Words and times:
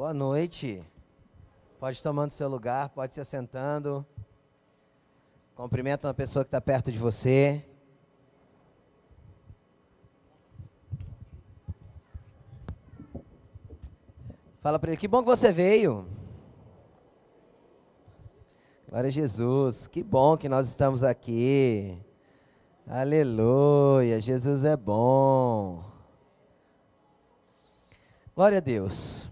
Boa 0.00 0.14
noite. 0.14 0.82
Pode 1.78 2.02
tomando 2.02 2.30
seu 2.30 2.48
lugar, 2.48 2.88
pode 2.88 3.12
se 3.12 3.20
assentando. 3.20 4.02
Cumprimenta 5.54 6.08
uma 6.08 6.14
pessoa 6.14 6.42
que 6.42 6.48
está 6.48 6.58
perto 6.58 6.90
de 6.90 6.96
você. 6.96 7.62
Fala 14.62 14.78
para 14.78 14.92
ele, 14.92 14.96
que 14.98 15.06
bom 15.06 15.20
que 15.20 15.28
você 15.28 15.52
veio. 15.52 16.08
Glória 18.88 19.08
a 19.08 19.10
Jesus, 19.10 19.86
que 19.86 20.02
bom 20.02 20.34
que 20.34 20.48
nós 20.48 20.66
estamos 20.66 21.02
aqui. 21.02 21.98
Aleluia, 22.86 24.18
Jesus 24.18 24.64
é 24.64 24.78
bom. 24.78 25.84
Glória 28.34 28.56
a 28.56 28.62
Deus. 28.62 29.30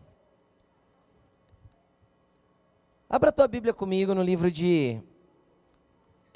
Abra 3.11 3.33
tua 3.33 3.49
Bíblia 3.49 3.73
comigo 3.73 4.15
no 4.15 4.23
livro 4.23 4.51
de 4.51 5.03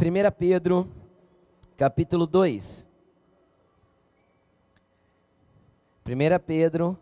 1 0.01 0.31
Pedro, 0.39 0.91
capítulo 1.77 2.27
2. 2.27 2.89
1 6.09 6.39
Pedro, 6.47 6.99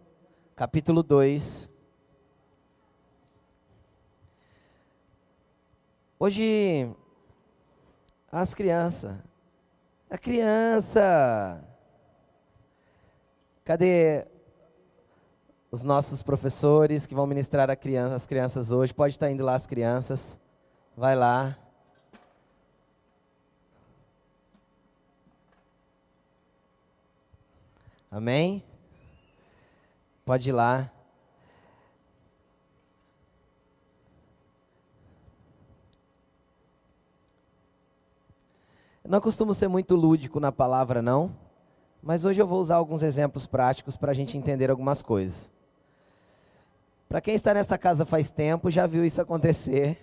capítulo 0.57 1.05
2. 1.05 1.71
Hoje, 6.19 6.93
as 8.33 8.53
crianças. 8.55 9.17
A 10.11 10.19
criança. 10.19 11.65
Cadê 13.65 14.27
os 15.71 15.83
nossos 15.83 16.23
professores 16.23 17.07
que 17.07 17.15
vão 17.15 17.27
ministrar 17.27 17.71
criança, 17.77 18.15
as 18.15 18.27
crianças 18.27 18.73
hoje? 18.73 18.93
Pode 18.93 19.15
estar 19.15 19.31
indo 19.31 19.45
lá 19.45 19.55
as 19.55 19.67
crianças. 19.67 20.39
Vai 20.97 21.15
lá. 21.15 21.57
Amém? 28.11 28.65
Pode 30.25 30.49
ir 30.49 30.53
lá. 30.53 30.91
Eu 39.05 39.11
não 39.11 39.21
costumo 39.21 39.55
ser 39.55 39.69
muito 39.69 39.95
lúdico 39.95 40.39
na 40.39 40.53
palavra, 40.53 41.01
não, 41.01 41.35
mas 42.03 42.25
hoje 42.25 42.41
eu 42.41 42.47
vou 42.47 42.61
usar 42.61 42.77
alguns 42.77 43.03
exemplos 43.03 43.47
práticos 43.47 43.97
para 43.97 44.11
a 44.11 44.15
gente 44.15 44.37
entender 44.37 44.71
algumas 44.71 45.03
coisas. 45.03 45.53
Para 47.11 47.21
quem 47.21 47.35
está 47.35 47.53
nessa 47.53 47.77
casa 47.77 48.07
faz 48.07 48.31
tempo, 48.31 48.71
já 48.71 48.87
viu 48.87 49.05
isso 49.05 49.21
acontecer. 49.21 49.99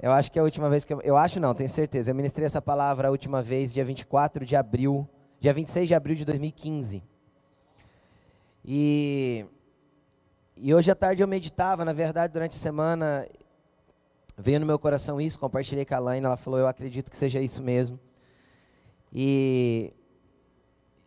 Eu 0.00 0.10
acho 0.10 0.32
que 0.32 0.36
é 0.36 0.42
a 0.42 0.44
última 0.44 0.68
vez 0.68 0.84
que 0.84 0.92
eu. 0.92 1.00
Eu 1.02 1.16
acho 1.16 1.38
não, 1.38 1.54
tenho 1.54 1.70
certeza. 1.70 2.10
Eu 2.10 2.14
ministrei 2.16 2.44
essa 2.44 2.60
palavra 2.60 3.06
a 3.06 3.10
última 3.12 3.40
vez, 3.40 3.72
dia 3.72 3.84
24 3.84 4.44
de 4.44 4.56
abril, 4.56 5.08
dia 5.38 5.52
26 5.52 5.86
de 5.86 5.94
abril 5.94 6.16
de 6.16 6.24
2015. 6.24 7.04
E, 8.64 9.46
e 10.56 10.74
hoje 10.74 10.90
à 10.90 10.94
tarde 10.96 11.22
eu 11.22 11.28
meditava, 11.28 11.84
na 11.84 11.92
verdade, 11.92 12.32
durante 12.32 12.56
a 12.56 12.58
semana, 12.58 13.24
veio 14.36 14.58
no 14.58 14.66
meu 14.66 14.76
coração 14.76 15.20
isso, 15.20 15.38
compartilhei 15.38 15.84
com 15.84 15.94
a 15.94 16.00
Laine, 16.00 16.26
ela 16.26 16.36
falou, 16.36 16.58
eu 16.58 16.66
acredito 16.66 17.12
que 17.12 17.16
seja 17.16 17.40
isso 17.40 17.62
mesmo. 17.62 17.96
E 19.12 19.92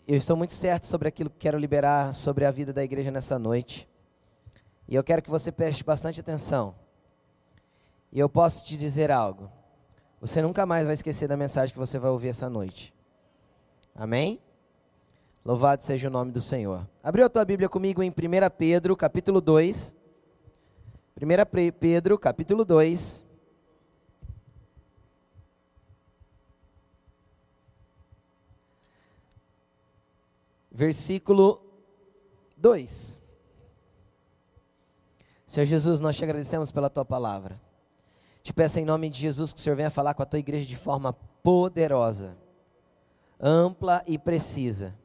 eu 0.08 0.16
estou 0.16 0.38
muito 0.38 0.54
certo 0.54 0.86
sobre 0.86 1.10
aquilo 1.10 1.30
que 1.30 1.38
quero 1.38 1.58
liberar 1.58 2.14
sobre 2.14 2.46
a 2.46 2.52
vida 2.52 2.72
da 2.72 2.82
igreja 2.82 3.12
nessa 3.12 3.38
noite. 3.38 3.91
E 4.92 4.96
eu 4.96 5.06
quero 5.06 5.22
que 5.22 5.30
você 5.30 5.54
preste 5.54 5.86
bastante 5.86 6.20
atenção. 6.20 6.76
E 8.12 8.20
eu 8.20 8.28
posso 8.28 8.66
te 8.66 8.76
dizer 8.76 9.10
algo. 9.10 9.50
Você 10.20 10.42
nunca 10.42 10.66
mais 10.66 10.84
vai 10.84 10.94
esquecer 10.94 11.30
da 11.30 11.38
mensagem 11.38 11.72
que 11.72 11.80
você 11.80 11.98
vai 11.98 12.12
ouvir 12.12 12.28
essa 12.28 12.50
noite. 12.50 12.94
Amém? 13.96 14.42
Louvado 15.46 15.82
seja 15.82 16.10
o 16.10 16.12
nome 16.12 16.34
do 16.34 16.42
Senhor. 16.42 16.86
Abriu 17.02 17.26
a 17.26 17.30
tua 17.30 17.46
Bíblia 17.46 17.70
comigo 17.70 18.04
em 18.04 18.10
1 18.10 18.14
Pedro, 18.58 18.98
capítulo 18.98 19.40
2. 19.40 19.96
1 21.16 21.72
Pedro, 21.80 22.20
capítulo 22.20 22.66
2. 22.66 23.26
Versículo 30.70 31.66
2. 32.58 33.21
Senhor 35.52 35.66
Jesus, 35.66 36.00
nós 36.00 36.16
te 36.16 36.24
agradecemos 36.24 36.72
pela 36.72 36.90
tua 36.90 37.04
palavra. 37.04 37.60
Te 38.42 38.54
peço 38.54 38.80
em 38.80 38.86
nome 38.86 39.10
de 39.10 39.20
Jesus 39.20 39.52
que 39.52 39.60
o 39.60 39.62
Senhor 39.62 39.76
venha 39.76 39.90
falar 39.90 40.14
com 40.14 40.24
a 40.24 40.26
tua 40.26 40.40
igreja 40.40 40.66
de 40.66 40.78
forma 40.78 41.12
poderosa, 41.44 42.38
ampla 43.38 44.02
e 44.08 44.18
precisa. 44.18 44.96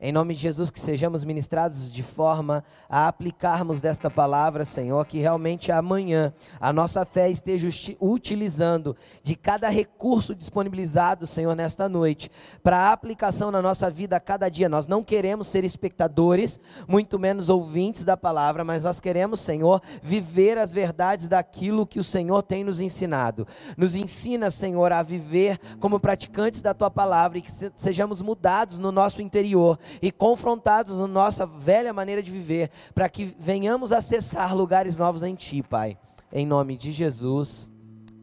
Em 0.00 0.12
nome 0.12 0.32
de 0.32 0.42
Jesus, 0.42 0.70
que 0.70 0.78
sejamos 0.78 1.24
ministrados 1.24 1.90
de 1.90 2.04
forma 2.04 2.62
a 2.88 3.08
aplicarmos 3.08 3.80
desta 3.80 4.08
palavra, 4.08 4.64
Senhor, 4.64 5.04
que 5.04 5.18
realmente 5.18 5.72
amanhã 5.72 6.32
a 6.60 6.72
nossa 6.72 7.04
fé 7.04 7.28
esteja 7.28 7.66
utilizando 8.00 8.96
de 9.24 9.34
cada 9.34 9.68
recurso 9.68 10.36
disponibilizado, 10.36 11.26
Senhor, 11.26 11.52
nesta 11.56 11.88
noite, 11.88 12.30
para 12.62 12.92
aplicação 12.92 13.50
na 13.50 13.60
nossa 13.60 13.90
vida 13.90 14.14
a 14.14 14.20
cada 14.20 14.48
dia. 14.48 14.68
Nós 14.68 14.86
não 14.86 15.02
queremos 15.02 15.48
ser 15.48 15.64
espectadores, 15.64 16.60
muito 16.86 17.18
menos 17.18 17.48
ouvintes 17.48 18.04
da 18.04 18.16
palavra, 18.16 18.62
mas 18.62 18.84
nós 18.84 19.00
queremos, 19.00 19.40
Senhor, 19.40 19.82
viver 20.00 20.58
as 20.58 20.72
verdades 20.72 21.26
daquilo 21.26 21.84
que 21.84 21.98
o 21.98 22.04
Senhor 22.04 22.44
tem 22.44 22.62
nos 22.62 22.80
ensinado. 22.80 23.48
Nos 23.76 23.96
ensina, 23.96 24.48
Senhor, 24.48 24.92
a 24.92 25.02
viver 25.02 25.58
como 25.80 25.98
praticantes 25.98 26.62
da 26.62 26.72
tua 26.72 26.88
palavra 26.88 27.38
e 27.38 27.42
que 27.42 27.50
sejamos 27.74 28.22
mudados 28.22 28.78
no 28.78 28.92
nosso 28.92 29.20
interior 29.20 29.76
e 30.00 30.10
confrontados 30.10 30.98
na 30.98 31.06
nossa 31.06 31.46
velha 31.46 31.92
maneira 31.92 32.22
de 32.22 32.30
viver, 32.30 32.70
para 32.94 33.08
que 33.08 33.24
venhamos 33.38 33.92
acessar 33.92 34.56
lugares 34.56 34.96
novos 34.96 35.22
em 35.22 35.34
Ti, 35.34 35.62
Pai. 35.62 35.98
Em 36.32 36.46
nome 36.46 36.76
de 36.76 36.92
Jesus. 36.92 37.70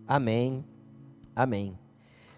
Amém. 0.07 0.63
Amém. 1.35 1.77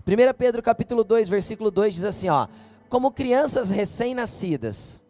1 0.07 0.33
Pedro 0.38 0.61
capítulo 0.63 1.03
2, 1.03 1.27
versículo 1.27 1.69
2 1.69 1.95
diz 1.95 2.03
assim, 2.05 2.29
ó: 2.29 2.47
Como 2.89 3.11
crianças 3.11 3.69
recém-nascidas, 3.69 5.01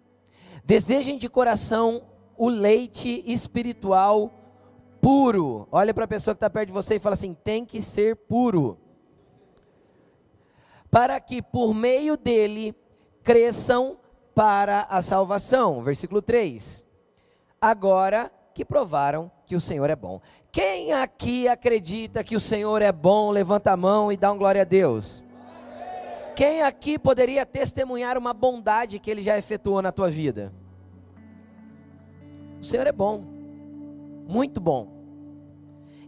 desejem 0.66 1.17
de 1.17 1.29
coração 1.29 2.01
o 2.38 2.49
leite 2.49 3.23
espiritual 3.25 4.31
puro. 5.01 5.67
Olha 5.72 5.94
para 5.94 6.05
a 6.05 6.07
pessoa 6.07 6.35
que 6.35 6.38
está 6.38 6.49
perto 6.49 6.67
de 6.67 6.73
você 6.73 6.95
e 6.95 6.99
fala 6.99 7.13
assim: 7.13 7.34
tem 7.34 7.66
que 7.66 7.81
ser 7.81 8.16
puro. 8.16 8.78
Para 10.89 11.19
que 11.19 11.41
por 11.41 11.73
meio 11.73 12.17
dele 12.17 12.75
cresçam 13.23 13.97
para 14.38 14.81
a 14.81 15.02
salvação. 15.02 15.81
Versículo 15.81 16.22
3. 16.22 16.86
Agora 17.59 18.31
que 18.53 18.64
provaram 18.64 19.31
que 19.48 19.56
o 19.56 19.59
Senhor 19.59 19.90
é 19.90 19.96
bom. 19.96 20.22
Quem 20.52 20.94
aqui 20.94 21.48
acredita 21.48 22.24
que 22.24 22.36
o 22.36 22.40
Senhor 22.40 22.84
é 22.84 22.92
bom, 22.92 23.31
levanta 23.31 23.72
a 23.72 23.78
mão 23.78 24.12
e 24.12 24.18
dá 24.18 24.31
um 24.31 24.38
glória 24.38 24.62
a 24.62 24.64
Deus. 24.64 25.24
Quem 26.36 26.62
aqui 26.62 27.00
poderia 27.00 27.47
testemunhar 27.47 28.16
uma 28.16 28.31
bondade 28.31 29.00
que 29.00 29.09
ele 29.09 29.24
já 29.24 29.36
efetuou 29.40 29.81
na 29.81 29.92
tua 29.92 30.12
vida? 30.12 30.53
O 32.62 32.64
Senhor 32.64 32.86
é 32.86 32.92
bom, 32.92 33.24
muito 34.28 34.62
bom. 34.62 34.88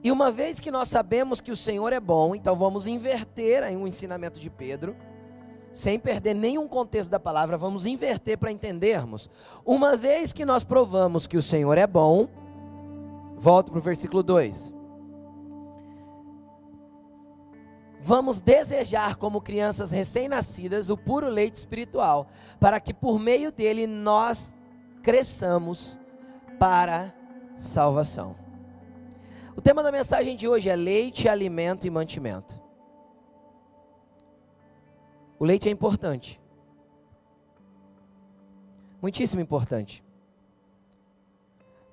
E 0.04 0.12
uma 0.12 0.30
vez 0.30 0.60
que 0.60 0.70
nós 0.70 0.88
sabemos 0.88 1.42
que 1.42 1.52
o 1.52 1.56
Senhor 1.56 1.92
é 1.92 2.00
bom, 2.00 2.36
então 2.36 2.56
vamos 2.56 2.86
inverter 2.86 3.64
aí 3.64 3.76
o 3.76 3.88
ensinamento 3.88 4.40
de 4.40 4.52
Pedro 4.52 4.96
sem 5.74 6.00
perder 6.00 6.34
nenhum 6.34 6.68
contexto 6.68 7.10
da 7.10 7.20
palavra, 7.20 7.58
vamos 7.58 7.86
inverter 7.86 8.38
para 8.38 8.52
entendermos. 8.52 9.30
Uma 9.66 9.96
vez 9.96 10.34
que 10.34 10.46
nós 10.46 10.64
provamos 10.64 11.28
que 11.28 11.38
o 11.38 11.42
Senhor 11.42 11.78
é 11.78 11.88
bom, 11.88 12.28
volto 13.38 13.72
para 13.72 13.80
o 13.80 13.82
versículo 13.82 14.24
2. 14.24 14.76
Vamos 18.02 18.40
desejar, 18.40 19.18
como 19.18 19.42
crianças 19.42 19.92
recém-nascidas, 19.92 20.90
o 20.90 20.98
puro 20.98 21.28
leite 21.28 21.56
espiritual, 21.56 22.28
para 22.60 22.80
que 22.80 22.94
por 22.94 23.20
meio 23.20 23.52
dele 23.52 23.86
nós 23.86 24.56
cresçamos 25.04 26.00
para 26.58 27.14
salvação. 27.58 28.36
O 29.56 29.62
tema 29.62 29.84
da 29.84 29.92
mensagem 29.92 30.38
de 30.38 30.48
hoje 30.48 30.70
é 30.70 30.76
leite, 30.76 31.28
alimento 31.28 31.86
e 31.86 31.90
mantimento. 31.90 32.62
O 35.40 35.46
leite 35.46 35.70
é 35.70 35.72
importante. 35.72 36.40
Muitíssimo 39.02 39.42
importante. 39.42 40.04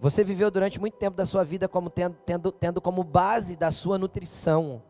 Você 0.01 0.25
viveu 0.25 0.51
durante 0.51 0.81
muito 0.81 0.97
tempo 0.97 1.17
da 1.17 1.25
sua 1.25 1.45
vida 1.45 1.69
como 1.69 1.89
tendo, 1.89 2.17
tendo, 2.27 2.53
tendo 2.53 2.81
como 2.81 3.05
base 3.05 3.57
da 3.57 3.71
sua 3.71 3.97
nutrição 3.97 4.83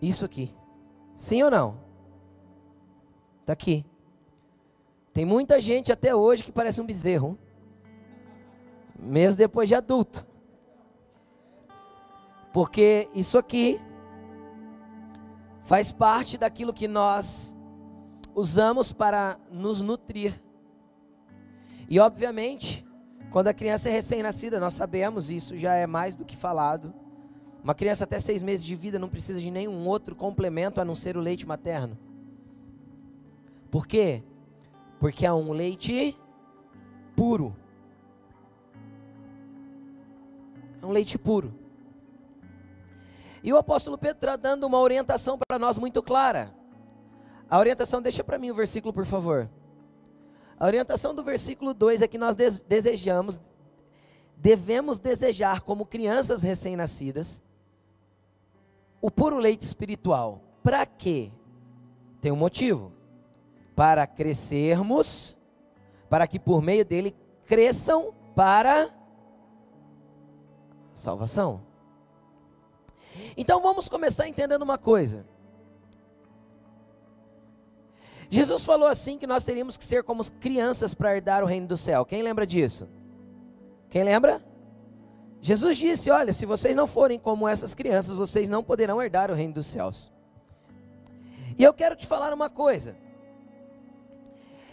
isso 0.00 0.24
aqui. 0.24 0.54
Sim 1.16 1.42
ou 1.42 1.50
não? 1.50 1.80
Está 3.40 3.52
aqui. 3.52 3.84
Tem 5.12 5.24
muita 5.24 5.60
gente 5.60 5.90
até 5.90 6.14
hoje 6.14 6.44
que 6.44 6.52
parece 6.52 6.80
um 6.80 6.86
bezerro. 6.86 7.36
Mês 8.96 9.34
depois 9.34 9.68
de 9.68 9.74
adulto. 9.74 10.24
Porque 12.52 13.08
isso 13.14 13.36
aqui 13.36 13.80
faz 15.68 15.92
parte 15.92 16.38
daquilo 16.38 16.72
que 16.72 16.88
nós 16.88 17.54
usamos 18.34 18.90
para 18.90 19.38
nos 19.52 19.82
nutrir. 19.82 20.32
E 21.90 22.00
obviamente, 22.00 22.86
quando 23.30 23.48
a 23.48 23.52
criança 23.52 23.90
é 23.90 23.92
recém-nascida, 23.92 24.58
nós 24.58 24.72
sabemos 24.72 25.30
isso 25.30 25.58
já 25.58 25.74
é 25.74 25.86
mais 25.86 26.16
do 26.16 26.24
que 26.24 26.34
falado. 26.34 26.94
Uma 27.62 27.74
criança 27.74 28.04
até 28.04 28.18
seis 28.18 28.40
meses 28.40 28.64
de 28.64 28.74
vida 28.74 28.98
não 28.98 29.10
precisa 29.10 29.42
de 29.42 29.50
nenhum 29.50 29.86
outro 29.86 30.16
complemento 30.16 30.80
a 30.80 30.86
não 30.86 30.94
ser 30.94 31.18
o 31.18 31.20
leite 31.20 31.46
materno. 31.46 31.98
Por 33.70 33.86
quê? 33.86 34.22
Porque 34.98 35.26
é 35.26 35.32
um 35.34 35.52
leite 35.52 36.16
puro. 37.14 37.54
É 40.80 40.86
um 40.86 40.92
leite 40.92 41.18
puro. 41.18 41.52
E 43.48 43.52
o 43.52 43.56
apóstolo 43.56 43.96
Pedro 43.96 44.18
está 44.18 44.36
dando 44.36 44.64
uma 44.64 44.78
orientação 44.78 45.38
para 45.38 45.58
nós 45.58 45.78
muito 45.78 46.02
clara. 46.02 46.54
A 47.48 47.58
orientação, 47.58 48.02
deixa 48.02 48.22
para 48.22 48.38
mim 48.38 48.50
o 48.50 48.54
versículo, 48.54 48.92
por 48.92 49.06
favor. 49.06 49.48
A 50.60 50.66
orientação 50.66 51.14
do 51.14 51.24
versículo 51.24 51.72
2 51.72 52.02
é 52.02 52.06
que 52.06 52.18
nós 52.18 52.36
desejamos, 52.36 53.40
devemos 54.36 54.98
desejar, 54.98 55.62
como 55.62 55.86
crianças 55.86 56.42
recém-nascidas, 56.42 57.42
o 59.00 59.10
puro 59.10 59.38
leite 59.38 59.62
espiritual. 59.62 60.42
Para 60.62 60.84
quê? 60.84 61.32
Tem 62.20 62.30
um 62.30 62.36
motivo. 62.36 62.92
Para 63.74 64.06
crescermos, 64.06 65.38
para 66.10 66.26
que 66.26 66.38
por 66.38 66.60
meio 66.60 66.84
dele 66.84 67.16
cresçam 67.46 68.12
para 68.34 68.90
salvação. 70.92 71.66
Então 73.36 73.60
vamos 73.60 73.88
começar 73.88 74.28
entendendo 74.28 74.62
uma 74.62 74.78
coisa. 74.78 75.24
Jesus 78.30 78.64
falou 78.64 78.86
assim 78.86 79.16
que 79.16 79.26
nós 79.26 79.44
teríamos 79.44 79.76
que 79.76 79.84
ser 79.84 80.02
como 80.02 80.22
crianças 80.32 80.92
para 80.92 81.14
herdar 81.16 81.42
o 81.42 81.46
reino 81.46 81.66
do 81.66 81.76
céu. 81.76 82.04
Quem 82.04 82.22
lembra 82.22 82.46
disso? 82.46 82.88
Quem 83.88 84.04
lembra? 84.04 84.42
Jesus 85.40 85.78
disse: 85.78 86.10
Olha, 86.10 86.32
se 86.32 86.44
vocês 86.44 86.76
não 86.76 86.86
forem 86.86 87.18
como 87.18 87.48
essas 87.48 87.74
crianças, 87.74 88.16
vocês 88.16 88.48
não 88.48 88.62
poderão 88.62 89.02
herdar 89.02 89.30
o 89.30 89.34
reino 89.34 89.54
dos 89.54 89.66
céus. 89.66 90.12
E 91.56 91.64
eu 91.64 91.72
quero 91.72 91.96
te 91.96 92.06
falar 92.06 92.32
uma 92.32 92.50
coisa. 92.50 92.96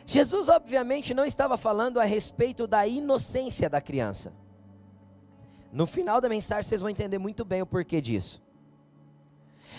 Jesus, 0.05 0.49
obviamente, 0.49 1.13
não 1.13 1.25
estava 1.25 1.57
falando 1.57 1.99
a 1.99 2.03
respeito 2.03 2.67
da 2.67 2.85
inocência 2.85 3.69
da 3.69 3.81
criança. 3.81 4.33
No 5.75 5.85
final 5.85 6.21
da 6.21 6.29
mensagem, 6.29 6.63
vocês 6.63 6.79
vão 6.79 6.89
entender 6.89 7.17
muito 7.17 7.43
bem 7.43 7.61
o 7.61 7.65
porquê 7.65 7.99
disso. 7.99 8.41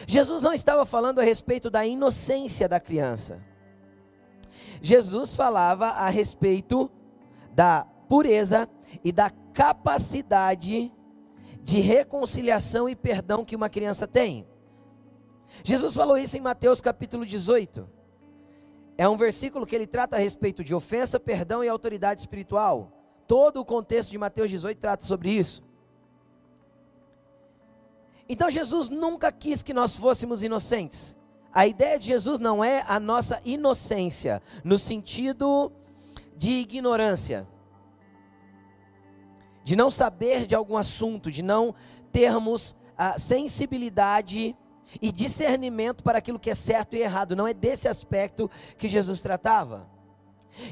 Jesus 0.06 0.43
não 0.43 0.52
estava 0.52 0.84
falando 0.84 1.20
a 1.20 1.22
respeito 1.22 1.70
da 1.70 1.87
inocência 1.87 2.69
da 2.69 2.78
criança. 2.78 3.43
Jesus 4.82 5.34
falava 5.34 5.87
a 5.87 6.10
respeito 6.10 6.90
da 7.50 7.87
pureza 8.10 8.69
e 9.02 9.10
da 9.10 9.31
capacidade 9.54 10.93
de 11.62 11.81
reconciliação 11.81 12.87
e 12.87 12.94
perdão 12.94 13.42
que 13.42 13.56
uma 13.56 13.70
criança 13.70 14.06
tem. 14.06 14.46
Jesus 15.64 15.94
falou 15.94 16.19
isso 16.19 16.37
em 16.37 16.42
Mateus 16.42 16.78
capítulo 16.78 17.25
18. 17.25 17.88
É 18.99 19.08
um 19.08 19.16
versículo 19.16 19.64
que 19.64 19.75
ele 19.75 19.87
trata 19.87 20.16
a 20.16 20.19
respeito 20.19 20.62
de 20.62 20.75
ofensa, 20.75 21.19
perdão 21.19 21.64
e 21.64 21.70
autoridade 21.70 22.20
espiritual. 22.20 22.92
Todo 23.26 23.62
o 23.62 23.64
contexto 23.64 24.10
de 24.10 24.19
Mateus 24.19 24.50
18 24.50 24.78
trata 24.78 25.02
sobre 25.02 25.31
isso. 25.31 25.64
Então 28.28 28.50
Jesus 28.50 28.88
nunca 28.88 29.31
quis 29.31 29.62
que 29.62 29.73
nós 29.73 29.96
fôssemos 29.96 30.43
inocentes. 30.43 31.17
A 31.52 31.67
ideia 31.67 31.99
de 31.99 32.06
Jesus 32.06 32.38
não 32.38 32.62
é 32.62 32.84
a 32.87 33.00
nossa 33.00 33.40
inocência, 33.44 34.43
no 34.62 34.78
sentido 34.78 35.73
de 36.37 36.50
ignorância, 36.52 37.49
de 39.64 39.75
não 39.75 39.90
saber 39.90 40.46
de 40.46 40.55
algum 40.55 40.76
assunto, 40.76 41.31
de 41.31 41.43
não 41.43 41.75
termos 42.12 42.76
a 42.96 43.19
sensibilidade 43.19 44.55
e 45.00 45.11
discernimento 45.11 46.02
para 46.02 46.19
aquilo 46.19 46.38
que 46.38 46.50
é 46.50 46.55
certo 46.55 46.94
e 46.94 47.00
errado. 47.00 47.34
Não 47.34 47.46
é 47.46 47.55
desse 47.55 47.88
aspecto 47.88 48.50
que 48.76 48.88
Jesus 48.88 49.20
tratava. 49.20 49.88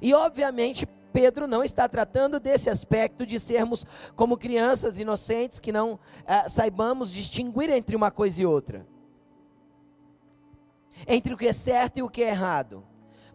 E 0.00 0.14
obviamente 0.14 0.86
Pedro 1.14 1.46
não 1.46 1.64
está 1.64 1.88
tratando 1.88 2.38
desse 2.38 2.68
aspecto 2.68 3.24
de 3.24 3.40
sermos 3.40 3.86
como 4.14 4.36
crianças 4.36 4.98
inocentes 4.98 5.58
que 5.58 5.72
não 5.72 5.98
ah, 6.26 6.46
saibamos 6.48 7.10
distinguir 7.10 7.70
entre 7.70 7.96
uma 7.96 8.10
coisa 8.10 8.42
e 8.42 8.46
outra 8.46 8.86
entre 11.06 11.34
o 11.34 11.36
que 11.36 11.46
é 11.46 11.52
certo 11.52 11.98
e 11.98 12.02
o 12.02 12.08
que 12.08 12.22
é 12.22 12.28
errado. 12.28 12.84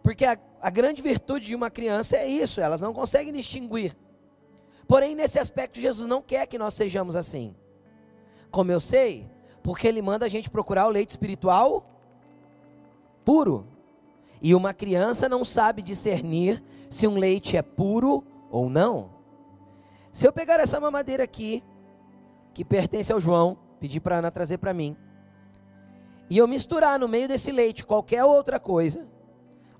Porque 0.02 0.24
a, 0.24 0.38
a 0.60 0.70
grande 0.70 1.02
virtude 1.02 1.46
de 1.46 1.54
uma 1.54 1.70
criança 1.70 2.16
é 2.16 2.26
isso, 2.26 2.60
elas 2.60 2.80
não 2.80 2.92
conseguem 2.92 3.32
distinguir. 3.32 3.96
Porém, 4.88 5.14
nesse 5.14 5.38
aspecto, 5.38 5.78
Jesus 5.78 6.08
não 6.08 6.22
quer 6.22 6.46
que 6.46 6.58
nós 6.58 6.74
sejamos 6.74 7.14
assim. 7.14 7.54
Como 8.50 8.72
eu 8.72 8.80
sei? 8.80 9.28
Porque 9.62 9.86
Ele 9.86 10.02
manda 10.02 10.26
a 10.26 10.28
gente 10.28 10.50
procurar 10.50 10.86
o 10.86 10.90
leite 10.90 11.10
espiritual 11.10 11.86
puro. 13.24 13.66
E 14.42 14.54
uma 14.54 14.72
criança 14.72 15.28
não 15.28 15.44
sabe 15.44 15.82
discernir 15.82 16.62
se 16.88 17.06
um 17.06 17.16
leite 17.16 17.56
é 17.56 17.62
puro 17.62 18.24
ou 18.50 18.70
não. 18.70 19.10
Se 20.10 20.26
eu 20.26 20.32
pegar 20.32 20.58
essa 20.60 20.80
mamadeira 20.80 21.22
aqui, 21.22 21.62
que 22.52 22.64
pertence 22.64 23.12
ao 23.12 23.20
João, 23.20 23.56
pedir 23.78 24.00
para 24.00 24.18
Ana 24.18 24.30
trazer 24.30 24.58
para 24.58 24.74
mim 24.74 24.96
e 26.30 26.38
eu 26.38 26.46
misturar 26.46 26.96
no 26.96 27.08
meio 27.08 27.26
desse 27.26 27.50
leite 27.50 27.84
qualquer 27.84 28.24
outra 28.24 28.60
coisa, 28.60 29.04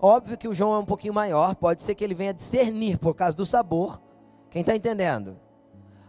óbvio 0.01 0.37
que 0.37 0.49
o 0.49 0.55
João 0.55 0.75
é 0.75 0.79
um 0.79 0.85
pouquinho 0.85 1.15
maior, 1.15 1.55
pode 1.55 1.81
ser 1.81 1.95
que 1.95 2.03
ele 2.03 2.13
venha 2.13 2.35
discernir 2.35 2.99
por 2.99 3.15
causa 3.15 3.37
do 3.37 3.47
sabor. 3.47 4.03
Quem 4.51 4.63
está 4.63 4.75
entendendo? 4.75 5.39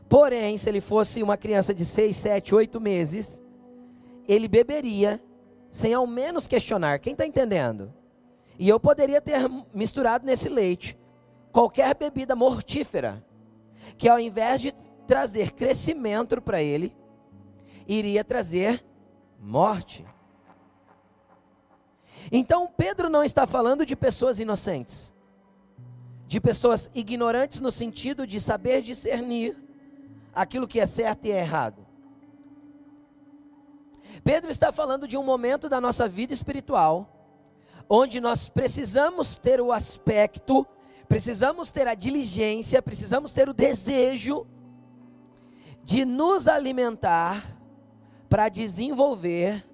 Porém, 0.10 0.58
se 0.58 0.68
ele 0.68 0.82
fosse 0.82 1.22
uma 1.22 1.38
criança 1.38 1.76
de 1.76 1.86
6, 1.86 2.16
7, 2.18 2.56
8 2.56 2.82
meses, 2.82 3.40
ele 4.28 4.48
beberia 4.48 5.24
sem 5.70 5.94
ao 5.94 6.08
menos 6.08 6.48
questionar. 6.48 6.98
Quem 7.00 7.14
está 7.14 7.26
entendendo? 7.26 7.94
E 8.62 8.70
eu 8.70 8.80
poderia 8.80 9.20
ter 9.20 9.50
misturado 9.74 10.24
nesse 10.24 10.48
leite 10.48 10.96
qualquer 11.52 11.96
bebida 11.96 12.36
mortífera, 12.36 13.26
que 13.98 14.08
ao 14.08 14.20
invés 14.20 14.62
de 14.62 14.72
trazer 15.08 15.54
crescimento 15.54 16.40
para 16.40 16.62
ele, 16.62 16.96
iria 17.88 18.24
trazer 18.24 18.86
morte. 19.40 20.06
Então 22.32 22.68
Pedro 22.78 23.10
não 23.10 23.24
está 23.24 23.48
falando 23.48 23.84
de 23.84 23.96
pessoas 23.96 24.40
inocentes, 24.40 25.12
de 26.28 26.40
pessoas 26.40 26.88
ignorantes 26.94 27.62
no 27.62 27.72
sentido 27.72 28.28
de 28.28 28.40
saber 28.40 28.84
discernir 28.84 29.58
aquilo 30.36 30.68
que 30.68 30.80
é 30.80 30.86
certo 30.86 31.26
e 31.26 31.32
é 31.32 31.40
errado. 31.40 31.84
Pedro 34.24 34.52
está 34.52 34.72
falando 34.72 35.08
de 35.08 35.18
um 35.18 35.24
momento 35.24 35.68
da 35.68 35.82
nossa 35.82 36.08
vida 36.08 36.32
espiritual, 36.32 37.21
onde 37.94 38.22
nós 38.22 38.48
precisamos 38.48 39.38
ter 39.38 39.60
o 39.60 39.70
aspecto, 39.70 40.66
precisamos 41.10 41.74
ter 41.74 41.90
a 41.90 41.94
diligência, 41.94 42.82
precisamos 42.82 43.34
ter 43.34 43.50
o 43.50 43.54
desejo 43.54 44.48
de 45.84 46.06
nos 46.06 46.48
alimentar 46.48 47.60
para 48.30 48.48
desenvolver 48.48 49.68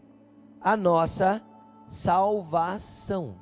a 0.59 0.75
nossa 0.75 1.43
salvação. 1.87 3.39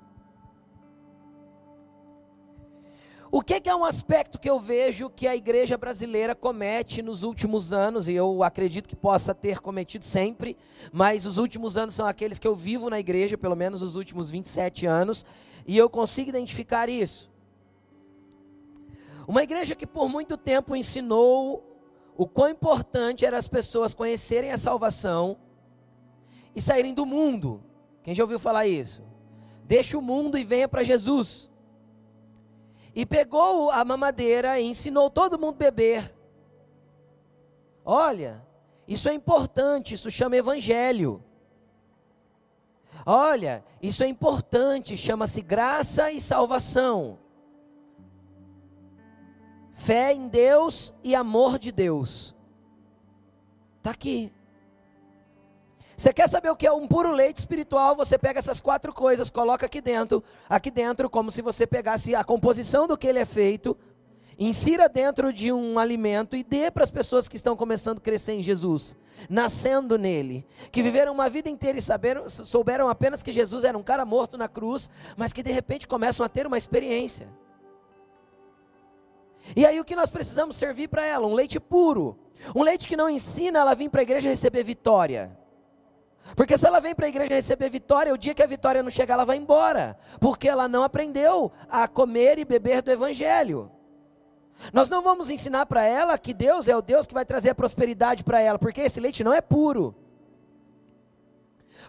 O 3.37 3.41
que, 3.41 3.61
é 3.67 3.75
um 3.75 3.83
aspecto 3.83 4.39
que 4.39 4.49
eu 4.49 4.57
vejo 4.57 5.09
que 5.09 5.27
a 5.27 5.35
igreja 5.35 5.77
brasileira 5.77 6.33
comete 6.33 7.01
nos 7.01 7.21
últimos 7.21 7.73
anos, 7.73 8.07
e 8.07 8.13
eu 8.13 8.41
acredito 8.41 8.87
que 8.87 8.95
possa 8.95 9.35
ter 9.35 9.59
cometido 9.59 10.05
sempre, 10.05 10.55
mas 10.89 11.25
os 11.25 11.37
últimos 11.37 11.75
anos 11.75 11.95
são 11.95 12.07
aqueles 12.07 12.39
que 12.39 12.47
eu 12.47 12.55
vivo 12.55 12.89
na 12.89 12.97
igreja, 12.97 13.37
pelo 13.37 13.53
menos 13.53 13.81
os 13.81 13.97
últimos 13.97 14.29
27 14.29 14.85
anos, 14.85 15.25
e 15.67 15.77
eu 15.77 15.89
consigo 15.89 16.29
identificar 16.29 16.87
isso. 16.87 17.29
Uma 19.27 19.43
igreja 19.43 19.75
que 19.75 19.85
por 19.85 20.07
muito 20.07 20.37
tempo 20.37 20.73
ensinou 20.73 21.77
o 22.15 22.25
quão 22.25 22.47
importante 22.47 23.25
era 23.25 23.37
as 23.37 23.49
pessoas 23.49 23.93
conhecerem 23.93 24.53
a 24.53 24.57
salvação 24.57 25.35
e 26.55 26.61
saírem 26.61 26.93
do 26.93 27.05
mundo 27.05 27.61
quem 28.01 28.15
já 28.15 28.23
ouviu 28.23 28.39
falar 28.39 28.65
isso? 28.65 29.03
Deixa 29.63 29.97
o 29.97 30.01
mundo 30.01 30.37
e 30.37 30.43
venha 30.45 30.69
para 30.69 30.83
Jesus. 30.83 31.49
E 32.95 33.05
pegou 33.05 33.69
a 33.69 33.83
mamadeira 33.83 34.59
e 34.59 34.65
ensinou 34.65 35.09
todo 35.09 35.37
mundo 35.37 35.55
a 35.55 35.57
beber. 35.57 36.15
Olha, 37.83 38.41
isso 38.87 39.09
é 39.09 39.13
importante, 39.13 39.93
isso 39.93 40.09
chama 40.09 40.37
evangelho. 40.37 41.23
Olha, 43.05 43.63
isso 43.81 44.01
é 44.03 44.07
importante, 44.07 44.95
chama-se 44.95 45.41
graça 45.41 46.11
e 46.11 46.21
salvação. 46.21 47.19
fé 49.75 50.13
em 50.13 50.29
Deus 50.29 50.93
e 51.03 51.13
amor 51.13 51.59
de 51.59 51.69
Deus. 51.69 52.33
Está 53.77 53.91
aqui. 53.91 54.31
Você 55.97 56.11
quer 56.11 56.27
saber 56.27 56.49
o 56.49 56.55
que 56.55 56.67
é 56.67 56.71
um 56.71 56.87
puro 56.87 57.11
leite 57.11 57.37
espiritual? 57.37 57.95
Você 57.95 58.17
pega 58.17 58.39
essas 58.39 58.59
quatro 58.59 58.91
coisas, 58.91 59.29
coloca 59.29 59.65
aqui 59.65 59.79
dentro, 59.79 60.23
aqui 60.49 60.69
dentro, 60.69 61.09
como 61.09 61.31
se 61.31 61.41
você 61.41 61.65
pegasse 61.65 62.13
a 62.13 62.23
composição 62.23 62.85
do 62.85 62.97
que 62.97 63.07
ele 63.07 63.19
é 63.19 63.25
feito, 63.25 63.77
insira 64.37 64.89
dentro 64.89 65.31
de 65.31 65.53
um 65.53 65.79
alimento 65.79 66.35
e 66.35 66.43
dê 66.43 66.69
para 66.69 66.83
as 66.83 66.91
pessoas 66.91 67.29
que 67.29 67.37
estão 67.37 67.55
começando 67.55 67.99
a 67.99 68.01
crescer 68.01 68.33
em 68.33 68.43
Jesus, 68.43 68.97
nascendo 69.29 69.97
nele, 69.97 70.45
que 70.69 70.83
viveram 70.83 71.13
uma 71.13 71.29
vida 71.29 71.49
inteira 71.49 71.77
e 71.77 71.81
saberam, 71.81 72.29
souberam 72.29 72.89
apenas 72.89 73.23
que 73.23 73.31
Jesus 73.31 73.63
era 73.63 73.77
um 73.77 73.83
cara 73.83 74.03
morto 74.03 74.37
na 74.37 74.49
cruz, 74.49 74.89
mas 75.15 75.31
que 75.31 75.41
de 75.41 75.51
repente 75.51 75.87
começam 75.87 76.25
a 76.25 76.29
ter 76.29 76.45
uma 76.45 76.57
experiência. 76.57 77.29
E 79.55 79.65
aí 79.65 79.79
o 79.79 79.85
que 79.85 79.95
nós 79.95 80.09
precisamos 80.09 80.57
servir 80.57 80.89
para 80.89 81.05
ela? 81.05 81.25
Um 81.25 81.33
leite 81.33 81.57
puro, 81.57 82.17
um 82.53 82.63
leite 82.63 82.85
que 82.85 82.97
não 82.97 83.09
ensina 83.09 83.59
ela 83.59 83.71
a 83.71 83.75
vir 83.75 83.89
para 83.89 84.01
a 84.01 84.03
igreja 84.03 84.27
receber 84.27 84.63
vitória. 84.63 85.44
Porque 86.33 86.57
se 86.57 86.65
ela 86.65 86.79
vem 86.79 86.95
para 86.95 87.05
a 87.05 87.09
igreja 87.09 87.35
receber 87.35 87.69
vitória, 87.69 88.13
o 88.13 88.17
dia 88.17 88.33
que 88.33 88.41
a 88.41 88.47
vitória 88.47 88.81
não 88.81 88.89
chegar, 88.89 89.15
ela 89.15 89.25
vai 89.25 89.37
embora. 89.37 89.97
Porque 90.19 90.47
ela 90.47 90.67
não 90.67 90.83
aprendeu 90.83 91.51
a 91.69 91.87
comer 91.87 92.39
e 92.39 92.45
beber 92.45 92.81
do 92.81 92.91
Evangelho. 92.91 93.71
Nós 94.73 94.89
não 94.89 95.01
vamos 95.01 95.29
ensinar 95.29 95.65
para 95.65 95.83
ela 95.83 96.17
que 96.17 96.33
Deus 96.33 96.67
é 96.67 96.75
o 96.75 96.81
Deus 96.81 97.05
que 97.05 97.13
vai 97.13 97.25
trazer 97.25 97.49
a 97.49 97.55
prosperidade 97.55 98.23
para 98.23 98.39
ela, 98.39 98.57
porque 98.57 98.81
esse 98.81 98.99
leite 98.99 99.23
não 99.23 99.33
é 99.33 99.41
puro. 99.41 99.93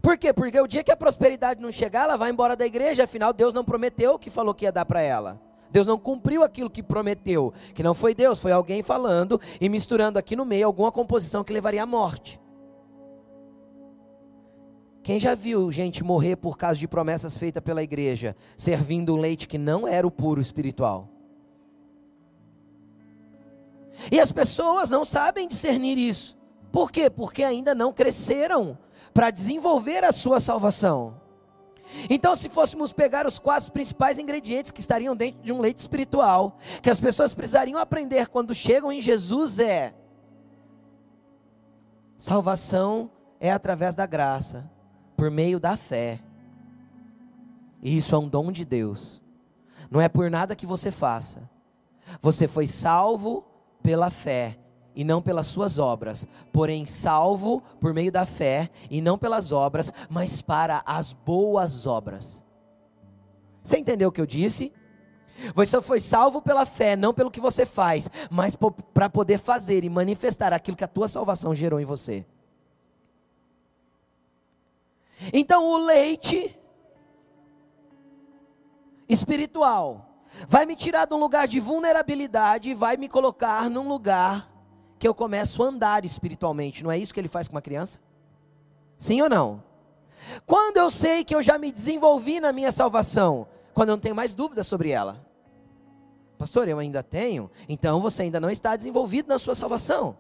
Por 0.02 0.18
quê? 0.18 0.32
Porque 0.32 0.60
o 0.60 0.66
dia 0.66 0.84
que 0.84 0.92
a 0.92 0.96
prosperidade 0.96 1.60
não 1.60 1.72
chegar, 1.72 2.04
ela 2.04 2.16
vai 2.16 2.30
embora 2.30 2.56
da 2.56 2.66
igreja, 2.66 3.04
afinal 3.04 3.32
Deus 3.32 3.54
não 3.54 3.64
prometeu 3.64 4.14
o 4.14 4.18
que 4.18 4.30
falou 4.30 4.52
que 4.52 4.64
ia 4.64 4.72
dar 4.72 4.84
para 4.84 5.00
ela. 5.00 5.40
Deus 5.70 5.86
não 5.86 5.98
cumpriu 5.98 6.42
aquilo 6.42 6.70
que 6.70 6.82
prometeu, 6.82 7.52
que 7.74 7.82
não 7.82 7.94
foi 7.94 8.14
Deus, 8.14 8.38
foi 8.38 8.52
alguém 8.52 8.82
falando 8.82 9.40
e 9.60 9.68
misturando 9.68 10.18
aqui 10.18 10.36
no 10.36 10.44
meio 10.44 10.66
alguma 10.66 10.92
composição 10.92 11.42
que 11.42 11.52
levaria 11.52 11.82
à 11.82 11.86
morte. 11.86 12.40
Quem 15.06 15.20
já 15.20 15.36
viu 15.36 15.70
gente 15.70 16.02
morrer 16.02 16.34
por 16.34 16.58
causa 16.58 16.80
de 16.80 16.88
promessas 16.88 17.38
feitas 17.38 17.62
pela 17.62 17.80
igreja, 17.80 18.34
servindo 18.56 19.14
um 19.14 19.16
leite 19.16 19.46
que 19.46 19.56
não 19.56 19.86
era 19.86 20.04
o 20.04 20.10
puro 20.10 20.40
espiritual? 20.40 21.08
E 24.10 24.18
as 24.18 24.32
pessoas 24.32 24.90
não 24.90 25.04
sabem 25.04 25.46
discernir 25.46 25.96
isso. 25.96 26.36
Por 26.72 26.90
quê? 26.90 27.08
Porque 27.08 27.44
ainda 27.44 27.72
não 27.72 27.92
cresceram 27.92 28.76
para 29.14 29.30
desenvolver 29.30 30.02
a 30.02 30.10
sua 30.10 30.40
salvação. 30.40 31.20
Então, 32.10 32.34
se 32.34 32.48
fôssemos 32.48 32.92
pegar 32.92 33.28
os 33.28 33.38
quatro 33.38 33.70
principais 33.70 34.18
ingredientes 34.18 34.72
que 34.72 34.80
estariam 34.80 35.14
dentro 35.14 35.40
de 35.40 35.52
um 35.52 35.60
leite 35.60 35.78
espiritual, 35.78 36.58
que 36.82 36.90
as 36.90 36.98
pessoas 36.98 37.32
precisariam 37.32 37.78
aprender 37.78 38.26
quando 38.26 38.52
chegam 38.52 38.90
em 38.90 39.00
Jesus, 39.00 39.60
é: 39.60 39.94
salvação 42.18 43.08
é 43.38 43.52
através 43.52 43.94
da 43.94 44.04
graça, 44.04 44.68
por 45.16 45.30
meio 45.30 45.58
da 45.58 45.76
fé. 45.76 46.20
E 47.82 47.96
isso 47.96 48.14
é 48.14 48.18
um 48.18 48.28
dom 48.28 48.50
de 48.52 48.64
Deus. 48.64 49.22
Não 49.90 50.00
é 50.00 50.08
por 50.08 50.30
nada 50.30 50.56
que 50.56 50.66
você 50.66 50.90
faça. 50.90 51.48
Você 52.20 52.46
foi 52.46 52.66
salvo 52.66 53.44
pela 53.82 54.10
fé 54.10 54.58
e 54.94 55.04
não 55.04 55.20
pelas 55.20 55.46
suas 55.46 55.78
obras, 55.78 56.26
porém 56.52 56.86
salvo 56.86 57.60
por 57.78 57.92
meio 57.92 58.10
da 58.10 58.24
fé 58.24 58.70
e 58.90 59.00
não 59.00 59.18
pelas 59.18 59.52
obras, 59.52 59.92
mas 60.08 60.40
para 60.40 60.82
as 60.86 61.12
boas 61.12 61.86
obras. 61.86 62.42
Você 63.62 63.78
entendeu 63.78 64.08
o 64.08 64.12
que 64.12 64.20
eu 64.20 64.26
disse? 64.26 64.72
Você 65.54 65.82
foi 65.82 66.00
salvo 66.00 66.40
pela 66.40 66.64
fé, 66.64 66.96
não 66.96 67.12
pelo 67.12 67.30
que 67.30 67.40
você 67.40 67.66
faz, 67.66 68.08
mas 68.30 68.56
para 68.94 69.10
poder 69.10 69.38
fazer 69.38 69.84
e 69.84 69.90
manifestar 69.90 70.52
aquilo 70.52 70.76
que 70.76 70.84
a 70.84 70.88
tua 70.88 71.08
salvação 71.08 71.54
gerou 71.54 71.78
em 71.78 71.84
você. 71.84 72.24
Então 75.32 75.64
o 75.64 75.76
leite 75.76 76.58
espiritual 79.08 80.24
vai 80.46 80.66
me 80.66 80.76
tirar 80.76 81.06
de 81.06 81.14
um 81.14 81.18
lugar 81.18 81.48
de 81.48 81.60
vulnerabilidade 81.60 82.70
e 82.70 82.74
vai 82.74 82.96
me 82.96 83.08
colocar 83.08 83.70
num 83.70 83.88
lugar 83.88 84.52
que 84.98 85.06
eu 85.06 85.14
começo 85.14 85.62
a 85.62 85.66
andar 85.66 86.04
espiritualmente. 86.04 86.82
Não 86.82 86.90
é 86.90 86.98
isso 86.98 87.12
que 87.12 87.20
ele 87.20 87.28
faz 87.28 87.48
com 87.48 87.54
uma 87.54 87.62
criança? 87.62 88.00
Sim 88.98 89.22
ou 89.22 89.28
não? 89.28 89.62
Quando 90.44 90.78
eu 90.78 90.90
sei 90.90 91.24
que 91.24 91.34
eu 91.34 91.42
já 91.42 91.58
me 91.58 91.70
desenvolvi 91.70 92.40
na 92.40 92.52
minha 92.52 92.72
salvação, 92.72 93.46
quando 93.72 93.90
eu 93.90 93.96
não 93.96 94.00
tenho 94.00 94.14
mais 94.14 94.34
dúvidas 94.34 94.66
sobre 94.66 94.90
ela. 94.90 95.24
Pastor, 96.38 96.68
eu 96.68 96.78
ainda 96.78 97.02
tenho? 97.02 97.50
Então 97.68 98.00
você 98.00 98.22
ainda 98.22 98.40
não 98.40 98.50
está 98.50 98.76
desenvolvido 98.76 99.28
na 99.28 99.38
sua 99.38 99.54
salvação. 99.54 100.16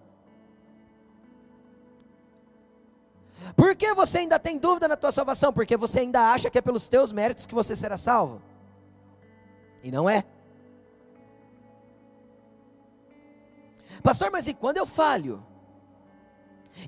Por 3.56 3.74
que 3.74 3.94
você 3.94 4.18
ainda 4.18 4.38
tem 4.38 4.58
dúvida 4.58 4.86
na 4.86 4.96
tua 4.96 5.10
salvação? 5.10 5.50
Porque 5.52 5.76
você 5.76 6.00
ainda 6.00 6.30
acha 6.30 6.50
que 6.50 6.58
é 6.58 6.60
pelos 6.60 6.86
teus 6.88 7.10
méritos 7.10 7.46
que 7.46 7.54
você 7.54 7.74
será 7.74 7.96
salvo. 7.96 8.42
E 9.82 9.90
não 9.90 10.08
é. 10.08 10.24
Pastor, 14.02 14.30
mas 14.30 14.46
e 14.46 14.52
quando 14.52 14.76
eu 14.76 14.86
falho? 14.86 15.42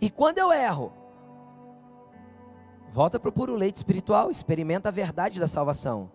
E 0.01 0.11
quando 0.11 0.39
eu 0.39 0.53
erro? 0.53 0.93
Volta 2.93 3.19
para 3.19 3.31
o 3.31 3.33
puro 3.33 3.55
leite 3.55 3.77
espiritual, 3.77 4.31
experimenta 4.31 4.89
a 4.89 4.93
verdade 4.93 5.41
da 5.41 5.47
salvação. 5.47 6.11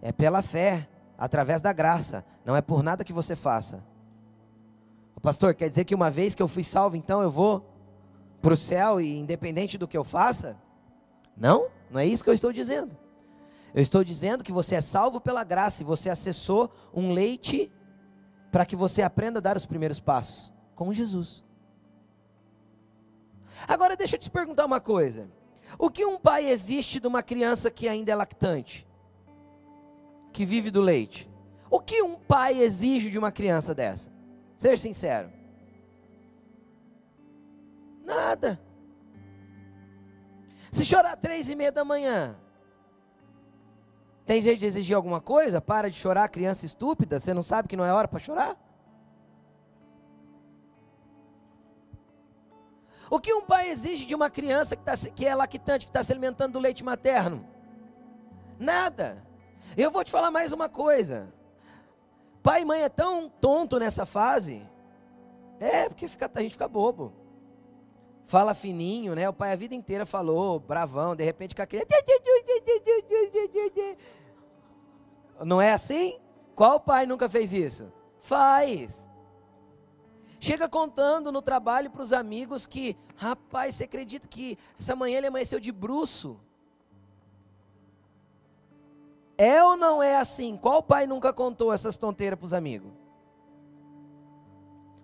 É 0.00 0.12
pela 0.12 0.40
fé, 0.40 0.88
através 1.18 1.60
da 1.60 1.72
graça, 1.72 2.24
não 2.44 2.54
é 2.54 2.62
por 2.62 2.82
nada 2.82 3.04
que 3.04 3.12
você 3.12 3.34
faça. 3.34 3.84
Pastor, 5.20 5.54
quer 5.54 5.68
dizer 5.68 5.84
que 5.84 5.94
uma 5.94 6.10
vez 6.10 6.34
que 6.34 6.42
eu 6.42 6.48
fui 6.48 6.64
salvo, 6.64 6.96
então 6.96 7.20
eu 7.20 7.30
vou 7.30 7.69
para 8.40 8.54
o 8.54 8.56
céu 8.56 9.00
e 9.00 9.18
independente 9.18 9.76
do 9.76 9.88
que 9.88 9.96
eu 9.96 10.04
faça? 10.04 10.56
Não, 11.36 11.68
não 11.90 12.00
é 12.00 12.06
isso 12.06 12.24
que 12.24 12.30
eu 12.30 12.34
estou 12.34 12.52
dizendo. 12.52 12.96
Eu 13.74 13.82
estou 13.82 14.02
dizendo 14.02 14.42
que 14.42 14.52
você 14.52 14.74
é 14.76 14.80
salvo 14.80 15.20
pela 15.20 15.44
graça 15.44 15.82
e 15.82 15.86
você 15.86 16.10
acessou 16.10 16.70
um 16.92 17.12
leite 17.12 17.70
para 18.50 18.66
que 18.66 18.74
você 18.74 19.02
aprenda 19.02 19.38
a 19.38 19.42
dar 19.42 19.56
os 19.56 19.66
primeiros 19.66 20.00
passos 20.00 20.52
com 20.74 20.92
Jesus. 20.92 21.44
Agora 23.68 23.96
deixa 23.96 24.16
eu 24.16 24.20
te 24.20 24.30
perguntar 24.30 24.64
uma 24.64 24.80
coisa. 24.80 25.30
O 25.78 25.88
que 25.88 26.04
um 26.04 26.18
pai 26.18 26.46
existe 26.46 26.98
de 26.98 27.06
uma 27.06 27.22
criança 27.22 27.70
que 27.70 27.88
ainda 27.88 28.10
é 28.10 28.14
lactante? 28.14 28.86
Que 30.32 30.44
vive 30.44 30.70
do 30.70 30.80
leite? 30.80 31.30
O 31.70 31.80
que 31.80 32.02
um 32.02 32.16
pai 32.16 32.60
exige 32.60 33.10
de 33.10 33.18
uma 33.18 33.30
criança 33.30 33.74
dessa? 33.74 34.10
Ser 34.56 34.76
sincero. 34.78 35.30
Nada. 38.10 38.60
Se 40.72 40.84
chorar 40.84 41.16
três 41.16 41.48
e 41.48 41.54
meia 41.54 41.70
da 41.70 41.84
manhã, 41.84 42.36
tem 44.26 44.42
jeito 44.42 44.58
de 44.58 44.66
exigir 44.66 44.96
alguma 44.96 45.20
coisa? 45.20 45.60
Para 45.60 45.88
de 45.88 45.96
chorar, 45.96 46.28
criança 46.28 46.66
estúpida. 46.66 47.20
Você 47.20 47.32
não 47.32 47.42
sabe 47.42 47.68
que 47.68 47.76
não 47.76 47.84
é 47.84 47.92
hora 47.92 48.08
para 48.08 48.18
chorar? 48.18 48.56
O 53.08 53.18
que 53.18 53.32
um 53.32 53.42
pai 53.42 53.70
exige 53.70 54.06
de 54.06 54.14
uma 54.14 54.30
criança 54.30 54.76
que, 54.76 54.82
tá, 54.84 54.94
que 54.96 55.26
é 55.26 55.34
lactante, 55.34 55.86
que 55.86 55.90
está 55.90 56.02
se 56.02 56.12
alimentando 56.12 56.54
do 56.54 56.58
leite 56.60 56.84
materno? 56.84 57.44
Nada. 58.58 59.24
Eu 59.76 59.90
vou 59.90 60.04
te 60.04 60.10
falar 60.10 60.30
mais 60.30 60.52
uma 60.52 60.68
coisa. 60.68 61.32
Pai 62.42 62.62
e 62.62 62.64
mãe 62.64 62.82
é 62.82 62.88
tão 62.88 63.28
tonto 63.28 63.78
nessa 63.78 64.06
fase. 64.06 64.68
É, 65.58 65.88
porque 65.88 66.08
fica, 66.08 66.30
a 66.32 66.40
gente 66.40 66.52
fica 66.52 66.68
bobo 66.68 67.19
fala 68.24 68.54
fininho, 68.54 69.14
né? 69.14 69.28
O 69.28 69.32
pai 69.32 69.52
a 69.52 69.56
vida 69.56 69.74
inteira 69.74 70.06
falou, 70.06 70.60
bravão, 70.60 71.16
de 71.16 71.24
repente 71.24 71.54
com 71.54 71.62
a 71.62 71.66
criança. 71.66 71.88
Não 75.44 75.60
é 75.60 75.72
assim? 75.72 76.18
Qual 76.54 76.78
pai 76.78 77.06
nunca 77.06 77.28
fez 77.28 77.52
isso? 77.52 77.92
Faz. 78.20 79.08
Chega 80.38 80.68
contando 80.68 81.32
no 81.32 81.42
trabalho 81.42 81.90
para 81.90 82.02
os 82.02 82.12
amigos 82.12 82.66
que, 82.66 82.96
rapaz, 83.16 83.74
você 83.74 83.84
acredita 83.84 84.28
que 84.28 84.56
essa 84.78 84.94
manhã 84.94 85.18
ele 85.18 85.26
amanheceu 85.26 85.60
de 85.60 85.72
bruxo? 85.72 86.40
É 89.36 89.62
ou 89.64 89.76
não 89.76 90.02
é 90.02 90.16
assim? 90.16 90.56
Qual 90.56 90.82
pai 90.82 91.06
nunca 91.06 91.32
contou 91.32 91.72
essas 91.72 91.96
tonteiras 91.96 92.38
para 92.38 92.46
os 92.46 92.52
amigos? 92.52 92.92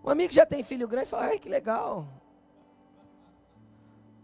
Um 0.04 0.10
amigo 0.10 0.32
já 0.32 0.46
tem 0.46 0.62
filho 0.62 0.86
grande 0.86 1.08
fala, 1.08 1.24
ai 1.24 1.38
que 1.38 1.48
legal 1.48 2.06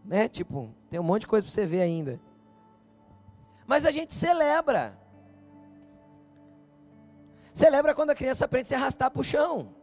né? 0.04 0.28
Tipo, 0.28 0.75
tem 0.90 0.99
um 0.99 1.02
monte 1.04 1.23
de 1.23 1.26
coisa 1.28 1.44
para 1.44 1.52
você 1.52 1.66
ver 1.66 1.82
ainda. 1.82 2.21
Mas 3.66 3.87
a 3.87 3.90
gente 3.90 4.14
celebra. 4.14 4.99
Celebra 7.54 7.94
quando 7.94 8.11
a 8.11 8.14
criança 8.14 8.44
aprende 8.44 8.66
a 8.66 8.68
se 8.68 8.75
arrastar 8.75 9.11
para 9.11 9.21
o 9.21 9.25
chão. 9.25 9.75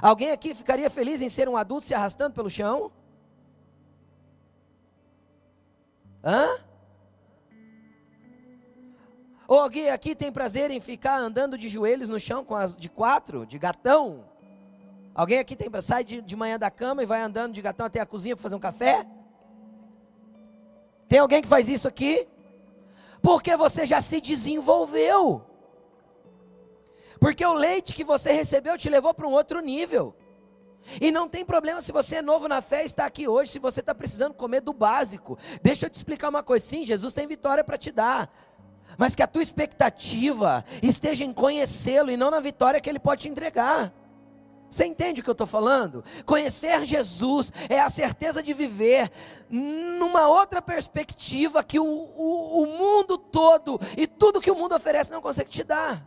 Alguém 0.00 0.30
aqui 0.32 0.54
ficaria 0.54 0.88
feliz 0.88 1.20
em 1.20 1.28
ser 1.28 1.48
um 1.48 1.56
adulto 1.56 1.86
se 1.86 1.94
arrastando 1.94 2.34
pelo 2.34 2.50
chão? 2.50 2.90
Hã? 6.24 6.48
Ou 9.46 9.60
alguém 9.60 9.90
aqui 9.90 10.14
tem 10.14 10.32
prazer 10.32 10.70
em 10.70 10.80
ficar 10.80 11.18
andando 11.18 11.58
de 11.58 11.68
joelhos 11.68 12.08
no 12.08 12.18
chão 12.18 12.44
com 12.44 12.54
as 12.54 12.74
de 12.76 12.88
quatro, 12.88 13.44
de 13.44 13.58
gatão? 13.58 14.31
Alguém 15.14 15.38
aqui 15.38 15.54
tem 15.54 15.68
sai 15.80 16.02
de, 16.02 16.22
de 16.22 16.34
manhã 16.34 16.58
da 16.58 16.70
cama 16.70 17.02
e 17.02 17.06
vai 17.06 17.20
andando 17.20 17.52
de 17.52 17.60
gatão 17.60 17.86
até 17.86 18.00
a 18.00 18.06
cozinha 18.06 18.34
para 18.34 18.42
fazer 18.42 18.54
um 18.54 18.60
café? 18.60 19.06
Tem 21.08 21.18
alguém 21.18 21.42
que 21.42 21.48
faz 21.48 21.68
isso 21.68 21.86
aqui? 21.86 22.26
Porque 23.20 23.56
você 23.56 23.84
já 23.84 24.00
se 24.00 24.20
desenvolveu. 24.20 25.44
Porque 27.20 27.44
o 27.44 27.52
leite 27.52 27.94
que 27.94 28.02
você 28.02 28.32
recebeu 28.32 28.76
te 28.78 28.88
levou 28.88 29.12
para 29.12 29.28
um 29.28 29.32
outro 29.32 29.60
nível. 29.60 30.16
E 31.00 31.12
não 31.12 31.28
tem 31.28 31.44
problema 31.44 31.80
se 31.80 31.92
você 31.92 32.16
é 32.16 32.22
novo 32.22 32.48
na 32.48 32.60
fé 32.60 32.82
e 32.82 32.86
está 32.86 33.04
aqui 33.04 33.28
hoje, 33.28 33.52
se 33.52 33.58
você 33.58 33.80
está 33.80 33.94
precisando 33.94 34.34
comer 34.34 34.60
do 34.60 34.72
básico. 34.72 35.38
Deixa 35.62 35.86
eu 35.86 35.90
te 35.90 35.94
explicar 35.94 36.30
uma 36.30 36.42
coisa: 36.42 36.64
sim, 36.64 36.84
Jesus 36.84 37.12
tem 37.12 37.26
vitória 37.26 37.62
para 37.62 37.78
te 37.78 37.92
dar. 37.92 38.32
Mas 38.98 39.14
que 39.14 39.22
a 39.22 39.26
tua 39.26 39.42
expectativa 39.42 40.64
esteja 40.82 41.24
em 41.24 41.32
conhecê-lo 41.32 42.10
e 42.10 42.16
não 42.16 42.30
na 42.30 42.40
vitória 42.40 42.80
que 42.80 42.90
ele 42.90 42.98
pode 42.98 43.22
te 43.22 43.28
entregar. 43.28 43.92
Você 44.72 44.86
entende 44.86 45.20
o 45.20 45.24
que 45.24 45.28
eu 45.28 45.32
estou 45.32 45.46
falando? 45.46 46.02
Conhecer 46.24 46.82
Jesus 46.86 47.52
é 47.68 47.78
a 47.78 47.90
certeza 47.90 48.42
de 48.42 48.54
viver 48.54 49.12
numa 49.50 50.26
outra 50.28 50.62
perspectiva 50.62 51.62
que 51.62 51.78
o, 51.78 51.84
o, 51.84 52.62
o 52.62 52.66
mundo 52.66 53.18
todo 53.18 53.78
e 53.98 54.06
tudo 54.06 54.40
que 54.40 54.50
o 54.50 54.54
mundo 54.54 54.74
oferece 54.74 55.12
não 55.12 55.20
consegue 55.20 55.50
te 55.50 55.62
dar. 55.62 56.02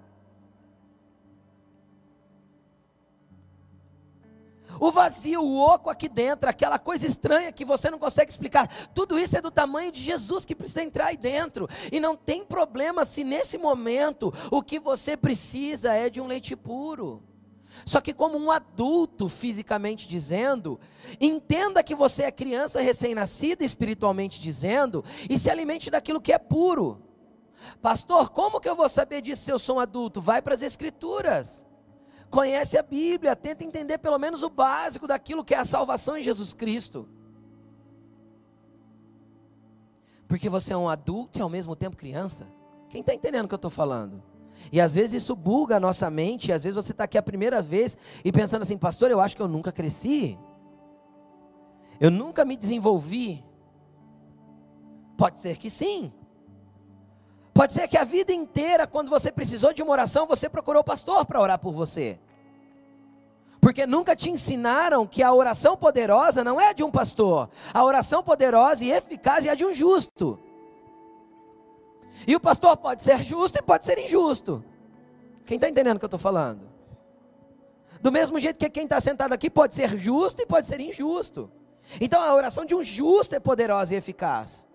O 4.80 4.92
vazio, 4.92 5.44
o 5.44 5.60
oco 5.60 5.92
aqui 5.92 6.10
dentro, 6.10 6.50
aquela 6.50 6.80
coisa 6.80 7.06
estranha 7.06 7.52
que 7.52 7.64
você 7.64 7.92
não 7.92 8.00
consegue 8.00 8.32
explicar, 8.32 8.68
tudo 8.96 9.20
isso 9.20 9.38
é 9.38 9.42
do 9.42 9.52
tamanho 9.52 9.92
de 9.92 10.02
Jesus 10.02 10.44
que 10.44 10.56
precisa 10.56 10.82
entrar 10.82 11.06
aí 11.06 11.18
dentro. 11.18 11.70
E 11.92 12.00
não 12.00 12.16
tem 12.16 12.44
problema 12.44 13.06
se 13.06 13.24
nesse 13.24 13.60
momento 13.60 14.34
o 14.50 14.64
que 14.64 14.80
você 14.80 15.16
precisa 15.16 15.94
é 15.94 16.10
de 16.10 16.20
um 16.20 16.26
leite 16.26 16.56
puro. 16.56 17.22
Só 17.84 18.00
que, 18.00 18.14
como 18.14 18.38
um 18.38 18.52
adulto, 18.52 19.28
fisicamente 19.28 20.08
dizendo, 20.08 20.80
entenda 21.20 21.84
que 21.84 21.96
você 21.96 22.24
é 22.24 22.32
criança 22.32 22.80
recém-nascida, 22.80 23.66
espiritualmente 23.66 24.40
dizendo, 24.40 25.04
e 25.30 25.38
se 25.38 25.50
alimente 25.50 25.90
daquilo 25.90 26.22
que 26.22 26.32
é 26.32 26.38
puro. 26.38 27.02
Pastor, 27.82 28.30
como 28.30 28.60
que 28.60 28.70
eu 28.70 28.76
vou 28.76 28.88
saber 28.88 29.22
disso 29.22 29.44
se 29.44 29.52
eu 29.52 29.60
sou 29.60 29.78
um 29.78 29.80
adulto? 29.80 30.22
Vai 30.22 30.42
para 30.42 30.54
as 30.54 30.62
Escrituras. 30.62 31.66
Conhece 32.30 32.78
a 32.78 32.84
Bíblia, 32.84 33.36
tenta 33.36 33.64
entender 33.64 33.98
pelo 33.98 34.18
menos 34.18 34.44
o 34.44 34.50
básico 34.50 35.08
daquilo 35.08 35.44
que 35.44 35.54
é 35.54 35.58
a 35.58 35.66
salvação 35.66 36.18
em 36.18 36.24
Jesus 36.24 36.54
Cristo. 36.54 37.08
Porque 40.28 40.50
você 40.50 40.74
é 40.74 40.78
um 40.78 40.90
adulto 40.90 41.40
e 41.40 41.42
ao 41.42 41.50
mesmo 41.50 41.76
tempo 41.76 41.96
criança. 41.96 42.48
Quem 42.90 43.02
está 43.02 43.14
entendendo 43.14 43.46
o 43.46 43.48
que 43.48 43.54
eu 43.54 43.58
estou 43.58 43.72
falando? 43.72 44.24
E 44.72 44.82
às 44.82 44.96
vezes 44.96 45.24
isso 45.24 45.36
buga 45.36 45.78
a 45.78 45.80
nossa 45.80 46.10
mente, 46.10 46.52
às 46.52 46.64
vezes 46.64 46.76
você 46.76 46.92
está 46.92 47.04
aqui 47.04 47.18
a 47.18 47.24
primeira 47.24 47.62
vez 47.62 47.98
e 48.24 48.32
pensando 48.32 48.64
assim, 48.64 48.78
pastor, 48.78 49.12
eu 49.12 49.20
acho 49.20 49.36
que 49.36 49.42
eu 49.42 49.48
nunca 49.48 49.72
cresci. 49.72 50.38
Eu 52.00 52.12
nunca 52.12 52.44
me 52.44 52.58
desenvolvi. 52.58 53.44
Pode 55.18 55.40
ser 55.40 55.58
que 55.58 55.70
sim. 55.70 56.12
Pode 57.54 57.72
ser 57.72 57.88
que 57.88 57.98
a 57.98 58.04
vida 58.04 58.34
inteira, 58.34 58.86
quando 58.86 59.10
você 59.10 59.32
precisou 59.32 59.74
de 59.74 59.82
uma 59.82 59.94
oração, 59.94 60.28
você 60.28 60.50
procurou 60.50 60.82
o 60.82 60.86
pastor 60.86 61.26
para 61.26 61.40
orar 61.40 61.58
por 61.58 61.72
você. 61.72 62.20
Porque 63.62 63.88
nunca 63.88 64.16
te 64.16 64.30
ensinaram 64.30 65.08
que 65.08 65.24
a 65.24 65.34
oração 65.34 65.78
poderosa 65.78 66.44
não 66.44 66.60
é 66.60 66.74
de 66.74 66.84
um 66.84 66.92
pastor. 66.92 67.50
A 67.74 67.84
oração 67.84 68.22
poderosa 68.22 68.84
e 68.84 68.92
eficaz 68.92 69.46
é 69.46 69.50
a 69.50 69.56
de 69.56 69.66
um 69.66 69.74
justo. 69.74 70.38
E 72.28 72.36
o 72.36 72.40
pastor 72.40 72.78
pode 72.78 73.04
ser 73.04 73.22
justo 73.24 73.58
e 73.58 73.62
pode 73.62 73.86
ser 73.86 73.98
injusto. 73.98 74.64
Quem 75.46 75.56
está 75.56 75.70
entendendo 75.70 75.98
o 75.98 76.00
que 76.00 76.06
eu 76.06 76.08
estou 76.08 76.20
falando? 76.20 76.62
Do 78.02 78.12
mesmo 78.12 78.40
jeito 78.40 78.58
que 78.58 78.70
quem 78.70 78.84
está 78.84 79.00
sentado 79.00 79.34
aqui 79.34 79.50
pode 79.50 79.76
ser 79.76 79.96
justo 79.98 80.42
e 80.42 80.46
pode 80.46 80.68
ser 80.68 80.80
injusto. 80.80 81.52
Então 82.00 82.22
a 82.22 82.34
oração 82.34 82.66
de 82.66 82.76
um 82.76 82.84
justo 82.84 83.36
é 83.36 83.40
poderosa 83.40 83.94
e 83.94 83.98
eficaz. 83.98 84.68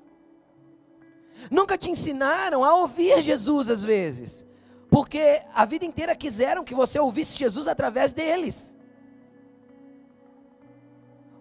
Nunca 1.51 1.79
te 1.79 1.91
ensinaram 1.91 2.64
a 2.64 2.75
ouvir 2.75 3.23
Jesus 3.23 3.71
às 3.71 3.83
vezes, 3.83 4.45
porque 4.91 5.43
a 5.55 5.64
vida 5.64 5.85
inteira 5.85 6.14
quiseram 6.14 6.64
que 6.64 6.75
você 6.75 6.99
ouvisse 6.99 7.37
Jesus 7.37 7.67
através 7.67 8.12
deles. 8.12 8.77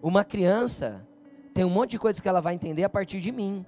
Uma 0.02 0.24
criança 0.24 1.06
tem 1.52 1.64
um 1.64 1.70
monte 1.70 1.90
de 1.90 1.98
coisas 1.98 2.20
que 2.20 2.28
ela 2.28 2.40
vai 2.40 2.54
entender 2.54 2.84
a 2.84 2.88
partir 2.88 3.20
de 3.20 3.30
mim. 3.30 3.66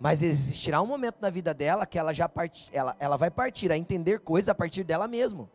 Mas 0.00 0.22
existirá 0.22 0.80
um 0.80 0.86
momento 0.86 1.18
na 1.20 1.28
vida 1.28 1.52
dela 1.52 1.84
que 1.84 1.98
ela 1.98 2.14
já 2.14 2.26
part... 2.26 2.70
ela, 2.72 2.96
ela 2.98 3.18
vai 3.18 3.30
partir 3.30 3.70
a 3.70 3.76
entender 3.76 4.20
coisas 4.20 4.48
a 4.48 4.54
partir 4.54 4.82
dela 4.82 5.06
mesma. 5.06 5.48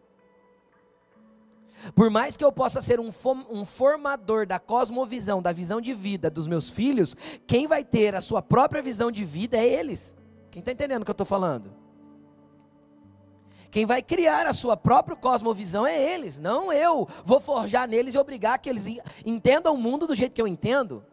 Por 1.96 2.12
mais 2.12 2.38
que 2.38 2.46
eu 2.46 2.52
possa 2.52 2.80
ser 2.80 3.00
um, 3.00 3.10
um, 3.50 3.66
formador 3.66 4.46
da 4.46 4.60
cosmovisão, 4.60 5.42
da 5.42 5.52
visão 5.52 5.82
de 5.82 5.94
vida 5.94 6.30
dos 6.30 6.48
meus 6.48 6.70
filhos, 6.70 7.16
quem 7.48 7.66
vai 7.68 7.84
ter 7.84 8.16
a 8.16 8.22
sua 8.22 8.42
própria 8.42 8.82
visão 8.82 9.12
de 9.12 9.26
vida 9.26 9.58
é 9.58 9.66
eles. 9.66 10.16
Quem 10.52 10.60
está 10.60 10.72
entendendo 10.72 11.02
o 11.02 11.06
que 11.06 11.12
eu 11.12 11.14
estou 11.14 11.26
falando? 11.26 11.74
Quem 13.72 13.86
vai 13.86 14.02
criar 14.02 14.46
a 14.46 14.54
sua 14.54 14.78
própria 14.78 15.18
cosmovisão 15.18 15.86
é 15.86 16.00
eles, 16.14 16.40
não 16.40 16.72
eu. 16.72 17.08
Vou 17.26 17.40
forjar 17.40 17.88
neles 17.88 18.14
e 18.14 18.18
obrigar 18.18 18.60
que 18.60 18.70
eles 18.70 18.86
entendam 19.26 19.74
o 19.74 19.78
mundo 19.78 20.08
do 20.08 20.16
jeito 20.16 20.34
que 20.34 20.42
eu 20.42 20.48
entendo. 20.48 21.04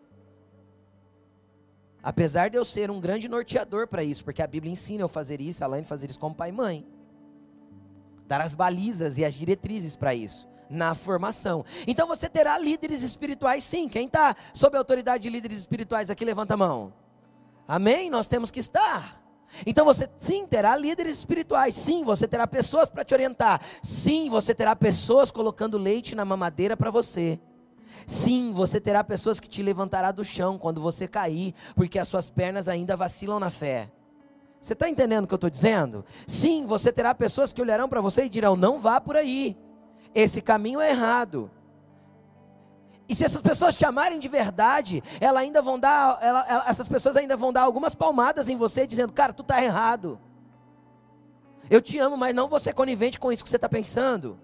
Apesar 2.02 2.50
de 2.50 2.56
eu 2.56 2.64
ser 2.64 2.90
um 2.90 3.00
grande 3.00 3.28
norteador 3.28 3.86
para 3.86 4.02
isso, 4.02 4.24
porque 4.24 4.42
a 4.42 4.46
Bíblia 4.46 4.72
ensina 4.72 5.02
eu 5.02 5.08
fazer 5.08 5.40
isso, 5.40 5.62
a 5.62 5.66
Laine 5.68 5.86
fazer 5.86 6.10
isso 6.10 6.18
como 6.18 6.34
pai 6.34 6.48
e 6.48 6.52
mãe. 6.52 6.86
Dar 8.26 8.40
as 8.40 8.54
balizas 8.54 9.18
e 9.18 9.24
as 9.24 9.34
diretrizes 9.34 9.94
para 9.94 10.12
isso, 10.12 10.48
na 10.68 10.94
formação. 10.94 11.64
Então 11.86 12.08
você 12.08 12.28
terá 12.28 12.58
líderes 12.58 13.02
espirituais 13.02 13.62
sim. 13.62 13.88
Quem 13.88 14.06
está 14.06 14.34
sob 14.52 14.76
a 14.76 14.80
autoridade 14.80 15.22
de 15.22 15.30
líderes 15.30 15.58
espirituais 15.58 16.10
aqui, 16.10 16.24
levanta 16.24 16.54
a 16.54 16.56
mão. 16.56 16.92
Amém? 17.68 18.10
Nós 18.10 18.26
temos 18.26 18.50
que 18.50 18.58
estar. 18.58 19.22
Então 19.64 19.84
você 19.84 20.08
sim 20.18 20.46
terá 20.46 20.74
líderes 20.74 21.18
espirituais, 21.18 21.74
sim, 21.74 22.02
você 22.04 22.26
terá 22.26 22.46
pessoas 22.46 22.88
para 22.88 23.04
te 23.04 23.12
orientar, 23.12 23.60
sim, 23.82 24.30
você 24.30 24.54
terá 24.54 24.74
pessoas 24.74 25.30
colocando 25.30 25.76
leite 25.76 26.14
na 26.14 26.24
mamadeira 26.24 26.74
para 26.74 26.90
você. 26.90 27.38
Sim, 28.06 28.52
você 28.52 28.80
terá 28.80 29.02
pessoas 29.02 29.40
que 29.40 29.48
te 29.48 29.62
levantará 29.62 30.12
do 30.12 30.24
chão 30.24 30.58
quando 30.58 30.80
você 30.80 31.06
cair, 31.08 31.54
porque 31.74 31.98
as 31.98 32.08
suas 32.08 32.30
pernas 32.30 32.68
ainda 32.68 32.96
vacilam 32.96 33.38
na 33.38 33.50
fé. 33.50 33.90
Você 34.60 34.74
está 34.74 34.88
entendendo 34.88 35.24
o 35.24 35.26
que 35.26 35.34
eu 35.34 35.36
estou 35.36 35.50
dizendo? 35.50 36.04
Sim, 36.26 36.66
você 36.66 36.92
terá 36.92 37.14
pessoas 37.14 37.52
que 37.52 37.60
olharão 37.60 37.88
para 37.88 38.00
você 38.00 38.24
e 38.24 38.28
dirão: 38.28 38.54
não 38.54 38.78
vá 38.78 39.00
por 39.00 39.16
aí, 39.16 39.56
esse 40.14 40.40
caminho 40.40 40.80
é 40.80 40.90
errado. 40.90 41.50
E 43.08 43.14
se 43.14 43.24
essas 43.24 43.42
pessoas 43.42 43.76
te 43.76 43.84
amarem 43.84 44.18
de 44.18 44.28
verdade, 44.28 45.02
ela 45.20 45.40
ainda 45.40 45.60
vão 45.60 45.78
dar, 45.78 46.18
ela, 46.22 46.46
ela, 46.48 46.64
essas 46.68 46.86
pessoas 46.86 47.16
ainda 47.16 47.36
vão 47.36 47.52
dar 47.52 47.62
algumas 47.62 47.94
palmadas 47.94 48.48
em 48.48 48.56
você, 48.56 48.86
dizendo: 48.86 49.12
cara, 49.12 49.32
tu 49.32 49.42
está 49.42 49.62
errado. 49.62 50.20
Eu 51.68 51.80
te 51.80 51.98
amo, 51.98 52.16
mas 52.16 52.34
não 52.34 52.58
ser 52.58 52.72
conivente 52.72 53.18
com 53.18 53.32
isso 53.32 53.42
que 53.42 53.50
você 53.50 53.56
está 53.56 53.68
pensando. 53.68 54.38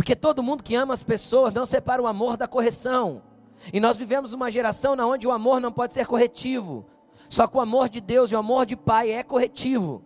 Porque 0.00 0.16
todo 0.16 0.42
mundo 0.42 0.64
que 0.64 0.74
ama 0.74 0.94
as 0.94 1.02
pessoas 1.02 1.52
não 1.52 1.66
separa 1.66 2.00
o 2.00 2.06
amor 2.06 2.34
da 2.34 2.48
correção. 2.48 3.22
E 3.70 3.78
nós 3.78 3.98
vivemos 3.98 4.32
uma 4.32 4.50
geração 4.50 4.96
onde 4.98 5.28
o 5.28 5.30
amor 5.30 5.60
não 5.60 5.70
pode 5.70 5.92
ser 5.92 6.06
corretivo. 6.06 6.86
Só 7.28 7.46
que 7.46 7.54
o 7.54 7.60
amor 7.60 7.86
de 7.90 8.00
Deus 8.00 8.30
e 8.30 8.34
o 8.34 8.38
amor 8.38 8.64
de 8.64 8.76
Pai 8.76 9.10
é 9.10 9.22
corretivo. 9.22 10.02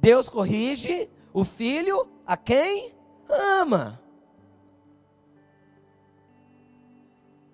Deus 0.00 0.28
corrige 0.28 1.08
o 1.32 1.44
filho 1.44 2.08
a 2.26 2.36
quem 2.36 2.96
ama. 3.28 4.02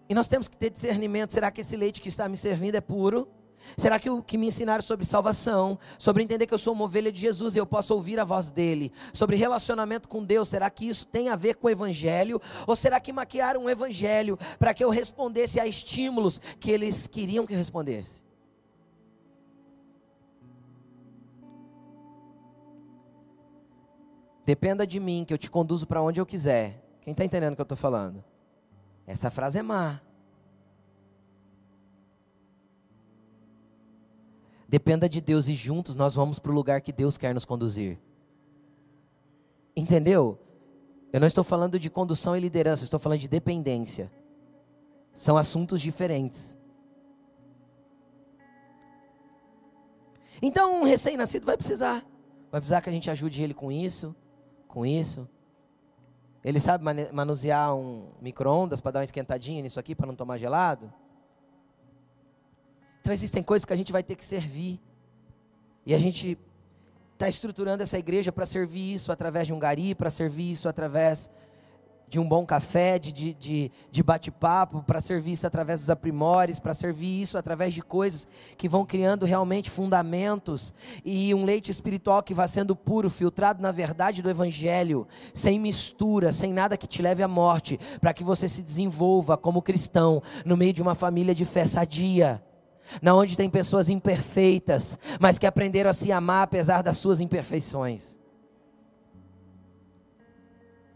E 0.08 0.14
nós 0.14 0.26
temos 0.26 0.48
que 0.48 0.56
ter 0.56 0.70
discernimento: 0.70 1.34
será 1.34 1.50
que 1.50 1.60
esse 1.60 1.76
leite 1.76 2.00
que 2.00 2.08
está 2.08 2.30
me 2.30 2.36
servindo 2.38 2.76
é 2.76 2.80
puro? 2.80 3.28
Será 3.76 3.98
que 3.98 4.10
o 4.10 4.22
que 4.22 4.38
me 4.38 4.46
ensinaram 4.46 4.82
sobre 4.82 5.04
salvação, 5.04 5.78
sobre 5.98 6.22
entender 6.22 6.46
que 6.46 6.54
eu 6.54 6.58
sou 6.58 6.72
uma 6.72 6.84
ovelha 6.84 7.10
de 7.10 7.20
Jesus 7.20 7.56
e 7.56 7.58
eu 7.58 7.66
posso 7.66 7.94
ouvir 7.94 8.18
a 8.20 8.24
voz 8.24 8.50
dele, 8.50 8.92
sobre 9.12 9.36
relacionamento 9.36 10.08
com 10.08 10.24
Deus, 10.24 10.48
será 10.48 10.70
que 10.70 10.88
isso 10.88 11.06
tem 11.06 11.28
a 11.28 11.36
ver 11.36 11.56
com 11.56 11.66
o 11.66 11.70
evangelho? 11.70 12.40
Ou 12.66 12.76
será 12.76 13.00
que 13.00 13.12
maquiaram 13.12 13.64
o 13.64 13.70
evangelho 13.70 14.38
para 14.58 14.72
que 14.72 14.84
eu 14.84 14.90
respondesse 14.90 15.58
a 15.58 15.66
estímulos 15.66 16.40
que 16.60 16.70
eles 16.70 17.06
queriam 17.06 17.46
que 17.46 17.52
eu 17.52 17.58
respondesse? 17.58 18.22
Dependa 24.44 24.86
de 24.86 25.00
mim, 25.00 25.24
que 25.26 25.32
eu 25.32 25.38
te 25.38 25.50
conduzo 25.50 25.86
para 25.86 26.02
onde 26.02 26.20
eu 26.20 26.26
quiser. 26.26 26.82
Quem 27.00 27.12
está 27.12 27.24
entendendo 27.24 27.54
o 27.54 27.56
que 27.56 27.62
eu 27.62 27.64
estou 27.64 27.78
falando? 27.78 28.22
Essa 29.06 29.30
frase 29.30 29.58
é 29.58 29.62
má. 29.62 30.00
Dependa 34.74 35.08
de 35.08 35.20
Deus 35.20 35.46
e 35.46 35.54
juntos 35.54 35.94
nós 35.94 36.16
vamos 36.16 36.40
para 36.40 36.50
o 36.50 36.54
lugar 36.54 36.80
que 36.80 36.90
Deus 36.90 37.16
quer 37.16 37.32
nos 37.32 37.44
conduzir. 37.44 37.96
Entendeu? 39.76 40.36
Eu 41.12 41.20
não 41.20 41.28
estou 41.28 41.44
falando 41.44 41.78
de 41.78 41.88
condução 41.88 42.36
e 42.36 42.40
liderança, 42.40 42.82
estou 42.82 42.98
falando 42.98 43.20
de 43.20 43.28
dependência. 43.28 44.10
São 45.14 45.36
assuntos 45.36 45.80
diferentes. 45.80 46.58
Então, 50.42 50.80
um 50.80 50.82
recém-nascido 50.82 51.46
vai 51.46 51.56
precisar. 51.56 52.04
Vai 52.50 52.60
precisar 52.60 52.80
que 52.80 52.90
a 52.90 52.92
gente 52.92 53.08
ajude 53.08 53.44
ele 53.44 53.54
com 53.54 53.70
isso, 53.70 54.12
com 54.66 54.84
isso. 54.84 55.28
Ele 56.42 56.58
sabe 56.58 56.84
manusear 57.12 57.76
um 57.76 58.08
micro-ondas 58.20 58.80
para 58.80 58.90
dar 58.90 58.98
uma 58.98 59.04
esquentadinha 59.04 59.62
nisso 59.62 59.78
aqui, 59.78 59.94
para 59.94 60.08
não 60.08 60.16
tomar 60.16 60.36
gelado? 60.36 60.92
Então, 63.04 63.12
existem 63.12 63.42
coisas 63.42 63.66
que 63.66 63.72
a 63.74 63.76
gente 63.76 63.92
vai 63.92 64.02
ter 64.02 64.14
que 64.14 64.24
servir. 64.24 64.80
E 65.84 65.94
a 65.94 65.98
gente 65.98 66.38
está 67.12 67.28
estruturando 67.28 67.82
essa 67.82 67.98
igreja 67.98 68.32
para 68.32 68.46
servir 68.46 68.94
isso 68.94 69.12
através 69.12 69.46
de 69.46 69.52
um 69.52 69.58
gari, 69.58 69.94
para 69.94 70.08
servir 70.08 70.50
isso 70.50 70.70
através 70.70 71.30
de 72.08 72.18
um 72.18 72.26
bom 72.26 72.46
café, 72.46 72.98
de, 72.98 73.12
de, 73.12 73.34
de, 73.34 73.70
de 73.90 74.02
bate-papo, 74.02 74.82
para 74.82 75.02
servir 75.02 75.32
isso 75.32 75.46
através 75.46 75.80
dos 75.80 75.90
aprimores, 75.90 76.58
para 76.58 76.72
servir 76.72 77.20
isso 77.20 77.36
através 77.36 77.74
de 77.74 77.82
coisas 77.82 78.26
que 78.56 78.70
vão 78.70 78.86
criando 78.86 79.26
realmente 79.26 79.68
fundamentos 79.68 80.72
e 81.04 81.34
um 81.34 81.44
leite 81.44 81.70
espiritual 81.70 82.22
que 82.22 82.32
vai 82.32 82.48
sendo 82.48 82.74
puro, 82.74 83.10
filtrado 83.10 83.60
na 83.60 83.70
verdade 83.70 84.22
do 84.22 84.30
Evangelho, 84.30 85.06
sem 85.34 85.60
mistura, 85.60 86.32
sem 86.32 86.54
nada 86.54 86.78
que 86.78 86.86
te 86.86 87.02
leve 87.02 87.22
à 87.22 87.28
morte, 87.28 87.78
para 88.00 88.14
que 88.14 88.24
você 88.24 88.48
se 88.48 88.62
desenvolva 88.62 89.36
como 89.36 89.60
cristão 89.60 90.22
no 90.42 90.56
meio 90.56 90.72
de 90.72 90.80
uma 90.80 90.94
família 90.94 91.34
de 91.34 91.44
fé 91.44 91.66
sadia 91.66 92.42
na 93.00 93.14
onde 93.14 93.36
tem 93.36 93.48
pessoas 93.48 93.88
imperfeitas, 93.88 94.98
mas 95.20 95.38
que 95.38 95.46
aprenderam 95.46 95.90
a 95.90 95.94
se 95.94 96.12
amar 96.12 96.44
apesar 96.44 96.82
das 96.82 96.96
suas 96.96 97.20
imperfeições. 97.20 98.18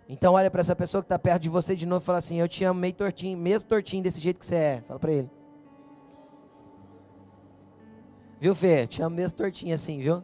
Então 0.08 0.32
olha 0.34 0.50
para 0.50 0.60
essa 0.60 0.74
pessoa 0.74 1.02
que 1.02 1.06
está 1.06 1.18
perto 1.18 1.42
de 1.42 1.48
você 1.50 1.76
de 1.76 1.84
novo 1.84 2.02
e 2.02 2.06
fala 2.06 2.18
assim: 2.18 2.40
Eu 2.40 2.48
te 2.48 2.64
amo 2.64 2.80
meio 2.80 2.94
tortinho, 2.94 3.36
mesmo 3.36 3.68
tortinho 3.68 4.02
desse 4.02 4.20
jeito 4.20 4.38
que 4.38 4.46
você 4.46 4.54
é. 4.54 4.82
Fala 4.86 4.98
para 4.98 5.12
ele. 5.12 5.30
Viu, 8.40 8.54
Fê? 8.54 8.86
Te 8.86 9.02
amo 9.02 9.14
mesmo 9.14 9.36
tortinho 9.36 9.74
assim, 9.74 9.98
viu? 9.98 10.22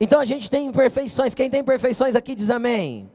Então 0.00 0.20
a 0.20 0.24
gente 0.24 0.48
tem 0.48 0.66
imperfeições. 0.66 1.34
Quem 1.34 1.50
tem 1.50 1.60
imperfeições 1.60 2.16
aqui 2.16 2.34
diz 2.34 2.48
amém. 2.48 3.10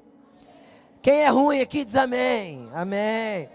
Quem 1.01 1.21
é 1.21 1.29
ruim 1.29 1.59
aqui 1.59 1.83
diz 1.83 1.95
amém. 1.95 2.69
Amém. 2.73 3.49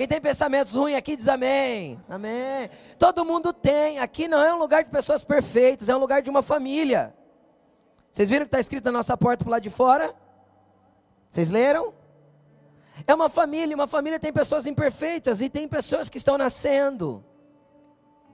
Quem 0.00 0.08
tem 0.08 0.18
pensamentos 0.18 0.72
ruins 0.72 0.96
aqui 0.96 1.14
diz 1.14 1.28
amém. 1.28 2.00
Amém. 2.08 2.70
Todo 2.98 3.22
mundo 3.22 3.52
tem. 3.52 3.98
Aqui 3.98 4.26
não 4.26 4.42
é 4.42 4.54
um 4.54 4.58
lugar 4.58 4.82
de 4.82 4.88
pessoas 4.88 5.22
perfeitas, 5.22 5.90
é 5.90 5.94
um 5.94 5.98
lugar 5.98 6.22
de 6.22 6.30
uma 6.30 6.40
família. 6.40 7.14
Vocês 8.10 8.30
viram 8.30 8.46
que 8.46 8.48
está 8.48 8.58
escrito 8.58 8.86
na 8.86 8.92
nossa 8.92 9.14
porta 9.14 9.44
para 9.44 9.50
lado 9.50 9.62
de 9.62 9.68
fora? 9.68 10.14
Vocês 11.28 11.50
leram? 11.50 11.92
É 13.06 13.14
uma 13.14 13.28
família, 13.28 13.76
uma 13.76 13.86
família 13.86 14.18
tem 14.18 14.32
pessoas 14.32 14.64
imperfeitas 14.64 15.42
e 15.42 15.50
tem 15.50 15.68
pessoas 15.68 16.08
que 16.08 16.16
estão 16.16 16.38
nascendo 16.38 17.22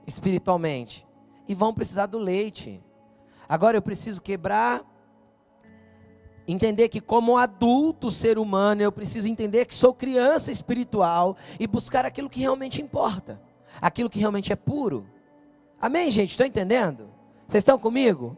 espiritualmente 0.07 1.05
e 1.49 1.53
vão 1.53 1.73
precisar 1.73 2.05
do 2.05 2.17
leite. 2.17 2.81
Agora 3.45 3.75
eu 3.75 3.81
preciso 3.81 4.21
quebrar 4.21 4.85
Entender 6.47 6.87
que, 6.87 7.01
como 7.01 7.37
adulto 7.37 8.09
ser 8.09 8.39
humano, 8.39 8.81
eu 8.81 8.91
preciso 8.91 9.27
entender 9.27 9.65
que 9.65 9.75
sou 9.75 9.93
criança 9.93 10.51
espiritual 10.51 11.35
e 11.59 11.67
buscar 11.67 12.05
aquilo 12.05 12.29
que 12.29 12.39
realmente 12.39 12.81
importa, 12.81 13.41
aquilo 13.81 14.09
que 14.09 14.19
realmente 14.19 14.53
é 14.53 14.55
puro. 14.55 15.05
Amém, 15.79 16.09
gente? 16.09 16.31
Estão 16.31 16.47
entendendo? 16.47 17.09
Vocês 17.47 17.61
estão 17.61 17.77
comigo? 17.77 18.37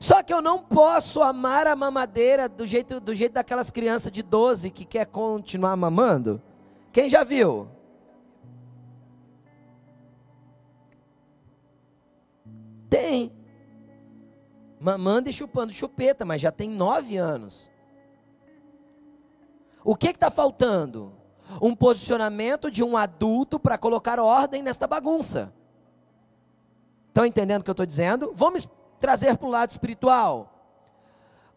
Só 0.00 0.22
que 0.22 0.34
eu 0.34 0.42
não 0.42 0.58
posso 0.58 1.22
amar 1.22 1.66
a 1.66 1.76
mamadeira 1.76 2.48
do 2.48 2.66
jeito, 2.66 3.00
do 3.00 3.14
jeito 3.14 3.32
daquelas 3.32 3.70
crianças 3.70 4.10
de 4.12 4.22
12 4.22 4.70
que 4.70 4.84
quer 4.84 5.06
continuar 5.06 5.76
mamando. 5.76 6.42
Quem 6.92 7.08
já 7.08 7.24
viu? 7.24 7.68
Tem 12.90 13.32
mamando 14.86 15.28
e 15.28 15.32
chupando 15.32 15.72
chupeta, 15.72 16.24
mas 16.24 16.40
já 16.40 16.52
tem 16.52 16.70
nove 16.70 17.16
anos. 17.16 17.68
O 19.82 19.96
que 19.96 20.10
está 20.10 20.30
faltando? 20.30 21.12
Um 21.60 21.74
posicionamento 21.74 22.70
de 22.70 22.84
um 22.84 22.96
adulto 22.96 23.58
para 23.58 23.76
colocar 23.76 24.20
ordem 24.20 24.62
nesta 24.62 24.86
bagunça. 24.86 25.52
Estão 27.08 27.26
entendendo 27.26 27.62
o 27.62 27.64
que 27.64 27.70
eu 27.70 27.72
estou 27.72 27.84
dizendo? 27.84 28.32
Vamos 28.32 28.68
trazer 29.00 29.36
para 29.36 29.48
o 29.48 29.50
lado 29.50 29.70
espiritual. 29.70 30.52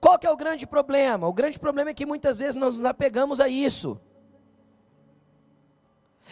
Qual 0.01 0.17
que 0.17 0.25
é 0.25 0.31
o 0.31 0.37
grande 0.37 0.65
problema? 0.65 1.27
O 1.27 1.33
grande 1.33 1.59
problema 1.59 1.91
é 1.91 1.93
que 1.93 2.07
muitas 2.07 2.39
vezes 2.39 2.55
nós 2.55 2.77
nos 2.77 2.85
apegamos 2.85 3.39
a 3.39 3.47
isso. 3.47 4.01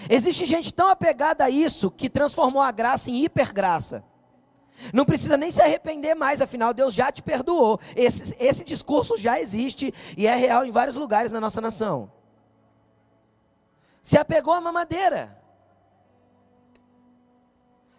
Existe 0.09 0.47
gente 0.47 0.73
tão 0.73 0.89
apegada 0.89 1.45
a 1.45 1.49
isso 1.49 1.91
que 1.91 2.09
transformou 2.09 2.61
a 2.61 2.71
graça 2.71 3.11
em 3.11 3.23
hipergraça. 3.23 4.03
Não 4.93 5.05
precisa 5.05 5.37
nem 5.37 5.51
se 5.51 5.61
arrepender 5.61 6.15
mais, 6.15 6.41
afinal 6.41 6.73
Deus 6.73 6.93
já 6.93 7.11
te 7.11 7.21
perdoou. 7.21 7.79
Esse, 7.95 8.35
esse 8.39 8.63
discurso 8.63 9.17
já 9.17 9.39
existe 9.39 9.93
e 10.15 10.27
é 10.27 10.35
real 10.35 10.65
em 10.65 10.71
vários 10.71 10.95
lugares 10.95 11.31
na 11.31 11.39
nossa 11.39 11.59
nação. 11.59 12.11
Se 14.03 14.17
apegou 14.17 14.53
à 14.53 14.61
mamadeira. 14.61 15.37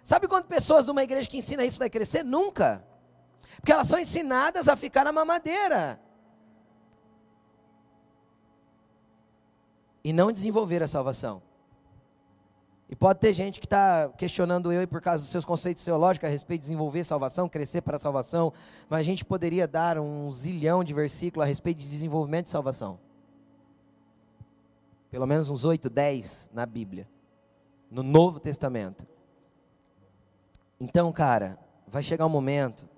Sabe 0.02 0.26
quantas 0.26 0.48
pessoas 0.48 0.86
numa 0.86 1.02
igreja 1.02 1.28
que 1.28 1.36
ensina 1.36 1.64
isso 1.64 1.78
vai 1.78 1.90
crescer? 1.90 2.22
Nunca. 2.22 2.82
Porque 3.56 3.72
elas 3.72 3.88
são 3.88 3.98
ensinadas 3.98 4.68
a 4.68 4.76
ficar 4.76 5.04
na 5.04 5.12
mamadeira. 5.12 6.00
E 10.02 10.12
não 10.12 10.32
desenvolver 10.32 10.82
a 10.82 10.88
salvação. 10.88 11.42
E 12.90 12.96
pode 12.96 13.20
ter 13.20 13.34
gente 13.34 13.60
que 13.60 13.66
está 13.66 14.08
questionando 14.16 14.72
eu 14.72 14.86
por 14.88 15.00
causa 15.02 15.22
dos 15.22 15.30
seus 15.30 15.44
conceitos 15.44 15.84
teológicos 15.84 16.26
a 16.26 16.32
respeito 16.32 16.62
de 16.62 16.68
desenvolver 16.68 17.04
salvação, 17.04 17.48
crescer 17.48 17.82
para 17.82 17.96
a 17.96 17.98
salvação, 17.98 18.52
mas 18.88 19.00
a 19.00 19.02
gente 19.02 19.24
poderia 19.24 19.68
dar 19.68 19.98
um 19.98 20.30
zilhão 20.30 20.82
de 20.82 20.94
versículos 20.94 21.44
a 21.44 21.46
respeito 21.46 21.78
de 21.80 21.90
desenvolvimento 21.90 22.44
de 22.44 22.50
salvação. 22.50 22.98
Pelo 25.10 25.26
menos 25.26 25.50
uns 25.50 25.64
8, 25.64 25.90
10 25.90 26.50
na 26.52 26.64
Bíblia, 26.64 27.06
no 27.90 28.02
Novo 28.02 28.40
Testamento. 28.40 29.06
Então, 30.80 31.12
cara, 31.12 31.58
vai 31.86 32.02
chegar 32.02 32.24
um 32.24 32.30
momento 32.30 32.88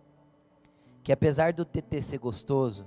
que 1.03 1.13
apesar 1.13 1.53
do 1.53 1.65
TT 1.65 2.01
ser 2.03 2.19
gostoso, 2.19 2.87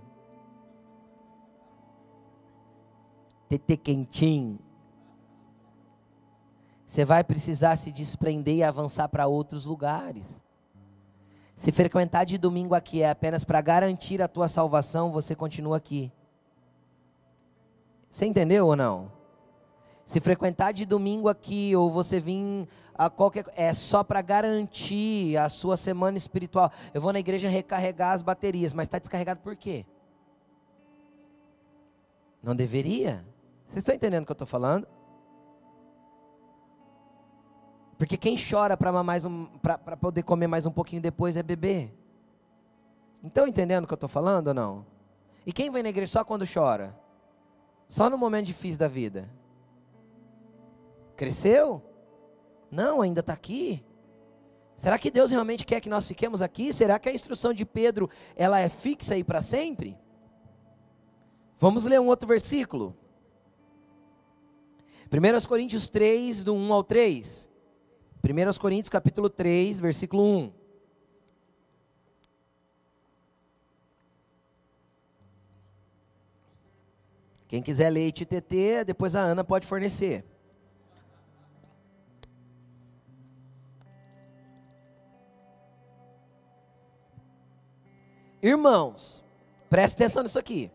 TT 3.49 3.75
quentinho, 3.77 4.59
você 6.93 7.03
vai 7.03 7.23
precisar 7.23 7.75
se 7.75 7.91
desprender 7.91 8.57
e 8.57 8.63
avançar 8.63 9.09
para 9.09 9.25
outros 9.25 9.65
lugares. 9.65 10.43
Se 11.55 11.71
frequentar 11.71 12.23
de 12.23 12.37
domingo 12.37 12.75
aqui 12.75 13.01
é 13.01 13.09
apenas 13.09 13.43
para 13.43 13.59
garantir 13.61 14.21
a 14.21 14.27
tua 14.27 14.47
salvação, 14.47 15.11
você 15.11 15.33
continua 15.35 15.77
aqui. 15.77 16.11
Você 18.11 18.27
entendeu 18.27 18.67
ou 18.67 18.75
não? 18.75 19.11
Se 20.05 20.21
frequentar 20.21 20.71
de 20.71 20.85
domingo 20.85 21.27
aqui 21.27 21.75
ou 21.75 21.89
você 21.89 22.19
vir 22.19 22.67
a 22.93 23.09
qualquer 23.09 23.45
é 23.55 23.73
só 23.73 24.03
para 24.03 24.21
garantir 24.21 25.35
a 25.35 25.49
sua 25.49 25.75
semana 25.75 26.15
espiritual. 26.15 26.71
Eu 26.93 27.01
vou 27.01 27.11
na 27.11 27.19
igreja 27.19 27.49
recarregar 27.49 28.11
as 28.11 28.21
baterias, 28.21 28.71
mas 28.71 28.85
está 28.85 28.99
descarregado 28.99 29.39
por 29.39 29.55
quê? 29.55 29.83
Não 32.43 32.55
deveria? 32.55 33.25
Vocês 33.65 33.77
estão 33.77 33.95
entendendo 33.95 34.21
o 34.21 34.25
que 34.27 34.31
eu 34.31 34.35
estou 34.35 34.47
falando? 34.47 34.87
Porque 37.97 38.17
quem 38.17 38.35
chora 38.37 38.75
para 38.75 38.91
um, 38.91 39.45
poder 39.99 40.23
comer 40.23 40.47
mais 40.47 40.65
um 40.65 40.71
pouquinho 40.71 41.01
depois 41.01 41.37
é 41.37 41.43
bebê. 41.43 41.91
Estão 43.23 43.47
entendendo 43.47 43.83
o 43.85 43.87
que 43.87 43.93
eu 43.93 43.95
estou 43.95 44.09
falando 44.09 44.49
ou 44.49 44.53
não? 44.53 44.85
E 45.45 45.53
quem 45.53 45.69
vem 45.69 45.83
na 45.83 45.89
igreja 45.89 46.11
só 46.11 46.23
quando 46.23 46.45
chora? 46.51 46.97
Só 47.87 48.09
no 48.09 48.17
momento 48.17 48.47
difícil 48.47 48.79
da 48.79 48.87
vida? 48.87 49.29
Cresceu? 51.15 51.81
Não, 52.71 53.01
ainda 53.01 53.19
está 53.19 53.33
aqui. 53.33 53.83
Será 54.75 54.97
que 54.97 55.11
Deus 55.11 55.31
realmente 55.31 55.65
quer 55.65 55.79
que 55.79 55.89
nós 55.89 56.07
fiquemos 56.07 56.41
aqui? 56.41 56.73
Será 56.73 56.97
que 56.97 57.07
a 57.07 57.13
instrução 57.13 57.53
de 57.53 57.65
Pedro 57.65 58.09
ela 58.35 58.59
é 58.59 58.67
fixa 58.67 59.13
aí 59.13 59.23
para 59.23 59.41
sempre? 59.41 59.97
Vamos 61.57 61.85
ler 61.85 62.01
um 62.01 62.07
outro 62.07 62.27
versículo. 62.27 62.97
1 65.11 65.47
Coríntios 65.47 65.87
3, 65.87 66.43
do 66.43 66.53
1 66.55 66.73
ao 66.73 66.83
3. 66.83 67.52
1 68.25 68.57
Coríntios 68.57 68.87
capítulo 68.89 69.29
3, 69.29 69.81
versículo 69.81 70.23
1. 70.23 70.53
Quem 77.49 77.61
quiser 77.61 77.89
leite 77.89 78.25
TT, 78.25 78.85
depois 78.85 79.13
a 79.13 79.19
Ana 79.19 79.43
pode 79.43 79.67
fornecer. 79.67 80.23
Irmãos, 88.41 89.23
preste 89.69 89.95
atenção 89.95 90.23
nisso 90.23 90.39
aqui. 90.39 90.71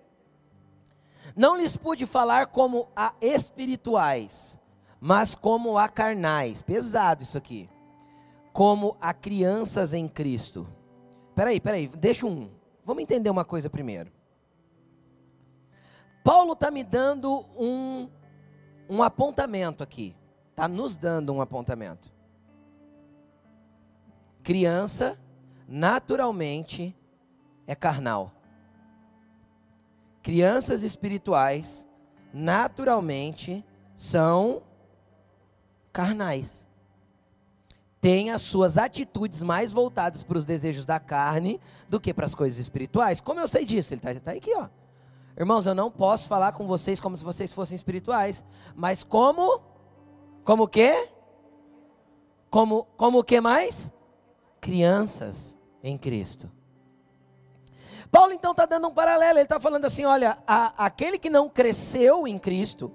Não 1.34 1.56
lhes 1.56 1.78
pude 1.78 2.04
falar 2.04 2.48
como 2.48 2.88
a 2.94 3.14
espirituais, 3.22 4.57
mas 5.00 5.34
como 5.34 5.78
a 5.78 5.88
carnais. 5.88 6.62
Pesado 6.62 7.22
isso 7.22 7.38
aqui. 7.38 7.68
como 8.52 8.96
a 9.00 9.14
crianças 9.14 9.94
em 9.94 10.08
Cristo. 10.08 10.66
Peraí, 11.34 11.60
peraí, 11.60 11.86
deixa 11.86 12.26
um. 12.26 12.50
Vamos 12.84 13.02
entender 13.02 13.30
uma 13.30 13.44
coisa 13.44 13.70
primeiro. 13.70 14.10
Paulo 16.24 16.54
está 16.54 16.70
me 16.70 16.82
dando 16.82 17.44
um, 17.56 18.08
um 18.88 19.02
apontamento 19.02 19.84
aqui. 19.84 20.16
Está 20.50 20.66
nos 20.66 20.96
dando 20.96 21.32
um 21.32 21.40
apontamento. 21.40 22.10
Criança, 24.42 25.16
naturalmente, 25.68 26.96
é 27.66 27.76
carnal. 27.76 28.32
Crianças 30.20 30.82
espirituais, 30.82 31.88
naturalmente, 32.32 33.64
são 33.94 34.62
carnais. 35.92 36.66
Têm 38.00 38.30
as 38.30 38.42
suas 38.42 38.78
atitudes 38.78 39.42
mais 39.42 39.72
voltadas 39.72 40.22
para 40.22 40.38
os 40.38 40.46
desejos 40.46 40.86
da 40.86 41.00
carne 41.00 41.60
do 41.88 42.00
que 42.00 42.14
para 42.14 42.26
as 42.26 42.34
coisas 42.34 42.58
espirituais. 42.58 43.20
Como 43.20 43.40
eu 43.40 43.48
sei 43.48 43.64
disso? 43.64 43.92
Ele 43.92 44.00
está 44.00 44.14
tá 44.20 44.32
aqui, 44.32 44.54
ó. 44.54 44.68
Irmãos, 45.36 45.66
eu 45.66 45.74
não 45.74 45.90
posso 45.90 46.28
falar 46.28 46.52
com 46.52 46.66
vocês 46.66 47.00
como 47.00 47.16
se 47.16 47.24
vocês 47.24 47.52
fossem 47.52 47.76
espirituais, 47.76 48.44
mas 48.74 49.04
como? 49.04 49.60
Como 50.44 50.64
o 50.64 50.68
quê? 50.68 51.08
Como, 52.50 52.86
como 52.96 53.20
o 53.20 53.24
que 53.24 53.40
mais? 53.40 53.92
Crianças 54.60 55.56
em 55.82 55.96
Cristo. 55.96 56.50
Paulo 58.10 58.32
então 58.32 58.52
está 58.52 58.64
dando 58.64 58.88
um 58.88 58.94
paralelo, 58.94 59.38
ele 59.38 59.44
está 59.44 59.60
falando 59.60 59.84
assim: 59.84 60.04
olha, 60.04 60.38
a, 60.46 60.86
aquele 60.86 61.18
que 61.18 61.30
não 61.30 61.48
cresceu 61.48 62.26
em 62.26 62.38
Cristo, 62.38 62.90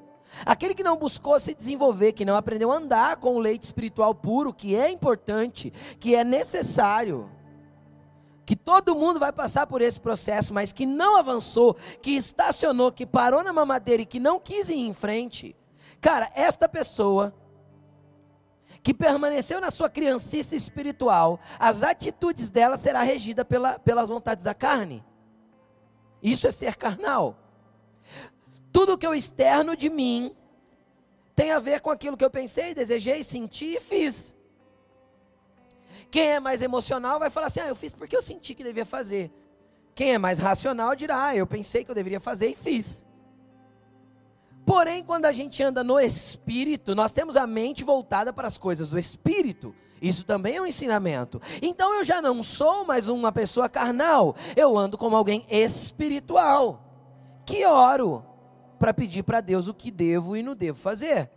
aquele 0.45 0.73
que 0.73 0.83
não 0.83 0.97
buscou 0.97 1.39
se 1.39 1.53
desenvolver, 1.53 2.13
que 2.13 2.25
não 2.25 2.35
aprendeu 2.35 2.71
a 2.71 2.75
andar 2.75 3.17
com 3.17 3.35
o 3.35 3.39
leite 3.39 3.63
espiritual 3.63 4.13
puro, 4.13 4.53
que 4.53 4.75
é 4.75 4.89
importante, 4.89 5.71
que 5.99 6.15
é 6.15 6.23
necessário, 6.23 7.29
que 8.45 8.55
todo 8.55 8.95
mundo 8.95 9.19
vai 9.19 9.31
passar 9.31 9.67
por 9.67 9.81
esse 9.81 9.99
processo, 9.99 10.53
mas 10.53 10.71
que 10.71 10.85
não 10.85 11.15
avançou, 11.17 11.75
que 12.01 12.11
estacionou, 12.11 12.91
que 12.91 13.05
parou 13.05 13.43
na 13.43 13.53
mamadeira 13.53 14.01
e 14.01 14.05
que 14.05 14.19
não 14.19 14.39
quis 14.39 14.69
ir 14.69 14.79
em 14.79 14.93
frente, 14.93 15.55
cara, 16.01 16.29
esta 16.35 16.67
pessoa 16.67 17.33
que 18.81 18.93
permaneceu 18.93 19.61
na 19.61 19.71
sua 19.71 19.89
criancice 19.89 20.57
espiritual, 20.57 21.39
as 21.57 21.83
atitudes 21.83 22.49
dela 22.49 22.77
será 22.77 23.01
regida 23.01 23.45
pela, 23.45 23.79
pelas 23.79 24.09
vontades 24.09 24.43
da 24.43 24.53
carne. 24.53 25.03
Isso 26.21 26.45
é 26.47 26.51
ser 26.51 26.75
carnal. 26.75 27.37
Tudo 28.73 28.97
que 28.97 29.05
eu 29.05 29.13
externo 29.13 29.77
de 29.77 29.87
mim 29.87 30.35
tem 31.35 31.51
a 31.51 31.59
ver 31.59 31.79
com 31.79 31.91
aquilo 31.91 32.17
que 32.17 32.25
eu 32.25 32.29
pensei, 32.29 32.73
desejei, 32.73 33.23
senti 33.23 33.75
e 33.75 33.79
fiz. 33.79 34.35
Quem 36.09 36.29
é 36.29 36.39
mais 36.39 36.63
emocional 36.63 37.19
vai 37.19 37.29
falar 37.29 37.47
assim: 37.47 37.59
ah, 37.59 37.67
eu 37.67 37.75
fiz 37.75 37.93
porque 37.93 38.15
eu 38.15 38.21
senti 38.21 38.55
que 38.55 38.63
devia 38.63 38.85
fazer. 38.85 39.31
Quem 39.93 40.13
é 40.13 40.17
mais 40.17 40.39
racional 40.39 40.95
dirá: 40.95 41.27
ah, 41.27 41.35
eu 41.35 41.45
pensei 41.45 41.83
que 41.83 41.91
eu 41.91 41.95
deveria 41.95 42.19
fazer 42.19 42.49
e 42.49 42.55
fiz. 42.55 43.05
Porém, 44.65 45.03
quando 45.03 45.25
a 45.25 45.31
gente 45.31 45.61
anda 45.61 45.83
no 45.83 45.99
espírito, 45.99 46.95
nós 46.95 47.13
temos 47.13 47.37
a 47.37 47.45
mente 47.45 47.83
voltada 47.83 48.33
para 48.33 48.47
as 48.47 48.57
coisas 48.57 48.89
do 48.89 48.97
espírito. 48.97 49.75
Isso 50.01 50.25
também 50.25 50.55
é 50.55 50.61
um 50.61 50.65
ensinamento. 50.65 51.39
Então 51.61 51.93
eu 51.93 52.03
já 52.03 52.21
não 52.21 52.41
sou 52.41 52.85
mais 52.85 53.07
uma 53.07 53.31
pessoa 53.31 53.69
carnal, 53.69 54.35
eu 54.55 54.75
ando 54.77 54.97
como 54.97 55.15
alguém 55.15 55.45
espiritual. 55.49 56.81
Que 57.45 57.65
oro 57.65 58.32
para 58.83 58.93
pedir 58.93 59.23
para 59.23 59.39
Deus 59.39 59.69
o 59.69 59.73
que 59.73 59.89
devo 59.89 60.35
e 60.35 60.43
não 60.43 60.53
devo 60.53 60.77
fazer. 60.77 61.31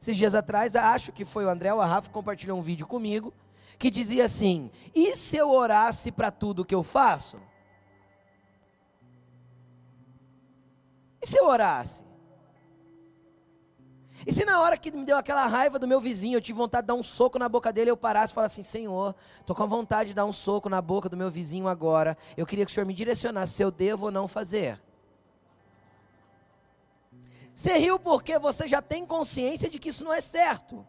Esses 0.00 0.16
dias 0.16 0.34
atrás, 0.34 0.74
acho 0.74 1.12
que 1.12 1.22
foi 1.22 1.44
o 1.44 1.50
André 1.50 1.70
ou 1.70 1.82
a 1.82 1.84
Rafa 1.84 2.08
compartilhou 2.08 2.58
um 2.58 2.62
vídeo 2.62 2.86
comigo 2.86 3.30
que 3.78 3.90
dizia 3.90 4.24
assim: 4.24 4.70
e 4.94 5.14
se 5.14 5.36
eu 5.36 5.50
orasse 5.50 6.10
para 6.10 6.30
tudo 6.30 6.64
que 6.64 6.74
eu 6.74 6.82
faço? 6.82 7.38
E 11.20 11.26
se 11.26 11.38
eu 11.38 11.44
orasse? 11.44 12.02
E 14.26 14.32
se 14.32 14.46
na 14.46 14.62
hora 14.62 14.78
que 14.78 14.90
me 14.90 15.04
deu 15.04 15.18
aquela 15.18 15.44
raiva 15.44 15.78
do 15.78 15.86
meu 15.86 16.00
vizinho, 16.00 16.38
eu 16.38 16.40
tive 16.40 16.56
vontade 16.56 16.84
de 16.84 16.88
dar 16.88 16.94
um 16.94 17.02
soco 17.02 17.38
na 17.38 17.50
boca 17.50 17.70
dele, 17.70 17.90
eu 17.90 17.98
parasse 17.98 18.32
e 18.32 18.34
falasse 18.34 18.62
assim: 18.62 18.70
Senhor, 18.70 19.14
estou 19.38 19.54
com 19.54 19.68
vontade 19.68 20.08
de 20.08 20.14
dar 20.14 20.24
um 20.24 20.32
soco 20.32 20.70
na 20.70 20.80
boca 20.80 21.06
do 21.06 21.18
meu 21.18 21.30
vizinho 21.30 21.68
agora, 21.68 22.16
eu 22.34 22.46
queria 22.46 22.64
que 22.64 22.70
o 22.70 22.74
Senhor 22.74 22.86
me 22.86 22.94
direcionasse 22.94 23.52
se 23.52 23.62
eu 23.62 23.70
devo 23.70 24.06
ou 24.06 24.10
não 24.10 24.26
fazer. 24.26 24.80
Você 27.58 27.76
riu 27.76 27.98
porque 27.98 28.38
você 28.38 28.68
já 28.68 28.80
tem 28.80 29.04
consciência 29.04 29.68
de 29.68 29.80
que 29.80 29.88
isso 29.88 30.04
não 30.04 30.12
é 30.12 30.20
certo. 30.20 30.86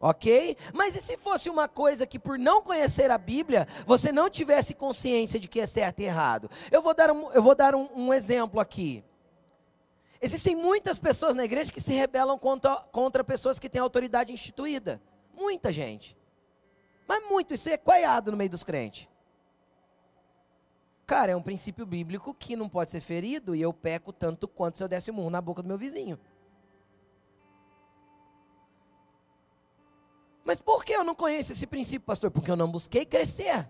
Ok? 0.00 0.56
Mas 0.72 0.96
e 0.96 1.02
se 1.02 1.18
fosse 1.18 1.50
uma 1.50 1.68
coisa 1.68 2.06
que, 2.06 2.18
por 2.18 2.38
não 2.38 2.62
conhecer 2.62 3.10
a 3.10 3.18
Bíblia, 3.18 3.68
você 3.84 4.10
não 4.10 4.30
tivesse 4.30 4.72
consciência 4.72 5.38
de 5.38 5.48
que 5.48 5.60
é 5.60 5.66
certo 5.66 6.00
e 6.00 6.04
errado? 6.04 6.50
Eu 6.70 6.80
vou 6.80 6.94
dar 6.94 7.10
um, 7.10 7.30
eu 7.30 7.42
vou 7.42 7.54
dar 7.54 7.74
um, 7.74 7.90
um 7.94 8.14
exemplo 8.14 8.58
aqui. 8.58 9.04
Existem 10.18 10.56
muitas 10.56 10.98
pessoas 10.98 11.34
na 11.34 11.44
igreja 11.44 11.70
que 11.70 11.78
se 11.78 11.92
rebelam 11.92 12.38
contra, 12.38 12.76
contra 12.90 13.22
pessoas 13.22 13.58
que 13.58 13.68
têm 13.68 13.82
autoridade 13.82 14.32
instituída. 14.32 14.98
Muita 15.36 15.70
gente. 15.70 16.16
Mas 17.06 17.22
muito, 17.28 17.52
isso 17.52 17.68
é 17.68 17.76
coiado 17.76 18.30
no 18.30 18.36
meio 18.38 18.48
dos 18.48 18.62
crentes. 18.62 19.06
Cara, 21.08 21.32
é 21.32 21.36
um 21.36 21.40
princípio 21.40 21.86
bíblico 21.86 22.34
que 22.34 22.54
não 22.54 22.68
pode 22.68 22.90
ser 22.90 23.00
ferido 23.00 23.56
e 23.56 23.62
eu 23.62 23.72
peco 23.72 24.12
tanto 24.12 24.46
quanto 24.46 24.76
se 24.76 24.84
eu 24.84 24.88
desse 24.88 25.10
um 25.10 25.14
murro 25.14 25.30
na 25.30 25.40
boca 25.40 25.62
do 25.62 25.68
meu 25.68 25.78
vizinho. 25.78 26.20
Mas 30.44 30.60
por 30.60 30.84
que 30.84 30.92
eu 30.92 31.02
não 31.02 31.14
conheço 31.14 31.52
esse 31.52 31.66
princípio, 31.66 32.04
pastor? 32.04 32.30
Porque 32.30 32.50
eu 32.50 32.56
não 32.56 32.70
busquei 32.70 33.06
crescer, 33.06 33.66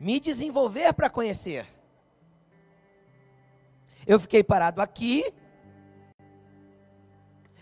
me 0.00 0.18
desenvolver 0.18 0.94
para 0.94 1.10
conhecer. 1.10 1.66
Eu 4.06 4.18
fiquei 4.18 4.42
parado 4.42 4.80
aqui, 4.80 5.30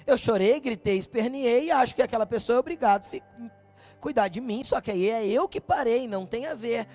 eu 0.07 0.17
chorei, 0.17 0.61
gritei, 0.61 0.99
esperneei 0.99 1.65
e 1.65 1.71
acho 1.73 1.97
que 1.97 2.03
aquela 2.03 2.27
pessoa 2.27 2.59
é 2.59 2.61
obrigada 2.61 3.05
a 3.05 3.99
cuidar 3.99 4.29
de 4.29 4.41
mim, 4.41 4.63
só 4.63 4.81
que 4.81 4.93
aí 4.93 5.11
é 5.11 5.27
eu 5.27 5.49
que 5.49 5.61
parei, 5.61 6.07
não 6.07 6.25
tem 6.25 6.47
a 6.47 6.55
ver 6.55 6.87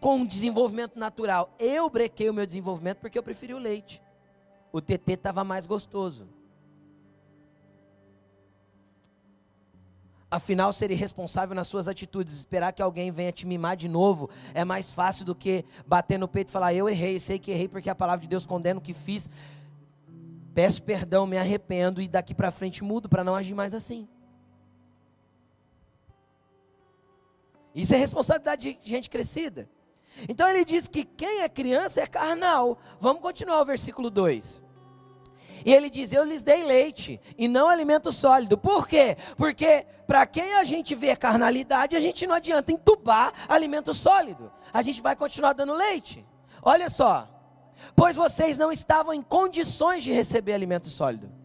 com 0.00 0.22
o 0.22 0.26
desenvolvimento 0.26 0.98
natural. 0.98 1.54
Eu 1.58 1.88
brequei 1.90 2.28
o 2.30 2.34
meu 2.34 2.46
desenvolvimento 2.46 2.98
porque 2.98 3.18
eu 3.18 3.22
preferi 3.22 3.54
o 3.54 3.58
leite. 3.58 4.02
O 4.72 4.80
TT 4.80 5.12
estava 5.12 5.44
mais 5.44 5.66
gostoso. 5.66 6.28
Afinal, 10.30 10.72
ser 10.74 10.90
irresponsável 10.90 11.54
nas 11.54 11.68
suas 11.68 11.88
atitudes, 11.88 12.34
esperar 12.34 12.72
que 12.72 12.82
alguém 12.82 13.10
venha 13.10 13.32
te 13.32 13.46
mimar 13.46 13.74
de 13.76 13.88
novo, 13.88 14.28
é 14.52 14.62
mais 14.62 14.92
fácil 14.92 15.24
do 15.24 15.34
que 15.34 15.64
bater 15.86 16.18
no 16.18 16.28
peito 16.28 16.50
e 16.50 16.52
falar: 16.52 16.74
Eu 16.74 16.86
errei, 16.86 17.18
sei 17.18 17.38
que 17.38 17.50
errei 17.50 17.66
porque 17.66 17.88
a 17.88 17.94
palavra 17.94 18.20
de 18.20 18.28
Deus 18.28 18.44
condena 18.44 18.78
o 18.78 18.82
que 18.82 18.92
fiz. 18.92 19.28
Peço 20.52 20.82
perdão, 20.82 21.26
me 21.26 21.38
arrependo 21.38 22.02
e 22.02 22.08
daqui 22.08 22.34
para 22.34 22.50
frente 22.50 22.84
mudo 22.84 23.08
para 23.08 23.24
não 23.24 23.34
agir 23.34 23.54
mais 23.54 23.72
assim. 23.72 24.06
Isso 27.74 27.94
é 27.94 27.96
responsabilidade 27.96 28.74
de 28.82 28.88
gente 28.88 29.08
crescida. 29.08 29.68
Então 30.28 30.48
ele 30.48 30.64
diz 30.64 30.88
que 30.88 31.04
quem 31.04 31.42
é 31.42 31.48
criança 31.48 32.00
é 32.00 32.06
carnal. 32.06 32.78
Vamos 33.00 33.20
continuar 33.22 33.60
o 33.60 33.64
versículo 33.64 34.10
2. 34.10 34.62
E 35.64 35.72
ele 35.72 35.90
diz: 35.90 36.12
Eu 36.12 36.24
lhes 36.24 36.42
dei 36.42 36.64
leite 36.64 37.20
e 37.36 37.48
não 37.48 37.68
alimento 37.68 38.10
sólido. 38.10 38.56
Por 38.56 38.88
quê? 38.88 39.16
Porque 39.36 39.86
para 40.06 40.26
quem 40.26 40.54
a 40.54 40.64
gente 40.64 40.94
vê 40.94 41.14
carnalidade, 41.14 41.96
a 41.96 42.00
gente 42.00 42.26
não 42.26 42.34
adianta 42.34 42.72
entubar 42.72 43.32
alimento 43.48 43.92
sólido. 43.92 44.50
A 44.72 44.82
gente 44.82 45.00
vai 45.00 45.14
continuar 45.14 45.52
dando 45.52 45.74
leite. 45.74 46.26
Olha 46.62 46.88
só. 46.88 47.28
Pois 47.94 48.16
vocês 48.16 48.58
não 48.58 48.72
estavam 48.72 49.14
em 49.14 49.22
condições 49.22 50.02
de 50.02 50.12
receber 50.12 50.52
alimento 50.52 50.88
sólido. 50.88 51.37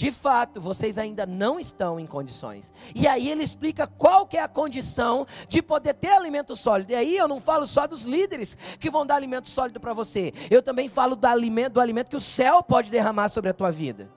De 0.00 0.10
fato, 0.10 0.62
vocês 0.62 0.96
ainda 0.96 1.26
não 1.26 1.60
estão 1.60 2.00
em 2.00 2.06
condições. 2.06 2.72
E 2.94 3.06
aí 3.06 3.28
ele 3.28 3.42
explica 3.42 3.86
qual 3.86 4.24
que 4.24 4.38
é 4.38 4.42
a 4.42 4.48
condição 4.48 5.26
de 5.46 5.60
poder 5.60 5.92
ter 5.92 6.08
alimento 6.08 6.56
sólido. 6.56 6.92
E 6.92 6.94
aí 6.94 7.14
eu 7.14 7.28
não 7.28 7.38
falo 7.38 7.66
só 7.66 7.86
dos 7.86 8.06
líderes 8.06 8.56
que 8.78 8.90
vão 8.90 9.04
dar 9.04 9.16
alimento 9.16 9.46
sólido 9.50 9.78
para 9.78 9.92
você. 9.92 10.32
Eu 10.50 10.62
também 10.62 10.88
falo 10.88 11.14
do 11.14 11.26
alimento, 11.26 11.74
do 11.74 11.82
alimento 11.82 12.08
que 12.08 12.16
o 12.16 12.20
céu 12.20 12.62
pode 12.62 12.90
derramar 12.90 13.28
sobre 13.28 13.50
a 13.50 13.52
tua 13.52 13.70
vida. 13.70 14.10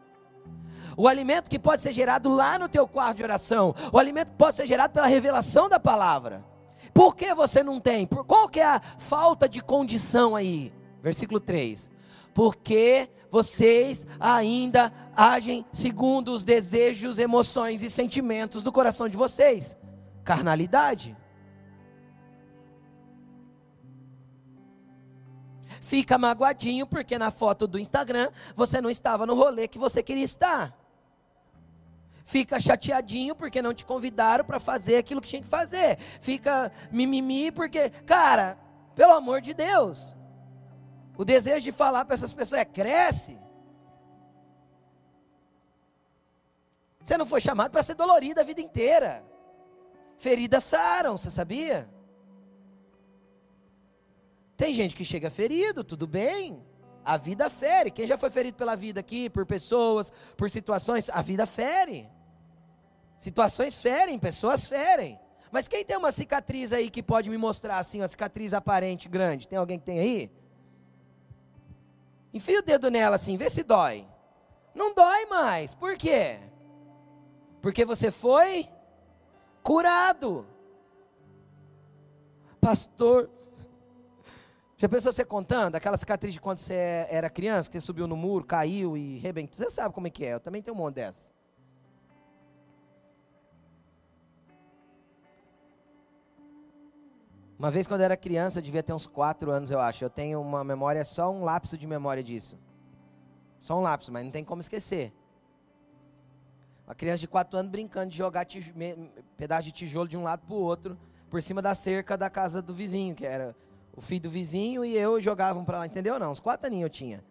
O 0.95 1.05
alimento 1.05 1.49
que 1.49 1.59
pode 1.59 1.81
ser 1.81 1.91
gerado 1.91 2.29
lá 2.29 2.57
no 2.57 2.69
teu 2.69 2.87
quarto 2.87 3.17
de 3.17 3.23
oração. 3.23 3.75
O 3.91 3.99
alimento 3.99 4.31
que 4.31 4.37
pode 4.37 4.55
ser 4.55 4.65
gerado 4.65 4.93
pela 4.93 5.07
revelação 5.07 5.67
da 5.67 5.81
palavra. 5.81 6.45
Por 6.93 7.13
que 7.13 7.35
você 7.35 7.61
não 7.61 7.81
tem? 7.81 8.07
Por 8.07 8.23
qual 8.23 8.47
que 8.47 8.61
é 8.61 8.65
a 8.65 8.81
falta 8.99 9.49
de 9.49 9.61
condição 9.61 10.33
aí? 10.33 10.71
Versículo 11.01 11.41
3 11.41 11.91
porque 12.33 13.09
vocês 13.29 14.05
ainda 14.19 14.91
agem 15.15 15.65
segundo 15.71 16.33
os 16.33 16.43
desejos, 16.43 17.19
emoções 17.19 17.81
e 17.81 17.89
sentimentos 17.89 18.63
do 18.63 18.71
coração 18.71 19.07
de 19.07 19.17
vocês. 19.17 19.77
Carnalidade. 20.23 21.15
Fica 25.81 26.17
magoadinho 26.17 26.87
porque 26.87 27.17
na 27.17 27.29
foto 27.29 27.67
do 27.67 27.77
Instagram 27.77 28.29
você 28.55 28.81
não 28.81 28.89
estava 28.89 29.25
no 29.25 29.35
rolê 29.35 29.67
que 29.67 29.77
você 29.77 30.01
queria 30.01 30.23
estar. 30.23 30.75
Fica 32.25 32.59
chateadinho 32.59 33.35
porque 33.35 33.61
não 33.61 33.73
te 33.73 33.85
convidaram 33.85 34.45
para 34.45 34.59
fazer 34.59 34.97
aquilo 34.97 35.21
que 35.21 35.27
tinha 35.27 35.41
que 35.41 35.47
fazer. 35.47 35.97
Fica 36.21 36.71
mimimi 36.91 37.51
porque, 37.51 37.89
cara, 38.05 38.57
pelo 38.95 39.13
amor 39.13 39.41
de 39.41 39.53
Deus. 39.53 40.15
O 41.17 41.23
desejo 41.23 41.63
de 41.63 41.71
falar 41.71 42.05
para 42.05 42.15
essas 42.15 42.33
pessoas 42.33 42.61
é 42.61 42.65
cresce. 42.65 43.37
Você 47.03 47.17
não 47.17 47.25
foi 47.25 47.41
chamado 47.41 47.71
para 47.71 47.83
ser 47.83 47.95
dolorido 47.95 48.39
a 48.39 48.43
vida 48.43 48.61
inteira. 48.61 49.23
Feridas 50.17 50.63
saram, 50.63 51.17
você 51.17 51.29
sabia? 51.29 51.89
Tem 54.55 54.73
gente 54.73 54.95
que 54.95 55.03
chega 55.03 55.29
ferido, 55.29 55.83
tudo 55.83 56.07
bem. 56.07 56.63
A 57.03 57.17
vida 57.17 57.49
fere. 57.49 57.91
Quem 57.91 58.07
já 58.07 58.17
foi 58.17 58.29
ferido 58.29 58.57
pela 58.57 58.75
vida 58.75 59.01
aqui, 59.01 59.29
por 59.29 59.45
pessoas, 59.45 60.11
por 60.37 60.49
situações, 60.49 61.09
a 61.09 61.21
vida 61.21 61.45
fere. 61.45 62.09
Situações 63.19 63.81
ferem, 63.81 64.17
pessoas 64.17 64.65
ferem. 64.65 65.19
Mas 65.51 65.67
quem 65.67 65.83
tem 65.83 65.97
uma 65.97 66.11
cicatriz 66.11 66.71
aí 66.71 66.89
que 66.89 67.03
pode 67.03 67.29
me 67.29 67.37
mostrar 67.37 67.77
assim, 67.77 67.99
uma 68.01 68.07
cicatriz 68.07 68.53
aparente 68.53 69.09
grande? 69.09 69.47
Tem 69.47 69.59
alguém 69.59 69.77
que 69.77 69.85
tem 69.85 69.99
aí? 69.99 70.31
Enfia 72.33 72.59
o 72.59 72.63
dedo 72.63 72.89
nela 72.89 73.15
assim, 73.15 73.37
vê 73.37 73.49
se 73.49 73.63
dói. 73.63 74.07
Não 74.73 74.93
dói 74.93 75.25
mais. 75.27 75.73
Por 75.73 75.95
quê? 75.95 76.39
Porque 77.61 77.85
você 77.85 78.09
foi 78.09 78.67
curado. 79.61 80.47
Pastor, 82.59 83.29
já 84.77 84.89
pensou 84.89 85.13
você 85.13 85.23
contando 85.23 85.75
aquela 85.75 85.95
cicatriz 85.95 86.33
de 86.33 86.41
quando 86.41 86.57
você 86.57 87.07
era 87.09 87.29
criança, 87.29 87.69
que 87.69 87.79
você 87.79 87.85
subiu 87.85 88.07
no 88.07 88.17
muro, 88.17 88.45
caiu 88.45 88.97
e 88.97 89.17
rebentou? 89.19 89.57
Você 89.57 89.69
sabe 89.69 89.93
como 89.93 90.07
é 90.07 90.09
que 90.09 90.25
é, 90.25 90.33
eu 90.33 90.39
também 90.39 90.61
tenho 90.61 90.75
um 90.75 90.79
monte 90.79 90.95
dessas. 90.95 91.32
Uma 97.63 97.71
vez 97.71 97.87
quando 97.87 98.01
eu 98.01 98.05
era 98.05 98.17
criança, 98.17 98.59
eu 98.59 98.61
devia 98.61 98.83
ter 98.83 98.91
uns 98.91 99.07
4 99.07 99.49
anos, 99.49 99.71
eu 99.71 99.79
acho. 99.79 100.03
Eu 100.03 100.09
tenho 100.09 100.41
uma 100.41 100.65
memória, 100.65 101.05
só 101.05 101.31
um 101.31 101.45
lapso 101.45 101.77
de 101.77 101.87
memória 101.87 102.21
disso. 102.21 102.59
Só 103.57 103.79
um 103.79 103.81
lapso, 103.81 104.11
mas 104.11 104.25
não 104.25 104.31
tem 104.33 104.43
como 104.43 104.59
esquecer. 104.59 105.13
Uma 106.85 106.93
criança 106.93 107.19
de 107.19 107.27
4 107.29 107.57
anos 107.57 107.71
brincando 107.71 108.09
de 108.09 108.17
jogar 108.17 108.45
pedaço 109.37 109.63
de 109.63 109.71
tijolo 109.71 110.09
de 110.09 110.17
um 110.17 110.23
lado 110.23 110.45
para 110.45 110.53
o 110.53 110.59
outro, 110.59 110.99
por 111.29 111.41
cima 111.41 111.61
da 111.61 111.73
cerca 111.73 112.17
da 112.17 112.29
casa 112.29 112.61
do 112.61 112.73
vizinho, 112.73 113.15
que 113.15 113.25
era 113.25 113.55
o 113.95 114.01
filho 114.01 114.23
do 114.23 114.29
vizinho 114.29 114.83
e 114.83 114.97
eu 114.97 115.21
jogavam 115.21 115.63
para 115.63 115.77
lá, 115.77 115.85
entendeu? 115.85 116.19
Não, 116.19 116.33
uns 116.33 116.41
4 116.41 116.67
aninhos 116.67 116.83
eu 116.83 116.89
tinha. 116.89 117.23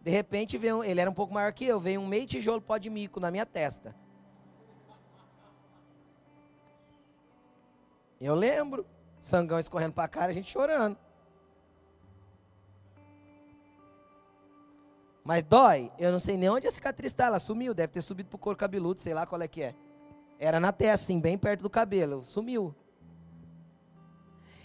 De 0.00 0.10
repente, 0.10 0.56
veio, 0.56 0.82
ele 0.82 0.98
era 0.98 1.10
um 1.10 1.14
pouco 1.14 1.34
maior 1.34 1.52
que 1.52 1.66
eu, 1.66 1.78
veio 1.78 2.00
um 2.00 2.06
meio 2.06 2.24
tijolo 2.26 2.62
pó 2.62 2.78
de 2.78 2.88
mico 2.88 3.20
na 3.20 3.30
minha 3.30 3.44
testa. 3.44 3.94
Eu 8.18 8.34
lembro, 8.34 8.86
sangão 9.24 9.58
escorrendo 9.58 9.94
para 9.94 10.04
a 10.04 10.08
cara, 10.08 10.30
a 10.30 10.34
gente 10.34 10.50
chorando. 10.52 10.98
Mas 15.24 15.42
dói, 15.42 15.90
eu 15.98 16.12
não 16.12 16.20
sei 16.20 16.36
nem 16.36 16.50
onde 16.50 16.66
a 16.66 16.70
cicatriz 16.70 17.10
está, 17.10 17.24
ela 17.24 17.38
sumiu, 17.38 17.72
deve 17.72 17.94
ter 17.94 18.02
subido 18.02 18.28
para 18.28 18.36
o 18.36 18.38
couro 18.38 18.58
cabeludo, 18.58 19.00
sei 19.00 19.14
lá 19.14 19.26
qual 19.26 19.40
é 19.40 19.48
que 19.48 19.62
é. 19.62 19.74
Era 20.38 20.60
na 20.60 20.70
testa, 20.72 21.06
assim, 21.06 21.18
bem 21.18 21.38
perto 21.38 21.62
do 21.62 21.70
cabelo, 21.70 22.22
sumiu. 22.22 22.74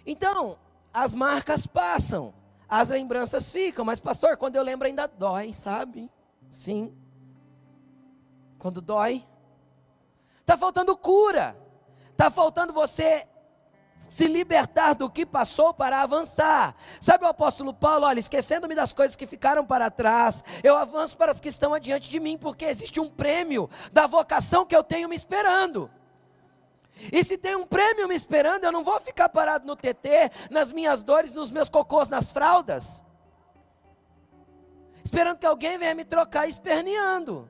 Então, 0.05 0.57
as 0.93 1.13
marcas 1.13 1.65
passam, 1.65 2.33
as 2.67 2.89
lembranças 2.89 3.49
ficam, 3.49 3.85
mas 3.85 4.01
pastor, 4.01 4.35
quando 4.35 4.57
eu 4.57 4.63
lembro 4.63 4.87
ainda 4.87 5.07
dói, 5.07 5.53
sabe? 5.53 6.11
Sim. 6.49 6.93
Quando 8.57 8.81
dói, 8.81 9.25
está 10.41 10.57
faltando 10.57 10.97
cura, 10.97 11.55
está 12.11 12.29
faltando 12.29 12.73
você 12.73 13.25
se 14.09 14.27
libertar 14.27 14.95
do 14.95 15.09
que 15.09 15.25
passou 15.25 15.73
para 15.73 16.01
avançar. 16.01 16.75
Sabe 16.99 17.23
o 17.23 17.27
apóstolo 17.27 17.73
Paulo, 17.73 18.05
olha, 18.05 18.19
esquecendo-me 18.19 18.75
das 18.75 18.91
coisas 18.91 19.15
que 19.15 19.27
ficaram 19.27 19.65
para 19.65 19.91
trás, 19.91 20.43
eu 20.63 20.75
avanço 20.75 21.15
para 21.15 21.31
as 21.31 21.39
que 21.39 21.47
estão 21.47 21.73
adiante 21.73 22.09
de 22.09 22.19
mim, 22.19 22.37
porque 22.37 22.65
existe 22.65 22.99
um 22.99 23.09
prêmio 23.09 23.69
da 23.93 24.07
vocação 24.07 24.65
que 24.65 24.75
eu 24.75 24.83
tenho 24.83 25.07
me 25.07 25.15
esperando. 25.15 25.89
E 27.13 27.23
se 27.23 27.37
tem 27.37 27.55
um 27.55 27.65
prêmio 27.65 28.07
me 28.07 28.15
esperando, 28.15 28.65
eu 28.65 28.71
não 28.71 28.83
vou 28.83 28.99
ficar 28.99 29.29
parado 29.29 29.65
no 29.65 29.75
TT, 29.75 30.31
nas 30.49 30.71
minhas 30.71 31.01
dores, 31.01 31.31
nos 31.31 31.49
meus 31.49 31.69
cocôs 31.69 32.09
nas 32.09 32.31
fraldas, 32.31 33.03
esperando 35.03 35.37
que 35.37 35.45
alguém 35.45 35.77
venha 35.77 35.95
me 35.95 36.03
trocar 36.03 36.49
esperneando. 36.49 37.49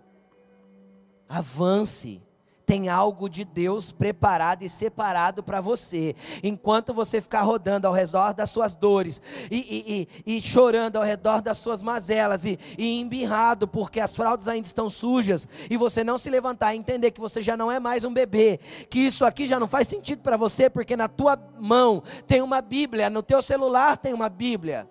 Avance 1.27 2.21
tem 2.69 2.87
algo 2.87 3.27
de 3.27 3.43
Deus 3.43 3.91
preparado 3.91 4.61
e 4.61 4.69
separado 4.69 5.41
para 5.41 5.59
você. 5.59 6.15
Enquanto 6.43 6.93
você 6.93 7.19
ficar 7.19 7.41
rodando 7.41 7.87
ao 7.87 7.93
redor 7.93 8.31
das 8.31 8.51
suas 8.51 8.75
dores 8.75 9.19
e, 9.49 9.57
e, 9.57 10.07
e, 10.27 10.37
e 10.37 10.39
chorando 10.39 10.97
ao 10.97 11.03
redor 11.03 11.41
das 11.41 11.57
suas 11.57 11.81
mazelas 11.81 12.45
e, 12.45 12.59
e 12.77 12.99
embirrado 12.99 13.67
porque 13.67 13.99
as 13.99 14.15
fraldas 14.15 14.47
ainda 14.47 14.67
estão 14.67 14.87
sujas 14.87 15.49
e 15.67 15.77
você 15.77 16.03
não 16.03 16.19
se 16.19 16.29
levantar 16.29 16.75
e 16.75 16.77
entender 16.77 17.09
que 17.09 17.19
você 17.19 17.41
já 17.41 17.57
não 17.57 17.71
é 17.71 17.79
mais 17.79 18.05
um 18.05 18.13
bebê, 18.13 18.59
que 18.87 18.99
isso 18.99 19.25
aqui 19.25 19.47
já 19.47 19.59
não 19.59 19.67
faz 19.67 19.87
sentido 19.87 20.21
para 20.21 20.37
você 20.37 20.69
porque 20.69 20.95
na 20.95 21.07
tua 21.07 21.41
mão 21.59 22.03
tem 22.27 22.43
uma 22.43 22.61
Bíblia, 22.61 23.09
no 23.09 23.23
teu 23.23 23.41
celular 23.41 23.97
tem 23.97 24.13
uma 24.13 24.29
Bíblia. 24.29 24.87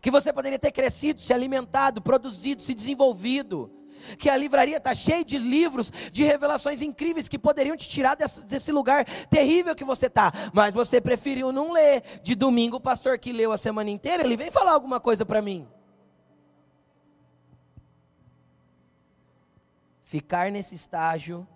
Que 0.00 0.10
você 0.10 0.32
poderia 0.32 0.58
ter 0.58 0.72
crescido, 0.72 1.20
se 1.20 1.34
alimentado, 1.34 2.00
produzido, 2.00 2.62
se 2.62 2.72
desenvolvido 2.72 3.70
que 4.18 4.28
a 4.28 4.36
livraria 4.36 4.76
está 4.76 4.94
cheia 4.94 5.24
de 5.24 5.38
livros, 5.38 5.90
de 6.12 6.24
revelações 6.24 6.82
incríveis 6.82 7.28
que 7.28 7.38
poderiam 7.38 7.76
te 7.76 7.88
tirar 7.88 8.14
desse, 8.14 8.46
desse 8.46 8.72
lugar 8.72 9.04
terrível 9.28 9.74
que 9.74 9.84
você 9.84 10.06
está, 10.06 10.32
mas 10.52 10.74
você 10.74 11.00
preferiu 11.00 11.52
não 11.52 11.72
ler. 11.72 12.02
De 12.22 12.34
domingo, 12.34 12.76
o 12.76 12.80
pastor 12.80 13.18
que 13.18 13.32
leu 13.32 13.52
a 13.52 13.58
semana 13.58 13.90
inteira, 13.90 14.22
ele 14.22 14.36
vem 14.36 14.50
falar 14.50 14.72
alguma 14.72 15.00
coisa 15.00 15.24
para 15.24 15.42
mim. 15.42 15.66
Ficar 20.02 20.50
nesse 20.50 20.74
estágio 20.74 21.46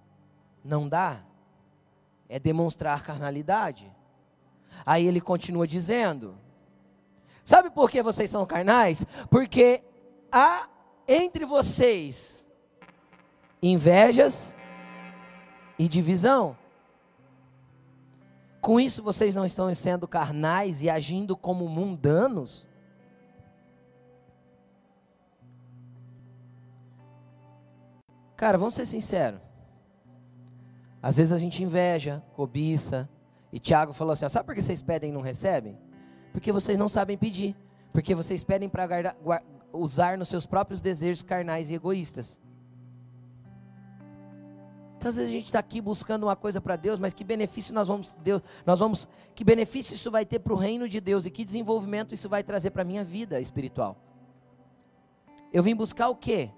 não 0.64 0.88
dá, 0.88 1.24
é 2.28 2.38
demonstrar 2.38 3.02
carnalidade. 3.02 3.92
Aí 4.86 5.06
ele 5.06 5.20
continua 5.20 5.66
dizendo: 5.66 6.38
Sabe 7.44 7.68
por 7.68 7.90
que 7.90 8.02
vocês 8.02 8.30
são 8.30 8.46
carnais? 8.46 9.04
Porque 9.28 9.84
há 10.32 10.68
entre 11.06 11.44
vocês 11.44 12.33
invejas 13.70 14.54
e 15.78 15.88
divisão. 15.88 16.56
Com 18.60 18.78
isso 18.78 19.02
vocês 19.02 19.34
não 19.34 19.44
estão 19.44 19.72
sendo 19.74 20.06
carnais 20.06 20.82
e 20.82 20.90
agindo 20.90 21.36
como 21.36 21.68
mundanos? 21.68 22.68
Cara, 28.36 28.58
vamos 28.58 28.74
ser 28.74 28.86
sinceros. 28.86 29.40
Às 31.02 31.16
vezes 31.16 31.32
a 31.32 31.38
gente 31.38 31.62
inveja, 31.62 32.22
cobiça. 32.34 33.08
E 33.52 33.58
Tiago 33.58 33.92
falou 33.92 34.12
assim: 34.12 34.24
ó, 34.24 34.28
sabe 34.28 34.46
por 34.46 34.54
que 34.54 34.62
vocês 34.62 34.82
pedem 34.82 35.10
e 35.10 35.12
não 35.12 35.20
recebem? 35.20 35.78
Porque 36.32 36.50
vocês 36.50 36.78
não 36.78 36.88
sabem 36.88 37.16
pedir. 37.16 37.56
Porque 37.92 38.14
vocês 38.14 38.42
pedem 38.42 38.68
para 38.68 39.14
usar 39.72 40.18
nos 40.18 40.28
seus 40.28 40.44
próprios 40.44 40.80
desejos 40.80 41.22
carnais 41.22 41.70
e 41.70 41.74
egoístas. 41.74 42.40
Então, 45.04 45.10
às 45.10 45.16
vezes 45.16 45.30
a 45.30 45.36
gente 45.36 45.44
está 45.44 45.58
aqui 45.58 45.82
buscando 45.82 46.22
uma 46.22 46.34
coisa 46.34 46.62
para 46.62 46.76
Deus, 46.76 46.98
mas 46.98 47.12
que 47.12 47.22
benefício 47.22 47.74
nós 47.74 47.88
vamos, 47.88 48.16
Deus, 48.22 48.40
nós 48.64 48.78
vamos, 48.78 49.06
que 49.34 49.44
benefício 49.44 49.92
isso 49.92 50.10
vai 50.10 50.24
ter 50.24 50.38
para 50.38 50.54
o 50.54 50.56
reino 50.56 50.88
de 50.88 50.98
Deus 50.98 51.26
e 51.26 51.30
que 51.30 51.44
desenvolvimento 51.44 52.14
isso 52.14 52.26
vai 52.26 52.42
trazer 52.42 52.70
para 52.70 52.80
a 52.80 52.84
minha 52.86 53.04
vida 53.04 53.38
espiritual? 53.38 53.98
Eu 55.52 55.62
vim 55.62 55.74
buscar 55.74 56.08
o 56.08 56.16
quê? 56.16 56.48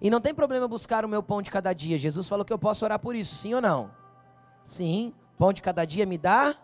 E 0.00 0.08
não 0.08 0.20
tem 0.20 0.32
problema 0.32 0.68
buscar 0.68 1.04
o 1.04 1.08
meu 1.08 1.24
pão 1.24 1.42
de 1.42 1.50
cada 1.50 1.72
dia. 1.72 1.98
Jesus 1.98 2.28
falou 2.28 2.44
que 2.44 2.52
eu 2.52 2.58
posso 2.58 2.84
orar 2.84 3.00
por 3.00 3.16
isso, 3.16 3.34
sim 3.34 3.52
ou 3.52 3.60
não? 3.60 3.90
Sim. 4.62 5.12
Pão 5.36 5.52
de 5.52 5.60
cada 5.60 5.84
dia 5.84 6.06
me 6.06 6.16
dá 6.16 6.54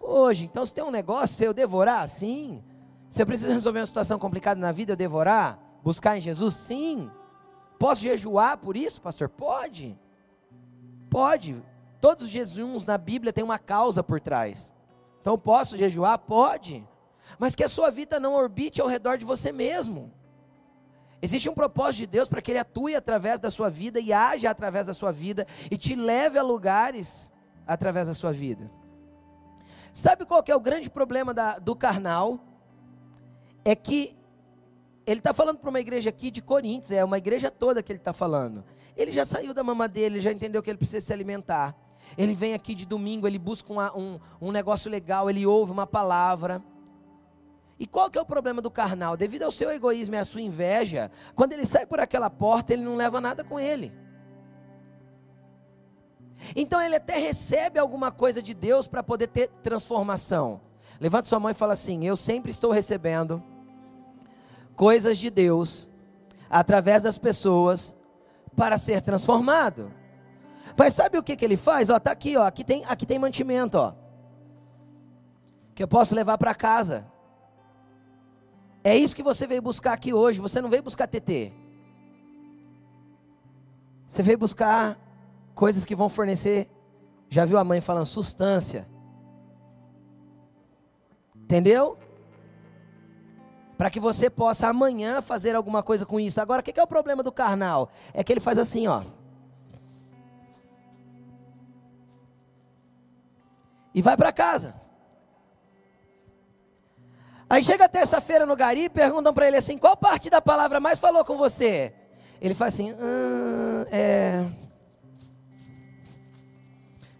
hoje. 0.00 0.46
Então, 0.46 0.66
se 0.66 0.74
tem 0.74 0.82
um 0.82 0.90
negócio, 0.90 1.36
se 1.36 1.44
eu 1.44 1.54
devorar, 1.54 2.08
sim. 2.08 2.60
Se 3.08 3.22
eu 3.22 3.26
preciso 3.26 3.52
resolver 3.52 3.78
uma 3.78 3.86
situação 3.86 4.18
complicada 4.18 4.60
na 4.60 4.72
vida, 4.72 4.94
eu 4.94 4.96
devorar, 4.96 5.60
buscar 5.84 6.18
em 6.18 6.20
Jesus, 6.20 6.54
sim. 6.54 7.08
Posso 7.78 8.02
jejuar 8.02 8.58
por 8.58 8.76
isso, 8.76 9.00
pastor? 9.00 9.28
Pode. 9.28 9.98
Pode. 11.08 11.62
Todos 12.00 12.24
os 12.24 12.30
jejuns 12.30 12.84
na 12.84 12.98
Bíblia 12.98 13.32
têm 13.32 13.44
uma 13.44 13.58
causa 13.58 14.02
por 14.02 14.20
trás. 14.20 14.74
Então 15.20 15.38
posso 15.38 15.76
jejuar? 15.76 16.18
Pode. 16.18 16.86
Mas 17.38 17.54
que 17.54 17.64
a 17.64 17.68
sua 17.68 17.90
vida 17.90 18.18
não 18.18 18.34
orbite 18.34 18.80
ao 18.80 18.88
redor 18.88 19.16
de 19.16 19.24
você 19.24 19.52
mesmo. 19.52 20.12
Existe 21.20 21.48
um 21.48 21.54
propósito 21.54 22.00
de 22.00 22.06
Deus 22.06 22.28
para 22.28 22.40
que 22.40 22.50
Ele 22.52 22.58
atue 22.58 22.94
através 22.94 23.40
da 23.40 23.50
sua 23.50 23.68
vida 23.68 23.98
e 23.98 24.12
haja 24.12 24.50
através 24.50 24.86
da 24.86 24.94
sua 24.94 25.10
vida 25.10 25.46
e 25.70 25.76
te 25.76 25.94
leve 25.94 26.38
a 26.38 26.42
lugares 26.42 27.32
através 27.66 28.06
da 28.08 28.14
sua 28.14 28.32
vida. 28.32 28.70
Sabe 29.92 30.24
qual 30.24 30.44
é 30.46 30.54
o 30.54 30.60
grande 30.60 30.88
problema 30.88 31.34
da, 31.34 31.58
do 31.58 31.74
carnal? 31.74 32.40
é 33.70 33.76
que 33.76 34.16
ele 35.10 35.20
está 35.20 35.32
falando 35.32 35.58
para 35.58 35.70
uma 35.70 35.80
igreja 35.80 36.10
aqui 36.10 36.30
de 36.30 36.42
Coríntios, 36.42 36.92
é 36.92 37.02
uma 37.02 37.16
igreja 37.16 37.50
toda 37.50 37.82
que 37.82 37.90
ele 37.90 37.98
está 37.98 38.12
falando. 38.12 38.62
Ele 38.94 39.10
já 39.10 39.24
saiu 39.24 39.54
da 39.54 39.64
mama 39.64 39.88
dele, 39.88 40.20
já 40.20 40.30
entendeu 40.30 40.62
que 40.62 40.68
ele 40.68 40.76
precisa 40.76 41.04
se 41.04 41.10
alimentar. 41.10 41.74
Ele 42.16 42.34
vem 42.34 42.52
aqui 42.52 42.74
de 42.74 42.84
domingo, 42.84 43.26
ele 43.26 43.38
busca 43.38 43.72
uma, 43.72 43.96
um, 43.96 44.20
um 44.38 44.52
negócio 44.52 44.90
legal, 44.90 45.30
ele 45.30 45.46
ouve 45.46 45.72
uma 45.72 45.86
palavra. 45.86 46.62
E 47.80 47.86
qual 47.86 48.10
que 48.10 48.18
é 48.18 48.20
o 48.20 48.26
problema 48.26 48.60
do 48.60 48.70
carnal? 48.70 49.16
Devido 49.16 49.44
ao 49.44 49.50
seu 49.50 49.70
egoísmo 49.70 50.14
e 50.14 50.18
à 50.18 50.24
sua 50.26 50.42
inveja, 50.42 51.10
quando 51.34 51.54
ele 51.54 51.64
sai 51.64 51.86
por 51.86 52.00
aquela 52.00 52.28
porta, 52.28 52.74
ele 52.74 52.82
não 52.82 52.94
leva 52.94 53.18
nada 53.18 53.42
com 53.42 53.58
ele. 53.58 53.90
Então 56.54 56.82
ele 56.82 56.96
até 56.96 57.16
recebe 57.16 57.78
alguma 57.78 58.12
coisa 58.12 58.42
de 58.42 58.52
Deus 58.52 58.86
para 58.86 59.02
poder 59.02 59.28
ter 59.28 59.48
transformação. 59.62 60.60
Levante 61.00 61.28
sua 61.28 61.40
mão 61.40 61.50
e 61.50 61.54
fala 61.54 61.72
assim: 61.72 62.04
Eu 62.04 62.16
sempre 62.16 62.50
estou 62.50 62.70
recebendo 62.70 63.42
coisas 64.78 65.18
de 65.18 65.28
Deus 65.28 65.88
através 66.48 67.02
das 67.02 67.18
pessoas 67.18 67.92
para 68.54 68.78
ser 68.78 69.02
transformado. 69.02 69.92
Mas 70.76 70.94
sabe 70.94 71.18
o 71.18 71.22
que, 71.22 71.36
que 71.36 71.44
ele 71.44 71.56
faz? 71.56 71.90
Ó, 71.90 71.98
tá 71.98 72.12
aqui, 72.12 72.36
ó, 72.36 72.44
aqui 72.46 72.62
tem, 72.62 72.84
aqui 72.86 73.04
tem 73.04 73.18
mantimento, 73.18 73.76
ó, 73.76 73.92
que 75.74 75.82
eu 75.82 75.88
posso 75.88 76.14
levar 76.14 76.38
para 76.38 76.54
casa. 76.54 77.10
É 78.84 78.96
isso 78.96 79.16
que 79.16 79.22
você 79.22 79.48
veio 79.48 79.60
buscar 79.60 79.94
aqui 79.94 80.14
hoje. 80.14 80.40
Você 80.40 80.60
não 80.60 80.70
veio 80.70 80.82
buscar 80.82 81.08
TT. 81.08 81.52
Você 84.06 84.22
veio 84.22 84.38
buscar 84.38 84.96
coisas 85.54 85.84
que 85.84 85.96
vão 85.96 86.08
fornecer. 86.08 86.70
Já 87.28 87.44
viu 87.44 87.58
a 87.58 87.64
mãe 87.64 87.80
falando 87.80 88.06
substância? 88.06 88.88
Entendeu? 91.34 91.98
Para 93.78 93.90
que 93.90 94.00
você 94.00 94.28
possa 94.28 94.66
amanhã 94.66 95.22
fazer 95.22 95.54
alguma 95.54 95.84
coisa 95.84 96.04
com 96.04 96.18
isso. 96.18 96.40
Agora, 96.40 96.60
o 96.60 96.64
que 96.64 96.78
é 96.78 96.82
o 96.82 96.86
problema 96.86 97.22
do 97.22 97.30
carnal? 97.30 97.88
É 98.12 98.24
que 98.24 98.32
ele 98.32 98.40
faz 98.40 98.58
assim, 98.58 98.88
ó. 98.88 99.04
E 103.94 104.02
vai 104.02 104.16
para 104.16 104.32
casa. 104.32 104.74
Aí 107.48 107.62
chega 107.62 107.88
terça-feira 107.88 108.44
no 108.44 108.56
gari 108.56 108.84
e 108.84 108.90
perguntam 108.90 109.32
para 109.32 109.46
ele 109.46 109.56
assim: 109.56 109.78
qual 109.78 109.96
parte 109.96 110.28
da 110.28 110.42
palavra 110.42 110.80
mais 110.80 110.98
falou 110.98 111.24
com 111.24 111.38
você? 111.38 111.94
Ele 112.40 112.54
faz 112.54 112.74
assim: 112.74 112.92
hum, 112.92 113.84
é. 113.92 114.44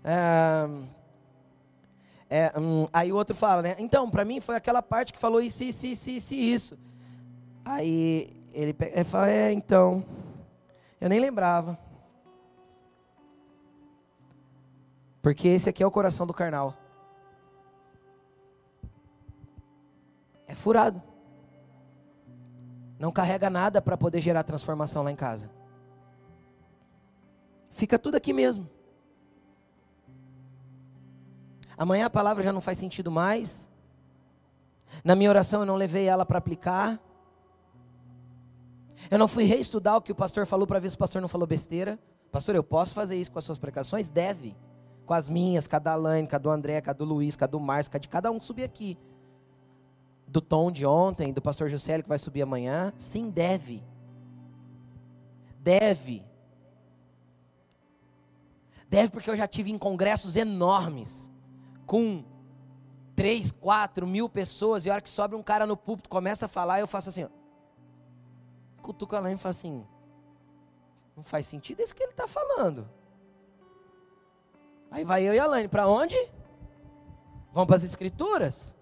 é 0.04 0.97
é, 2.30 2.52
hum, 2.58 2.86
aí 2.92 3.10
o 3.10 3.16
outro 3.16 3.34
fala, 3.34 3.62
né? 3.62 3.76
Então, 3.78 4.10
para 4.10 4.24
mim 4.24 4.40
foi 4.40 4.56
aquela 4.56 4.82
parte 4.82 5.12
que 5.12 5.18
falou 5.18 5.40
isso, 5.40 5.64
isso, 5.64 5.86
isso, 5.86 6.10
isso, 6.10 6.34
isso. 6.34 6.78
Aí 7.64 8.32
ele, 8.52 8.74
fala, 9.04 9.30
é, 9.30 9.52
então, 9.52 10.04
eu 11.00 11.08
nem 11.08 11.20
lembrava. 11.20 11.78
Porque 15.22 15.48
esse 15.48 15.68
aqui 15.68 15.82
é 15.82 15.86
o 15.86 15.90
coração 15.90 16.26
do 16.26 16.34
carnal. 16.34 16.74
É 20.46 20.54
furado. 20.54 21.02
Não 22.98 23.12
carrega 23.12 23.48
nada 23.48 23.80
para 23.80 23.96
poder 23.96 24.20
gerar 24.20 24.42
transformação 24.42 25.02
lá 25.02 25.10
em 25.10 25.16
casa. 25.16 25.50
Fica 27.70 27.98
tudo 27.98 28.16
aqui 28.16 28.32
mesmo. 28.32 28.68
Amanhã 31.78 32.06
a 32.06 32.10
palavra 32.10 32.42
já 32.42 32.52
não 32.52 32.60
faz 32.60 32.76
sentido 32.76 33.08
mais. 33.08 33.70
Na 35.04 35.14
minha 35.14 35.30
oração 35.30 35.60
eu 35.60 35.66
não 35.66 35.76
levei 35.76 36.06
ela 36.06 36.26
para 36.26 36.38
aplicar. 36.38 37.00
Eu 39.08 39.16
não 39.16 39.28
fui 39.28 39.44
reestudar 39.44 39.96
o 39.96 40.02
que 40.02 40.10
o 40.10 40.14
pastor 40.14 40.44
falou 40.44 40.66
para 40.66 40.80
ver 40.80 40.90
se 40.90 40.96
o 40.96 40.98
pastor 40.98 41.22
não 41.22 41.28
falou 41.28 41.46
besteira. 41.46 41.96
Pastor, 42.32 42.56
eu 42.56 42.64
posso 42.64 42.92
fazer 42.92 43.14
isso 43.14 43.30
com 43.30 43.38
as 43.38 43.44
suas 43.44 43.60
pregações? 43.60 44.08
Deve. 44.08 44.56
Com 45.06 45.14
as 45.14 45.28
minhas, 45.28 45.68
com 45.68 45.76
a 45.76 45.78
da 45.78 45.92
Alaine, 45.92 46.26
com 46.26 46.34
a 46.34 46.38
do 46.38 46.50
André, 46.50 46.80
com 46.80 46.90
a 46.90 46.92
do 46.92 47.04
Luiz, 47.04 47.36
com 47.36 47.44
a 47.44 47.46
do 47.46 47.60
Márcio, 47.60 47.92
com 47.92 47.96
a 47.96 48.00
de 48.00 48.08
cada 48.08 48.28
um 48.28 48.40
subir 48.40 48.64
aqui. 48.64 48.98
Do 50.26 50.40
Tom 50.40 50.72
de 50.72 50.84
ontem, 50.84 51.32
do 51.32 51.40
pastor 51.40 51.68
Juscelio 51.68 52.02
que 52.02 52.08
vai 52.08 52.18
subir 52.18 52.42
amanhã. 52.42 52.92
Sim, 52.98 53.30
deve. 53.30 53.84
Deve. 55.60 56.26
Deve 58.90 59.12
porque 59.12 59.30
eu 59.30 59.36
já 59.36 59.46
tive 59.46 59.70
em 59.70 59.78
congressos 59.78 60.34
enormes 60.34 61.30
com 61.88 62.22
três, 63.16 63.50
quatro 63.50 64.06
mil 64.06 64.28
pessoas, 64.28 64.84
e 64.84 64.90
a 64.90 64.92
hora 64.92 65.02
que 65.02 65.08
sobe 65.08 65.34
um 65.34 65.42
cara 65.42 65.66
no 65.66 65.76
púlpito, 65.76 66.08
começa 66.08 66.44
a 66.44 66.48
falar, 66.48 66.78
eu 66.78 66.86
faço 66.86 67.08
assim, 67.08 67.24
ó. 67.24 67.28
Cutuco 68.82 69.16
a 69.16 69.32
e 69.32 69.36
falo 69.38 69.50
assim, 69.50 69.86
não 71.16 71.22
faz 71.22 71.46
sentido 71.46 71.80
isso 71.80 71.96
que 71.96 72.02
ele 72.02 72.12
está 72.12 72.28
falando. 72.28 72.88
Aí 74.90 75.02
vai 75.02 75.26
eu 75.26 75.34
e 75.34 75.38
a 75.38 75.46
Laine, 75.46 75.66
para 75.66 75.88
onde? 75.88 76.16
Vamos 77.52 77.66
para 77.66 77.76
as 77.76 77.84
escrituras? 77.84 78.74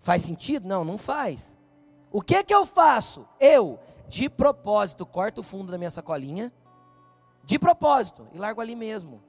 Faz 0.00 0.22
sentido? 0.22 0.68
Não, 0.68 0.84
não 0.84 0.98
faz. 0.98 1.56
O 2.10 2.20
que 2.20 2.42
que 2.42 2.52
eu 2.52 2.66
faço? 2.66 3.26
Eu, 3.38 3.78
de 4.08 4.28
propósito, 4.28 5.06
corto 5.06 5.40
o 5.40 5.44
fundo 5.44 5.70
da 5.70 5.78
minha 5.78 5.90
sacolinha, 5.90 6.52
de 7.44 7.56
propósito, 7.56 8.26
e 8.32 8.38
largo 8.38 8.60
ali 8.60 8.74
mesmo. 8.74 9.22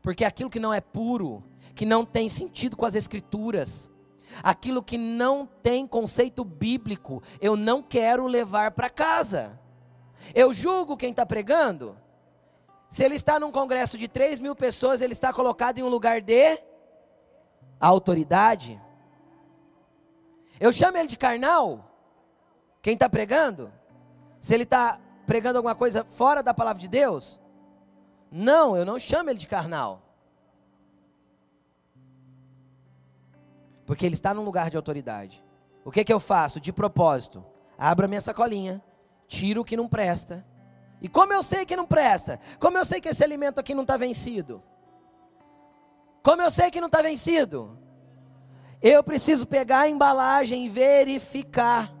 Porque 0.00 0.24
aquilo 0.24 0.48
que 0.48 0.60
não 0.60 0.72
é 0.72 0.80
puro, 0.80 1.42
que 1.76 1.84
não 1.84 2.06
tem 2.06 2.26
sentido 2.26 2.74
com 2.74 2.86
as 2.86 2.94
Escrituras, 2.94 3.90
aquilo 4.42 4.82
que 4.82 4.96
não 4.96 5.46
tem 5.46 5.86
conceito 5.86 6.42
bíblico, 6.42 7.22
eu 7.38 7.54
não 7.54 7.82
quero 7.82 8.26
levar 8.26 8.70
para 8.70 8.88
casa. 8.88 9.60
Eu 10.34 10.54
julgo 10.54 10.96
quem 10.96 11.10
está 11.10 11.26
pregando. 11.26 11.96
Se 12.88 13.04
ele 13.04 13.14
está 13.14 13.38
num 13.38 13.52
congresso 13.52 13.98
de 13.98 14.08
3 14.08 14.40
mil 14.40 14.56
pessoas, 14.56 15.02
ele 15.02 15.12
está 15.12 15.32
colocado 15.34 15.78
em 15.78 15.82
um 15.82 15.88
lugar 15.88 16.22
de 16.22 16.58
autoridade. 17.78 18.80
Eu 20.58 20.72
chamo 20.72 20.96
ele 20.96 21.08
de 21.08 21.18
carnal? 21.18 21.92
Quem 22.80 22.94
está 22.94 23.06
pregando? 23.06 23.70
Se 24.40 24.54
ele 24.54 24.62
está 24.62 24.98
pregando 25.26 25.58
alguma 25.58 25.74
coisa 25.74 26.04
fora 26.04 26.42
da 26.42 26.54
palavra 26.54 26.80
de 26.80 26.88
Deus? 26.88 27.38
Não, 28.30 28.74
eu 28.74 28.86
não 28.86 28.98
chamo 28.98 29.28
ele 29.28 29.38
de 29.38 29.46
carnal. 29.46 30.05
Porque 33.86 34.04
ele 34.04 34.14
está 34.14 34.34
num 34.34 34.44
lugar 34.44 34.68
de 34.68 34.76
autoridade. 34.76 35.42
O 35.84 35.90
que, 35.90 36.04
que 36.04 36.12
eu 36.12 36.18
faço? 36.18 36.60
De 36.60 36.72
propósito. 36.72 37.44
Abro 37.78 38.04
a 38.04 38.08
minha 38.08 38.20
sacolinha, 38.20 38.82
tiro 39.28 39.60
o 39.60 39.64
que 39.64 39.76
não 39.76 39.86
presta. 39.86 40.44
E 41.00 41.08
como 41.08 41.32
eu 41.32 41.42
sei 41.42 41.64
que 41.64 41.76
não 41.76 41.86
presta? 41.86 42.40
Como 42.58 42.76
eu 42.76 42.84
sei 42.84 43.00
que 43.00 43.08
esse 43.08 43.22
alimento 43.22 43.60
aqui 43.60 43.74
não 43.74 43.82
está 43.82 43.96
vencido? 43.96 44.62
Como 46.22 46.42
eu 46.42 46.50
sei 46.50 46.70
que 46.70 46.80
não 46.80 46.88
está 46.88 47.02
vencido? 47.02 47.78
Eu 48.82 49.02
preciso 49.04 49.46
pegar 49.46 49.80
a 49.80 49.88
embalagem 49.88 50.66
e 50.66 50.68
verificar. 50.68 51.94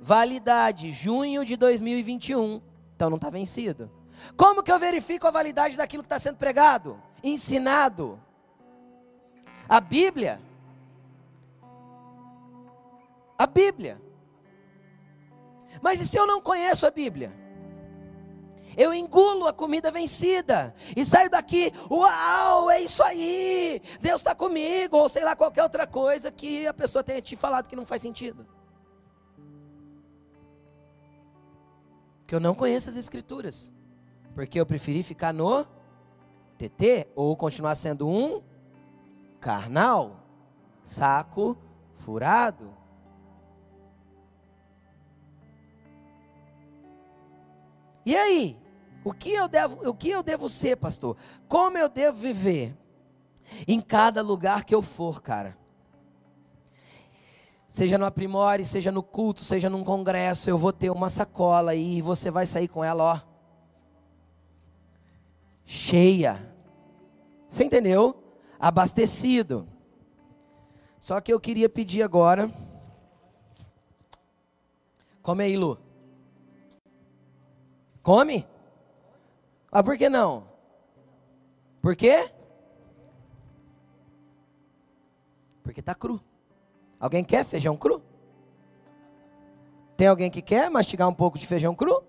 Validade, 0.00 0.92
junho 0.92 1.44
de 1.44 1.56
2021. 1.56 2.62
Então 2.94 3.10
não 3.10 3.16
está 3.16 3.28
vencido. 3.28 3.90
Como 4.36 4.62
que 4.62 4.70
eu 4.70 4.78
verifico 4.78 5.26
a 5.26 5.30
validade 5.30 5.76
daquilo 5.76 6.02
que 6.02 6.06
está 6.06 6.18
sendo 6.18 6.36
pregado? 6.36 7.02
Ensinado. 7.22 8.20
A 9.68 9.80
Bíblia. 9.80 10.40
A 13.38 13.46
Bíblia. 13.46 14.00
Mas 15.82 16.00
e 16.00 16.06
se 16.06 16.16
eu 16.16 16.26
não 16.26 16.40
conheço 16.40 16.86
a 16.86 16.90
Bíblia? 16.90 17.32
Eu 18.76 18.92
engulo 18.92 19.46
a 19.46 19.52
comida 19.52 19.90
vencida 19.90 20.74
e 20.94 21.04
saio 21.04 21.30
daqui, 21.30 21.72
uau, 21.90 22.70
é 22.70 22.82
isso 22.82 23.02
aí, 23.02 23.80
Deus 24.00 24.20
está 24.20 24.34
comigo, 24.34 24.98
ou 24.98 25.08
sei 25.08 25.24
lá, 25.24 25.34
qualquer 25.34 25.62
outra 25.62 25.86
coisa 25.86 26.30
que 26.30 26.66
a 26.66 26.74
pessoa 26.74 27.02
tenha 27.02 27.22
te 27.22 27.36
falado 27.36 27.68
que 27.68 27.76
não 27.76 27.86
faz 27.86 28.02
sentido. 28.02 28.46
Que 32.26 32.34
eu 32.34 32.40
não 32.40 32.54
conheço 32.54 32.90
as 32.90 32.96
Escrituras, 32.98 33.72
porque 34.34 34.60
eu 34.60 34.66
preferi 34.66 35.02
ficar 35.02 35.32
no 35.32 35.64
TT 36.58 37.08
ou 37.14 37.34
continuar 37.34 37.76
sendo 37.76 38.06
um 38.06 38.42
carnal, 39.46 40.16
saco 40.82 41.56
furado. 41.94 42.74
E 48.04 48.16
aí? 48.16 48.58
O 49.04 49.12
que 49.12 49.30
eu 49.30 49.46
devo, 49.46 49.88
o 49.88 49.94
que 49.94 50.10
eu 50.10 50.20
devo 50.20 50.48
ser, 50.48 50.76
pastor? 50.76 51.16
Como 51.46 51.78
eu 51.78 51.88
devo 51.88 52.18
viver? 52.18 52.76
Em 53.68 53.80
cada 53.80 54.20
lugar 54.20 54.64
que 54.64 54.74
eu 54.74 54.82
for, 54.82 55.22
cara. 55.22 55.56
Seja 57.68 57.96
no 57.96 58.04
aprimore, 58.04 58.64
seja 58.64 58.90
no 58.90 59.00
culto, 59.00 59.42
seja 59.44 59.70
num 59.70 59.84
congresso, 59.84 60.50
eu 60.50 60.58
vou 60.58 60.72
ter 60.72 60.90
uma 60.90 61.08
sacola 61.08 61.72
e 61.72 62.02
você 62.02 62.32
vai 62.32 62.46
sair 62.46 62.66
com 62.66 62.82
ela, 62.82 63.04
ó. 63.04 63.20
Cheia. 65.64 66.52
Você 67.48 67.62
entendeu? 67.62 68.25
Abastecido. 68.58 69.68
Só 70.98 71.20
que 71.20 71.32
eu 71.32 71.40
queria 71.40 71.68
pedir 71.68 72.02
agora. 72.02 72.50
Come 75.22 75.44
aí, 75.44 75.56
Lu. 75.56 75.78
Come? 78.02 78.46
Ah, 79.70 79.82
por 79.82 79.98
que 79.98 80.08
não? 80.08 80.48
Por 81.82 81.96
quê? 81.96 82.30
Porque 85.62 85.80
está 85.80 85.94
cru. 85.94 86.20
Alguém 86.98 87.24
quer 87.24 87.44
feijão 87.44 87.76
cru? 87.76 88.02
Tem 89.96 90.06
alguém 90.06 90.30
que 90.30 90.42
quer 90.42 90.70
mastigar 90.70 91.08
um 91.08 91.14
pouco 91.14 91.38
de 91.38 91.46
feijão 91.46 91.74
cru? 91.74 92.02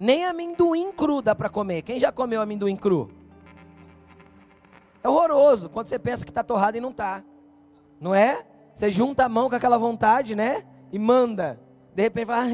Nem 0.00 0.24
amendoim 0.24 0.92
cru 0.92 1.22
dá 1.22 1.34
para 1.34 1.48
comer. 1.48 1.82
Quem 1.82 1.98
já 1.98 2.12
comeu 2.12 2.40
amendoim 2.40 2.76
cru? 2.76 3.17
É 5.08 5.10
horroroso 5.10 5.70
quando 5.70 5.86
você 5.86 5.98
pensa 5.98 6.22
que 6.22 6.30
está 6.30 6.44
torrado 6.44 6.76
e 6.76 6.80
não 6.82 6.90
está. 6.90 7.24
Não 7.98 8.14
é? 8.14 8.44
Você 8.74 8.90
junta 8.90 9.24
a 9.24 9.28
mão 9.28 9.48
com 9.48 9.56
aquela 9.56 9.78
vontade, 9.78 10.34
né? 10.34 10.66
E 10.92 10.98
manda. 10.98 11.58
De 11.94 12.02
repente 12.02 12.26
fala. 12.26 12.44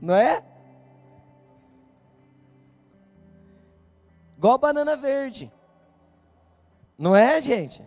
Não 0.00 0.12
é? 0.12 0.42
Igual 4.36 4.58
banana 4.58 4.96
verde. 4.96 5.52
Não 6.98 7.14
é, 7.14 7.40
gente? 7.40 7.86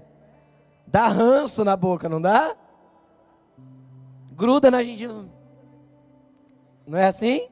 Dá 0.88 1.10
ranço 1.10 1.66
na 1.66 1.76
boca, 1.76 2.08
não 2.08 2.22
dá? 2.22 2.56
Gruda 4.32 4.72
na 4.72 4.82
gengiva. 4.82 5.26
Não 6.88 6.98
é 6.98 7.08
assim? 7.08 7.50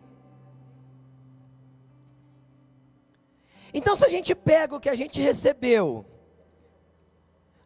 Então, 3.74 3.95
se 3.95 4.05
a 4.05 4.09
gente 4.09 4.36
pega 4.36 4.76
o 4.76 4.80
que 4.80 4.89
a 4.89 4.95
gente 4.95 5.19
recebeu, 5.19 6.05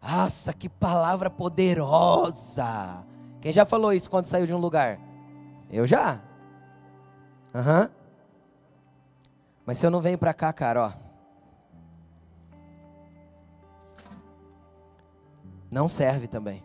nossa, 0.01 0.53
que 0.53 0.69
palavra 0.69 1.29
poderosa! 1.29 3.05
Quem 3.41 3.51
já 3.51 3.65
falou 3.65 3.91
isso 3.93 4.09
quando 4.09 4.25
saiu 4.25 4.45
de 4.45 4.53
um 4.53 4.57
lugar? 4.57 4.99
Eu 5.69 5.85
já. 5.85 6.21
Aham. 7.53 7.81
Uhum. 7.81 7.89
Mas 9.65 9.77
se 9.77 9.85
eu 9.85 9.91
não 9.91 9.99
venho 9.99 10.17
para 10.17 10.33
cá, 10.33 10.53
cara, 10.53 10.85
ó. 10.85 11.07
Não 15.69 15.89
serve 15.89 16.25
também. 16.25 16.63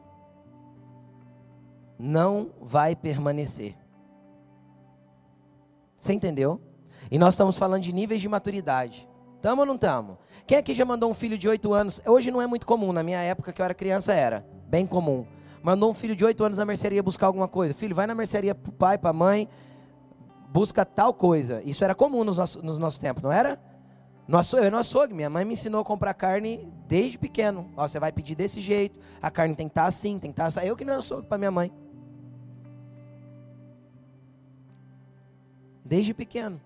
Não 1.99 2.53
vai 2.61 2.95
permanecer. 2.95 3.77
Você 5.99 6.13
entendeu? 6.13 6.61
E 7.11 7.19
nós 7.19 7.35
estamos 7.35 7.57
falando 7.57 7.83
de 7.83 7.93
níveis 7.93 8.21
de 8.21 8.29
maturidade. 8.29 9.09
Tamo 9.43 9.63
ou 9.63 9.67
não 9.67 9.77
tamo? 9.77 10.19
Quem 10.47 10.57
aqui 10.57 10.73
já 10.73 10.85
mandou 10.85 11.11
um 11.11 11.15
filho 11.15 11.37
de 11.37 11.49
8 11.49 11.75
anos? 11.75 12.01
Hoje 12.07 12.31
não 12.31 12.41
é 12.41 12.47
muito 12.47 12.65
comum, 12.65 12.93
na 12.93 13.03
minha 13.03 13.19
época 13.19 13.53
que 13.53 13.61
eu 13.61 13.65
era 13.65 13.75
criança 13.75 14.15
era. 14.15 14.47
Bem 14.69 14.87
comum. 14.87 15.27
Mandou 15.61 15.91
um 15.91 15.95
filho 15.95 16.15
de 16.15 16.25
8 16.25 16.45
anos 16.45 16.59
na 16.59 16.65
mercearia 16.65 17.03
buscar 17.03 17.27
alguma 17.27 17.49
coisa. 17.49 17.75
Filho, 17.75 17.93
vai 17.93 18.07
na 18.07 18.15
mercearia 18.15 18.55
pro 18.55 18.71
pai, 18.71 18.97
pra 18.97 19.13
mãe, 19.13 19.49
busca 20.49 20.85
tal 20.85 21.13
coisa. 21.13 21.61
Isso 21.65 21.83
era 21.83 21.93
comum 21.93 22.23
nos 22.23 22.37
nossos, 22.37 22.63
nos 22.63 22.79
nossos 22.79 23.01
tempos, 23.01 23.21
não 23.21 23.33
era? 23.33 23.61
Nosso, 24.29 24.57
eu 24.57 24.71
não 24.71 24.79
açougue, 24.79 25.13
minha 25.13 25.29
mãe 25.29 25.45
me 25.45 25.55
ensinou 25.55 25.81
a 25.81 25.85
comprar 25.85 26.15
carne 26.15 26.73
desde 26.87 27.19
pequeno. 27.19 27.69
Ó, 27.77 27.87
você 27.87 27.99
vai 27.99 28.13
pedir 28.13 28.37
desse 28.37 28.61
jeito, 28.61 29.01
a 29.21 29.29
carne 29.29 29.57
tem 29.57 29.67
que 29.67 29.73
estar 29.73 29.83
tá 29.83 29.89
assim, 29.89 30.21
tem 30.21 30.31
que 30.31 30.35
estar 30.35 30.45
tá 30.45 30.61
assim. 30.61 30.69
Eu 30.69 30.77
que 30.77 30.85
não 30.85 31.01
açougue 31.01 31.27
para 31.27 31.37
minha 31.37 31.51
mãe. 31.51 31.73
Desde 35.85 36.15
pequeno. 36.15 36.61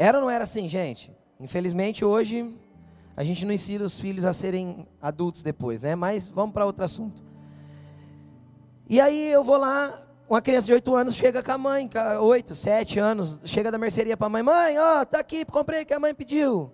Era 0.00 0.16
ou 0.16 0.24
não 0.24 0.30
era 0.30 0.44
assim, 0.44 0.66
gente? 0.66 1.14
Infelizmente 1.38 2.06
hoje 2.06 2.58
a 3.14 3.22
gente 3.22 3.44
não 3.44 3.52
ensina 3.52 3.84
os 3.84 4.00
filhos 4.00 4.24
a 4.24 4.32
serem 4.32 4.88
adultos 4.98 5.42
depois, 5.42 5.82
né? 5.82 5.94
Mas 5.94 6.26
vamos 6.26 6.54
para 6.54 6.64
outro 6.64 6.82
assunto. 6.82 7.22
E 8.88 8.98
aí 8.98 9.30
eu 9.30 9.44
vou 9.44 9.58
lá, 9.58 9.92
uma 10.26 10.40
criança 10.40 10.68
de 10.68 10.72
8 10.72 10.94
anos 10.96 11.14
chega 11.14 11.42
com 11.42 11.52
a 11.52 11.58
mãe, 11.58 11.86
com 11.86 12.24
8, 12.24 12.54
7 12.54 12.98
anos, 12.98 13.40
chega 13.44 13.70
da 13.70 13.76
mercearia 13.76 14.16
para 14.16 14.26
a 14.26 14.30
mãe, 14.30 14.42
mãe, 14.42 14.78
ó, 14.78 15.04
tá 15.04 15.18
aqui, 15.18 15.44
comprei 15.44 15.84
que 15.84 15.92
a 15.92 16.00
mãe 16.00 16.14
pediu. 16.14 16.72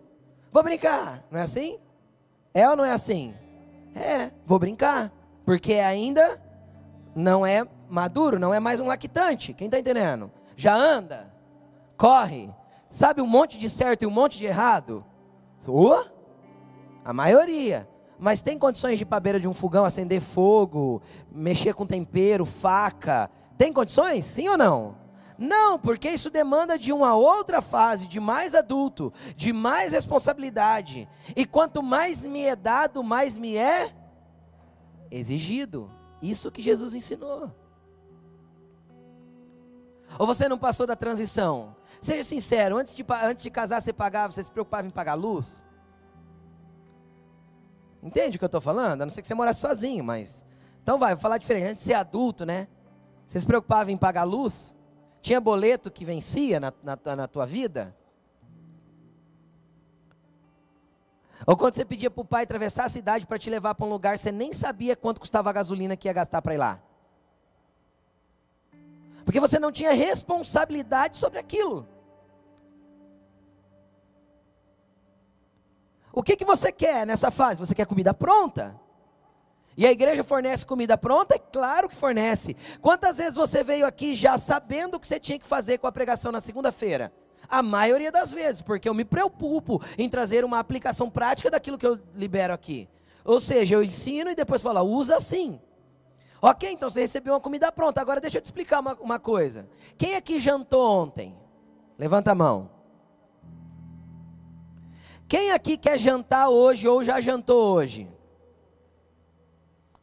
Vou 0.53 0.63
brincar. 0.63 1.25
Não 1.29 1.41
é 1.41 1.43
assim? 1.43 1.81
É 2.55 2.71
ou 2.71 2.77
não 2.77 2.85
é 2.85 2.93
assim? 2.93 3.35
É, 3.93 4.31
vou 4.47 4.61
brincar. 4.61 5.13
Porque 5.45 5.75
ainda 5.75 6.41
não 7.13 7.45
é 7.45 7.67
maduro, 7.91 8.39
não 8.39 8.55
é 8.55 8.61
mais 8.61 8.79
um 8.79 8.87
lactante. 8.87 9.53
Quem 9.53 9.65
está 9.65 9.81
entendendo? 9.81 10.31
Já 10.55 10.77
anda, 10.77 11.35
corre, 11.97 12.55
Sabe 12.97 13.21
um 13.21 13.27
monte 13.27 13.59
de 13.59 13.69
certo 13.69 14.05
e 14.05 14.07
um 14.07 14.11
monte 14.11 14.39
de 14.39 14.47
errado? 14.47 15.05
Uh, 15.69 16.03
a 17.05 17.13
maioria. 17.13 17.87
Mas 18.19 18.41
tem 18.41 18.59
condições 18.59 18.97
de 18.97 19.03
ir 19.03 19.05
para 19.05 19.19
a 19.19 19.21
beira 19.21 19.39
de 19.39 19.47
um 19.47 19.53
fogão, 19.53 19.85
acender 19.85 20.19
fogo, 20.23 21.03
mexer 21.31 21.75
com 21.75 21.85
tempero, 21.85 22.47
faca. 22.47 23.31
Tem 23.59 23.71
condições? 23.71 24.25
Sim 24.25 24.49
ou 24.49 24.57
não? 24.57 24.97
Não, 25.37 25.79
porque 25.79 26.09
isso 26.09 26.31
demanda 26.31 26.79
de 26.79 26.91
uma 26.91 27.15
outra 27.15 27.61
fase, 27.61 28.09
de 28.09 28.19
mais 28.19 28.55
adulto, 28.55 29.13
de 29.37 29.53
mais 29.53 29.93
responsabilidade. 29.93 31.07
E 31.37 31.45
quanto 31.45 31.83
mais 31.83 32.25
me 32.25 32.45
é 32.45 32.57
dado, 32.57 33.05
mais 33.05 33.37
me 33.37 33.59
é 33.59 33.95
exigido. 35.11 35.91
Isso 36.23 36.51
que 36.51 36.63
Jesus 36.63 36.95
ensinou. 36.95 37.53
Ou 40.19 40.27
você 40.27 40.49
não 40.49 40.59
passou 40.59 40.87
da 40.87 40.97
transição? 40.97 41.77
Seja 42.01 42.23
sincero, 42.25 42.77
antes 42.77 42.95
de, 42.95 43.05
antes 43.25 43.43
de 43.43 43.51
casar 43.51 43.81
você 43.81 43.93
pagava, 43.93 44.33
você 44.33 44.43
se 44.43 44.51
preocupava 44.51 44.87
em 44.87 44.91
pagar 44.91 45.15
luz? 45.15 45.65
Entende 48.03 48.37
o 48.37 48.39
que 48.39 48.45
eu 48.45 48.47
estou 48.47 48.61
falando? 48.61 49.03
A 49.03 49.07
não 49.07 49.11
ser 49.11 49.21
que 49.21 49.29
você 49.29 49.35
morasse 49.35 49.61
sozinho, 49.61 50.05
mas. 50.05 50.45
Então 50.83 50.99
vai, 50.99 51.15
vou 51.15 51.21
falar 51.21 51.39
diferente. 51.39 51.65
Antes 51.65 51.81
de 51.81 51.87
ser 51.87 51.95
adulto, 51.95 52.47
né? 52.47 52.69
Você 53.27 53.41
se 53.41 53.47
preocupava 53.47 53.91
em 53.91 53.97
pagar 53.97 54.25
luz? 54.25 54.77
Tinha 55.21 55.41
boleto 55.41 55.91
que 55.91 56.05
vencia 56.05 56.61
na, 56.61 56.73
na, 56.83 57.17
na 57.17 57.27
tua 57.27 57.45
vida? 57.45 57.95
Ou 61.45 61.57
quando 61.57 61.75
você 61.75 61.85
pedia 61.85 62.11
para 62.11 62.21
o 62.21 62.25
pai 62.25 62.45
atravessar 62.45 62.85
a 62.85 62.89
cidade 62.89 63.27
para 63.27 63.39
te 63.39 63.51
levar 63.51 63.75
para 63.75 63.87
um 63.87 63.91
lugar, 63.91 64.19
você 64.19 64.33
nem 64.33 64.53
sabia 64.53 64.97
quanto 64.97 65.21
custava 65.21 65.51
a 65.51 65.53
gasolina 65.53 65.97
que 65.97 66.09
ia 66.09 66.13
gastar 66.13 66.41
para 66.41 66.55
ir 66.55 66.59
lá? 66.59 66.81
Porque 69.27 69.41
você 69.41 69.59
não 69.59 69.73
tinha 69.73 69.93
responsabilidade 69.93 71.17
sobre 71.17 71.41
aquilo. 71.41 71.85
O 76.13 76.23
que, 76.23 76.37
que 76.37 76.45
você 76.45 76.71
quer 76.71 77.05
nessa 77.05 77.29
fase? 77.29 77.59
Você 77.59 77.75
quer 77.75 77.87
comida 77.87 78.15
pronta? 78.15 78.81
E 79.77 79.85
a 79.85 79.91
igreja 79.91 80.23
fornece 80.23 80.65
comida 80.65 80.97
pronta? 80.97 81.35
É 81.35 81.41
claro 81.41 81.89
que 81.89 81.97
fornece. 81.97 82.57
Quantas 82.81 83.19
vezes 83.19 83.35
você 83.35 83.65
veio 83.65 83.85
aqui 83.85 84.15
já 84.15 84.39
sabendo 84.39 84.95
o 84.95 85.01
que 85.01 85.09
você 85.09 85.19
tinha 85.19 85.41
que 85.41 85.45
fazer 85.45 85.79
com 85.79 85.89
a 85.89 85.93
pregação 85.93 86.31
na 86.31 86.41
segunda-feira? 86.41 87.13
A 87.49 87.65
maioria 87.65 88.13
das 88.13 88.33
vezes, 88.33 88.63
porque 88.63 88.89
eu 88.89 88.95
me 88.95 89.05
preocupo 89.05 89.83
em 89.99 90.09
trazer 90.09 90.45
uma 90.45 90.61
aplicação 90.61 91.11
prática 91.11 91.51
daquilo 91.51 91.77
que 91.77 91.87
eu 91.87 91.99
libero 92.15 92.55
aqui. 92.55 92.89
Ou 93.25 93.41
seja, 93.41 93.75
eu 93.75 93.83
ensino 93.83 94.31
e 94.31 94.37
depois 94.37 94.63
falo, 94.63 94.83
usa 94.83 95.17
assim. 95.17 95.61
Ok, 96.41 96.71
então 96.71 96.91
você 96.91 97.01
recebeu 97.01 97.35
uma 97.35 97.41
comida 97.41 97.73
pronta. 97.73 98.01
Agora 98.01 98.21
deixa 98.21 98.39
eu 98.39 98.43
te 98.43 98.47
explicar 98.47 98.81
uma, 98.81 98.95
uma 98.95 99.19
coisa. 99.19 99.69
Quem 99.97 100.17
aqui 100.17 100.39
jantou 100.39 101.03
ontem? 101.03 101.37
Levanta 101.99 102.33
a 102.33 102.35
mão. 102.35 102.71
Quem 105.29 105.51
aqui 105.51 105.77
quer 105.77 105.99
jantar 105.99 106.49
hoje 106.49 106.87
ou 106.87 107.03
já 107.03 107.21
jantou 107.21 107.75
hoje? 107.75 108.09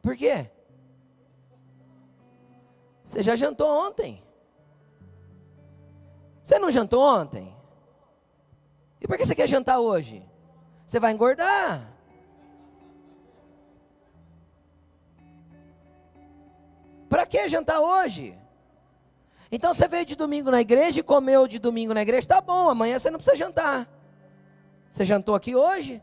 Por 0.02 0.18
quê? 0.18 0.50
Você 3.04 3.24
já 3.24 3.36
jantou 3.36 3.68
ontem. 3.68 4.22
Você 6.42 6.60
não 6.60 6.70
jantou 6.70 7.02
ontem? 7.02 7.56
E 9.00 9.08
por 9.08 9.18
que 9.18 9.26
você 9.26 9.36
quer 9.36 9.48
jantar 9.48 9.80
hoje? 9.80 10.28
Você 10.86 11.00
vai 11.00 11.14
engordar. 11.14 11.93
Para 17.14 17.28
que 17.28 17.48
jantar 17.48 17.80
hoje? 17.80 18.36
Então 19.52 19.72
você 19.72 19.88
veio 19.88 20.04
de 20.04 20.16
domingo 20.16 20.50
na 20.50 20.60
igreja 20.60 21.00
e 21.00 21.04
comeu 21.04 21.48
de 21.48 21.60
domingo 21.60 21.94
na 21.94 22.02
igreja, 22.02 22.28
tá 22.28 22.42
bom, 22.42 22.72
amanhã 22.72 22.98
você 22.98 23.12
não 23.12 23.20
precisa 23.20 23.38
jantar. 23.38 23.88
Você 24.90 25.06
jantou 25.06 25.36
aqui 25.36 25.56
hoje? 25.56 26.02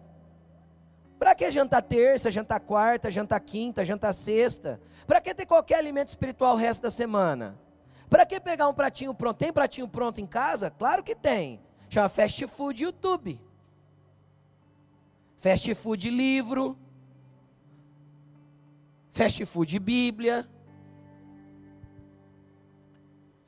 Para 1.18 1.34
que 1.34 1.50
jantar 1.50 1.82
terça, 1.82 2.30
jantar 2.30 2.60
quarta, 2.60 3.10
jantar 3.10 3.40
quinta, 3.40 3.84
jantar 3.84 4.12
sexta? 4.12 4.80
Para 5.04 5.20
que 5.20 5.34
ter 5.34 5.46
qualquer 5.46 5.78
alimento 5.78 6.10
espiritual 6.10 6.54
o 6.54 6.56
resto 6.56 6.82
da 6.82 6.92
semana? 6.92 7.58
Para 8.08 8.24
que 8.24 8.38
pegar 8.38 8.68
um 8.68 8.72
pratinho 8.72 9.12
pronto? 9.12 9.36
Tem 9.36 9.52
pratinho 9.52 9.88
pronto 9.88 10.20
em 10.20 10.26
casa? 10.28 10.70
Claro 10.70 11.02
que 11.02 11.16
tem. 11.16 11.60
Chama 11.88 12.08
Fast 12.08 12.46
Food 12.46 12.84
YouTube. 12.84 13.40
Fast 15.38 15.74
Food 15.74 16.08
livro. 16.08 16.78
Fast 19.10 19.44
Food 19.44 19.76
Bíblia. 19.80 20.48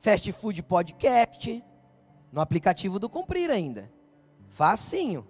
Fast 0.03 0.29
Food 0.33 0.61
Podcast, 0.63 1.63
no 2.29 2.41
aplicativo 2.41 2.99
do 2.99 3.09
Cumprir 3.09 3.49
ainda. 3.49 3.89
Facinho. 4.49 5.25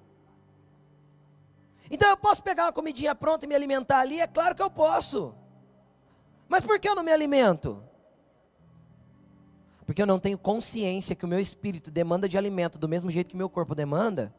Então 1.92 2.10
eu 2.10 2.18
posso 2.18 2.42
pegar 2.42 2.66
uma 2.66 2.74
comidinha 2.74 3.14
pronta 3.14 3.46
e 3.46 3.48
me 3.48 3.54
alimentar 3.54 4.00
ali? 4.00 4.20
É 4.20 4.26
claro 4.26 4.56
que 4.56 4.64
eu 4.64 4.72
posso. 4.72 5.36
Mas 6.50 6.64
por 6.64 6.80
que 6.80 6.90
eu 6.90 6.96
não 6.96 7.04
me 7.04 7.12
alimento? 7.12 7.84
Porque 9.86 10.02
eu 10.02 10.08
não 10.08 10.20
tenho 10.20 10.40
consciência 10.40 11.16
que 11.16 11.24
o 11.24 11.28
meu 11.28 11.40
espírito 11.40 11.92
demanda 11.92 12.28
de 12.28 12.36
alimento 12.36 12.80
do 12.80 12.90
mesmo 12.90 13.12
jeito 13.12 13.28
que 13.28 13.36
o 13.36 13.38
meu 13.38 13.52
corpo 13.52 13.76
demanda. 13.76 14.34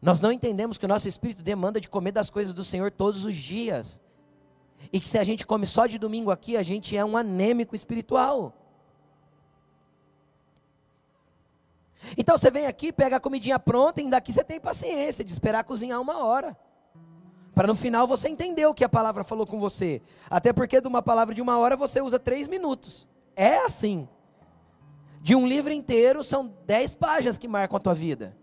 Nós 0.00 0.20
não 0.20 0.30
entendemos 0.30 0.78
que 0.78 0.84
o 0.84 0.88
nosso 0.88 1.08
espírito 1.08 1.42
demanda 1.42 1.80
de 1.80 1.88
comer 1.88 2.12
das 2.12 2.30
coisas 2.30 2.54
do 2.54 2.62
Senhor 2.62 2.92
todos 2.92 3.24
os 3.24 3.34
dias. 3.34 4.00
E 4.92 5.00
que 5.00 5.08
se 5.08 5.18
a 5.18 5.24
gente 5.24 5.46
come 5.46 5.66
só 5.66 5.86
de 5.86 5.98
domingo 5.98 6.30
aqui, 6.30 6.56
a 6.56 6.62
gente 6.62 6.96
é 6.96 7.04
um 7.04 7.16
anêmico 7.16 7.74
espiritual. 7.74 8.52
Então 12.16 12.36
você 12.36 12.50
vem 12.50 12.66
aqui, 12.66 12.92
pega 12.92 13.16
a 13.16 13.20
comidinha 13.20 13.58
pronta 13.58 14.00
e 14.00 14.10
daqui 14.10 14.32
você 14.32 14.44
tem 14.44 14.60
paciência 14.60 15.24
de 15.24 15.32
esperar 15.32 15.64
cozinhar 15.64 16.00
uma 16.00 16.22
hora. 16.22 16.56
Para 17.54 17.66
no 17.66 17.74
final 17.74 18.06
você 18.06 18.28
entender 18.28 18.66
o 18.66 18.74
que 18.74 18.84
a 18.84 18.88
palavra 18.88 19.24
falou 19.24 19.46
com 19.46 19.58
você. 19.58 20.02
Até 20.28 20.52
porque 20.52 20.80
de 20.80 20.86
uma 20.86 21.00
palavra 21.00 21.34
de 21.34 21.40
uma 21.40 21.58
hora 21.58 21.74
você 21.74 22.00
usa 22.00 22.18
três 22.18 22.46
minutos. 22.46 23.08
É 23.34 23.58
assim. 23.64 24.06
De 25.22 25.34
um 25.34 25.46
livro 25.46 25.72
inteiro 25.72 26.22
são 26.22 26.54
dez 26.66 26.94
páginas 26.94 27.38
que 27.38 27.48
marcam 27.48 27.76
a 27.78 27.80
tua 27.80 27.94
vida. 27.94 28.36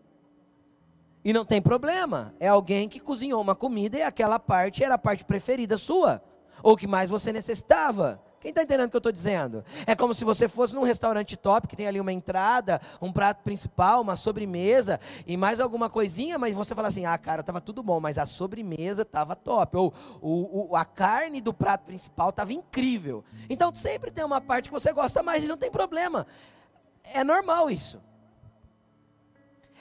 E 1.23 1.31
não 1.31 1.45
tem 1.45 1.61
problema. 1.61 2.33
É 2.39 2.47
alguém 2.47 2.89
que 2.89 2.99
cozinhou 2.99 3.39
uma 3.39 3.55
comida 3.55 3.97
e 3.97 4.01
aquela 4.01 4.39
parte 4.39 4.83
era 4.83 4.95
a 4.95 4.97
parte 4.97 5.23
preferida 5.23 5.77
sua. 5.77 6.21
Ou 6.63 6.75
que 6.75 6.87
mais 6.87 7.09
você 7.09 7.31
necessitava. 7.31 8.19
Quem 8.43 8.49
está 8.49 8.61
entendendo 8.61 8.87
o 8.87 8.89
que 8.89 8.95
eu 8.97 8.99
estou 8.99 9.11
dizendo? 9.11 9.63
É 9.87 9.95
como 9.95 10.13
se 10.13 10.25
você 10.25 10.49
fosse 10.49 10.75
num 10.75 10.83
restaurante 10.83 11.37
top, 11.37 11.65
que 11.65 11.77
tem 11.77 11.87
ali 11.87 12.01
uma 12.01 12.11
entrada, 12.11 12.81
um 13.01 13.09
prato 13.09 13.41
principal, 13.41 14.01
uma 14.01 14.17
sobremesa 14.17 14.99
e 15.25 15.37
mais 15.37 15.61
alguma 15.61 15.89
coisinha, 15.89 16.37
mas 16.37 16.53
você 16.53 16.75
fala 16.75 16.89
assim: 16.89 17.05
ah, 17.05 17.17
cara, 17.17 17.39
estava 17.39 17.61
tudo 17.61 17.81
bom, 17.81 18.01
mas 18.01 18.17
a 18.17 18.25
sobremesa 18.25 19.03
estava 19.03 19.33
top. 19.33 19.77
Ou 19.77 19.93
o, 20.21 20.71
o, 20.71 20.75
a 20.75 20.83
carne 20.83 21.39
do 21.39 21.53
prato 21.53 21.85
principal 21.85 22.31
estava 22.31 22.51
incrível. 22.51 23.23
Então 23.49 23.73
sempre 23.73 24.11
tem 24.11 24.25
uma 24.25 24.41
parte 24.41 24.67
que 24.67 24.73
você 24.73 24.91
gosta 24.91 25.23
mais 25.23 25.45
e 25.45 25.47
não 25.47 25.57
tem 25.57 25.71
problema. 25.71 26.27
É 27.13 27.23
normal 27.23 27.69
isso. 27.69 28.01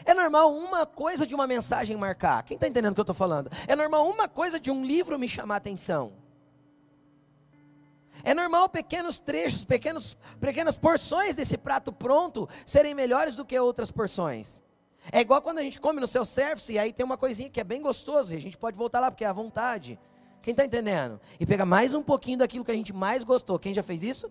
É 0.05 0.15
normal 0.15 0.55
uma 0.55 0.87
coisa 0.87 1.27
de 1.27 1.35
uma 1.35 1.49
mensagem 1.49 1.97
marcar. 1.97 2.45
Quem 2.45 2.55
está 2.55 2.69
entendendo 2.69 2.93
o 2.93 2.95
que 2.95 3.01
eu 3.01 3.03
estou 3.03 3.15
falando? 3.15 3.51
É 3.67 3.75
normal 3.75 4.09
uma 4.09 4.29
coisa 4.29 4.61
de 4.61 4.71
um 4.71 4.85
livro 4.85 5.19
me 5.19 5.29
chamar 5.29 5.55
a 5.55 5.59
atenção. 5.59 6.22
É 8.25 8.35
normal 8.35 8.69
pequenos 8.69 9.19
trechos, 9.19 9.65
pequenos, 9.65 10.17
pequenas 10.41 10.77
porções 10.77 11.35
desse 11.35 11.59
prato 11.59 11.93
pronto 11.93 12.49
serem 12.65 12.95
melhores 12.95 13.35
do 13.35 13.45
que 13.45 13.59
outras 13.59 13.91
porções. 13.91 14.63
É 15.11 15.21
igual 15.21 15.43
quando 15.43 15.59
a 15.59 15.63
gente 15.63 15.81
come 15.81 16.01
no 16.01 16.07
seu 16.07 16.25
service 16.25 16.73
e 16.73 16.79
aí 16.79 16.93
tem 16.93 17.05
uma 17.05 17.17
coisinha 17.17 17.51
que 17.51 17.61
é 17.61 17.65
bem 17.65 17.83
gostosa 17.83 18.35
e 18.35 18.37
a 18.37 18.41
gente 18.41 18.57
pode 18.57 18.77
voltar 18.77 19.01
lá 19.01 19.11
porque 19.11 19.25
é 19.25 19.29
à 19.29 19.33
vontade. 19.33 19.99
Quem 20.41 20.53
está 20.53 20.65
entendendo? 20.65 21.21
E 21.41 21.47
pega 21.47 21.65
mais 21.65 21.95
um 21.95 22.03
pouquinho 22.03 22.39
daquilo 22.39 22.65
que 22.65 22.71
a 22.71 22.75
gente 22.75 22.93
mais 22.93 23.25
gostou. 23.25 23.59
Quem 23.59 23.75
já 23.75 23.83
fez 23.83 24.03
isso? 24.03 24.31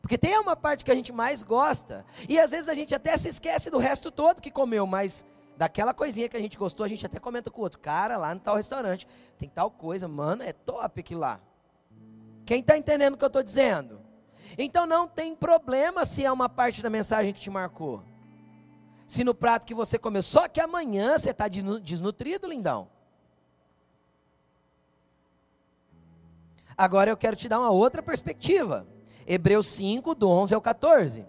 Porque 0.00 0.16
tem 0.16 0.38
uma 0.38 0.56
parte 0.56 0.84
que 0.84 0.90
a 0.90 0.94
gente 0.94 1.12
mais 1.12 1.42
gosta 1.42 2.04
e 2.28 2.38
às 2.38 2.50
vezes 2.50 2.68
a 2.68 2.74
gente 2.74 2.94
até 2.94 3.16
se 3.16 3.28
esquece 3.28 3.70
do 3.70 3.78
resto 3.78 4.10
todo 4.10 4.40
que 4.40 4.50
comeu, 4.50 4.86
mas 4.86 5.24
daquela 5.56 5.92
coisinha 5.92 6.28
que 6.28 6.36
a 6.36 6.40
gente 6.40 6.56
gostou, 6.56 6.84
a 6.84 6.88
gente 6.88 7.04
até 7.04 7.18
comenta 7.18 7.50
com 7.50 7.60
o 7.60 7.64
outro. 7.64 7.78
Cara, 7.78 8.16
lá 8.16 8.34
no 8.34 8.40
tal 8.40 8.56
restaurante 8.56 9.06
tem 9.36 9.48
tal 9.48 9.70
coisa, 9.70 10.08
mano, 10.08 10.42
é 10.42 10.52
top 10.52 11.00
aquilo 11.00 11.20
lá. 11.20 11.40
Quem 12.50 12.58
está 12.58 12.76
entendendo 12.76 13.14
o 13.14 13.16
que 13.16 13.22
eu 13.22 13.28
estou 13.28 13.44
dizendo? 13.44 14.00
Então 14.58 14.84
não 14.84 15.06
tem 15.06 15.36
problema 15.36 16.04
se 16.04 16.24
é 16.24 16.32
uma 16.32 16.48
parte 16.48 16.82
da 16.82 16.90
mensagem 16.90 17.32
que 17.32 17.38
te 17.38 17.48
marcou. 17.48 18.02
Se 19.06 19.22
no 19.22 19.32
prato 19.32 19.64
que 19.64 19.72
você 19.72 19.96
comeu, 19.96 20.20
só 20.20 20.48
que 20.48 20.60
amanhã 20.60 21.16
você 21.16 21.30
está 21.30 21.46
desnutrido, 21.46 22.48
lindão. 22.48 22.90
Agora 26.76 27.08
eu 27.08 27.16
quero 27.16 27.36
te 27.36 27.48
dar 27.48 27.60
uma 27.60 27.70
outra 27.70 28.02
perspectiva. 28.02 28.84
Hebreus 29.24 29.68
5, 29.68 30.12
do 30.16 30.28
11 30.28 30.52
ao 30.52 30.60
14. 30.60 31.24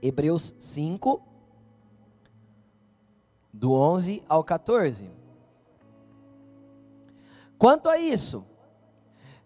Hebreus 0.00 0.54
5, 0.56 1.20
do 3.52 3.72
11 3.72 4.22
ao 4.28 4.44
14. 4.44 5.17
Quanto 7.58 7.88
a 7.88 7.98
isso, 7.98 8.46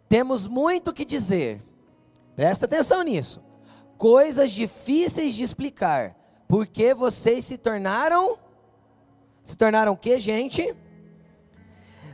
temos 0.09 0.47
muito 0.47 0.93
que 0.93 1.05
dizer. 1.05 1.63
Presta 2.37 2.67
atenção 2.67 3.03
nisso. 3.03 3.43
Coisas 3.97 4.51
difíceis 4.51 5.35
de 5.35 5.43
explicar. 5.43 6.15
Porque 6.47 6.93
vocês 6.93 7.45
se 7.47 7.57
tornaram 7.57 8.39
se 9.43 9.57
tornaram 9.57 9.93
o 9.93 9.97
que, 9.97 10.21
gente? 10.21 10.75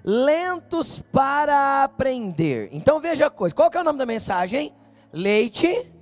Lentos 0.02 1.02
para 1.12 1.84
aprender. 1.84 2.70
Então 2.72 3.00
veja 3.00 3.26
a 3.26 3.30
coisa. 3.30 3.54
Qual 3.54 3.70
que 3.70 3.76
é 3.76 3.80
o 3.80 3.84
nome 3.84 3.98
da 3.98 4.06
mensagem? 4.06 4.74
Leite, 5.12 5.92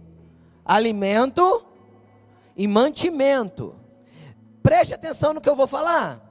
alimento 0.64 1.64
e 2.56 2.68
mantimento. 2.68 3.74
Preste 4.62 4.94
atenção 4.94 5.34
no 5.34 5.40
que 5.40 5.48
eu 5.48 5.56
vou 5.56 5.66
falar. 5.66 6.25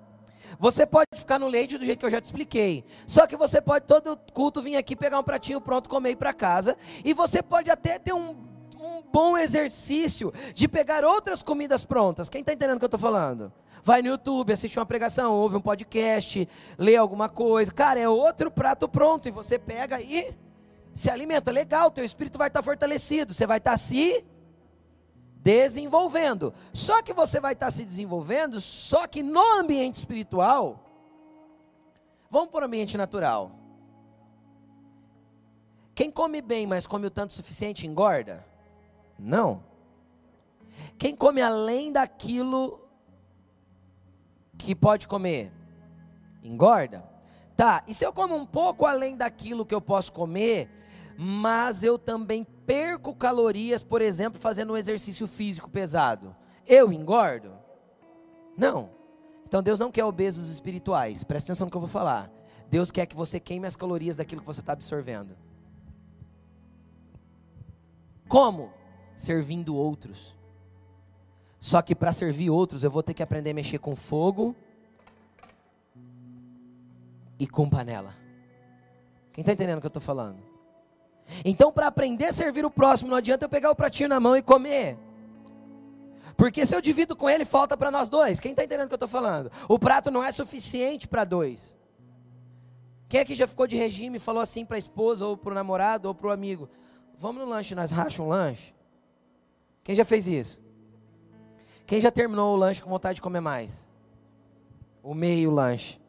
Você 0.60 0.86
pode 0.86 1.08
ficar 1.16 1.40
no 1.40 1.48
leite 1.48 1.78
do 1.78 1.86
jeito 1.86 2.00
que 2.00 2.06
eu 2.06 2.10
já 2.10 2.22
te 2.22 2.26
expliquei. 2.26 2.84
Só 3.08 3.28
que 3.28 3.36
você 3.36 3.62
pode 3.62 3.86
todo 3.86 4.18
culto 4.34 4.62
vir 4.62 4.76
aqui 4.76 4.96
pegar 4.96 5.20
um 5.20 5.24
pratinho 5.24 5.62
pronto, 5.62 5.90
comer 5.90 6.10
e 6.10 6.12
ir 6.14 6.16
para 6.16 6.34
casa. 6.34 6.78
E 7.04 7.14
você 7.14 7.42
pode 7.42 7.70
até 7.70 8.00
ter 8.00 8.14
um, 8.14 8.36
um 8.80 9.04
bom 9.12 9.38
exercício 9.38 10.34
de 10.54 10.68
pegar 10.68 11.04
outras 11.04 11.42
comidas 11.44 11.84
prontas. 11.84 12.30
Quem 12.30 12.42
está 12.42 12.54
entendendo 12.54 12.78
o 12.78 12.80
que 12.80 12.86
eu 12.86 12.88
estou 12.88 13.00
falando? 13.00 13.52
Vai 13.84 14.02
no 14.02 14.08
YouTube, 14.08 14.52
assiste 14.52 14.80
uma 14.80 14.86
pregação, 14.86 15.34
ouve 15.34 15.58
um 15.58 15.62
podcast, 15.62 16.50
lê 16.78 16.96
alguma 16.96 17.30
coisa. 17.30 17.72
Cara, 17.72 18.00
é 18.00 18.10
outro 18.10 18.50
prato 18.50 18.90
pronto. 18.90 19.28
E 19.28 19.32
você 19.32 19.60
pega 19.60 20.02
e 20.02 20.34
se 20.94 21.10
alimenta. 21.12 21.52
Legal, 21.52 21.92
teu 21.92 22.04
espírito 22.04 22.38
vai 22.38 22.48
estar 22.48 22.62
tá 22.62 22.64
fortalecido. 22.64 23.32
Você 23.34 23.46
vai 23.46 23.60
estar 23.60 23.72
tá 23.72 23.78
se 23.78 24.26
desenvolvendo. 25.46 26.52
Só 26.74 27.04
que 27.04 27.14
você 27.14 27.40
vai 27.40 27.54
estar 27.54 27.70
se 27.70 27.86
desenvolvendo, 27.86 28.60
só 28.60 29.06
que 29.06 29.22
no 29.22 29.60
ambiente 29.60 29.98
espiritual, 29.98 30.84
vamos 32.32 32.50
para 32.50 32.64
o 32.64 32.66
ambiente 32.66 32.98
natural. 32.98 33.52
Quem 35.94 36.10
come 36.10 36.42
bem, 36.42 36.66
mas 36.66 36.88
come 36.88 37.06
o 37.06 37.12
tanto 37.12 37.32
suficiente, 37.32 37.86
engorda? 37.86 38.44
Não. 39.20 39.64
Quem 40.98 41.16
come 41.16 41.44
além 41.44 41.92
daquilo 41.92 42.82
que 44.58 44.74
pode 44.74 45.08
comer, 45.08 45.52
engorda? 46.44 47.08
Tá, 47.56 47.84
e 47.88 47.94
se 47.94 48.04
eu 48.04 48.12
como 48.12 48.36
um 48.36 48.48
pouco 48.48 48.86
além 48.86 49.16
daquilo 49.16 49.66
que 49.66 49.76
eu 49.76 49.80
posso 49.80 50.12
comer, 50.12 50.70
mas 51.18 51.84
eu 51.84 51.98
também 51.98 52.46
perco 52.66 53.16
calorias, 53.16 53.84
por 53.84 54.02
exemplo, 54.02 54.40
fazendo 54.40 54.74
um 54.74 54.78
exercício 54.78 55.28
físico 55.28 55.70
pesado. 55.70 56.36
Eu 56.68 56.92
engordo? 56.92 57.54
Não. 58.58 58.90
Então 59.48 59.62
Deus 59.62 59.80
não 59.80 59.92
quer 59.92 60.04
obesos 60.04 60.50
espirituais. 60.50 61.24
Presta 61.24 61.52
atenção 61.52 61.66
no 61.66 61.72
que 61.72 61.78
eu 61.78 61.82
vou 61.82 61.90
falar. 61.90 62.32
Deus 62.70 62.92
quer 62.92 63.06
que 63.06 63.16
você 63.16 63.40
queime 63.40 63.68
as 63.68 63.76
calorias 63.76 64.16
daquilo 64.16 64.42
que 64.42 64.48
você 64.48 64.60
está 64.60 64.74
absorvendo. 64.74 65.38
Como? 68.28 68.74
Servindo 69.16 69.76
outros. 69.76 70.36
Só 71.60 71.82
que 71.82 71.96
para 71.96 72.12
servir 72.12 72.50
outros 72.50 72.84
eu 72.84 72.92
vou 72.92 73.02
ter 73.02 73.14
que 73.14 73.24
aprender 73.24 73.52
a 73.52 73.54
mexer 73.54 73.80
com 73.80 73.96
fogo 73.96 74.56
e 77.40 77.48
com 77.48 77.70
panela. 77.70 78.14
Quem 79.32 79.42
está 79.42 79.54
entendendo 79.54 79.78
o 79.78 79.82
que 79.82 79.88
eu 79.88 79.90
estou 79.90 80.02
falando? 80.02 80.38
Então, 81.44 81.72
para 81.72 81.88
aprender 81.88 82.28
a 82.28 82.34
servir 82.34 82.66
o 82.66 82.72
próximo, 82.72 83.10
não 83.10 83.18
adianta 83.18 83.46
eu 83.46 83.50
pegar 83.50 83.72
o 83.72 83.76
pratinho 83.76 84.10
na 84.10 84.20
mão 84.20 84.36
e 84.36 84.42
comer. 84.42 84.98
Porque 86.38 86.66
se 86.66 86.76
eu 86.76 86.82
divido 86.82 87.16
com 87.16 87.30
ele, 87.30 87.46
falta 87.46 87.78
para 87.78 87.90
nós 87.90 88.10
dois. 88.10 88.40
Quem 88.40 88.52
está 88.52 88.64
entendendo 88.64 88.86
o 88.86 88.88
que 88.90 88.94
eu 88.94 88.98
estou 88.98 89.10
falando? 89.10 89.52
O 89.70 89.80
prato 89.80 90.12
não 90.12 90.24
é 90.24 90.32
suficiente 90.32 91.08
para 91.08 91.24
dois. 91.24 91.76
Quem 93.08 93.22
aqui 93.22 93.36
já 93.36 93.48
ficou 93.48 93.68
de 93.68 93.78
regime 93.78 94.18
e 94.18 94.20
falou 94.20 94.42
assim 94.42 94.66
para 94.66 94.76
a 94.76 94.80
esposa, 94.80 95.26
ou 95.26 95.38
para 95.38 95.52
o 95.52 95.56
namorado, 95.56 96.08
ou 96.08 96.16
para 96.16 96.28
o 96.28 96.32
amigo: 96.32 96.70
Vamos 97.18 97.42
no 97.42 97.48
lanche, 97.48 97.76
nós 97.76 97.92
rachamos 97.92 98.20
um 98.20 98.36
lanche? 98.36 98.74
Quem 99.84 99.96
já 99.96 100.04
fez 100.04 100.28
isso? 100.28 100.60
Quem 101.86 102.02
já 102.02 102.12
terminou 102.12 102.54
o 102.54 102.58
lanche 102.58 102.82
com 102.82 102.90
vontade 102.90 103.16
de 103.16 103.22
comer 103.22 103.42
mais? 103.42 103.88
O 105.04 105.14
meio 105.14 105.52
lanche. 105.52 106.02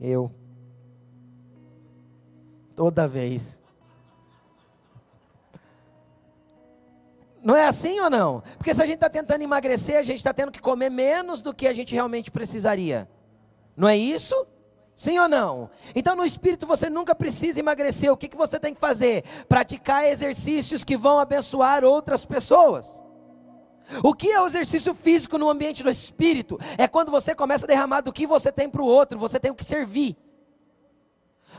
Eu. 0.00 0.30
Toda 2.82 3.06
vez. 3.06 3.62
Não 7.40 7.54
é 7.54 7.64
assim 7.64 8.00
ou 8.00 8.10
não? 8.10 8.42
Porque 8.58 8.74
se 8.74 8.82
a 8.82 8.86
gente 8.86 8.96
está 8.96 9.08
tentando 9.08 9.40
emagrecer, 9.40 9.98
a 9.98 10.02
gente 10.02 10.16
está 10.16 10.34
tendo 10.34 10.50
que 10.50 10.60
comer 10.60 10.90
menos 10.90 11.40
do 11.40 11.54
que 11.54 11.68
a 11.68 11.72
gente 11.72 11.94
realmente 11.94 12.28
precisaria. 12.28 13.08
Não 13.76 13.86
é 13.86 13.96
isso? 13.96 14.34
Sim 14.96 15.16
ou 15.20 15.28
não? 15.28 15.70
Então, 15.94 16.16
no 16.16 16.24
espírito, 16.24 16.66
você 16.66 16.90
nunca 16.90 17.14
precisa 17.14 17.60
emagrecer. 17.60 18.10
O 18.10 18.16
que, 18.16 18.26
que 18.26 18.36
você 18.36 18.58
tem 18.58 18.74
que 18.74 18.80
fazer? 18.80 19.22
Praticar 19.48 20.04
exercícios 20.08 20.82
que 20.82 20.96
vão 20.96 21.20
abençoar 21.20 21.84
outras 21.84 22.24
pessoas. 22.24 23.00
O 24.02 24.12
que 24.12 24.28
é 24.28 24.40
o 24.40 24.46
exercício 24.46 24.92
físico 24.92 25.38
no 25.38 25.48
ambiente 25.48 25.84
do 25.84 25.90
espírito? 25.90 26.58
É 26.76 26.88
quando 26.88 27.12
você 27.12 27.32
começa 27.32 27.64
a 27.64 27.68
derramar 27.68 28.00
do 28.00 28.12
que 28.12 28.26
você 28.26 28.50
tem 28.50 28.68
para 28.68 28.82
o 28.82 28.86
outro, 28.86 29.20
você 29.20 29.38
tem 29.38 29.52
o 29.52 29.54
que 29.54 29.64
servir. 29.64 30.16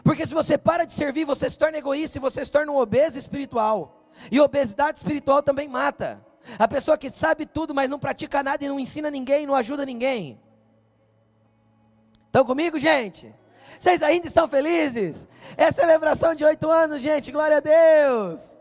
Porque 0.03 0.25
se 0.25 0.33
você 0.33 0.57
para 0.57 0.85
de 0.85 0.93
servir, 0.93 1.25
você 1.25 1.49
se 1.49 1.57
torna 1.57 1.77
egoísta 1.77 2.17
e 2.17 2.21
você 2.21 2.43
se 2.43 2.51
torna 2.51 2.71
um 2.71 2.77
obeso 2.77 3.19
espiritual. 3.19 4.09
E 4.31 4.39
obesidade 4.39 4.97
espiritual 4.99 5.43
também 5.43 5.67
mata. 5.67 6.25
A 6.57 6.67
pessoa 6.67 6.97
que 6.97 7.09
sabe 7.09 7.45
tudo, 7.45 7.73
mas 7.73 7.89
não 7.89 7.99
pratica 7.99 8.43
nada 8.43 8.63
e 8.63 8.67
não 8.67 8.79
ensina 8.79 9.09
ninguém, 9.09 9.45
não 9.45 9.55
ajuda 9.55 9.85
ninguém. 9.85 10.39
Estão 12.27 12.45
comigo, 12.45 12.79
gente? 12.79 13.33
Vocês 13.79 14.01
ainda 14.01 14.27
estão 14.27 14.47
felizes? 14.47 15.27
É 15.55 15.71
celebração 15.71 16.33
de 16.33 16.43
oito 16.43 16.69
anos, 16.69 17.01
gente, 17.01 17.31
glória 17.31 17.57
a 17.57 17.59
Deus. 17.59 18.57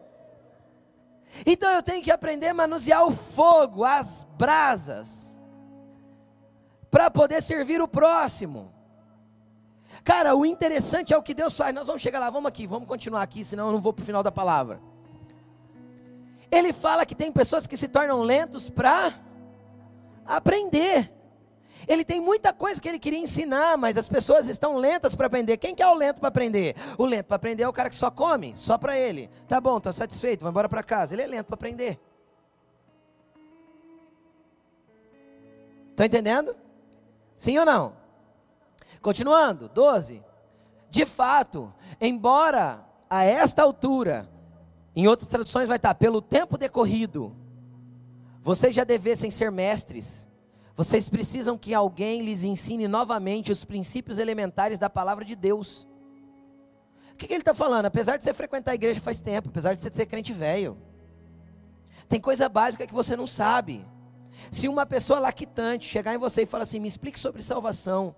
Então 1.47 1.71
eu 1.71 1.83
tenho 1.83 2.03
que 2.03 2.11
aprender 2.11 2.49
a 2.49 2.55
manusear 2.55 3.05
o 3.07 3.11
fogo, 3.11 3.85
as 3.85 4.27
brasas, 4.37 5.37
para 6.91 7.11
poder 7.11 7.41
servir 7.41 7.81
o 7.81 7.89
próximo. 7.89 8.73
Cara, 10.05 10.35
o 10.35 10.45
interessante 10.45 11.15
é 11.15 11.17
o 11.17 11.23
que 11.23 11.35
Deus 11.35 11.57
faz. 11.57 11.75
Nós 11.75 11.87
vamos 11.87 12.03
chegar 12.03 12.19
lá, 12.19 12.29
vamos 12.29 12.49
aqui, 12.49 12.67
vamos 12.67 12.89
continuar 12.89 13.23
aqui, 13.23 13.45
senão 13.45 13.67
eu 13.67 13.73
não 13.73 13.81
vou 13.81 13.93
para 13.93 14.03
o 14.03 14.07
final 14.07 14.23
da 14.23 14.33
palavra. 14.33 14.81
Ele 16.51 16.73
fala 16.73 17.07
que 17.07 17.15
tem 17.15 17.33
pessoas 17.33 17.67
que 17.67 17.77
se 17.77 17.89
tornam 17.89 18.21
lentos 18.21 18.69
para 18.69 19.15
aprender. 20.27 21.11
Ele 21.89 22.05
tem 22.05 22.21
muita 22.21 22.53
coisa 22.53 22.81
que 22.81 22.89
ele 22.89 22.99
queria 22.99 23.19
ensinar, 23.19 23.77
mas 23.77 23.97
as 23.97 24.09
pessoas 24.09 24.49
estão 24.49 24.77
lentas 24.77 25.15
para 25.15 25.27
aprender. 25.29 25.57
Quem 25.57 25.75
que 25.75 25.83
é 25.83 25.89
o 25.89 25.95
lento 25.95 26.21
para 26.21 26.29
aprender? 26.29 26.77
O 26.99 27.07
lento 27.07 27.27
para 27.27 27.37
aprender 27.37 27.63
é 27.63 27.69
o 27.69 27.73
cara 27.73 27.89
que 27.89 27.97
só 27.97 28.11
come, 28.11 28.53
só 28.55 28.77
para 28.77 28.99
ele. 28.99 29.31
Tá 29.49 29.61
bom, 29.61 29.79
estou 29.79 29.93
satisfeito, 29.93 30.43
vai 30.43 30.51
embora 30.51 30.69
para 30.69 30.83
casa. 30.83 31.15
Ele 31.15 31.23
é 31.23 31.27
lento 31.27 31.47
para 31.47 31.55
aprender. 31.55 31.99
Estão 35.91 36.07
entendendo? 36.07 36.57
Sim 37.37 37.59
ou 37.59 37.65
não? 37.65 38.02
Continuando, 39.03 39.69
12. 39.69 40.25
De 40.89 41.05
fato, 41.05 41.73
embora 42.01 42.87
a 43.11 43.25
esta 43.25 43.63
altura, 43.63 44.31
em 44.97 45.07
outras 45.07 45.29
traduções 45.29 45.69
vai 45.69 45.77
estar, 45.77 45.95
pelo 45.95 46.23
tempo 46.23 46.57
decorrido, 46.57 47.37
vocês 48.41 48.75
já 48.75 48.85
devessem 48.85 49.31
ser 49.31 49.51
mestres 49.51 50.27
vocês 50.75 51.09
precisam 51.09 51.59
que 51.59 51.75
alguém 51.75 52.23
lhes 52.23 52.45
ensine 52.45 52.89
novamente 52.89 53.53
os 53.53 53.65
princípios 53.65 54.19
elementares 54.19 54.79
da 54.79 54.89
palavra 54.89 55.25
de 55.25 55.37
Deus. 55.37 55.87
O 57.13 57.17
que, 57.17 57.27
que 57.27 57.35
ele 57.35 57.43
está 57.43 57.55
falando? 57.55 57.87
Apesar 57.87 58.17
de 58.17 58.25
você 58.25 58.33
frequentar 58.33 58.73
a 58.73 58.75
igreja 58.75 59.01
faz 59.01 59.21
tempo, 59.21 59.49
apesar 59.51 59.75
de 59.75 59.83
você 59.83 59.93
ser 59.93 60.07
crente 60.07 60.33
velho, 60.33 60.79
tem 62.09 62.21
coisa 62.21 62.49
básica 62.49 62.87
que 62.87 62.95
você 62.95 63.15
não 63.15 63.27
sabe. 63.27 63.87
Se 64.51 64.67
uma 64.67 64.87
pessoa 64.87 65.21
lactante 65.21 65.87
chegar 65.87 66.15
em 66.15 66.19
você 66.19 66.43
e 66.43 66.47
falar 66.47 66.63
assim: 66.63 66.81
me 66.81 66.89
explique 66.89 67.21
sobre 67.21 67.43
salvação, 67.43 68.17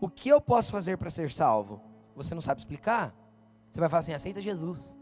o 0.00 0.08
que 0.08 0.28
eu 0.28 0.40
posso 0.40 0.70
fazer 0.72 0.96
para 0.98 1.10
ser 1.10 1.30
salvo? 1.30 1.80
Você 2.16 2.34
não 2.34 2.42
sabe 2.42 2.60
explicar? 2.60 3.14
Você 3.70 3.80
vai 3.80 3.88
falar 3.88 4.00
assim: 4.00 4.12
aceita 4.12 4.40
Jesus. 4.40 4.96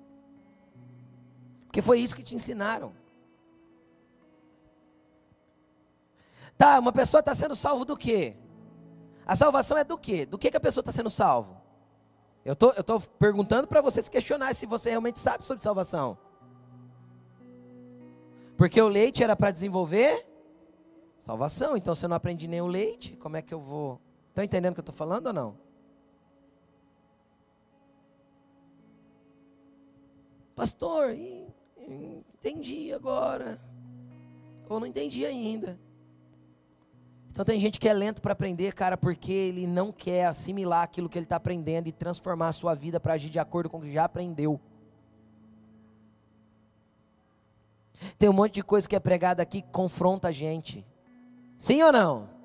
Porque 1.66 1.82
foi 1.82 2.00
isso 2.00 2.16
que 2.16 2.22
te 2.22 2.34
ensinaram. 2.34 2.92
Tá, 6.56 6.78
uma 6.78 6.92
pessoa 6.92 7.20
está 7.20 7.34
sendo 7.34 7.56
salvo 7.56 7.84
do 7.84 7.96
quê? 7.96 8.36
A 9.26 9.34
salvação 9.34 9.76
é 9.78 9.84
do 9.84 9.96
quê? 9.96 10.26
Do 10.26 10.38
que, 10.38 10.50
que 10.50 10.56
a 10.56 10.60
pessoa 10.60 10.82
está 10.82 10.92
sendo 10.92 11.10
salvo? 11.10 11.60
Eu 12.44 12.56
tô, 12.56 12.70
estou 12.70 13.00
tô 13.00 13.08
perguntando 13.18 13.68
para 13.68 13.80
você 13.80 14.02
se 14.02 14.10
questionar 14.10 14.54
se 14.54 14.66
você 14.66 14.90
realmente 14.90 15.20
sabe 15.20 15.46
sobre 15.46 15.62
salvação. 15.62 16.18
Porque 18.56 18.80
o 18.80 18.88
leite 18.88 19.22
era 19.22 19.34
para 19.34 19.50
desenvolver 19.50 20.26
salvação. 21.20 21.76
Então, 21.76 21.94
se 21.94 22.04
eu 22.04 22.08
não 22.08 22.16
aprendi 22.16 22.46
nem 22.46 22.60
o 22.60 22.66
leite, 22.66 23.16
como 23.16 23.36
é 23.36 23.42
que 23.42 23.54
eu 23.54 23.60
vou. 23.60 24.00
Está 24.32 24.42
entendendo 24.42 24.72
o 24.72 24.74
que 24.76 24.80
eu 24.80 24.82
estou 24.82 24.94
falando 24.94 25.26
ou 25.26 25.32
não? 25.34 25.58
Pastor, 30.56 31.14
entendi 31.76 32.94
agora. 32.94 33.60
Ou 34.70 34.80
não 34.80 34.86
entendi 34.86 35.26
ainda. 35.26 35.78
Então 37.30 37.44
tem 37.44 37.60
gente 37.60 37.78
que 37.78 37.86
é 37.86 37.92
lento 37.92 38.22
para 38.22 38.32
aprender, 38.32 38.72
cara, 38.72 38.96
porque 38.96 39.32
ele 39.32 39.66
não 39.66 39.92
quer 39.92 40.24
assimilar 40.24 40.82
aquilo 40.82 41.10
que 41.10 41.18
ele 41.18 41.26
está 41.26 41.36
aprendendo 41.36 41.88
e 41.88 41.92
transformar 41.92 42.48
a 42.48 42.52
sua 42.52 42.74
vida 42.74 42.98
para 42.98 43.12
agir 43.12 43.28
de 43.28 43.38
acordo 43.38 43.68
com 43.68 43.76
o 43.76 43.82
que 43.82 43.92
já 43.92 44.04
aprendeu. 44.04 44.58
Tem 48.18 48.30
um 48.30 48.32
monte 48.32 48.54
de 48.54 48.62
coisa 48.62 48.88
que 48.88 48.96
é 48.96 49.00
pregada 49.00 49.42
aqui 49.42 49.60
que 49.60 49.70
confronta 49.70 50.28
a 50.28 50.32
gente. 50.32 50.86
Sim 51.58 51.82
ou 51.82 51.92
não? 51.92 52.41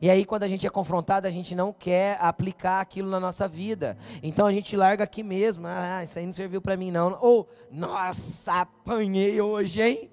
E 0.00 0.10
aí, 0.10 0.24
quando 0.24 0.42
a 0.42 0.48
gente 0.48 0.66
é 0.66 0.70
confrontado, 0.70 1.26
a 1.26 1.30
gente 1.30 1.54
não 1.54 1.72
quer 1.72 2.18
aplicar 2.20 2.80
aquilo 2.80 3.10
na 3.10 3.20
nossa 3.20 3.46
vida. 3.48 3.96
Então 4.22 4.46
a 4.46 4.52
gente 4.52 4.76
larga 4.76 5.04
aqui 5.04 5.22
mesmo. 5.22 5.66
Ah, 5.66 6.02
isso 6.04 6.18
aí 6.18 6.26
não 6.26 6.32
serviu 6.32 6.60
para 6.60 6.76
mim, 6.76 6.90
não. 6.90 7.18
Ou, 7.20 7.48
nossa, 7.70 8.60
apanhei 8.60 9.40
hoje, 9.40 9.82
hein? 9.82 10.10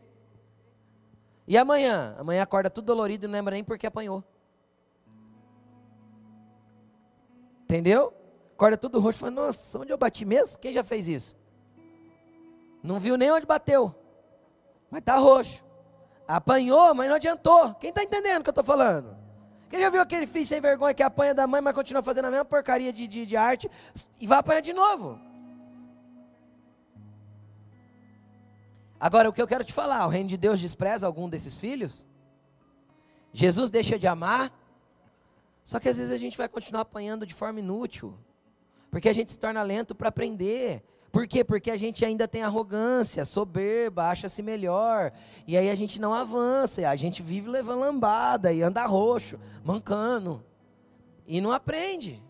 E 1.48 1.58
amanhã? 1.58 2.16
Amanhã 2.18 2.44
acorda 2.44 2.70
tudo 2.70 2.86
dolorido 2.86 3.26
e 3.26 3.28
não 3.28 3.34
lembra 3.34 3.54
nem 3.54 3.64
porque 3.64 3.88
apanhou. 3.88 4.24
Entendeu? 7.64 8.14
Acorda 8.54 8.78
tudo 8.78 9.00
roxo 9.00 9.18
e 9.18 9.22
fala, 9.22 9.32
nossa, 9.32 9.80
onde 9.80 9.92
eu 9.92 9.98
bati 9.98 10.26
mesmo? 10.26 10.60
Quem 10.60 10.74
já 10.74 10.84
fez 10.84 11.08
isso? 11.08 11.38
Não 12.82 13.00
viu 13.00 13.18
nem 13.18 13.32
onde 13.32 13.46
bateu. 13.46 13.94
Mas 14.90 15.02
tá 15.02 15.18
roxo. 15.18 15.66
Apanhou, 16.28 16.94
mas 16.94 17.10
não 17.10 17.16
adiantou. 17.16 17.74
Quem 17.76 17.90
está 17.90 18.04
entendendo 18.04 18.40
o 18.40 18.44
que 18.44 18.50
eu 18.50 18.52
estou 18.52 18.64
falando? 18.64 19.17
Quem 19.70 19.82
já 19.82 19.90
viu 19.90 20.02
aquele 20.02 20.26
filho 20.26 20.46
sem 20.46 20.62
vergonha 20.62 20.94
que 20.94 21.04
apanha 21.04 21.34
da 21.34 21.46
mãe, 21.46 21.62
mas 21.62 21.76
continua 21.76 22.02
fazendo 22.02 22.26
a 22.26 22.32
mesma 22.32 22.46
porcaria 22.46 22.94
de, 22.94 23.08
de, 23.08 23.26
de 23.26 23.36
arte 23.36 23.70
e 24.20 24.26
vai 24.26 24.40
apanhar 24.40 24.62
de 24.62 24.74
novo? 24.74 25.20
Agora, 29.00 29.30
o 29.30 29.34
que 29.34 29.42
eu 29.42 29.48
quero 29.48 29.64
te 29.64 29.74
falar, 29.74 30.06
o 30.08 30.10
reino 30.10 30.30
de 30.30 30.38
Deus 30.38 30.60
despreza 30.60 31.06
algum 31.06 31.30
desses 31.30 31.60
filhos? 31.60 32.08
Jesus 33.32 33.70
deixa 33.70 34.00
de 34.00 34.08
amar? 34.08 34.52
Só 35.64 35.80
que 35.80 35.90
às 35.90 35.98
vezes 35.98 36.12
a 36.12 36.18
gente 36.18 36.38
vai 36.38 36.48
continuar 36.48 36.82
apanhando 36.82 37.26
de 37.26 37.34
forma 37.34 37.60
inútil, 37.60 38.18
porque 38.90 39.10
a 39.10 39.14
gente 39.14 39.32
se 39.32 39.38
torna 39.38 39.62
lento 39.62 39.94
para 39.94 40.10
aprender. 40.10 40.82
Por 41.18 41.28
quê? 41.28 41.44
Porque 41.44 41.72
a 41.72 41.78
gente 41.78 42.06
ainda 42.06 42.28
tem 42.28 42.44
arrogância, 42.44 43.26
soberba, 43.26 44.04
acha-se 44.04 44.44
melhor, 44.44 45.12
e 45.48 45.58
aí 45.58 45.68
a 45.68 45.74
gente 45.74 46.00
não 46.00 46.14
avança, 46.14 46.88
a 46.88 46.96
gente 46.96 47.24
vive 47.24 47.50
levando 47.50 47.80
lambada 47.80 48.54
e 48.54 48.62
anda 48.62 48.86
roxo, 48.86 49.40
mancando, 49.64 50.46
e 51.26 51.42
não 51.42 51.52
aprende. 51.52 52.24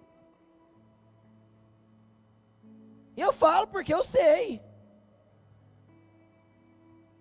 E 3.17 3.19
eu 3.19 3.33
falo 3.33 3.67
porque 3.67 3.93
eu 3.93 4.01
sei. 4.05 4.61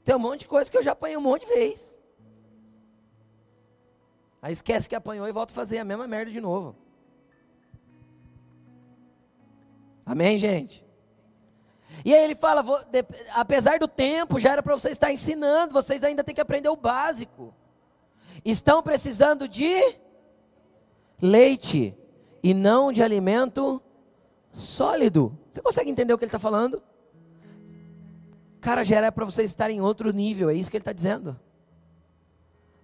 Tem 0.04 0.14
um 0.14 0.20
monte 0.20 0.42
de 0.42 0.46
coisa 0.46 0.70
que 0.70 0.78
eu 0.78 0.84
já 0.84 0.92
apanhei 0.92 1.16
um 1.16 1.20
monte 1.20 1.46
de 1.46 1.52
vez. 1.52 1.96
Aí 4.40 4.52
esquece 4.52 4.88
que 4.88 4.94
apanhou 4.94 5.26
e 5.26 5.32
volta 5.32 5.52
a 5.52 5.56
fazer 5.56 5.78
a 5.78 5.84
mesma 5.84 6.06
merda 6.06 6.30
de 6.30 6.40
novo. 6.40 6.76
Amém, 10.04 10.38
gente? 10.38 10.85
E 12.04 12.14
aí 12.14 12.22
ele 12.22 12.34
fala: 12.34 12.64
apesar 13.34 13.78
do 13.78 13.88
tempo, 13.88 14.38
já 14.38 14.52
era 14.52 14.62
para 14.62 14.76
você 14.76 14.90
estar 14.90 15.12
ensinando, 15.12 15.72
vocês 15.72 16.04
ainda 16.04 16.22
têm 16.22 16.34
que 16.34 16.40
aprender 16.40 16.68
o 16.68 16.76
básico. 16.76 17.54
Estão 18.44 18.82
precisando 18.82 19.48
de 19.48 19.96
leite 21.20 21.94
e 22.42 22.54
não 22.54 22.92
de 22.92 23.02
alimento 23.02 23.82
sólido. 24.52 25.36
Você 25.50 25.60
consegue 25.60 25.90
entender 25.90 26.12
o 26.12 26.18
que 26.18 26.24
ele 26.24 26.28
está 26.28 26.38
falando? 26.38 26.82
Cara, 28.60 28.84
já 28.84 28.96
era 28.96 29.12
para 29.12 29.24
vocês 29.24 29.50
estarem 29.50 29.78
em 29.78 29.80
outro 29.80 30.12
nível, 30.12 30.50
é 30.50 30.54
isso 30.54 30.70
que 30.70 30.76
ele 30.76 30.82
está 30.82 30.92
dizendo. 30.92 31.38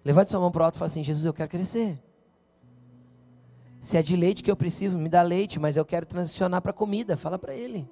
Levante 0.03 0.31
sua 0.31 0.39
mão 0.39 0.51
para 0.51 0.61
o 0.61 0.65
alto 0.65 0.75
e 0.75 0.79
fala 0.79 0.87
assim: 0.87 1.03
Jesus, 1.03 1.25
eu 1.25 1.33
quero 1.33 1.49
crescer. 1.49 1.99
Se 3.79 3.97
é 3.97 4.01
de 4.01 4.15
leite 4.15 4.43
que 4.43 4.49
eu 4.49 4.55
preciso, 4.55 4.97
me 4.97 5.09
dá 5.09 5.21
leite, 5.21 5.59
mas 5.59 5.75
eu 5.75 5.83
quero 5.83 6.05
transicionar 6.05 6.61
para 6.61 6.71
comida, 6.71 7.17
fala 7.17 7.37
para 7.37 7.53
ele. 7.53 7.89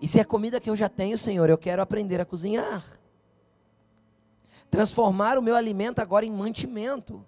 E 0.00 0.06
se 0.06 0.20
é 0.20 0.24
comida 0.24 0.60
que 0.60 0.68
eu 0.68 0.76
já 0.76 0.88
tenho, 0.88 1.16
Senhor, 1.16 1.48
eu 1.48 1.58
quero 1.58 1.82
aprender 1.82 2.20
a 2.20 2.24
cozinhar. 2.24 2.84
Transformar 4.70 5.38
o 5.38 5.42
meu 5.42 5.56
alimento 5.56 6.00
agora 6.00 6.24
em 6.24 6.30
mantimento. 6.30 7.24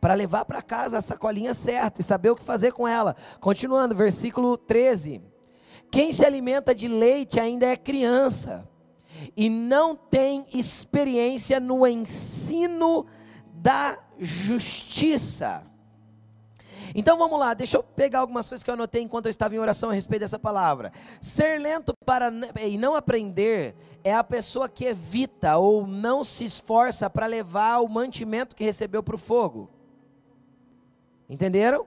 Para 0.00 0.14
levar 0.14 0.44
para 0.44 0.62
casa 0.62 0.98
a 0.98 1.02
sacolinha 1.02 1.54
certa 1.54 2.00
e 2.00 2.04
saber 2.04 2.30
o 2.30 2.36
que 2.36 2.42
fazer 2.42 2.72
com 2.72 2.88
ela. 2.88 3.14
Continuando, 3.40 3.94
versículo 3.94 4.56
13. 4.56 5.22
Quem 5.90 6.12
se 6.12 6.24
alimenta 6.24 6.74
de 6.74 6.88
leite 6.88 7.38
ainda 7.38 7.66
é 7.66 7.76
criança 7.76 8.68
e 9.36 9.48
não 9.48 9.94
tem 9.94 10.46
experiência 10.52 11.60
no 11.60 11.86
ensino 11.86 13.06
da 13.52 13.98
justiça. 14.18 15.71
Então 16.94 17.16
vamos 17.16 17.38
lá, 17.38 17.54
deixa 17.54 17.78
eu 17.78 17.82
pegar 17.82 18.20
algumas 18.20 18.48
coisas 18.48 18.62
que 18.62 18.70
eu 18.70 18.74
anotei 18.74 19.02
enquanto 19.02 19.26
eu 19.26 19.30
estava 19.30 19.54
em 19.54 19.58
oração 19.58 19.90
a 19.90 19.94
respeito 19.94 20.20
dessa 20.20 20.38
palavra. 20.38 20.92
Ser 21.20 21.58
lento 21.58 21.94
para 22.04 22.32
e 22.64 22.76
não 22.76 22.94
aprender 22.94 23.74
é 24.04 24.14
a 24.14 24.24
pessoa 24.24 24.68
que 24.68 24.84
evita 24.84 25.56
ou 25.56 25.86
não 25.86 26.22
se 26.22 26.44
esforça 26.44 27.08
para 27.08 27.26
levar 27.26 27.78
o 27.78 27.88
mantimento 27.88 28.54
que 28.54 28.64
recebeu 28.64 29.02
para 29.02 29.14
o 29.14 29.18
fogo. 29.18 29.70
Entenderam? 31.28 31.86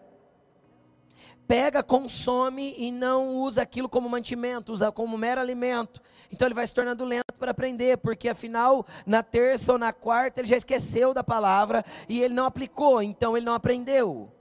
Pega, 1.48 1.84
consome 1.84 2.74
e 2.76 2.92
não 2.92 3.36
usa 3.36 3.62
aquilo 3.62 3.88
como 3.88 4.10
mantimento, 4.10 4.74
usa 4.74 4.92
como 4.92 5.16
mero 5.16 5.40
alimento. 5.40 6.02
Então 6.32 6.48
ele 6.48 6.56
vai 6.56 6.66
se 6.66 6.74
tornando 6.74 7.06
lento 7.06 7.36
para 7.38 7.52
aprender, 7.52 7.98
porque 8.00 8.28
afinal, 8.28 8.84
na 9.06 9.22
terça 9.22 9.72
ou 9.72 9.78
na 9.78 9.94
quarta, 9.94 10.42
ele 10.42 10.48
já 10.48 10.58
esqueceu 10.58 11.14
da 11.14 11.24
palavra 11.24 11.86
e 12.10 12.20
ele 12.24 12.34
não 12.34 12.46
aplicou, 12.46 13.04
então 13.04 13.38
ele 13.38 13.46
não 13.46 13.54
aprendeu. 13.54 14.35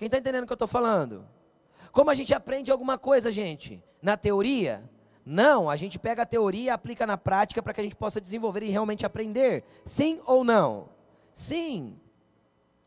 Quem 0.00 0.06
está 0.06 0.16
entendendo 0.16 0.44
o 0.44 0.46
que 0.46 0.52
eu 0.52 0.54
estou 0.54 0.66
falando? 0.66 1.26
Como 1.92 2.08
a 2.08 2.14
gente 2.14 2.32
aprende 2.32 2.72
alguma 2.72 2.96
coisa, 2.96 3.30
gente? 3.30 3.84
Na 4.00 4.16
teoria? 4.16 4.82
Não, 5.26 5.68
a 5.68 5.76
gente 5.76 5.98
pega 5.98 6.22
a 6.22 6.26
teoria 6.26 6.62
e 6.62 6.70
aplica 6.70 7.06
na 7.06 7.18
prática 7.18 7.62
para 7.62 7.74
que 7.74 7.82
a 7.82 7.84
gente 7.84 7.96
possa 7.96 8.18
desenvolver 8.18 8.62
e 8.62 8.70
realmente 8.70 9.04
aprender. 9.04 9.62
Sim 9.84 10.18
ou 10.24 10.42
não? 10.42 10.88
Sim. 11.34 12.00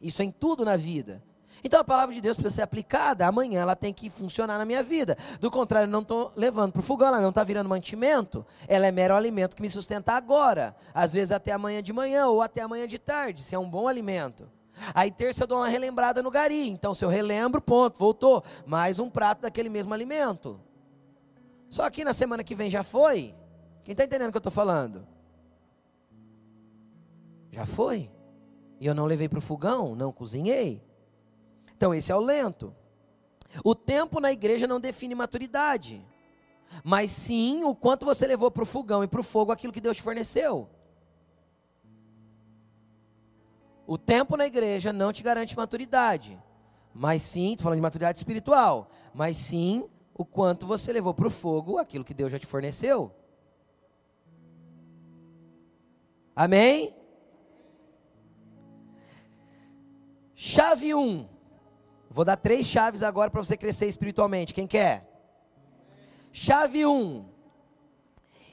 Isso 0.01 0.23
é 0.23 0.25
em 0.25 0.31
tudo 0.31 0.65
na 0.65 0.75
vida. 0.75 1.21
Então 1.63 1.79
a 1.79 1.83
palavra 1.83 2.15
de 2.15 2.19
Deus 2.19 2.35
precisa 2.35 2.55
ser 2.55 2.61
aplicada. 2.63 3.27
Amanhã 3.27 3.61
ela 3.61 3.75
tem 3.75 3.93
que 3.93 4.09
funcionar 4.09 4.57
na 4.57 4.65
minha 4.65 4.81
vida. 4.81 5.15
Do 5.39 5.51
contrário, 5.51 5.85
eu 5.85 5.91
não 5.91 6.01
estou 6.01 6.33
levando 6.35 6.71
para 6.71 6.79
o 6.79 6.83
fogão, 6.83 7.09
ela 7.09 7.21
não 7.21 7.29
está 7.29 7.43
virando 7.43 7.69
mantimento. 7.69 8.43
Ela 8.67 8.87
é 8.87 8.91
mero 8.91 9.15
alimento 9.15 9.55
que 9.55 9.61
me 9.61 9.69
sustenta 9.69 10.13
agora. 10.13 10.75
Às 10.91 11.13
vezes 11.13 11.31
até 11.31 11.51
amanhã 11.51 11.83
de 11.83 11.93
manhã 11.93 12.25
ou 12.25 12.41
até 12.41 12.61
amanhã 12.61 12.87
de 12.87 12.97
tarde, 12.97 13.43
se 13.43 13.53
é 13.53 13.59
um 13.59 13.69
bom 13.69 13.87
alimento. 13.87 14.49
Aí 14.93 15.11
terça 15.11 15.43
eu 15.43 15.47
dou 15.47 15.59
uma 15.59 15.67
relembrada 15.67 16.21
no 16.21 16.31
gari. 16.31 16.69
Então, 16.69 16.93
se 16.93 17.05
eu 17.05 17.09
relembro, 17.09 17.61
ponto, 17.61 17.97
voltou. 17.97 18.43
Mais 18.65 18.99
um 18.99 19.09
prato 19.09 19.41
daquele 19.41 19.69
mesmo 19.69 19.93
alimento. 19.93 20.59
Só 21.69 21.89
que 21.89 22.03
na 22.03 22.13
semana 22.13 22.43
que 22.43 22.55
vem 22.55 22.69
já 22.69 22.83
foi. 22.83 23.35
Quem 23.83 23.93
está 23.93 24.03
entendendo 24.03 24.29
o 24.29 24.31
que 24.31 24.37
eu 24.37 24.39
estou 24.39 24.51
falando? 24.51 25.07
Já 27.51 27.65
foi. 27.65 28.09
E 28.79 28.85
eu 28.85 28.95
não 28.95 29.05
levei 29.05 29.29
para 29.29 29.39
o 29.39 29.41
fogão, 29.41 29.95
não 29.95 30.11
cozinhei. 30.11 30.81
Então, 31.75 31.93
esse 31.93 32.11
é 32.11 32.15
o 32.15 32.19
lento. 32.19 32.75
O 33.63 33.75
tempo 33.75 34.19
na 34.19 34.31
igreja 34.31 34.67
não 34.67 34.79
define 34.79 35.13
maturidade. 35.13 36.05
Mas 36.83 37.11
sim 37.11 37.63
o 37.63 37.75
quanto 37.75 38.05
você 38.05 38.25
levou 38.25 38.49
para 38.49 38.63
o 38.63 38.65
fogão 38.65 39.03
e 39.03 39.07
para 39.07 39.19
o 39.19 39.23
fogo 39.23 39.51
aquilo 39.51 39.73
que 39.73 39.81
Deus 39.81 39.97
te 39.97 40.03
forneceu. 40.03 40.69
O 43.85 43.97
tempo 43.97 44.37
na 44.37 44.45
igreja 44.45 44.93
não 44.93 45.11
te 45.11 45.21
garante 45.21 45.57
maturidade, 45.57 46.41
mas 46.93 47.21
sim, 47.21 47.51
estou 47.51 47.63
falando 47.63 47.79
de 47.79 47.81
maturidade 47.81 48.17
espiritual, 48.17 48.89
mas 49.13 49.37
sim 49.37 49.89
o 50.13 50.23
quanto 50.23 50.65
você 50.65 50.93
levou 50.93 51.13
para 51.13 51.27
o 51.27 51.31
fogo 51.31 51.77
aquilo 51.77 52.05
que 52.05 52.13
Deus 52.13 52.31
já 52.31 52.39
te 52.39 52.45
forneceu. 52.45 53.11
Amém? 56.35 56.95
Chave 60.33 60.93
1. 60.93 60.99
Um. 60.99 61.27
Vou 62.09 62.25
dar 62.25 62.37
três 62.37 62.65
chaves 62.65 63.01
agora 63.01 63.31
para 63.31 63.43
você 63.43 63.57
crescer 63.57 63.87
espiritualmente. 63.87 64.53
Quem 64.53 64.67
quer? 64.67 65.09
Chave 66.31 66.85
1. 66.85 66.89
Um. 66.89 67.25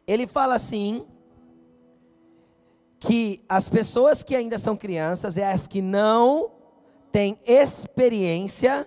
Ele 0.06 0.26
fala 0.26 0.54
assim: 0.54 1.06
que 3.00 3.42
as 3.48 3.66
pessoas 3.66 4.22
que 4.22 4.36
ainda 4.36 4.58
são 4.58 4.76
crianças 4.76 5.38
é 5.38 5.50
as 5.50 5.66
que 5.66 5.80
não 5.80 6.52
têm 7.10 7.40
experiência 7.46 8.86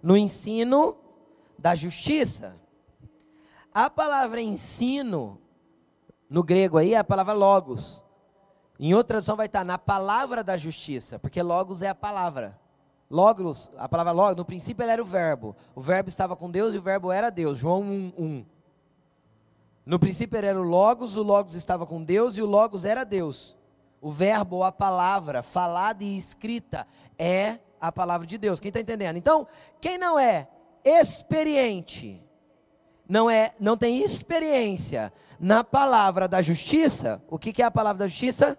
no 0.00 0.16
ensino 0.16 0.96
da 1.58 1.74
justiça. 1.74 2.56
A 3.74 3.90
palavra 3.90 4.40
ensino, 4.40 5.40
no 6.28 6.44
grego 6.44 6.78
aí, 6.78 6.94
é 6.94 6.98
a 6.98 7.04
palavra 7.04 7.34
logos. 7.34 8.02
Em 8.78 8.94
outra 8.94 9.14
tradução 9.14 9.36
vai 9.36 9.46
estar 9.46 9.64
na 9.64 9.76
palavra 9.76 10.42
da 10.42 10.56
justiça, 10.56 11.18
porque 11.18 11.42
logos 11.42 11.82
é 11.82 11.88
a 11.88 11.94
palavra. 11.94 12.58
Logos, 13.10 13.68
a 13.76 13.88
palavra 13.88 14.12
logos, 14.12 14.36
no 14.36 14.44
princípio 14.44 14.84
ele 14.84 14.92
era 14.92 15.02
o 15.02 15.04
verbo. 15.04 15.56
O 15.74 15.80
verbo 15.80 16.08
estava 16.08 16.36
com 16.36 16.48
Deus 16.48 16.72
e 16.72 16.78
o 16.78 16.82
verbo 16.82 17.10
era 17.10 17.30
Deus. 17.30 17.58
João 17.58 17.82
1, 17.82 18.12
1. 18.16 18.46
No 19.84 19.98
princípio 19.98 20.38
era 20.38 20.60
o 20.60 20.62
Logos, 20.62 21.16
o 21.16 21.22
Logos 21.22 21.54
estava 21.54 21.86
com 21.86 22.02
Deus 22.02 22.36
e 22.36 22.42
o 22.42 22.46
Logos 22.46 22.84
era 22.84 23.04
Deus. 23.04 23.56
O 24.00 24.10
verbo 24.10 24.56
ou 24.56 24.64
a 24.64 24.72
palavra 24.72 25.42
falada 25.42 26.04
e 26.04 26.16
escrita 26.16 26.86
é 27.18 27.58
a 27.80 27.90
palavra 27.90 28.26
de 28.26 28.38
Deus. 28.38 28.60
Quem 28.60 28.68
está 28.68 28.80
entendendo? 28.80 29.16
Então, 29.16 29.46
quem 29.80 29.98
não 29.98 30.18
é 30.18 30.48
experiente, 30.84 32.22
não 33.08 33.30
é, 33.30 33.54
não 33.58 33.76
tem 33.76 34.02
experiência 34.02 35.12
na 35.38 35.64
palavra 35.64 36.28
da 36.28 36.40
justiça, 36.40 37.22
o 37.28 37.38
que, 37.38 37.52
que 37.52 37.62
é 37.62 37.64
a 37.64 37.70
palavra 37.70 38.00
da 38.00 38.08
justiça? 38.08 38.58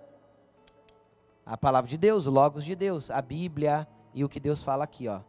A 1.46 1.58
palavra 1.58 1.90
de 1.90 1.98
Deus, 1.98 2.28
o 2.28 2.32
Logos 2.32 2.64
de 2.66 2.76
Deus, 2.76 3.10
a 3.12 3.22
Bíblia 3.22 3.88
e 4.14 4.24
o 4.24 4.30
que 4.30 4.40
Deus 4.40 4.64
fala 4.64 4.84
aqui, 4.84 5.08
ó. 5.08 5.22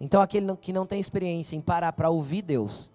Então, 0.00 0.22
aquele 0.22 0.56
que 0.56 0.72
não 0.72 0.86
tem 0.86 0.98
experiência 0.98 1.54
em 1.54 1.60
parar 1.60 1.92
para 1.92 2.08
ouvir 2.08 2.40
Deus, 2.40 2.90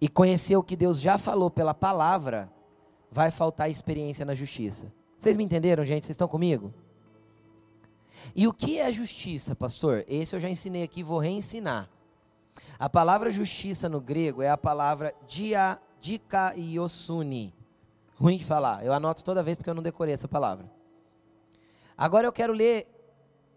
e 0.00 0.08
conhecer 0.08 0.56
o 0.56 0.62
que 0.62 0.76
Deus 0.76 1.00
já 1.00 1.18
falou 1.18 1.50
pela 1.50 1.74
palavra, 1.74 2.50
vai 3.10 3.30
faltar 3.30 3.70
experiência 3.70 4.24
na 4.24 4.34
justiça. 4.34 4.92
Vocês 5.16 5.36
me 5.36 5.44
entenderam, 5.44 5.84
gente? 5.84 6.06
Vocês 6.06 6.14
estão 6.14 6.28
comigo? 6.28 6.72
E 8.34 8.46
o 8.46 8.52
que 8.52 8.78
é 8.78 8.92
justiça, 8.92 9.54
pastor? 9.54 10.04
Esse 10.08 10.36
eu 10.36 10.40
já 10.40 10.48
ensinei 10.48 10.82
aqui, 10.82 11.02
vou 11.02 11.18
reensinar. 11.18 11.88
A 12.78 12.88
palavra 12.88 13.30
justiça 13.30 13.88
no 13.88 14.00
grego 14.00 14.42
é 14.42 14.48
a 14.48 14.56
palavra 14.56 15.12
dia, 15.26 15.78
dikaiosune. 16.00 17.52
Ruim 18.16 18.36
de 18.36 18.44
falar, 18.44 18.84
eu 18.84 18.92
anoto 18.92 19.24
toda 19.24 19.42
vez 19.42 19.56
porque 19.56 19.70
eu 19.70 19.74
não 19.74 19.82
decorei 19.82 20.14
essa 20.14 20.28
palavra. 20.28 20.70
Agora 21.96 22.26
eu 22.26 22.32
quero 22.32 22.52
ler, 22.52 22.86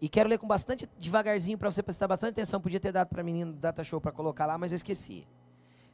e 0.00 0.08
quero 0.08 0.28
ler 0.28 0.38
com 0.38 0.46
bastante 0.46 0.88
devagarzinho 0.98 1.58
para 1.58 1.70
você 1.70 1.82
prestar 1.82 2.08
bastante 2.08 2.32
atenção. 2.32 2.60
Podia 2.60 2.80
ter 2.80 2.90
dado 2.90 3.08
para 3.08 3.22
menino 3.22 3.52
data 3.52 3.84
show 3.84 4.00
para 4.00 4.10
colocar 4.10 4.46
lá, 4.46 4.58
mas 4.58 4.72
eu 4.72 4.76
esqueci 4.76 5.26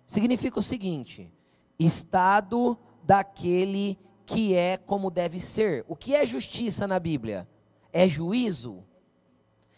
significa 0.09 0.59
o 0.59 0.63
seguinte: 0.63 1.31
estado 1.79 2.77
daquele 3.05 3.97
que 4.27 4.55
é 4.55 4.77
como 4.77 5.11
deve 5.11 5.39
ser. 5.39 5.85
O 5.87 5.95
que 5.95 6.15
é 6.15 6.27
justiça 6.27 6.87
na 6.87 6.99
Bíblia? 6.99 7.47
É 7.93 8.09
juízo. 8.09 8.83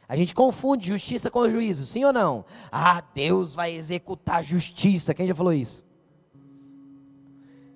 A 0.08 0.16
gente 0.16 0.34
confunde 0.34 0.88
justiça 0.88 1.30
com 1.30 1.48
juízo, 1.48 1.86
sim 1.86 2.04
ou 2.04 2.12
não? 2.12 2.44
Ah, 2.72 3.00
Deus 3.14 3.54
vai 3.54 3.72
executar 3.72 4.42
justiça. 4.42 5.14
Quem 5.14 5.26
já 5.26 5.34
falou 5.34 5.52
isso? 5.52 5.84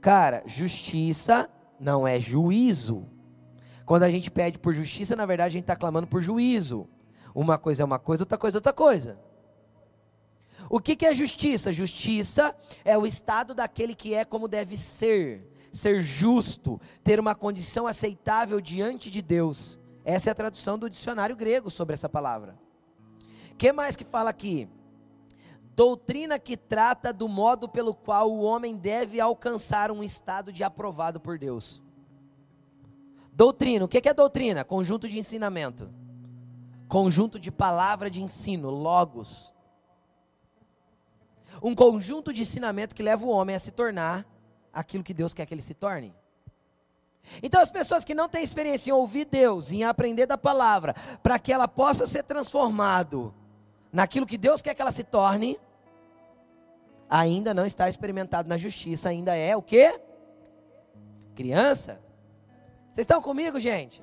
Cara, 0.01 0.43
justiça 0.45 1.49
não 1.79 2.07
é 2.07 2.19
juízo. 2.19 3.07
Quando 3.87 4.03
a 4.03 4.11
gente 4.11 4.31
pede 4.31 4.59
por 4.59 4.75
justiça, 4.75 5.15
na 5.15 5.27
verdade 5.27 5.49
a 5.49 5.53
gente 5.53 5.63
está 5.63 5.77
clamando 5.77 6.09
por 6.09 6.21
juízo. 6.21 6.89
Uma 7.33 7.57
coisa 7.57 7.83
é 7.83 7.85
uma 7.85 7.99
coisa, 7.99 8.23
outra 8.23 8.39
coisa 8.39 8.57
é 8.57 8.59
outra 8.59 8.73
coisa. 8.73 9.19
O 10.75 10.81
que, 10.81 10.97
que 10.97 11.07
é 11.07 11.15
justiça? 11.15 11.73
Justiça 11.73 12.53
é 12.85 12.99
o 12.99 13.07
estado 13.07 13.55
daquele 13.55 13.95
que 13.95 14.13
é 14.13 14.25
como 14.25 14.49
deve 14.49 14.77
ser, 14.77 15.49
ser 15.73 16.03
justo, 16.03 16.81
ter 17.05 17.21
uma 17.21 17.33
condição 17.33 17.87
aceitável 17.87 18.61
diante 18.61 19.09
de 19.09 19.23
Deus. 19.23 19.79
Essa 20.05 20.31
é 20.31 20.33
a 20.33 20.35
tradução 20.35 20.77
do 20.77 20.91
dicionário 20.91 21.37
grego 21.37 21.71
sobre 21.71 21.93
essa 21.93 22.09
palavra. 22.09 22.59
O 23.53 23.55
que 23.55 23.73
mais 23.73 23.95
que 23.95 24.03
fala 24.03 24.31
aqui? 24.31 24.69
Doutrina 25.77 26.41
que 26.41 26.57
trata 26.57 27.13
do 27.13 27.29
modo 27.29 27.69
pelo 27.69 27.95
qual 27.95 28.33
o 28.33 28.43
homem 28.43 28.77
deve 28.77 29.21
alcançar 29.21 29.93
um 29.93 30.03
estado 30.03 30.53
de 30.53 30.65
aprovado 30.65 31.21
por 31.21 31.39
Deus. 31.39 31.81
Doutrina, 33.33 33.85
o 33.85 33.89
que 33.89 34.09
é 34.09 34.13
doutrina? 34.13 34.65
Conjunto 34.65 35.09
de 35.09 35.21
ensinamento, 35.21 35.89
conjunto 36.89 37.39
de 37.39 37.53
palavra 37.53 38.11
de 38.11 38.21
ensino, 38.21 38.71
logos 38.71 39.54
um 41.63 41.75
conjunto 41.75 42.33
de 42.33 42.43
ensinamento 42.43 42.95
que 42.95 43.03
leva 43.03 43.25
o 43.25 43.29
homem 43.29 43.57
a 43.57 43.59
se 43.59 43.71
tornar 43.71 44.27
aquilo 44.73 45.05
que 45.05 45.15
Deus 45.15 45.33
quer 45.33 45.47
que 45.47 45.55
ele 45.55 45.63
se 45.63 45.75
torne. 45.75 46.15
Então, 47.43 47.61
as 47.61 47.71
pessoas 47.71 48.05
que 48.05 48.15
não 48.15 48.29
têm 48.29 48.43
experiência 48.43 48.91
em 48.91 48.95
ouvir 48.95 49.25
Deus, 49.25 49.73
em 49.73 49.85
aprender 49.85 50.27
da 50.27 50.37
palavra, 50.37 50.95
para 51.23 51.39
que 51.39 51.53
ela 51.53 51.67
possa 51.67 52.07
ser 52.07 52.23
transformado 52.23 53.35
naquilo 53.93 54.27
que 54.27 54.37
Deus 54.37 54.61
quer 54.61 54.75
que 54.75 54.83
ela 54.83 54.91
se 54.91 55.05
torne, 55.05 55.59
ainda 57.09 57.55
não 57.55 57.65
está 57.65 57.89
experimentado 57.89 58.49
na 58.49 58.57
justiça, 58.57 59.09
ainda 59.09 59.35
é 59.35 59.57
o 59.57 59.63
que? 59.63 59.99
Criança. 61.35 62.01
Vocês 62.93 63.05
estão 63.05 63.23
comigo, 63.23 63.59
gente? 63.59 64.03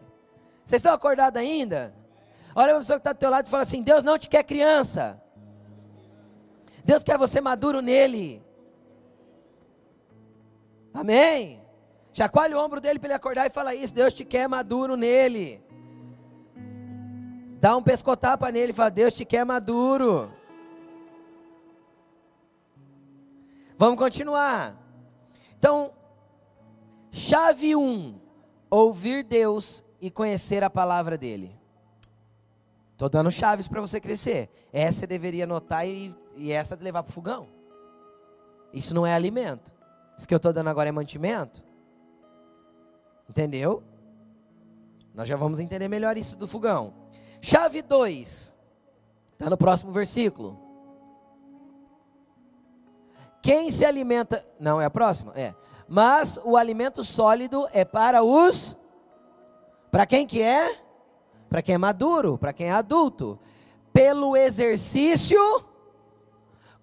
Vocês 0.65 0.79
estão 0.79 0.93
acordados 0.93 1.39
ainda? 1.39 1.93
Olha 2.55 2.75
a 2.75 2.77
pessoa 2.79 2.97
que 2.97 3.01
está 3.01 3.13
do 3.13 3.19
teu 3.19 3.29
lado 3.29 3.47
e 3.47 3.49
fala 3.49 3.63
assim: 3.63 3.81
Deus 3.81 4.03
não 4.03 4.17
te 4.17 4.27
quer 4.27 4.43
criança. 4.43 5.20
Deus 6.83 7.03
quer 7.03 7.17
você 7.17 7.39
maduro 7.39 7.81
nele. 7.81 8.43
Amém? 10.93 11.61
Chacoalhe 12.13 12.53
o 12.53 12.59
ombro 12.59 12.81
dele 12.81 12.99
para 12.99 13.07
ele 13.07 13.13
acordar 13.13 13.47
e 13.47 13.49
fala 13.49 13.73
isso. 13.73 13.95
Deus 13.95 14.13
te 14.13 14.25
quer 14.25 14.47
maduro 14.47 14.95
nele. 14.97 15.63
Dá 17.59 17.77
um 17.77 17.83
pescotapa 17.83 18.51
nele 18.51 18.71
e 18.71 18.75
fala: 18.75 18.89
Deus 18.89 19.13
te 19.13 19.23
quer 19.23 19.45
maduro. 19.45 20.31
Vamos 23.77 23.97
continuar. 23.97 24.75
Então, 25.57 25.93
chave 27.11 27.75
1: 27.75 27.79
um, 27.79 28.19
ouvir 28.69 29.23
Deus 29.23 29.83
e 30.01 30.11
conhecer 30.11 30.63
a 30.63 30.69
palavra 30.69 31.17
dele. 31.17 31.55
Estou 32.91 33.09
dando 33.09 33.31
chaves 33.31 33.67
para 33.67 33.81
você 33.81 33.99
crescer. 33.99 34.49
Essa 34.73 34.99
você 34.99 35.07
deveria 35.07 35.45
anotar 35.45 35.87
e, 35.87 36.15
e 36.41 36.51
essa 36.51 36.77
levar 36.79 37.03
para 37.03 37.11
o 37.11 37.13
fogão. 37.13 37.47
Isso 38.73 38.93
não 38.93 39.05
é 39.05 39.13
alimento. 39.13 39.71
Isso 40.17 40.27
que 40.27 40.33
eu 40.33 40.37
estou 40.37 40.51
dando 40.51 40.69
agora 40.69 40.89
é 40.89 40.91
mantimento. 40.91 41.63
Entendeu? 43.29 43.83
Nós 45.13 45.27
já 45.27 45.35
vamos 45.35 45.59
entender 45.59 45.87
melhor 45.87 46.17
isso 46.17 46.35
do 46.37 46.47
fogão. 46.47 46.93
Chave 47.41 47.81
2. 47.81 48.55
Está 49.33 49.49
no 49.49 49.57
próximo 49.57 49.91
versículo. 49.91 50.59
Quem 53.41 53.69
se 53.69 53.85
alimenta. 53.85 54.45
Não, 54.59 54.79
é 54.81 54.85
a 54.85 54.89
próxima? 54.89 55.33
É. 55.35 55.53
Mas 55.87 56.39
o 56.43 56.57
alimento 56.57 57.03
sólido 57.03 57.67
é 57.71 57.85
para 57.85 58.23
os. 58.23 58.77
Para 59.91 60.05
quem 60.05 60.25
que 60.25 60.41
é? 60.41 60.77
Para 61.49 61.61
quem 61.61 61.75
é 61.75 61.77
maduro, 61.77 62.37
para 62.37 62.53
quem 62.53 62.67
é 62.67 62.71
adulto. 62.71 63.39
Pelo 63.91 64.37
exercício 64.37 65.39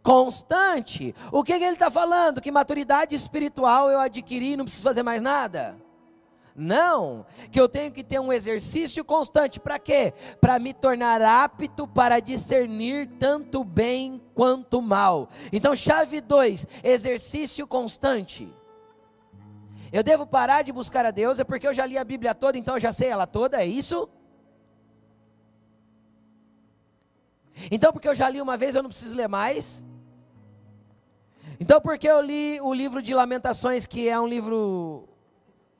constante. 0.08 1.14
O 1.30 1.44
que, 1.44 1.58
que 1.58 1.64
ele 1.64 1.74
está 1.74 1.90
falando? 1.90 2.40
Que 2.40 2.50
maturidade 2.50 3.14
espiritual 3.14 3.90
eu 3.90 4.00
adquiri 4.00 4.52
e 4.52 4.56
não 4.56 4.64
preciso 4.64 4.84
fazer 4.84 5.02
mais 5.02 5.20
nada? 5.20 5.78
Não, 6.56 7.26
que 7.52 7.60
eu 7.60 7.68
tenho 7.68 7.92
que 7.92 8.02
ter 8.02 8.18
um 8.18 8.32
exercício 8.32 9.04
constante. 9.04 9.60
Para 9.60 9.78
quê? 9.78 10.14
Para 10.40 10.58
me 10.58 10.72
tornar 10.72 11.20
apto 11.20 11.86
para 11.86 12.20
discernir 12.20 13.06
tanto 13.18 13.62
bem 13.62 14.18
quanto 14.34 14.80
mal. 14.80 15.28
Então, 15.52 15.76
chave 15.76 16.22
2: 16.22 16.66
exercício 16.82 17.66
constante. 17.66 18.50
Eu 19.92 20.02
devo 20.02 20.26
parar 20.26 20.62
de 20.62 20.72
buscar 20.72 21.04
a 21.04 21.10
Deus, 21.10 21.38
é 21.38 21.44
porque 21.44 21.68
eu 21.68 21.74
já 21.74 21.84
li 21.84 21.98
a 21.98 22.04
Bíblia 22.04 22.34
toda, 22.34 22.56
então 22.56 22.76
eu 22.76 22.80
já 22.80 22.92
sei 22.92 23.08
ela 23.08 23.26
toda, 23.26 23.60
é 23.60 23.66
isso? 23.66 24.08
Então, 27.70 27.92
porque 27.92 28.08
eu 28.08 28.14
já 28.14 28.30
li 28.30 28.40
uma 28.40 28.56
vez, 28.56 28.74
eu 28.74 28.82
não 28.82 28.88
preciso 28.88 29.14
ler 29.14 29.28
mais? 29.28 29.86
Então, 31.60 31.80
porque 31.80 32.08
eu 32.08 32.20
li 32.20 32.60
o 32.60 32.72
livro 32.72 33.02
de 33.02 33.14
Lamentações, 33.14 33.86
que 33.86 34.08
é 34.08 34.18
um 34.18 34.26
livro 34.26 35.08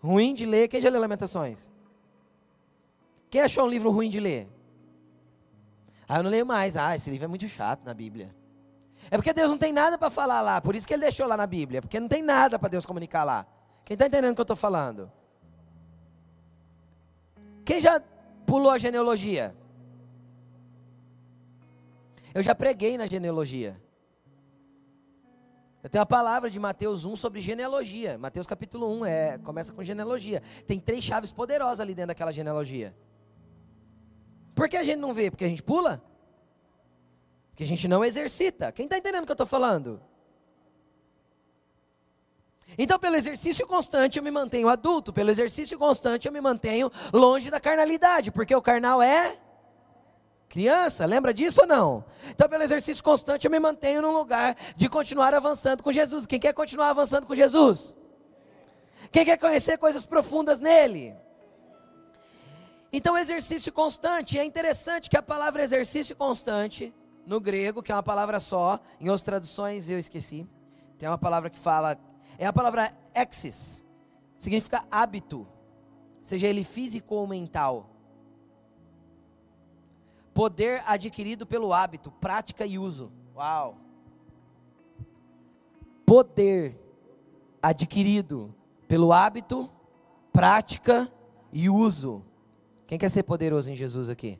Ruim 0.03 0.35
de 0.35 0.47
ler. 0.47 0.69
Quem 0.69 0.81
já 0.81 0.91
leu 0.91 1.01
Lamentações? 1.01 1.71
Quem 3.31 3.41
achou 3.43 3.65
um 3.65 3.69
livro 3.69 3.91
ruim 3.91 4.09
de 4.09 4.21
ler? 4.21 4.49
Ah, 6.09 6.19
eu 6.19 6.23
não 6.23 6.31
leio 6.31 6.47
mais. 6.47 6.77
Ah, 6.77 6.97
esse 6.97 7.11
livro 7.11 7.27
é 7.27 7.29
muito 7.29 7.47
chato 7.49 7.85
na 7.85 7.93
Bíblia. 7.93 8.35
É 9.11 9.17
porque 9.17 9.33
Deus 9.33 9.51
não 9.51 9.59
tem 9.59 9.73
nada 9.73 9.99
para 9.99 10.09
falar 10.09 10.41
lá. 10.41 10.61
Por 10.61 10.75
isso 10.75 10.87
que 10.87 10.95
ele 10.95 11.03
deixou 11.03 11.27
lá 11.27 11.37
na 11.37 11.47
Bíblia. 11.47 11.83
Porque 11.83 12.01
não 12.01 12.09
tem 12.09 12.23
nada 12.23 12.59
para 12.59 12.69
Deus 12.69 12.87
comunicar 12.87 13.25
lá. 13.25 13.47
Quem 13.85 13.95
está 13.95 14.07
entendendo 14.07 14.33
o 14.33 14.35
que 14.35 14.41
eu 14.41 14.45
estou 14.45 14.57
falando? 14.57 15.11
Quem 17.65 17.81
já 17.81 18.01
pulou 18.47 18.71
a 18.71 18.79
genealogia? 18.79 19.55
Eu 22.33 22.43
já 22.43 22.55
preguei 22.55 22.97
na 22.97 23.07
genealogia. 23.07 23.79
Eu 25.89 25.91
tenho 25.91 26.03
a 26.03 26.07
palavra 26.07 26.51
de 26.51 26.61
Mateus 26.61 27.07
1 27.07 27.17
sobre 27.17 27.41
genealogia. 27.41 28.19
Mateus 28.19 28.47
capítulo 28.47 28.93
1 29.01 29.07
é, 29.07 29.39
começa 29.39 29.73
com 29.73 29.83
genealogia. 29.83 30.43
Tem 30.67 30.79
três 30.79 31.03
chaves 31.03 31.33
poderosas 31.33 31.81
ali 31.81 31.95
dentro 31.95 32.09
daquela 32.09 32.31
genealogia. 32.31 32.95
Por 34.55 34.69
que 34.69 34.77
a 34.77 34.85
gente 34.85 34.99
não 34.99 35.15
vê? 35.15 35.31
Porque 35.31 35.47
a 35.47 35.49
gente 35.49 35.63
pula? 35.63 36.05
Porque 37.49 37.65
a 37.65 37.67
gente 37.67 37.89
não 37.89 38.05
exercita. 38.05 38.71
Quem 38.71 38.85
está 38.85 38.99
entendendo 38.99 39.23
o 39.23 39.25
que 39.25 39.33
eu 39.33 39.33
estou 39.33 39.47
falando? 39.47 39.99
Então, 42.77 42.99
pelo 42.99 43.17
exercício 43.17 43.67
constante, 43.67 44.19
eu 44.19 44.23
me 44.23 44.31
mantenho 44.31 44.69
adulto. 44.69 45.11
Pelo 45.11 45.31
exercício 45.31 45.79
constante, 45.79 46.27
eu 46.27 46.33
me 46.33 46.41
mantenho 46.43 46.93
longe 47.15 47.51
da 47.51 47.59
carnalidade. 47.59 48.31
Porque 48.31 48.55
o 48.55 48.61
carnal 48.61 49.01
é 49.01 49.39
Criança, 50.49 51.05
lembra 51.05 51.35
disso 51.35 51.61
ou 51.63 51.67
não? 51.67 52.05
Então, 52.31 52.49
pelo 52.49 52.63
exercício 52.63 53.05
constante, 53.05 53.45
eu 53.45 53.51
me 53.51 53.61
mantenho 53.61 54.01
num 54.01 54.13
lugar 54.13 54.57
de 54.77 54.89
continuar 54.89 55.35
avançando 55.35 55.83
com 55.83 55.93
Jesus. 55.93 56.25
Quem 56.25 56.41
quer 56.41 56.55
continuar 56.55 56.89
avançando 56.91 57.27
com 57.27 57.35
Jesus? 57.35 57.95
Quem 59.13 59.25
quer 59.25 59.37
conhecer 59.37 59.77
coisas 59.77 60.07
profundas 60.07 60.59
nele? 60.59 61.15
Então, 62.91 63.17
exercício 63.17 63.71
constante. 63.71 64.39
É 64.39 64.45
interessante 64.45 65.11
que 65.11 65.19
a 65.19 65.23
palavra 65.23 65.63
exercício 65.63 66.17
constante, 66.17 66.95
no 67.27 67.39
grego, 67.39 67.83
que 67.83 67.93
é 67.93 67.95
uma 67.95 68.03
palavra 68.03 68.41
só, 68.41 68.81
em 68.99 69.05
outras 69.05 69.23
traduções 69.23 69.91
eu 69.91 69.99
esqueci, 69.99 70.47
tem 70.99 71.07
uma 71.07 71.19
palavra 71.19 71.51
que 71.51 71.59
fala, 71.59 71.99
é 72.39 72.47
a 72.47 72.53
palavra 72.53 72.91
exis, 73.15 73.85
significa 74.39 74.83
hábito, 74.91 75.47
seja 76.23 76.47
ele 76.47 76.65
físico 76.65 77.15
ou 77.15 77.27
mental. 77.27 77.98
Poder 80.39 80.85
adquirido 80.87 81.45
pelo 81.45 81.73
hábito, 81.73 82.13
prática 82.13 82.65
e 82.65 82.79
uso. 82.79 83.11
Uau! 83.35 83.77
Poder 86.07 86.79
adquirido 87.61 88.55
pelo 88.87 89.13
hábito, 89.13 89.69
prática 90.33 91.13
e 91.53 91.69
uso. 91.69 92.23
Quem 92.87 92.97
quer 92.97 93.09
ser 93.09 93.25
poderoso 93.25 93.69
em 93.69 93.75
Jesus 93.75 94.09
aqui? 94.09 94.39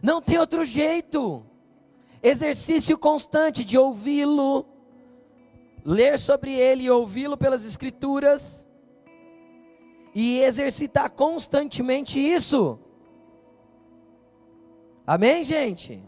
Não 0.00 0.22
tem 0.22 0.38
outro 0.38 0.62
jeito. 0.62 1.44
Exercício 2.22 2.96
constante 2.96 3.64
de 3.64 3.76
ouvi-lo, 3.76 4.64
ler 5.84 6.20
sobre 6.20 6.54
ele 6.54 6.84
e 6.84 6.90
ouvi-lo 6.90 7.36
pelas 7.36 7.64
Escrituras, 7.64 8.64
e 10.14 10.38
exercitar 10.38 11.10
constantemente 11.10 12.20
isso. 12.20 12.78
Amém, 15.06 15.44
gente? 15.44 16.02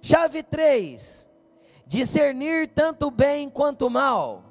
Chave 0.00 0.42
3: 0.42 1.28
discernir 1.86 2.68
tanto 2.72 3.10
bem 3.10 3.50
quanto 3.50 3.90
mal. 3.90 4.44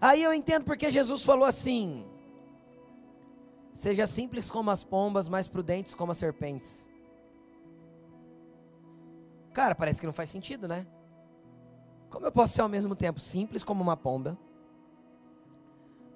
Aí 0.00 0.22
eu 0.22 0.32
entendo 0.34 0.64
porque 0.64 0.90
Jesus 0.90 1.22
falou 1.22 1.44
assim: 1.44 2.04
seja 3.72 4.06
simples 4.06 4.50
como 4.50 4.70
as 4.70 4.82
pombas, 4.82 5.28
mais 5.28 5.46
prudentes 5.46 5.94
como 5.94 6.12
as 6.12 6.18
serpentes. 6.18 6.88
Cara, 9.52 9.74
parece 9.74 10.00
que 10.00 10.06
não 10.06 10.12
faz 10.12 10.28
sentido, 10.28 10.68
né? 10.68 10.86
Como 12.10 12.26
eu 12.26 12.32
posso 12.32 12.54
ser 12.54 12.60
ao 12.60 12.68
mesmo 12.68 12.94
tempo 12.94 13.20
simples 13.20 13.64
como 13.64 13.82
uma 13.82 13.96
pomba, 13.96 14.38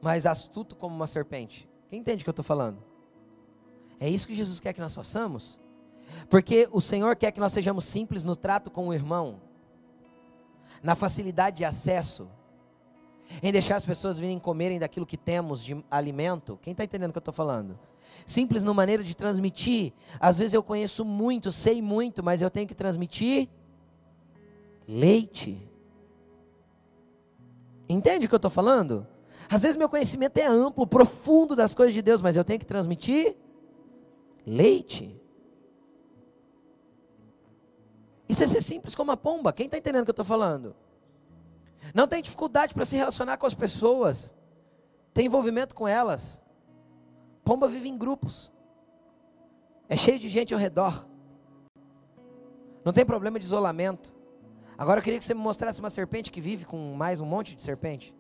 mas 0.02 0.26
astuto 0.26 0.76
como 0.76 0.94
uma 0.94 1.06
serpente? 1.06 1.68
Quem 1.88 2.00
entende 2.00 2.22
o 2.22 2.24
que 2.24 2.28
eu 2.28 2.32
estou 2.32 2.44
falando? 2.44 2.89
É 4.01 4.09
isso 4.09 4.26
que 4.26 4.34
Jesus 4.34 4.59
quer 4.59 4.72
que 4.72 4.80
nós 4.80 4.94
façamos? 4.94 5.61
Porque 6.28 6.68
o 6.72 6.80
Senhor 6.80 7.14
quer 7.16 7.30
que 7.30 7.38
nós 7.38 7.53
sejamos 7.53 7.84
simples 7.84 8.24
no 8.24 8.34
trato 8.34 8.70
com 8.70 8.88
o 8.88 8.94
irmão, 8.94 9.40
na 10.82 10.94
facilidade 10.94 11.59
de 11.59 11.64
acesso, 11.66 12.28
em 13.42 13.53
deixar 13.53 13.76
as 13.76 13.84
pessoas 13.84 14.18
virem 14.18 14.38
comerem 14.38 14.78
daquilo 14.78 15.07
que 15.07 15.18
temos 15.18 15.62
de 15.62 15.84
alimento. 15.90 16.59
Quem 16.62 16.72
está 16.72 16.82
entendendo 16.82 17.11
o 17.11 17.12
que 17.12 17.18
eu 17.18 17.20
estou 17.20 17.34
falando? 17.34 17.78
Simples 18.26 18.62
no 18.62 18.74
maneira 18.74 19.05
de 19.05 19.14
transmitir. 19.14 19.92
Às 20.18 20.38
vezes 20.38 20.55
eu 20.55 20.62
conheço 20.62 21.05
muito, 21.05 21.53
sei 21.53 21.80
muito, 21.82 22.22
mas 22.24 22.42
eu 22.42 22.51
tenho 22.51 22.66
que 22.66 22.74
transmitir 22.74 23.48
leite. 24.88 25.70
Entende 27.88 28.26
o 28.26 28.28
que 28.28 28.34
eu 28.34 28.38
estou 28.38 28.51
falando? 28.51 29.07
Às 29.48 29.62
vezes 29.62 29.76
meu 29.76 29.88
conhecimento 29.88 30.38
é 30.38 30.46
amplo, 30.46 30.86
profundo 30.86 31.55
das 31.55 31.74
coisas 31.74 31.94
de 31.94 32.03
Deus, 32.03 32.22
mas 32.22 32.34
eu 32.34 32.44
tenho 32.44 32.59
que 32.59 32.66
transmitir 32.66 33.26
leite. 33.26 33.49
Isso 38.28 38.45
é 38.45 38.47
ser 38.47 38.62
simples 38.62 38.95
como 38.95 39.11
a 39.11 39.16
pomba. 39.16 39.53
Quem 39.53 39.66
está 39.66 39.76
entendendo 39.76 40.03
o 40.03 40.05
que 40.05 40.11
eu 40.11 40.12
estou 40.12 40.24
falando? 40.24 40.74
Não 41.95 42.07
tem 42.07 42.22
dificuldade 42.22 42.74
para 42.74 42.84
se 42.84 42.97
relacionar 42.97 43.36
com 43.36 43.47
as 43.47 43.55
pessoas. 43.55 44.34
Tem 45.12 45.26
envolvimento 45.26 45.74
com 45.74 45.88
elas. 45.88 46.43
Pomba 47.45 47.66
vive 47.66 47.88
em 47.88 47.99
grupos. 47.99 48.53
É 49.88 49.97
cheio 49.97 50.18
de 50.18 50.28
gente 50.28 50.55
ao 50.55 50.61
redor. 50.61 51.09
Não 52.84 52.93
tem 52.93 53.05
problema 53.05 53.38
de 53.38 53.45
isolamento. 53.45 54.14
Agora 54.78 55.01
eu 55.01 55.05
queria 55.05 55.18
que 55.18 55.24
você 55.24 55.34
me 55.34 55.41
mostrasse 55.41 55.80
uma 55.80 55.91
serpente 55.91 56.30
que 56.30 56.41
vive 56.41 56.64
com 56.64 56.95
mais 56.95 57.20
um 57.20 57.26
monte 57.26 57.55
de 57.55 57.62
serpente. 57.62 58.14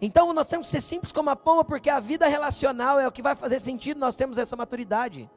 Então 0.00 0.32
nós 0.32 0.48
temos 0.48 0.66
que 0.66 0.72
ser 0.72 0.80
simples 0.80 1.12
como 1.12 1.30
a 1.30 1.36
pomba, 1.36 1.64
porque 1.64 1.88
a 1.88 2.00
vida 2.00 2.26
relacional 2.26 2.98
é 2.98 3.06
o 3.06 3.12
que 3.12 3.22
vai 3.22 3.34
fazer 3.34 3.60
sentido, 3.60 3.98
nós 3.98 4.16
temos 4.16 4.38
essa 4.38 4.56
maturidade. 4.56 5.30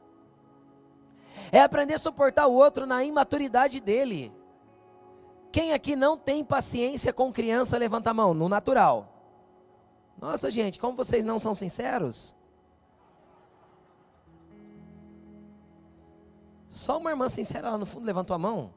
É 1.52 1.62
aprender 1.62 1.96
a 1.96 2.00
suportar 2.00 2.48
o 2.48 2.54
outro 2.54 2.86
na 2.86 3.04
imaturidade 3.04 3.80
dele. 3.80 4.32
Quem 5.52 5.74
aqui 5.74 5.96
não 5.96 6.18
tem 6.18 6.44
paciência 6.44 7.12
com 7.12 7.32
criança, 7.32 7.78
levanta 7.78 8.12
a 8.12 8.14
mão, 8.14 8.34
no 8.34 8.48
natural. 8.48 9.16
Nossa, 10.20 10.52
gente, 10.52 10.80
como 10.80 10.98
vocês 10.98 11.24
não 11.24 11.40
são 11.40 11.56
sinceros? 11.56 12.36
Só 16.68 16.98
uma 16.98 17.10
irmã 17.10 17.28
sincera 17.30 17.72
lá 17.72 17.78
no 17.78 17.86
fundo 17.86 18.06
levantou 18.06 18.36
a 18.36 18.40
mão. 18.40 18.72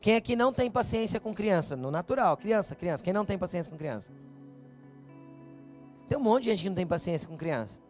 Quem 0.00 0.16
aqui 0.16 0.34
não 0.34 0.52
tem 0.52 0.70
paciência 0.70 1.20
com 1.20 1.32
criança? 1.32 1.76
No 1.76 1.90
natural, 1.90 2.36
criança, 2.36 2.74
criança. 2.74 3.04
Quem 3.04 3.12
não 3.12 3.24
tem 3.24 3.38
paciência 3.38 3.70
com 3.70 3.78
criança? 3.78 4.10
Tem 6.08 6.16
um 6.16 6.20
monte 6.20 6.44
de 6.44 6.50
gente 6.50 6.62
que 6.62 6.68
não 6.68 6.76
tem 6.76 6.86
paciência 6.86 7.28
com 7.28 7.36
criança. 7.36 7.80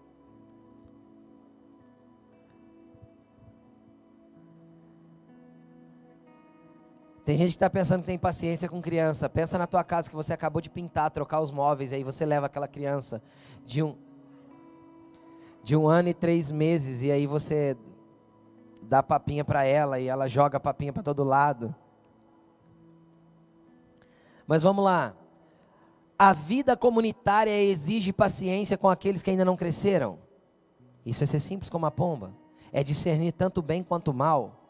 Tem 7.27 7.37
gente 7.37 7.51
que 7.51 7.57
está 7.57 7.69
pensando 7.69 8.03
que 8.03 8.07
tem 8.07 8.19
paciência 8.19 8.69
com 8.69 8.81
criança. 8.81 9.29
Pensa 9.29 9.59
na 9.59 9.67
tua 9.67 9.83
casa 9.83 10.09
que 10.09 10.15
você 10.15 10.33
acabou 10.33 10.63
de 10.63 10.71
pintar, 10.71 11.11
trocar 11.11 11.41
os 11.41 11.51
móveis, 11.51 11.93
aí 11.93 12.05
você 12.05 12.25
leva 12.25 12.47
aquela 12.47 12.69
criança 12.69 13.21
de 13.65 13.83
um 13.83 13.97
de 15.67 15.75
um 15.75 15.89
ano 15.89 16.09
e 16.09 16.15
três 16.15 16.53
meses 16.53 17.03
e 17.03 17.11
aí 17.11 17.27
você 17.27 17.77
dá 18.81 19.03
papinha 19.03 19.45
para 19.45 19.65
ela 19.65 19.99
e 19.99 20.07
ela 20.07 20.29
joga 20.29 20.61
papinha 20.61 20.93
para 20.93 21.03
todo 21.03 21.25
lado. 21.25 21.75
Mas 24.47 24.63
vamos 24.63 24.85
lá. 24.85 25.13
A 26.19 26.33
vida 26.33 26.77
comunitária 26.77 27.63
exige 27.63 28.13
paciência 28.13 28.79
com 28.79 28.89
aqueles 28.89 29.23
que 29.23 29.31
ainda 29.31 29.45
não 29.45 29.57
cresceram. 29.57 30.19
Isso 31.05 31.23
é 31.23 31.27
ser 31.27 31.41
simples 31.41 31.69
como 31.69 31.87
a 31.87 31.91
pomba. 31.91 32.33
É 32.73 32.83
discernir 32.83 33.33
tanto 33.33 33.61
bem 33.61 33.83
quanto 33.83 34.15
mal. 34.15 34.66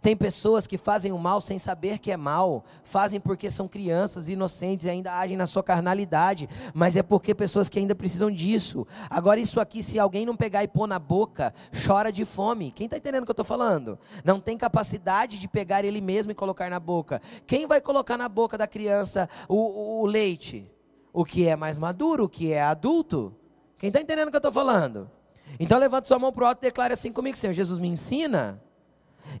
Tem 0.00 0.16
pessoas 0.16 0.66
que 0.66 0.76
fazem 0.76 1.12
o 1.12 1.18
mal 1.18 1.40
sem 1.40 1.58
saber 1.58 1.98
que 1.98 2.10
é 2.10 2.16
mal, 2.16 2.64
fazem 2.82 3.20
porque 3.20 3.50
são 3.50 3.66
crianças 3.66 4.28
inocentes 4.28 4.86
e 4.86 4.90
ainda 4.90 5.12
agem 5.12 5.36
na 5.36 5.46
sua 5.46 5.62
carnalidade, 5.62 6.48
mas 6.74 6.96
é 6.96 7.02
porque 7.02 7.34
pessoas 7.34 7.68
que 7.68 7.78
ainda 7.78 7.94
precisam 7.94 8.30
disso. 8.30 8.86
Agora, 9.08 9.40
isso 9.40 9.60
aqui, 9.60 9.82
se 9.82 9.98
alguém 9.98 10.26
não 10.26 10.36
pegar 10.36 10.62
e 10.62 10.68
pôr 10.68 10.86
na 10.86 10.98
boca, 10.98 11.52
chora 11.86 12.12
de 12.12 12.24
fome. 12.24 12.70
Quem 12.70 12.84
está 12.84 12.96
entendendo 12.96 13.22
o 13.22 13.26
que 13.26 13.30
eu 13.30 13.34
estou 13.34 13.44
falando? 13.44 13.98
Não 14.24 14.40
tem 14.40 14.56
capacidade 14.56 15.38
de 15.38 15.48
pegar 15.48 15.84
ele 15.84 16.00
mesmo 16.00 16.32
e 16.32 16.34
colocar 16.34 16.70
na 16.70 16.80
boca. 16.80 17.20
Quem 17.46 17.66
vai 17.66 17.80
colocar 17.80 18.16
na 18.16 18.28
boca 18.28 18.58
da 18.58 18.66
criança 18.66 19.28
o, 19.48 19.56
o, 19.56 20.02
o 20.02 20.06
leite? 20.06 20.70
O 21.12 21.24
que 21.24 21.48
é 21.48 21.56
mais 21.56 21.78
maduro, 21.78 22.24
o 22.24 22.28
que 22.28 22.52
é 22.52 22.62
adulto? 22.62 23.34
Quem 23.78 23.88
está 23.88 24.00
entendendo 24.00 24.28
o 24.28 24.30
que 24.30 24.36
eu 24.36 24.40
estou 24.40 24.52
falando? 24.52 25.10
Então, 25.58 25.78
levanta 25.78 26.06
sua 26.06 26.18
mão 26.18 26.32
para 26.32 26.44
o 26.44 26.46
alto 26.46 26.58
e 26.58 26.66
declare 26.68 26.92
assim 26.92 27.10
comigo: 27.10 27.36
Senhor 27.36 27.52
Jesus, 27.52 27.78
me 27.78 27.88
ensina 27.88 28.62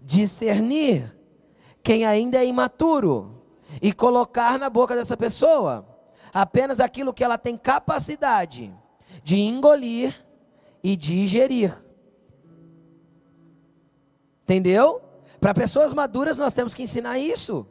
discernir 0.02 1.16
quem 1.82 2.04
ainda 2.04 2.38
é 2.38 2.46
imaturo 2.46 3.42
e 3.80 3.92
colocar 3.92 4.58
na 4.58 4.68
boca 4.68 4.94
dessa 4.94 5.16
pessoa 5.16 5.86
apenas 6.32 6.80
aquilo 6.80 7.14
que 7.14 7.24
ela 7.24 7.38
tem 7.38 7.56
capacidade 7.56 8.74
de 9.22 9.38
engolir 9.38 10.14
e 10.82 10.96
digerir. 10.96 11.76
Entendeu? 14.42 15.02
Para 15.40 15.54
pessoas 15.54 15.92
maduras 15.92 16.38
nós 16.38 16.52
temos 16.52 16.74
que 16.74 16.82
ensinar 16.82 17.18
isso. 17.18 17.66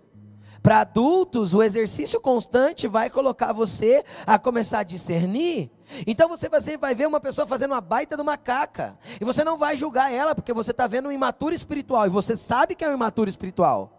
Para 0.61 0.81
adultos, 0.81 1.53
o 1.53 1.61
exercício 1.61 2.19
constante 2.19 2.87
vai 2.87 3.09
colocar 3.09 3.53
você 3.53 4.03
a 4.25 4.37
começar 4.39 4.79
a 4.79 4.83
discernir. 4.83 5.71
Então 6.05 6.27
você 6.27 6.49
vai 6.77 6.93
ver 6.93 7.07
uma 7.07 7.19
pessoa 7.19 7.47
fazendo 7.47 7.71
uma 7.71 7.81
baita 7.81 8.15
de 8.15 8.21
uma 8.21 8.37
caca. 8.37 8.97
E 9.19 9.25
você 9.25 9.43
não 9.43 9.57
vai 9.57 9.75
julgar 9.77 10.11
ela, 10.11 10.35
porque 10.35 10.53
você 10.53 10.71
está 10.71 10.87
vendo 10.87 11.09
um 11.09 11.11
imaturo 11.11 11.53
espiritual. 11.53 12.05
E 12.05 12.09
você 12.09 12.35
sabe 12.35 12.75
que 12.75 12.83
é 12.83 12.89
um 12.89 12.93
imaturo 12.93 13.29
espiritual. 13.29 13.93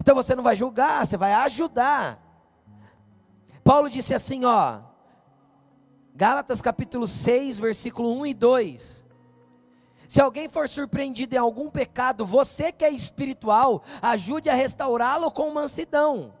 Então 0.00 0.14
você 0.14 0.34
não 0.34 0.42
vai 0.42 0.56
julgar, 0.56 1.06
você 1.06 1.16
vai 1.16 1.32
ajudar. 1.32 2.20
Paulo 3.64 3.88
disse 3.88 4.14
assim, 4.14 4.44
ó. 4.44 4.80
Gálatas 6.14 6.60
capítulo 6.60 7.06
6, 7.06 7.58
versículo 7.58 8.12
1 8.20 8.26
e 8.26 8.34
2. 8.34 9.04
Se 10.12 10.20
alguém 10.20 10.46
for 10.46 10.68
surpreendido 10.68 11.34
em 11.34 11.38
algum 11.38 11.70
pecado, 11.70 12.26
você 12.26 12.70
que 12.70 12.84
é 12.84 12.90
espiritual, 12.90 13.82
ajude 14.02 14.50
a 14.50 14.54
restaurá-lo 14.54 15.30
com 15.30 15.50
mansidão. 15.50 16.34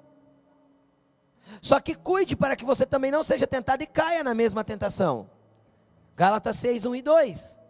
Só 1.62 1.80
que 1.80 1.94
cuide 1.94 2.36
para 2.36 2.54
que 2.54 2.66
você 2.66 2.84
também 2.84 3.10
não 3.10 3.24
seja 3.24 3.46
tentado 3.46 3.82
e 3.82 3.86
caia 3.86 4.22
na 4.22 4.34
mesma 4.34 4.62
tentação. 4.62 5.30
Gálatas 6.14 6.56
6, 6.56 6.84
1 6.84 6.96
e 6.96 7.00
2. 7.00 7.60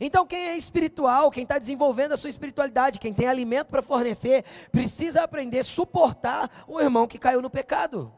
Então, 0.00 0.26
quem 0.26 0.48
é 0.48 0.56
espiritual, 0.56 1.30
quem 1.30 1.44
está 1.44 1.60
desenvolvendo 1.60 2.10
a 2.10 2.16
sua 2.16 2.30
espiritualidade, 2.30 2.98
quem 2.98 3.14
tem 3.14 3.28
alimento 3.28 3.68
para 3.68 3.82
fornecer, 3.82 4.44
precisa 4.72 5.22
aprender 5.22 5.60
a 5.60 5.64
suportar 5.64 6.50
o 6.66 6.80
irmão 6.80 7.06
que 7.06 7.20
caiu 7.20 7.40
no 7.40 7.48
pecado. 7.48 8.12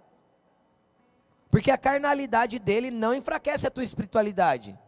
Porque 1.51 1.70
a 1.70 1.76
carnalidade 1.76 2.59
dele 2.59 2.90
não 2.90 3.12
enfraquece 3.14 3.66
a 3.66 3.70
tua 3.70 3.84
espiritualidade. 3.84 4.78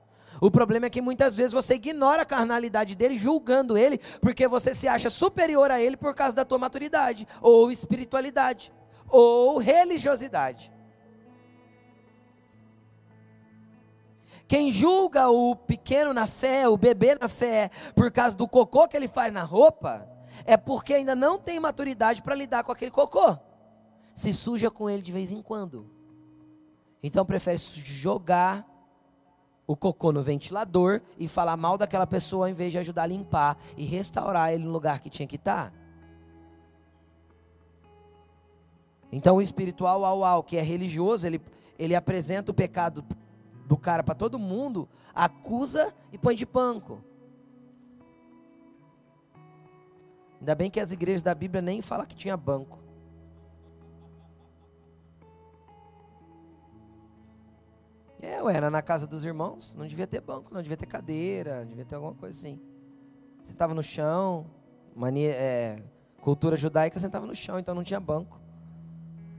O 0.41 0.51
problema 0.51 0.86
é 0.86 0.91
que 0.91 1.03
muitas 1.03 1.36
vezes 1.36 1.53
você 1.53 1.74
ignora 1.74 2.22
a 2.22 2.26
carnalidade 2.26 2.95
dele, 2.95 3.16
julgando 3.16 3.76
ele, 3.76 3.99
porque 4.20 4.49
você 4.49 4.74
se 4.74 4.88
acha 4.88 5.11
superior 5.11 5.70
a 5.70 5.80
ele 5.80 5.97
por 5.97 6.14
causa 6.14 6.34
da 6.34 6.45
tua 6.45 6.59
maturidade, 6.59 7.28
ou 7.43 7.70
espiritualidade, 7.70 8.72
ou 9.09 9.59
religiosidade. 9.59 10.72
Quem 14.49 14.72
julga 14.72 15.28
o 15.28 15.55
pequeno 15.55 16.12
na 16.12 16.26
fé, 16.26 16.66
o 16.68 16.76
bebê 16.76 17.14
na 17.14 17.28
fé, 17.28 17.70
por 17.95 18.11
causa 18.11 18.36
do 18.36 18.49
cocô 18.49 18.88
que 18.88 18.97
ele 18.97 19.07
faz 19.07 19.32
na 19.32 19.45
roupa, 19.45 20.09
é 20.45 20.57
porque 20.57 20.95
ainda 20.95 21.14
não 21.14 21.38
tem 21.38 21.61
maturidade 21.61 22.22
para 22.22 22.34
lidar 22.34 22.64
com 22.64 22.72
aquele 22.72 22.91
cocô. 22.91 23.38
Se 24.14 24.32
suja 24.32 24.70
com 24.70 24.88
ele 24.91 25.03
de 25.03 25.12
vez 25.12 25.30
em 25.30 25.41
quando. 25.41 25.88
Então 27.03 27.24
prefere 27.24 27.59
jogar 27.59 28.66
o 29.71 29.77
cocô 29.77 30.11
no 30.11 30.21
ventilador 30.21 31.01
e 31.16 31.29
falar 31.29 31.57
mal 31.57 31.79
daquela 31.79 32.05
pessoa 32.05 32.47
ao 32.47 32.51
invés 32.51 32.73
de 32.73 32.79
ajudar 32.79 33.05
a 33.05 33.07
limpar 33.07 33.57
e 33.77 33.85
restaurar 33.85 34.53
ele 34.53 34.64
no 34.64 34.73
lugar 34.73 34.99
que 34.99 35.09
tinha 35.09 35.29
que 35.29 35.37
estar. 35.37 35.73
Então 39.12 39.37
o 39.37 39.43
espiritual 39.43 40.05
ao 40.05 40.25
ao, 40.25 40.43
que 40.43 40.57
é 40.57 40.61
religioso, 40.61 41.25
ele, 41.25 41.41
ele 41.79 41.95
apresenta 41.95 42.51
o 42.51 42.55
pecado 42.55 43.05
do 43.64 43.77
cara 43.77 44.03
para 44.03 44.16
todo 44.16 44.41
mundo, 44.41 44.89
acusa 45.14 45.95
e 46.12 46.18
põe 46.18 46.35
de 46.35 46.45
banco. 46.45 47.01
Ainda 50.41 50.57
bem 50.57 50.68
que 50.68 50.81
as 50.81 50.91
igrejas 50.91 51.23
da 51.23 51.33
Bíblia 51.33 51.62
nem 51.62 51.81
falam 51.81 52.07
que 52.07 52.16
tinha 52.16 52.37
banco. 52.37 52.81
Ué, 58.43 58.57
era 58.57 58.70
na 58.70 58.82
casa 58.82 59.07
dos 59.07 59.24
irmãos, 59.24 59.74
não 59.76 59.86
devia 59.86 60.07
ter 60.07 60.20
banco, 60.20 60.53
não 60.53 60.62
devia 60.62 60.76
ter 60.76 60.86
cadeira, 60.86 61.64
devia 61.64 61.84
ter 61.84 61.95
alguma 61.95 62.14
coisa 62.14 62.38
assim. 62.38 62.61
Sentava 63.43 63.74
no 63.74 63.82
chão, 63.82 64.47
mania, 64.95 65.30
é, 65.30 65.83
cultura 66.21 66.57
judaica 66.57 67.00
sentava 67.00 67.26
no 67.26 67.34
chão, 67.34 67.58
então 67.58 67.75
não 67.75 67.83
tinha 67.83 68.00
banco. 68.00 68.41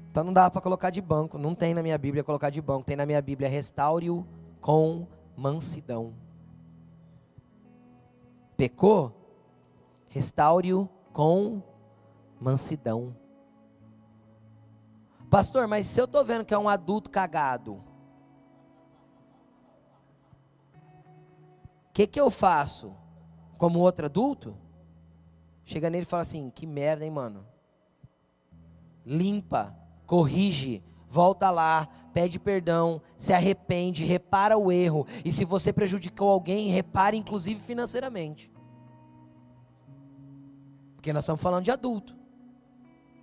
Então 0.09 0.23
não 0.23 0.33
dava 0.33 0.51
para 0.51 0.61
colocar 0.61 0.89
de 0.89 1.01
banco, 1.01 1.37
não 1.37 1.55
tem 1.55 1.73
na 1.73 1.81
minha 1.81 1.97
Bíblia 1.97 2.23
colocar 2.23 2.49
de 2.49 2.61
banco, 2.61 2.85
tem 2.85 2.95
na 2.95 3.05
minha 3.05 3.21
Bíblia 3.21 3.47
restaure-o 3.47 4.25
com 4.59 5.07
mansidão. 5.37 6.13
Pecou? 8.57 9.15
Restaure-o 10.09 10.89
com 11.13 11.61
mansidão. 12.39 13.15
Pastor, 15.29 15.65
mas 15.65 15.85
se 15.85 15.99
eu 15.99 16.05
estou 16.05 16.25
vendo 16.25 16.43
que 16.43 16.53
é 16.53 16.57
um 16.57 16.67
adulto 16.67 17.09
cagado, 17.09 17.81
que, 21.91 22.07
que 22.07 22.19
eu 22.19 22.31
faço 22.31 22.95
como 23.57 23.79
outro 23.79 24.05
adulto? 24.05 24.57
Chega 25.65 25.89
nele 25.89 26.03
e 26.03 26.07
fala 26.07 26.21
assim: 26.21 26.49
que 26.49 26.65
merda, 26.65 27.05
hein, 27.05 27.11
mano? 27.11 27.45
Limpa, 29.05 29.75
corrige, 30.05 30.83
volta 31.07 31.49
lá, 31.49 31.87
pede 32.13 32.39
perdão, 32.39 33.01
se 33.17 33.33
arrepende, 33.33 34.05
repara 34.05 34.57
o 34.57 34.71
erro. 34.71 35.05
E 35.25 35.31
se 35.31 35.43
você 35.43 35.73
prejudicou 35.73 36.29
alguém, 36.29 36.69
repare 36.69 37.17
inclusive 37.17 37.59
financeiramente. 37.59 38.51
Porque 40.95 41.11
nós 41.11 41.23
estamos 41.23 41.41
falando 41.41 41.63
de 41.63 41.71
adulto. 41.71 42.15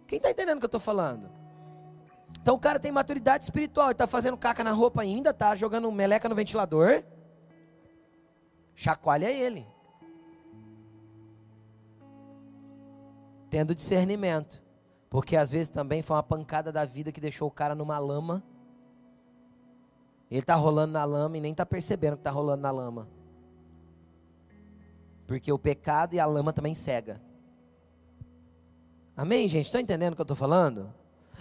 Quem 0.06 0.16
está 0.16 0.30
entendendo 0.30 0.56
o 0.56 0.60
que 0.60 0.64
eu 0.64 0.68
estou 0.68 0.80
falando? 0.80 1.30
Então 2.40 2.54
o 2.54 2.58
cara 2.58 2.80
tem 2.80 2.90
maturidade 2.90 3.44
espiritual, 3.44 3.90
está 3.90 4.06
fazendo 4.06 4.36
caca 4.36 4.64
na 4.64 4.72
roupa 4.72 5.02
ainda, 5.02 5.32
tá 5.32 5.54
jogando 5.54 5.90
meleca 5.92 6.28
no 6.28 6.34
ventilador 6.34 7.04
chacoalha 8.78 9.28
ele. 9.28 9.66
Tendo 13.50 13.74
discernimento. 13.74 14.62
Porque 15.10 15.36
às 15.36 15.50
vezes 15.50 15.68
também 15.68 16.00
foi 16.00 16.14
uma 16.14 16.22
pancada 16.22 16.70
da 16.70 16.84
vida 16.84 17.10
que 17.10 17.20
deixou 17.20 17.48
o 17.48 17.50
cara 17.50 17.74
numa 17.74 17.98
lama. 17.98 18.40
Ele 20.30 20.40
está 20.40 20.54
rolando 20.54 20.92
na 20.92 21.04
lama 21.04 21.36
e 21.36 21.40
nem 21.40 21.50
está 21.50 21.66
percebendo 21.66 22.14
que 22.14 22.20
está 22.20 22.30
rolando 22.30 22.62
na 22.62 22.70
lama. 22.70 23.08
Porque 25.26 25.52
o 25.52 25.58
pecado 25.58 26.14
e 26.14 26.20
a 26.20 26.26
lama 26.26 26.52
também 26.52 26.74
cega. 26.74 27.20
Amém, 29.16 29.48
gente? 29.48 29.66
Estão 29.66 29.80
entendendo 29.80 30.12
o 30.12 30.16
que 30.16 30.20
eu 30.20 30.24
estou 30.24 30.36
falando? 30.36 30.94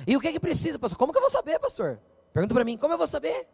E 0.08 0.18
o 0.18 0.20
que, 0.20 0.32
que 0.32 0.40
precisa, 0.40 0.80
pastor? 0.80 0.98
Como 0.98 1.12
que 1.12 1.20
eu 1.20 1.22
vou 1.24 1.30
saber, 1.30 1.60
pastor? 1.60 2.00
Pergunta 2.34 2.56
para 2.56 2.66
mim, 2.66 2.78
como 2.78 2.96
eu 2.96 2.98
vou 2.98 3.08
saber? 3.08 3.48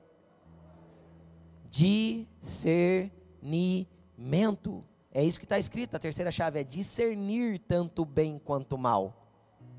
Discernimento 1.69 3.22
discernimento. 3.43 4.83
É 5.11 5.23
isso 5.23 5.39
que 5.39 5.45
está 5.45 5.59
escrito. 5.59 5.95
A 5.95 5.99
terceira 5.99 6.31
chave 6.31 6.59
é 6.59 6.63
discernir 6.63 7.59
tanto 7.59 8.05
bem 8.05 8.39
quanto 8.39 8.77
mal. 8.77 9.13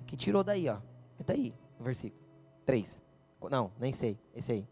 Que 0.07 0.17
tirou 0.17 0.45
daí, 0.45 0.69
ó. 0.69 0.79
Está 1.19 1.33
aí, 1.33 1.55
no 1.79 1.85
versículo 1.85 2.23
3. 2.67 3.03
Não, 3.51 3.73
nem 3.79 3.93
sei. 3.93 4.19
Esse 4.35 4.53
aí. 4.53 4.69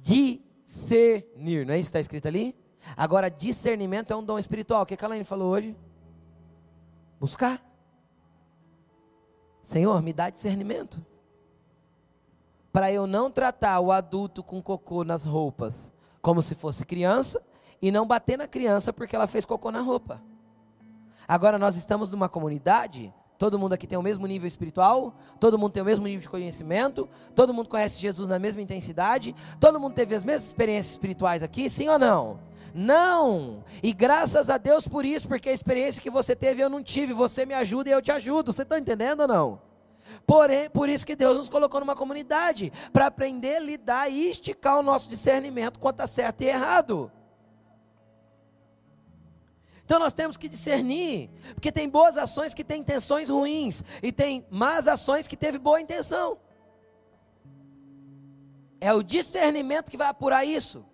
Discernir. 0.00 1.66
Não 1.66 1.74
é 1.74 1.78
isso 1.78 1.88
que 1.88 1.90
está 1.90 2.00
escrito 2.00 2.26
ali? 2.26 2.54
Agora, 2.96 3.30
discernimento 3.30 4.12
é 4.12 4.16
um 4.16 4.24
dom 4.24 4.38
espiritual. 4.38 4.82
O 4.82 4.86
que 4.86 4.94
a 4.94 4.96
Kalaine 4.96 5.24
falou 5.24 5.52
hoje? 5.52 5.76
Buscar. 7.18 7.62
Senhor, 9.62 10.00
me 10.02 10.12
dá 10.12 10.30
discernimento. 10.30 11.04
Para 12.72 12.92
eu 12.92 13.06
não 13.06 13.30
tratar 13.30 13.80
o 13.80 13.90
adulto 13.90 14.42
com 14.42 14.62
cocô 14.62 15.02
nas 15.02 15.24
roupas 15.24 15.92
como 16.26 16.42
se 16.42 16.56
fosse 16.56 16.84
criança 16.84 17.40
e 17.80 17.92
não 17.92 18.04
bater 18.04 18.36
na 18.36 18.48
criança 18.48 18.92
porque 18.92 19.14
ela 19.14 19.28
fez 19.28 19.44
cocô 19.44 19.70
na 19.70 19.80
roupa. 19.80 20.20
Agora 21.28 21.56
nós 21.56 21.76
estamos 21.76 22.10
numa 22.10 22.28
comunidade, 22.28 23.14
todo 23.38 23.56
mundo 23.56 23.74
aqui 23.74 23.86
tem 23.86 23.96
o 23.96 24.02
mesmo 24.02 24.26
nível 24.26 24.48
espiritual, 24.48 25.14
todo 25.38 25.56
mundo 25.56 25.70
tem 25.70 25.84
o 25.84 25.86
mesmo 25.86 26.04
nível 26.04 26.22
de 26.22 26.28
conhecimento, 26.28 27.08
todo 27.32 27.54
mundo 27.54 27.68
conhece 27.68 28.00
Jesus 28.00 28.28
na 28.28 28.40
mesma 28.40 28.60
intensidade, 28.60 29.36
todo 29.60 29.78
mundo 29.78 29.94
teve 29.94 30.16
as 30.16 30.24
mesmas 30.24 30.46
experiências 30.46 30.94
espirituais 30.94 31.44
aqui, 31.44 31.70
sim 31.70 31.88
ou 31.88 31.96
não? 31.96 32.40
Não! 32.74 33.62
E 33.80 33.92
graças 33.92 34.50
a 34.50 34.58
Deus 34.58 34.88
por 34.88 35.04
isso, 35.04 35.28
porque 35.28 35.48
a 35.48 35.52
experiência 35.52 36.02
que 36.02 36.10
você 36.10 36.34
teve 36.34 36.60
eu 36.60 36.68
não 36.68 36.82
tive, 36.82 37.12
você 37.12 37.46
me 37.46 37.54
ajuda 37.54 37.90
e 37.90 37.92
eu 37.92 38.02
te 38.02 38.10
ajudo. 38.10 38.52
Você 38.52 38.62
está 38.62 38.80
entendendo 38.80 39.20
ou 39.20 39.28
não? 39.28 39.60
Porém, 40.26 40.68
por 40.68 40.88
isso 40.88 41.06
que 41.06 41.14
Deus 41.14 41.36
nos 41.36 41.48
colocou 41.48 41.78
numa 41.78 41.94
comunidade, 41.94 42.72
para 42.92 43.06
aprender 43.06 43.60
lidar 43.60 44.10
e 44.10 44.28
esticar 44.28 44.78
o 44.78 44.82
nosso 44.82 45.08
discernimento 45.08 45.78
quanto 45.78 46.00
a 46.00 46.06
certo 46.06 46.40
e 46.42 46.46
errado. 46.46 47.12
Então 49.84 50.00
nós 50.00 50.12
temos 50.12 50.36
que 50.36 50.48
discernir, 50.48 51.30
porque 51.54 51.70
tem 51.70 51.88
boas 51.88 52.18
ações 52.18 52.52
que 52.52 52.64
têm 52.64 52.80
intenções 52.80 53.30
ruins, 53.30 53.84
e 54.02 54.10
tem 54.10 54.44
más 54.50 54.88
ações 54.88 55.28
que 55.28 55.36
teve 55.36 55.58
boa 55.58 55.80
intenção. 55.80 56.38
É 58.80 58.92
o 58.92 59.04
discernimento 59.04 59.88
que 59.88 59.96
vai 59.96 60.08
apurar 60.08 60.44
isso. 60.44 60.84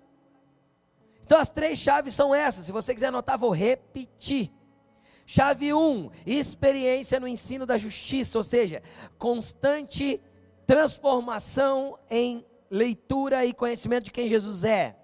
Então 1.24 1.40
as 1.40 1.50
três 1.50 1.78
chaves 1.78 2.12
são 2.12 2.34
essas. 2.34 2.66
Se 2.66 2.72
você 2.72 2.92
quiser 2.92 3.06
anotar, 3.06 3.38
vou 3.38 3.50
repetir. 3.50 4.52
Chave 5.34 5.72
1, 5.72 5.78
um, 5.78 6.10
experiência 6.26 7.18
no 7.18 7.26
ensino 7.26 7.64
da 7.64 7.78
justiça, 7.78 8.36
ou 8.36 8.44
seja, 8.44 8.82
constante 9.16 10.20
transformação 10.66 11.98
em 12.10 12.44
leitura 12.70 13.46
e 13.46 13.54
conhecimento 13.54 14.04
de 14.04 14.10
quem 14.10 14.28
Jesus 14.28 14.62
é. 14.62 14.94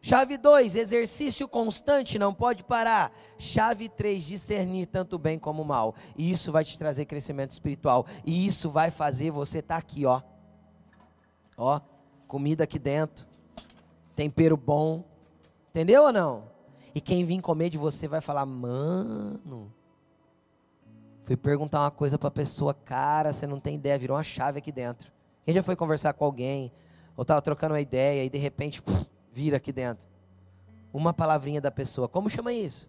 Chave 0.00 0.38
2, 0.38 0.76
exercício 0.76 1.48
constante, 1.48 2.16
não 2.16 2.32
pode 2.32 2.62
parar. 2.62 3.12
Chave 3.36 3.88
3, 3.88 4.24
discernir 4.24 4.86
tanto 4.86 5.18
bem 5.18 5.36
como 5.36 5.64
mal. 5.64 5.96
E 6.16 6.30
isso 6.30 6.52
vai 6.52 6.64
te 6.64 6.78
trazer 6.78 7.04
crescimento 7.04 7.50
espiritual. 7.50 8.06
E 8.24 8.46
isso 8.46 8.70
vai 8.70 8.92
fazer 8.92 9.32
você 9.32 9.58
estar 9.58 9.74
tá 9.74 9.78
aqui, 9.80 10.06
ó. 10.06 10.22
Ó, 11.56 11.80
comida 12.28 12.62
aqui 12.62 12.78
dentro, 12.78 13.26
tempero 14.14 14.56
bom. 14.56 15.04
Entendeu 15.70 16.04
ou 16.04 16.12
não? 16.12 16.53
E 16.94 17.00
quem 17.00 17.24
vir 17.24 17.40
comer 17.40 17.70
de 17.70 17.78
você 17.78 18.06
vai 18.06 18.20
falar: 18.20 18.46
"Mano, 18.46 19.72
fui 21.24 21.36
perguntar 21.36 21.80
uma 21.80 21.90
coisa 21.90 22.18
para 22.18 22.28
a 22.28 22.32
pessoa, 22.32 22.72
cara, 22.72 23.32
você 23.32 23.46
não 23.46 23.58
tem 23.58 23.74
ideia, 23.74 23.98
virou 23.98 24.16
uma 24.16 24.22
chave 24.22 24.58
aqui 24.58 24.70
dentro. 24.70 25.12
Quem 25.44 25.54
já 25.54 25.62
foi 25.62 25.74
conversar 25.74 26.12
com 26.12 26.24
alguém, 26.24 26.72
ou 27.16 27.22
estava 27.22 27.42
trocando 27.42 27.74
uma 27.74 27.80
ideia 27.80 28.24
e 28.24 28.30
de 28.30 28.38
repente 28.38 28.82
puf, 28.82 29.06
vira 29.32 29.56
aqui 29.56 29.72
dentro. 29.72 30.08
Uma 30.92 31.12
palavrinha 31.12 31.60
da 31.60 31.70
pessoa. 31.70 32.08
Como 32.08 32.30
chama 32.30 32.52
isso? 32.52 32.88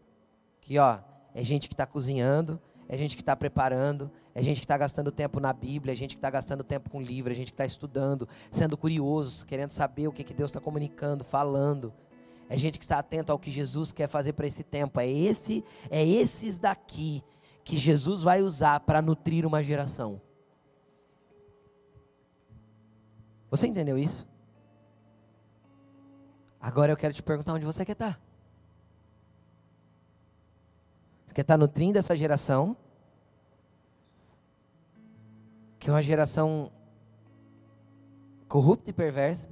Que 0.61 0.77
ó, 0.77 0.99
é 1.33 1.43
gente 1.43 1.67
que 1.67 1.73
está 1.73 1.85
cozinhando, 1.85 2.61
é 2.87 2.97
gente 2.97 3.15
que 3.15 3.21
está 3.21 3.35
preparando, 3.35 4.11
é 4.33 4.43
gente 4.43 4.57
que 4.57 4.65
está 4.65 4.77
gastando 4.77 5.11
tempo 5.11 5.39
na 5.39 5.51
Bíblia, 5.51 5.93
é 5.93 5.95
gente 5.95 6.15
que 6.15 6.19
está 6.19 6.29
gastando 6.29 6.63
tempo 6.63 6.89
com 6.89 7.01
livro, 7.01 7.31
é 7.31 7.35
gente 7.35 7.47
que 7.47 7.53
está 7.53 7.65
estudando, 7.65 8.27
sendo 8.51 8.77
curiosos, 8.77 9.43
querendo 9.43 9.71
saber 9.71 10.07
o 10.07 10.11
que, 10.11 10.23
que 10.23 10.33
Deus 10.33 10.49
está 10.49 10.59
comunicando, 10.59 11.23
falando. 11.23 11.93
É 12.47 12.57
gente 12.57 12.77
que 12.77 12.85
está 12.85 12.99
atento 12.99 13.31
ao 13.31 13.39
que 13.39 13.49
Jesus 13.49 13.91
quer 13.91 14.07
fazer 14.07 14.33
para 14.33 14.45
esse 14.45 14.63
tempo. 14.63 14.99
É 14.99 15.09
esse, 15.09 15.63
é 15.89 16.05
esses 16.05 16.57
daqui 16.57 17.23
que 17.63 17.77
Jesus 17.77 18.21
vai 18.21 18.41
usar 18.41 18.79
para 18.81 19.01
nutrir 19.01 19.45
uma 19.45 19.63
geração. 19.63 20.21
Você 23.49 23.67
entendeu 23.67 23.97
isso? 23.97 24.27
Agora 26.59 26.91
eu 26.91 26.97
quero 26.97 27.13
te 27.13 27.23
perguntar 27.23 27.53
onde 27.53 27.65
você 27.65 27.83
quer 27.83 27.93
estar. 27.93 28.19
Você 31.25 31.33
quer 31.33 31.41
estar 31.41 31.57
nutrindo 31.57 31.97
essa 31.97 32.15
geração? 32.15 32.77
Que 35.79 35.89
é 35.89 35.93
uma 35.93 36.03
geração 36.03 36.71
corrupta 38.47 38.89
e 38.89 38.93
perversa? 38.93 39.49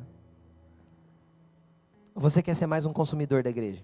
Ou 2.16 2.22
você 2.22 2.42
quer 2.42 2.56
ser 2.56 2.68
mais 2.68 2.86
um 2.86 2.94
consumidor 2.94 3.44
da 3.44 3.50
igreja? 3.50 3.84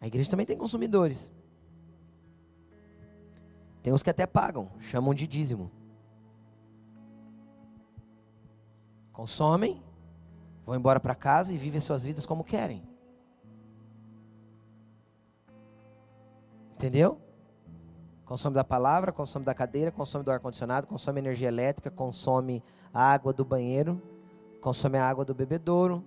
A 0.00 0.06
igreja 0.06 0.30
também 0.30 0.46
tem 0.46 0.56
consumidores. 0.56 1.32
Tem 3.82 3.92
uns 3.92 4.02
que 4.02 4.10
até 4.10 4.26
pagam, 4.26 4.70
chamam 4.80 5.14
de 5.14 5.26
dízimo. 5.26 5.70
consomem, 9.20 9.82
vão 10.64 10.74
embora 10.74 10.98
para 10.98 11.14
casa 11.14 11.52
e 11.52 11.58
vivem 11.58 11.78
suas 11.78 12.04
vidas 12.04 12.24
como 12.24 12.42
querem. 12.42 12.82
Entendeu? 16.72 17.20
Consome 18.30 18.54
da 18.54 18.62
palavra, 18.62 19.10
consome 19.10 19.44
da 19.44 19.52
cadeira, 19.52 19.90
consome 19.90 20.22
do 20.22 20.30
ar-condicionado, 20.30 20.86
consome 20.86 21.18
energia 21.18 21.48
elétrica, 21.48 21.90
consome 21.90 22.62
a 22.94 23.02
água 23.02 23.32
do 23.32 23.44
banheiro, 23.44 24.00
consome 24.60 24.96
a 24.98 25.04
água 25.04 25.24
do 25.24 25.34
bebedouro, 25.34 26.04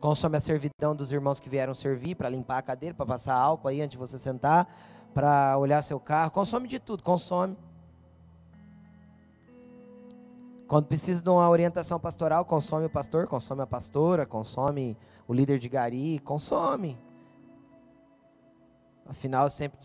consome 0.00 0.38
a 0.38 0.40
servidão 0.40 0.96
dos 0.96 1.12
irmãos 1.12 1.38
que 1.38 1.46
vieram 1.50 1.74
servir 1.74 2.14
para 2.14 2.30
limpar 2.30 2.56
a 2.56 2.62
cadeira, 2.62 2.94
para 2.94 3.04
passar 3.04 3.34
álcool 3.34 3.68
aí 3.68 3.82
antes 3.82 3.98
de 3.98 3.98
você 3.98 4.18
sentar, 4.18 4.66
para 5.12 5.58
olhar 5.58 5.82
seu 5.84 6.00
carro, 6.00 6.30
consome 6.30 6.66
de 6.66 6.78
tudo, 6.78 7.02
consome. 7.02 7.54
Quando 10.66 10.86
precisa 10.86 11.22
de 11.22 11.28
uma 11.28 11.50
orientação 11.50 12.00
pastoral, 12.00 12.46
consome 12.46 12.86
o 12.86 12.90
pastor, 12.90 13.26
consome 13.26 13.60
a 13.60 13.66
pastora, 13.66 14.24
consome 14.24 14.96
o 15.26 15.34
líder 15.34 15.58
de 15.58 15.68
gari, 15.68 16.18
consome. 16.20 16.98
Afinal, 19.08 19.44
eu 19.44 19.50
sempre 19.50 19.78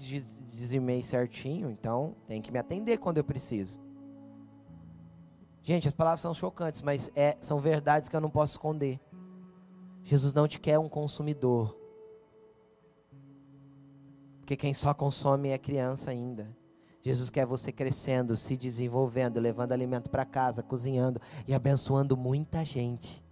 dizimei 0.52 1.02
certinho, 1.02 1.72
então 1.72 2.14
tem 2.28 2.42
que 2.42 2.52
me 2.52 2.60
atender 2.60 2.98
quando 2.98 3.20
eu 3.20 3.24
preciso. 3.24 3.80
Gente, 5.64 5.88
as 5.88 5.94
palavras 5.94 6.20
são 6.20 6.34
chocantes, 6.34 6.82
mas 6.82 7.10
é, 7.16 7.38
são 7.40 7.58
verdades 7.58 8.10
que 8.10 8.16
eu 8.16 8.20
não 8.20 8.30
posso 8.30 8.56
esconder. 8.56 9.00
Jesus 10.04 10.34
não 10.34 10.46
te 10.46 10.60
quer 10.60 10.78
um 10.78 10.90
consumidor. 10.90 11.74
Porque 14.40 14.58
quem 14.58 14.74
só 14.74 14.94
consome 14.94 15.50
é 15.50 15.58
criança 15.58 16.12
ainda. 16.12 16.54
Jesus 17.02 17.30
quer 17.30 17.46
você 17.46 17.72
crescendo, 17.72 18.36
se 18.36 18.58
desenvolvendo, 18.58 19.40
levando 19.40 19.72
alimento 19.72 20.10
para 20.10 20.26
casa, 20.26 20.62
cozinhando 20.62 21.22
e 21.48 21.54
abençoando 21.54 22.18
muita 22.18 22.66
gente. 22.66 23.24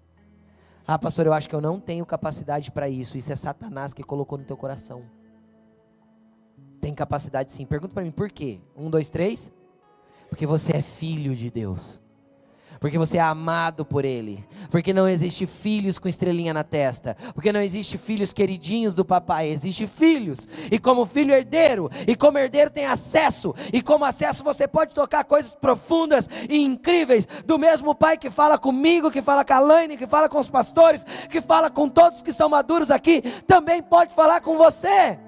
Ah, 0.87 0.97
pastor, 0.97 1.25
eu 1.25 1.33
acho 1.33 1.49
que 1.49 1.55
eu 1.55 1.61
não 1.61 1.81
tenho 1.81 2.05
capacidade 2.05 2.71
para 2.71 2.87
isso. 2.87 3.17
Isso 3.17 3.33
é 3.33 3.35
Satanás 3.35 3.93
que 3.93 4.03
colocou 4.03 4.37
no 4.37 4.45
teu 4.45 4.55
coração. 4.55 5.03
Tem 6.81 6.95
capacidade 6.95 7.53
sim. 7.53 7.65
Pergunta 7.65 7.93
para 7.93 8.03
mim 8.03 8.11
por 8.11 8.31
quê? 8.31 8.59
Um, 8.75 8.89
dois, 8.89 9.09
três. 9.09 9.53
Porque 10.27 10.47
você 10.47 10.75
é 10.75 10.81
filho 10.81 11.35
de 11.35 11.51
Deus. 11.51 12.01
Porque 12.79 12.97
você 12.97 13.17
é 13.17 13.21
amado 13.21 13.85
por 13.85 14.05
Ele, 14.05 14.43
porque 14.71 14.91
não 14.91 15.07
existe 15.07 15.45
filhos 15.45 15.99
com 15.99 16.07
estrelinha 16.07 16.51
na 16.51 16.63
testa, 16.63 17.15
porque 17.35 17.51
não 17.51 17.61
existe 17.61 17.95
filhos 17.95 18.33
queridinhos 18.33 18.95
do 18.95 19.05
papai, 19.05 19.49
existe 19.49 19.85
filhos, 19.85 20.47
e 20.71 20.79
como 20.79 21.05
filho 21.05 21.31
herdeiro, 21.31 21.91
e 22.07 22.15
como 22.15 22.39
herdeiro 22.39 22.71
tem 22.71 22.87
acesso, 22.87 23.53
e 23.71 23.83
como 23.83 24.03
acesso 24.03 24.43
você 24.43 24.67
pode 24.67 24.95
tocar 24.95 25.25
coisas 25.25 25.53
profundas 25.53 26.27
e 26.49 26.57
incríveis, 26.57 27.27
do 27.45 27.59
mesmo 27.59 27.93
pai 27.93 28.17
que 28.17 28.31
fala 28.31 28.57
comigo, 28.57 29.11
que 29.11 29.21
fala 29.21 29.45
com 29.45 29.53
a 29.53 29.59
Laine, 29.59 29.95
que 29.95 30.07
fala 30.07 30.27
com 30.27 30.39
os 30.39 30.49
pastores, 30.49 31.05
que 31.29 31.39
fala 31.39 31.69
com 31.69 31.87
todos 31.87 32.23
que 32.23 32.33
são 32.33 32.49
maduros 32.49 32.89
aqui, 32.89 33.21
também 33.45 33.83
pode 33.83 34.15
falar 34.15 34.41
com 34.41 34.57
você 34.57 35.19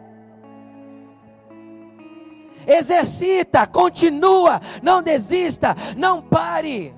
exercita, 2.67 3.65
continua, 3.67 4.59
não 4.81 5.01
desista, 5.01 5.75
não 5.97 6.21
pare. 6.21 6.93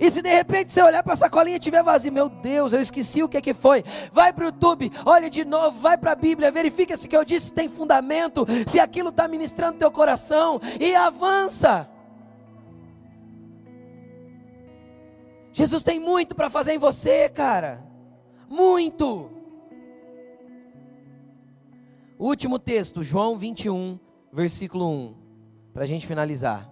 E 0.00 0.10
se 0.10 0.20
de 0.20 0.28
repente 0.28 0.72
você 0.72 0.82
olhar 0.82 1.02
para 1.02 1.12
a 1.12 1.16
sacolinha 1.16 1.56
e 1.56 1.58
estiver 1.58 1.82
vazio, 1.82 2.12
meu 2.12 2.28
Deus, 2.28 2.72
eu 2.72 2.80
esqueci 2.80 3.22
o 3.22 3.28
que, 3.28 3.40
que 3.40 3.54
foi. 3.54 3.84
Vai 4.12 4.32
para 4.32 4.42
o 4.42 4.46
YouTube, 4.46 4.90
olha 5.04 5.30
de 5.30 5.44
novo, 5.44 5.78
vai 5.78 5.96
para 5.96 6.12
a 6.12 6.16
Bíblia, 6.16 6.50
verifica 6.50 6.96
se 6.96 7.06
o 7.06 7.08
que 7.08 7.16
eu 7.16 7.24
disse 7.24 7.52
tem 7.52 7.68
fundamento, 7.68 8.46
se 8.66 8.80
aquilo 8.80 9.10
está 9.10 9.28
ministrando 9.28 9.78
teu 9.78 9.92
coração 9.92 10.60
e 10.80 10.94
avança. 10.94 11.88
Jesus 15.52 15.84
tem 15.84 16.00
muito 16.00 16.34
para 16.34 16.50
fazer 16.50 16.74
em 16.74 16.78
você, 16.78 17.28
cara. 17.28 17.86
Muito. 18.48 19.30
Último 22.18 22.58
texto, 22.58 23.04
João 23.04 23.38
21, 23.38 23.98
versículo 24.34 24.90
1, 24.90 25.14
para 25.72 25.84
a 25.84 25.86
gente 25.86 26.06
finalizar. 26.06 26.68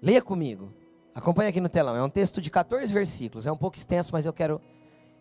Leia 0.00 0.20
comigo. 0.20 0.72
Acompanhe 1.14 1.48
aqui 1.48 1.60
no 1.60 1.68
telão. 1.68 1.94
É 1.94 2.02
um 2.02 2.10
texto 2.10 2.40
de 2.40 2.50
14 2.50 2.92
versículos. 2.92 3.46
É 3.46 3.52
um 3.52 3.56
pouco 3.56 3.76
extenso, 3.76 4.10
mas 4.12 4.26
eu 4.26 4.32
quero 4.32 4.60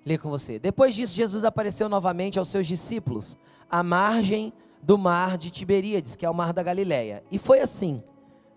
ler 0.03 0.17
com 0.17 0.29
você. 0.29 0.57
Depois 0.57 0.95
disso, 0.95 1.13
Jesus 1.13 1.43
apareceu 1.43 1.87
novamente 1.87 2.39
aos 2.39 2.47
seus 2.47 2.65
discípulos, 2.65 3.37
à 3.69 3.83
margem 3.83 4.51
do 4.81 4.97
mar 4.97 5.37
de 5.37 5.51
Tiberíades, 5.51 6.15
que 6.15 6.25
é 6.25 6.29
o 6.29 6.33
mar 6.33 6.51
da 6.51 6.63
Galileia. 6.63 7.23
E 7.31 7.37
foi 7.37 7.59
assim. 7.59 8.03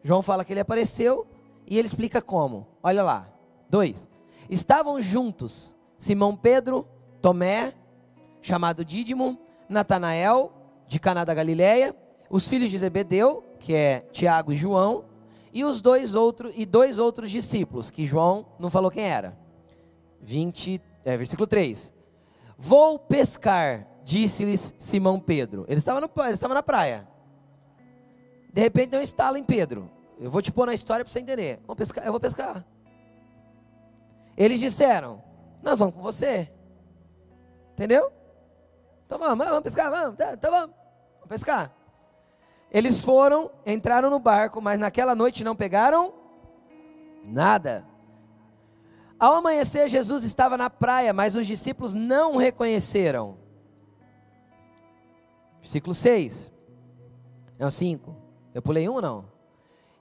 João 0.03 0.23
fala 0.23 0.45
que 0.45 0.53
ele 0.53 0.61
apareceu 0.61 1.27
e 1.67 1.79
ele 1.79 1.87
explica 1.87 2.23
como. 2.23 2.67
Olha 2.83 3.03
lá. 3.03 3.29
Dois. 3.69 4.09
Estavam 4.49 5.01
juntos 5.03 5.75
Simão 5.99 6.35
Pedro, 6.35 6.87
Tomé, 7.21 7.75
chamado 8.41 8.85
Dídimo, 8.85 9.39
Natanael, 9.69 10.53
de 10.87 10.99
Caná 10.99 11.25
da 11.25 11.35
Galileia, 11.35 11.95
os 12.31 12.47
filhos 12.47 12.71
de 12.71 12.79
Zebedeu, 12.79 13.45
que 13.59 13.75
é 13.75 14.01
Tiago 14.13 14.53
e 14.53 14.57
João, 14.57 15.05
e 15.53 15.65
os 15.65 15.81
dois 15.81 16.15
outros 16.15 16.53
e 16.57 16.67
dois 16.67 16.99
outros 16.99 17.31
discípulos, 17.31 17.91
que 17.91 18.05
João 18.05 18.47
não 18.59 18.69
falou 18.69 18.91
quem 18.91 19.05
era. 19.05 19.39
20, 20.21 20.83
é, 21.05 21.17
versículo 21.17 21.47
3. 21.47 21.93
Vou 22.59 22.99
pescar, 22.99 23.87
disse-lhes 24.05 24.75
Simão 24.79 25.21
Pedro. 25.21 25.65
Ele 25.69 25.79
estava, 25.79 26.01
no, 26.01 26.11
ele 26.19 26.31
estava 26.31 26.55
na 26.55 26.63
praia. 26.63 27.07
De 28.53 28.61
repente 28.61 28.91
deu 28.91 29.01
um 29.01 29.03
estalo 29.03 29.37
em 29.37 29.45
Pedro. 29.45 29.91
Eu 30.19 30.31
vou 30.31 30.41
te 30.41 30.53
pôr 30.53 30.67
na 30.67 30.75
história 30.75 31.05
para 31.05 31.13
você 31.13 31.21
entender. 31.21 31.61
Vamos 31.67 31.77
pescar, 31.77 32.05
eu 32.05 32.13
vou 32.13 32.21
pescar. 32.21 32.65
Eles 34.37 34.61
disseram: 34.61 35.23
Nós 35.63 35.79
vamos 35.79 35.95
com 35.95 36.03
você. 36.03 36.51
Entendeu? 37.73 38.13
Então 39.07 39.19
vamos, 39.19 39.47
vamos 39.47 39.63
pescar, 39.63 39.91
vamos, 39.91 40.17
tá, 40.17 40.33
então 40.33 40.51
vamos, 40.51 40.75
vamos 41.15 41.29
pescar. 41.29 41.73
Eles 42.71 43.01
foram, 43.01 43.51
entraram 43.65 44.11
no 44.11 44.19
barco, 44.19 44.61
mas 44.61 44.81
naquela 44.81 45.15
noite 45.15 45.45
não 45.45 45.55
pegaram 45.55 46.13
nada. 47.25 47.87
Ao 49.19 49.35
amanhecer, 49.35 49.89
Jesus 49.89 50.25
estava 50.25 50.57
na 50.57 50.69
praia, 50.69 51.13
mas 51.13 51.35
os 51.35 51.47
discípulos 51.47 51.95
não 51.95 52.35
o 52.35 52.37
reconheceram. 52.37 53.39
Versículo 55.61 55.95
6. 55.95 56.53
É 57.59 57.65
o 57.65 57.71
5. 57.71 58.15
Eu 58.53 58.61
pulei 58.61 58.89
um 58.89 59.01
não? 59.01 59.33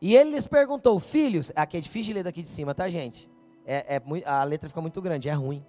E 0.01 0.15
ele 0.15 0.31
lhes 0.31 0.45
perguntou, 0.45 0.99
filhos, 0.99 1.51
aqui 1.55 1.77
é 1.77 1.79
difícil 1.79 2.07
de 2.07 2.13
ler 2.15 2.23
daqui 2.23 2.41
de 2.41 2.49
cima, 2.49 2.75
tá, 2.75 2.89
gente? 2.89 3.29
É, 3.65 3.95
é, 3.95 4.01
a 4.25 4.43
letra 4.43 4.67
fica 4.67 4.81
muito 4.81 5.01
grande, 5.01 5.29
é 5.29 5.33
ruim. 5.33 5.65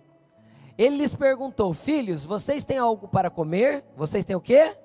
Ele 0.76 0.96
lhes 0.96 1.14
perguntou: 1.14 1.72
Filhos, 1.72 2.24
vocês 2.24 2.64
têm 2.64 2.78
algo 2.78 3.08
para 3.08 3.30
comer? 3.30 3.84
Vocês 3.96 4.24
têm 4.24 4.34
o 4.36 4.40
quê? 4.40 4.76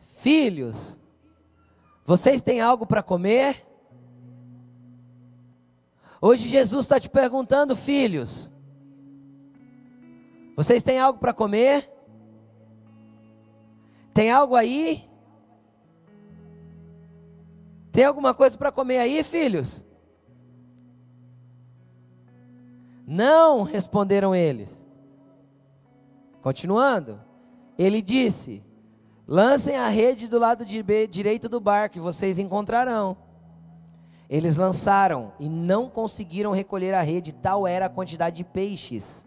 Filhos, 0.00 0.98
vocês 2.04 2.42
têm 2.42 2.60
algo 2.60 2.86
para 2.86 3.02
comer? 3.02 3.66
Hoje 6.20 6.48
Jesus 6.48 6.86
está 6.86 6.98
te 6.98 7.10
perguntando, 7.10 7.76
filhos, 7.76 8.50
vocês 10.56 10.82
têm 10.82 10.98
algo 10.98 11.18
para 11.18 11.34
comer? 11.34 11.90
Tem 14.14 14.30
algo 14.30 14.54
aí? 14.54 15.06
Tem 17.92 18.04
alguma 18.04 18.32
coisa 18.32 18.56
para 18.56 18.72
comer 18.72 18.98
aí, 18.98 19.22
filhos? 19.22 19.84
Não, 23.06 23.62
responderam 23.62 24.34
eles. 24.34 24.86
Continuando, 26.40 27.20
ele 27.78 28.00
disse: 28.00 28.62
Lancem 29.26 29.76
a 29.76 29.88
rede 29.88 30.28
do 30.28 30.38
lado 30.38 30.64
direito 30.64 31.48
do 31.48 31.60
barco 31.60 31.96
e 31.96 32.00
vocês 32.00 32.38
encontrarão. 32.38 33.16
Eles 34.28 34.56
lançaram 34.56 35.32
e 35.38 35.48
não 35.48 35.88
conseguiram 35.88 36.52
recolher 36.52 36.94
a 36.94 37.02
rede, 37.02 37.32
tal 37.32 37.66
era 37.66 37.86
a 37.86 37.90
quantidade 37.90 38.36
de 38.36 38.44
peixes. 38.44 39.26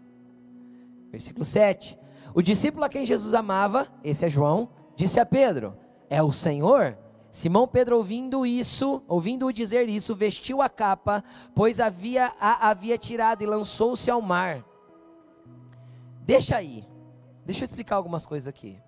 Versículo 1.10 1.44
7. 1.44 1.98
O 2.34 2.42
discípulo 2.42 2.84
a 2.84 2.88
quem 2.88 3.06
Jesus 3.06 3.34
amava, 3.34 3.88
esse 4.04 4.24
é 4.24 4.30
João, 4.30 4.68
disse 4.94 5.18
a 5.18 5.26
Pedro: 5.26 5.76
É 6.10 6.22
o 6.22 6.32
Senhor? 6.32 6.96
Simão 7.30 7.68
Pedro, 7.68 7.96
ouvindo 7.96 8.46
isso, 8.46 9.02
ouvindo-o 9.06 9.52
dizer 9.52 9.88
isso, 9.88 10.14
vestiu 10.14 10.62
a 10.62 10.68
capa, 10.68 11.22
pois 11.54 11.78
havia, 11.78 12.32
a 12.40 12.70
havia 12.70 12.96
tirado 12.96 13.42
e 13.42 13.46
lançou-se 13.46 14.10
ao 14.10 14.20
mar. 14.20 14.64
Deixa 16.22 16.56
aí, 16.56 16.84
deixa 17.44 17.62
eu 17.62 17.66
explicar 17.66 17.96
algumas 17.96 18.26
coisas 18.26 18.48
aqui. 18.48 18.80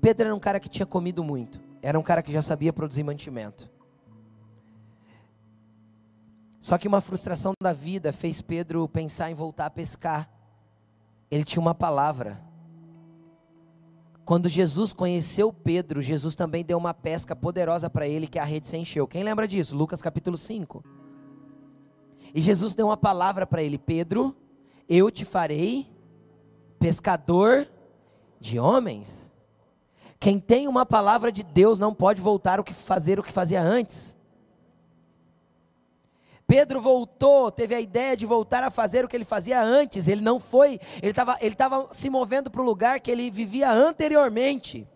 Pedro 0.00 0.26
era 0.26 0.34
um 0.34 0.40
cara 0.40 0.58
que 0.58 0.68
tinha 0.68 0.86
comido 0.86 1.22
muito, 1.22 1.60
era 1.80 1.98
um 1.98 2.02
cara 2.02 2.22
que 2.22 2.32
já 2.32 2.42
sabia 2.42 2.72
produzir 2.72 3.04
mantimento. 3.04 3.70
Só 6.62 6.78
que 6.78 6.86
uma 6.86 7.00
frustração 7.00 7.54
da 7.60 7.72
vida 7.72 8.12
fez 8.12 8.40
Pedro 8.40 8.88
pensar 8.88 9.30
em 9.30 9.34
voltar 9.34 9.66
a 9.66 9.70
pescar. 9.70 10.30
Ele 11.28 11.42
tinha 11.42 11.60
uma 11.60 11.74
palavra. 11.74 12.40
Quando 14.32 14.48
Jesus 14.48 14.94
conheceu 14.94 15.52
Pedro, 15.52 16.00
Jesus 16.00 16.34
também 16.34 16.64
deu 16.64 16.78
uma 16.78 16.94
pesca 16.94 17.36
poderosa 17.36 17.90
para 17.90 18.08
ele 18.08 18.26
que 18.26 18.38
a 18.38 18.44
rede 18.44 18.66
se 18.66 18.78
encheu. 18.78 19.06
Quem 19.06 19.22
lembra 19.22 19.46
disso? 19.46 19.76
Lucas 19.76 20.00
capítulo 20.00 20.38
5. 20.38 20.82
E 22.34 22.40
Jesus 22.40 22.74
deu 22.74 22.86
uma 22.86 22.96
palavra 22.96 23.46
para 23.46 23.62
ele: 23.62 23.76
Pedro, 23.76 24.34
eu 24.88 25.10
te 25.10 25.26
farei 25.26 25.86
pescador 26.78 27.68
de 28.40 28.58
homens. 28.58 29.30
Quem 30.18 30.40
tem 30.40 30.66
uma 30.66 30.86
palavra 30.86 31.30
de 31.30 31.42
Deus 31.42 31.78
não 31.78 31.92
pode 31.92 32.22
voltar 32.22 32.58
a 32.58 32.64
fazer 32.72 33.20
o 33.20 33.22
que 33.22 33.32
fazia 33.34 33.60
antes. 33.60 34.16
Pedro 36.52 36.82
voltou, 36.82 37.50
teve 37.50 37.74
a 37.74 37.80
ideia 37.80 38.14
de 38.14 38.26
voltar 38.26 38.62
a 38.62 38.70
fazer 38.70 39.02
o 39.02 39.08
que 39.08 39.16
ele 39.16 39.24
fazia 39.24 39.58
antes. 39.58 40.06
Ele 40.06 40.20
não 40.20 40.38
foi, 40.38 40.78
ele 41.00 41.12
estava 41.12 41.38
ele 41.40 41.54
tava 41.54 41.88
se 41.92 42.10
movendo 42.10 42.50
para 42.50 42.60
o 42.60 42.64
lugar 42.64 43.00
que 43.00 43.10
ele 43.10 43.30
vivia 43.30 43.70
anteriormente. 43.70 44.86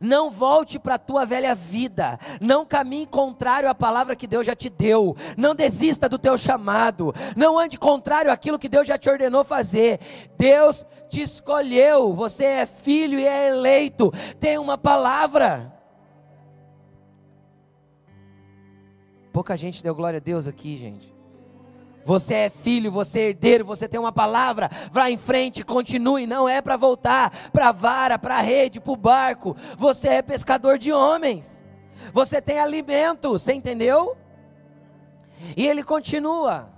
Não 0.00 0.28
volte 0.28 0.76
para 0.76 0.96
a 0.96 0.98
tua 0.98 1.24
velha 1.24 1.54
vida. 1.54 2.18
Não 2.40 2.66
caminhe 2.66 3.06
contrário 3.06 3.68
à 3.68 3.74
palavra 3.76 4.16
que 4.16 4.26
Deus 4.26 4.44
já 4.44 4.56
te 4.56 4.68
deu. 4.68 5.16
Não 5.36 5.54
desista 5.54 6.08
do 6.08 6.18
teu 6.18 6.36
chamado. 6.36 7.14
Não 7.36 7.56
ande 7.56 7.78
contrário 7.78 8.32
àquilo 8.32 8.58
que 8.58 8.68
Deus 8.68 8.88
já 8.88 8.98
te 8.98 9.08
ordenou 9.08 9.44
fazer. 9.44 10.00
Deus 10.36 10.84
te 11.08 11.22
escolheu. 11.22 12.12
Você 12.12 12.44
é 12.44 12.66
filho 12.66 13.20
e 13.20 13.24
é 13.24 13.50
eleito. 13.50 14.12
Tem 14.40 14.58
uma 14.58 14.76
palavra. 14.76 15.79
Pouca 19.40 19.56
gente 19.56 19.82
deu 19.82 19.94
glória 19.94 20.18
a 20.18 20.20
Deus 20.20 20.46
aqui, 20.46 20.76
gente. 20.76 21.14
Você 22.04 22.34
é 22.34 22.50
filho, 22.50 22.92
você 22.92 23.20
é 23.20 23.28
herdeiro, 23.30 23.64
você 23.64 23.88
tem 23.88 23.98
uma 23.98 24.12
palavra, 24.12 24.68
vá 24.92 25.10
em 25.10 25.16
frente, 25.16 25.64
continue, 25.64 26.26
não 26.26 26.46
é 26.46 26.60
para 26.60 26.76
voltar 26.76 27.30
para 27.50 27.70
a 27.70 27.72
vara, 27.72 28.18
para 28.18 28.36
a 28.36 28.42
rede, 28.42 28.78
para 28.78 28.92
o 28.92 28.96
barco. 28.96 29.56
Você 29.78 30.08
é 30.08 30.20
pescador 30.20 30.76
de 30.76 30.92
homens. 30.92 31.64
Você 32.12 32.42
tem 32.42 32.58
alimento, 32.58 33.30
você 33.30 33.54
entendeu? 33.54 34.14
E 35.56 35.66
ele 35.66 35.82
continua. 35.82 36.70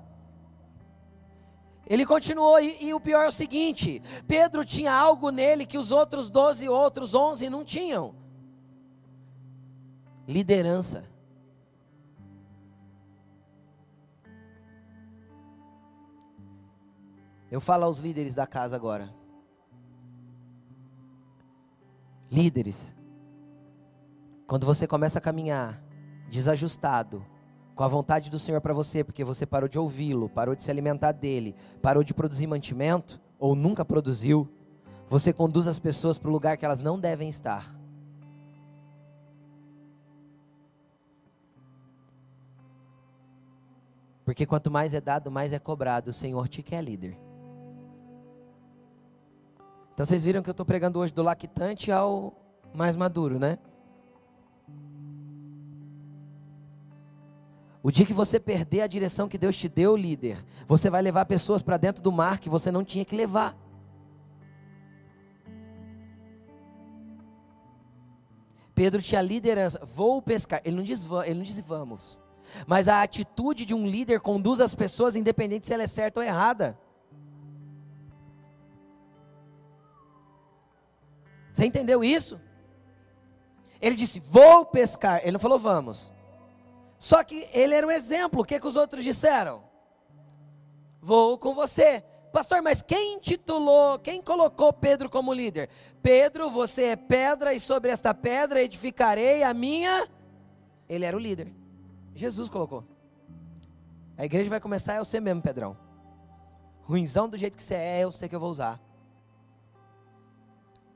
Ele 1.84 2.06
continuou, 2.06 2.60
e, 2.60 2.76
e, 2.80 2.94
o 2.94 3.00
pior 3.00 3.24
é 3.24 3.28
o 3.28 3.32
seguinte: 3.32 4.00
Pedro 4.28 4.64
tinha 4.64 4.92
algo 4.92 5.30
nele 5.30 5.66
que 5.66 5.78
os 5.78 5.90
outros 5.90 6.30
doze, 6.30 6.68
outros 6.68 7.12
onze 7.12 7.50
não 7.50 7.64
tinham. 7.64 8.14
Liderança. 10.28 11.10
Eu 17.52 17.60
falo 17.60 17.84
aos 17.84 17.98
líderes 17.98 18.34
da 18.34 18.46
casa 18.46 18.74
agora. 18.74 19.12
Líderes, 22.30 22.96
quando 24.46 24.64
você 24.64 24.86
começa 24.86 25.18
a 25.18 25.20
caminhar 25.20 25.78
desajustado, 26.30 27.22
com 27.74 27.84
a 27.84 27.88
vontade 27.88 28.30
do 28.30 28.38
Senhor 28.38 28.62
para 28.62 28.72
você, 28.72 29.04
porque 29.04 29.22
você 29.22 29.44
parou 29.44 29.68
de 29.68 29.78
ouvi-lo, 29.78 30.30
parou 30.30 30.56
de 30.56 30.62
se 30.62 30.70
alimentar 30.70 31.12
dele, 31.12 31.54
parou 31.82 32.02
de 32.02 32.14
produzir 32.14 32.46
mantimento, 32.46 33.20
ou 33.38 33.54
nunca 33.54 33.84
produziu, 33.84 34.48
você 35.06 35.30
conduz 35.30 35.68
as 35.68 35.78
pessoas 35.78 36.16
para 36.16 36.30
o 36.30 36.32
lugar 36.32 36.56
que 36.56 36.64
elas 36.64 36.80
não 36.80 36.98
devem 36.98 37.28
estar. 37.28 37.70
Porque 44.24 44.46
quanto 44.46 44.70
mais 44.70 44.94
é 44.94 45.02
dado, 45.02 45.30
mais 45.30 45.52
é 45.52 45.58
cobrado. 45.58 46.08
O 46.08 46.14
Senhor 46.14 46.48
te 46.48 46.62
quer 46.62 46.82
líder. 46.82 47.31
Então 49.92 50.06
vocês 50.06 50.24
viram 50.24 50.42
que 50.42 50.48
eu 50.48 50.52
estou 50.52 50.64
pregando 50.64 50.98
hoje 50.98 51.12
do 51.12 51.22
lactante 51.22 51.92
ao 51.92 52.34
mais 52.74 52.96
maduro, 52.96 53.38
né? 53.38 53.58
O 57.82 57.90
dia 57.90 58.06
que 58.06 58.12
você 58.12 58.38
perder 58.38 58.82
a 58.82 58.86
direção 58.86 59.28
que 59.28 59.36
Deus 59.36 59.56
te 59.56 59.68
deu, 59.68 59.96
líder, 59.96 60.38
você 60.68 60.88
vai 60.88 61.02
levar 61.02 61.24
pessoas 61.26 61.62
para 61.62 61.76
dentro 61.76 62.00
do 62.00 62.12
mar 62.12 62.38
que 62.38 62.48
você 62.48 62.70
não 62.70 62.84
tinha 62.84 63.04
que 63.04 63.16
levar. 63.16 63.56
Pedro 68.74 69.02
tinha 69.02 69.20
liderança, 69.20 69.84
vou 69.84 70.22
pescar. 70.22 70.60
Ele 70.64 70.76
não 70.76 70.82
diz, 70.82 71.06
ele 71.24 71.34
não 71.34 71.42
diz 71.42 71.58
vamos. 71.60 72.22
Mas 72.66 72.88
a 72.88 73.02
atitude 73.02 73.64
de 73.64 73.74
um 73.74 73.86
líder 73.86 74.20
conduz 74.20 74.60
as 74.60 74.74
pessoas, 74.74 75.16
independente 75.16 75.66
se 75.66 75.74
ela 75.74 75.82
é 75.82 75.86
certa 75.86 76.20
ou 76.20 76.24
errada. 76.24 76.78
Você 81.62 81.66
entendeu 81.66 82.02
isso? 82.02 82.40
Ele 83.80 83.94
disse: 83.94 84.18
Vou 84.18 84.66
pescar. 84.66 85.20
Ele 85.22 85.30
não 85.30 85.38
falou 85.38 85.60
vamos. 85.60 86.10
Só 86.98 87.22
que 87.22 87.48
ele 87.52 87.72
era 87.72 87.86
um 87.86 87.90
exemplo. 87.90 88.40
O 88.40 88.44
que, 88.44 88.58
que 88.58 88.66
os 88.66 88.74
outros 88.74 89.04
disseram? 89.04 89.62
Vou 91.00 91.38
com 91.38 91.54
você. 91.54 92.02
Pastor, 92.32 92.62
mas 92.62 92.82
quem 92.82 93.14
intitulou, 93.14 93.96
quem 94.00 94.20
colocou 94.20 94.72
Pedro 94.72 95.08
como 95.08 95.32
líder? 95.32 95.68
Pedro, 96.02 96.50
você 96.50 96.84
é 96.86 96.96
pedra 96.96 97.54
e 97.54 97.60
sobre 97.60 97.92
esta 97.92 98.12
pedra 98.12 98.60
edificarei 98.60 99.44
a 99.44 99.54
minha. 99.54 100.08
Ele 100.88 101.04
era 101.04 101.16
o 101.16 101.20
líder. 101.20 101.52
Jesus 102.12 102.48
colocou. 102.48 102.84
A 104.18 104.24
igreja 104.24 104.50
vai 104.50 104.58
começar, 104.58 104.94
é 104.94 104.98
você 104.98 105.20
mesmo, 105.20 105.40
Pedrão. 105.40 105.76
Ruizão 106.82 107.28
do 107.28 107.36
jeito 107.36 107.56
que 107.56 107.62
você 107.62 107.74
é, 107.74 108.00
eu 108.00 108.10
sei 108.10 108.28
que 108.28 108.34
eu 108.34 108.40
vou 108.40 108.50
usar. 108.50 108.80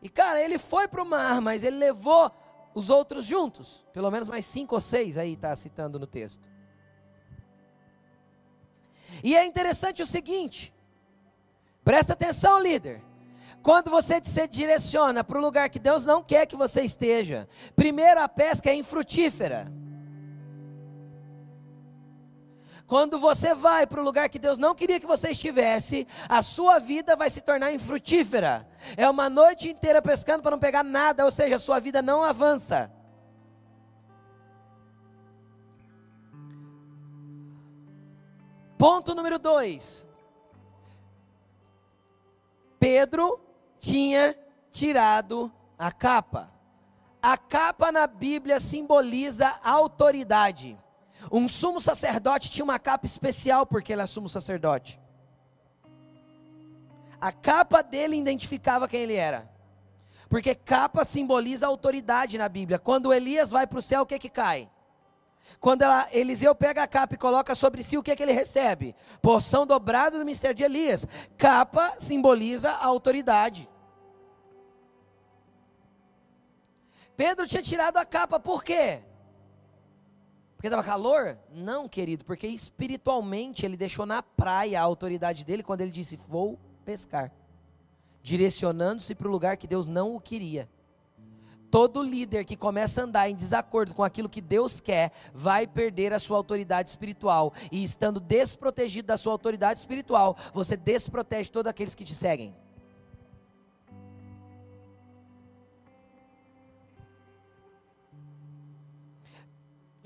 E 0.02 0.08
cara, 0.08 0.40
ele 0.40 0.58
foi 0.58 0.86
para 0.86 1.02
o 1.02 1.06
mar, 1.06 1.40
mas 1.40 1.64
ele 1.64 1.76
levou 1.76 2.30
os 2.74 2.90
outros 2.90 3.24
juntos. 3.24 3.84
Pelo 3.92 4.10
menos 4.10 4.28
mais 4.28 4.44
cinco 4.44 4.74
ou 4.74 4.80
seis 4.80 5.16
aí 5.16 5.32
está 5.32 5.54
citando 5.56 5.98
no 5.98 6.06
texto. 6.06 6.48
E 9.22 9.34
é 9.34 9.44
interessante 9.44 10.02
o 10.02 10.06
seguinte: 10.06 10.72
presta 11.84 12.12
atenção, 12.12 12.60
líder. 12.60 13.02
Quando 13.62 13.90
você 13.90 14.20
se 14.22 14.46
direciona 14.46 15.24
para 15.24 15.38
o 15.38 15.40
lugar 15.40 15.68
que 15.68 15.80
Deus 15.80 16.04
não 16.04 16.22
quer 16.22 16.46
que 16.46 16.54
você 16.54 16.82
esteja, 16.82 17.48
primeiro 17.74 18.20
a 18.20 18.28
pesca 18.28 18.70
é 18.70 18.74
infrutífera. 18.74 19.72
Quando 22.86 23.18
você 23.18 23.52
vai 23.54 23.86
para 23.86 24.00
o 24.00 24.04
lugar 24.04 24.28
que 24.28 24.38
Deus 24.38 24.58
não 24.58 24.74
queria 24.74 25.00
que 25.00 25.06
você 25.06 25.30
estivesse, 25.30 26.06
a 26.28 26.40
sua 26.40 26.78
vida 26.78 27.16
vai 27.16 27.28
se 27.28 27.40
tornar 27.40 27.72
infrutífera. 27.72 28.68
É 28.96 29.10
uma 29.10 29.28
noite 29.28 29.68
inteira 29.68 30.00
pescando 30.00 30.42
para 30.42 30.52
não 30.52 30.58
pegar 30.58 30.84
nada, 30.84 31.24
ou 31.24 31.30
seja, 31.30 31.56
a 31.56 31.58
sua 31.58 31.80
vida 31.80 32.00
não 32.00 32.22
avança. 32.22 32.92
Ponto 38.78 39.14
número 39.14 39.38
dois. 39.38 40.06
Pedro 42.78 43.40
tinha 43.80 44.38
tirado 44.70 45.50
a 45.76 45.90
capa. 45.90 46.52
A 47.20 47.36
capa 47.36 47.90
na 47.90 48.06
Bíblia 48.06 48.60
simboliza 48.60 49.58
autoridade. 49.64 50.78
Um 51.30 51.48
sumo 51.48 51.80
sacerdote 51.80 52.50
tinha 52.50 52.64
uma 52.64 52.78
capa 52.78 53.06
especial 53.06 53.66
porque 53.66 53.92
ele 53.92 54.02
é 54.02 54.06
sumo 54.06 54.28
sacerdote. 54.28 55.00
A 57.20 57.32
capa 57.32 57.82
dele 57.82 58.16
identificava 58.16 58.88
quem 58.88 59.00
ele 59.00 59.14
era. 59.14 59.50
Porque 60.28 60.54
capa 60.54 61.04
simboliza 61.04 61.66
autoridade 61.66 62.36
na 62.36 62.48
Bíblia. 62.48 62.78
Quando 62.78 63.12
Elias 63.12 63.50
vai 63.50 63.66
para 63.66 63.78
o 63.78 63.82
céu, 63.82 64.02
o 64.02 64.06
que 64.06 64.18
que 64.18 64.28
cai? 64.28 64.70
Quando 65.60 65.82
ela, 65.82 66.08
Eliseu 66.12 66.54
pega 66.54 66.82
a 66.82 66.86
capa 66.86 67.14
e 67.14 67.18
coloca 67.18 67.54
sobre 67.54 67.82
si, 67.82 67.96
o 67.96 68.02
que, 68.02 68.14
que 68.14 68.22
ele 68.22 68.32
recebe? 68.32 68.94
Porção 69.22 69.66
dobrada 69.66 70.18
do 70.18 70.24
mistério 70.24 70.56
de 70.56 70.64
Elias. 70.64 71.06
Capa 71.38 71.94
simboliza 71.98 72.70
a 72.70 72.84
autoridade. 72.84 73.68
Pedro 77.16 77.46
tinha 77.46 77.62
tirado 77.62 77.96
a 77.96 78.04
capa, 78.04 78.38
por 78.38 78.62
quê? 78.62 79.02
Porque 80.56 80.68
estava 80.68 80.82
calor? 80.82 81.38
Não, 81.52 81.88
querido, 81.88 82.24
porque 82.24 82.46
espiritualmente 82.46 83.66
ele 83.66 83.76
deixou 83.76 84.06
na 84.06 84.22
praia 84.22 84.80
a 84.80 84.84
autoridade 84.84 85.44
dele 85.44 85.62
quando 85.62 85.82
ele 85.82 85.90
disse: 85.90 86.18
Vou 86.28 86.58
pescar, 86.84 87.30
direcionando-se 88.22 89.14
para 89.14 89.28
o 89.28 89.30
lugar 89.30 89.56
que 89.58 89.66
Deus 89.66 89.86
não 89.86 90.16
o 90.16 90.20
queria. 90.20 90.68
Todo 91.70 92.02
líder 92.02 92.44
que 92.44 92.56
começa 92.56 93.02
a 93.02 93.04
andar 93.04 93.28
em 93.28 93.34
desacordo 93.34 93.94
com 93.94 94.02
aquilo 94.02 94.30
que 94.30 94.40
Deus 94.40 94.80
quer, 94.80 95.12
vai 95.34 95.66
perder 95.66 96.12
a 96.12 96.18
sua 96.18 96.38
autoridade 96.38 96.88
espiritual. 96.88 97.52
E 97.70 97.82
estando 97.82 98.18
desprotegido 98.18 99.08
da 99.08 99.16
sua 99.18 99.32
autoridade 99.32 99.78
espiritual, 99.80 100.36
você 100.54 100.76
desprotege 100.76 101.50
todos 101.50 101.68
aqueles 101.68 101.94
que 101.94 102.04
te 102.04 102.14
seguem. 102.14 102.54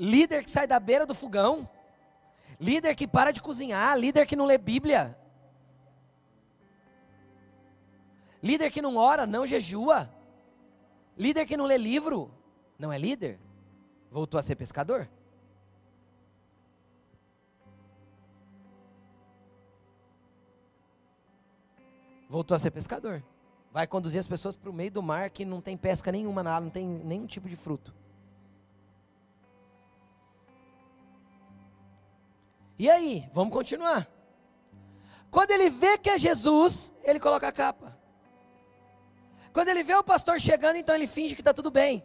Líder 0.00 0.42
que 0.42 0.50
sai 0.50 0.66
da 0.66 0.80
beira 0.80 1.04
do 1.04 1.14
fogão, 1.14 1.68
líder 2.58 2.94
que 2.94 3.06
para 3.06 3.32
de 3.32 3.42
cozinhar, 3.42 3.98
líder 3.98 4.24
que 4.24 4.34
não 4.34 4.46
lê 4.46 4.56
Bíblia, 4.56 5.14
líder 8.42 8.70
que 8.70 8.80
não 8.80 8.96
ora, 8.96 9.26
não 9.26 9.46
jejua, 9.46 10.10
líder 11.18 11.44
que 11.44 11.54
não 11.54 11.66
lê 11.66 11.76
livro, 11.76 12.32
não 12.78 12.90
é 12.90 12.96
líder? 12.96 13.38
Voltou 14.10 14.40
a 14.40 14.42
ser 14.42 14.56
pescador? 14.56 15.06
Voltou 22.26 22.54
a 22.54 22.58
ser 22.58 22.70
pescador. 22.70 23.22
Vai 23.70 23.86
conduzir 23.86 24.18
as 24.18 24.26
pessoas 24.26 24.56
para 24.56 24.70
o 24.70 24.72
meio 24.72 24.90
do 24.90 25.02
mar 25.02 25.28
que 25.28 25.44
não 25.44 25.60
tem 25.60 25.76
pesca 25.76 26.10
nenhuma, 26.10 26.42
não 26.42 26.70
tem 26.70 26.86
nenhum 26.86 27.26
tipo 27.26 27.48
de 27.48 27.54
fruto. 27.54 27.99
E 32.82 32.88
aí, 32.88 33.28
vamos 33.30 33.52
continuar. 33.52 34.08
Quando 35.30 35.50
ele 35.50 35.68
vê 35.68 35.98
que 35.98 36.08
é 36.08 36.18
Jesus, 36.18 36.94
ele 37.04 37.20
coloca 37.20 37.46
a 37.46 37.52
capa. 37.52 37.94
Quando 39.52 39.68
ele 39.68 39.82
vê 39.82 39.94
o 39.96 40.02
pastor 40.02 40.40
chegando, 40.40 40.76
então 40.76 40.94
ele 40.94 41.06
finge 41.06 41.34
que 41.34 41.42
está 41.42 41.52
tudo 41.52 41.70
bem. 41.70 42.02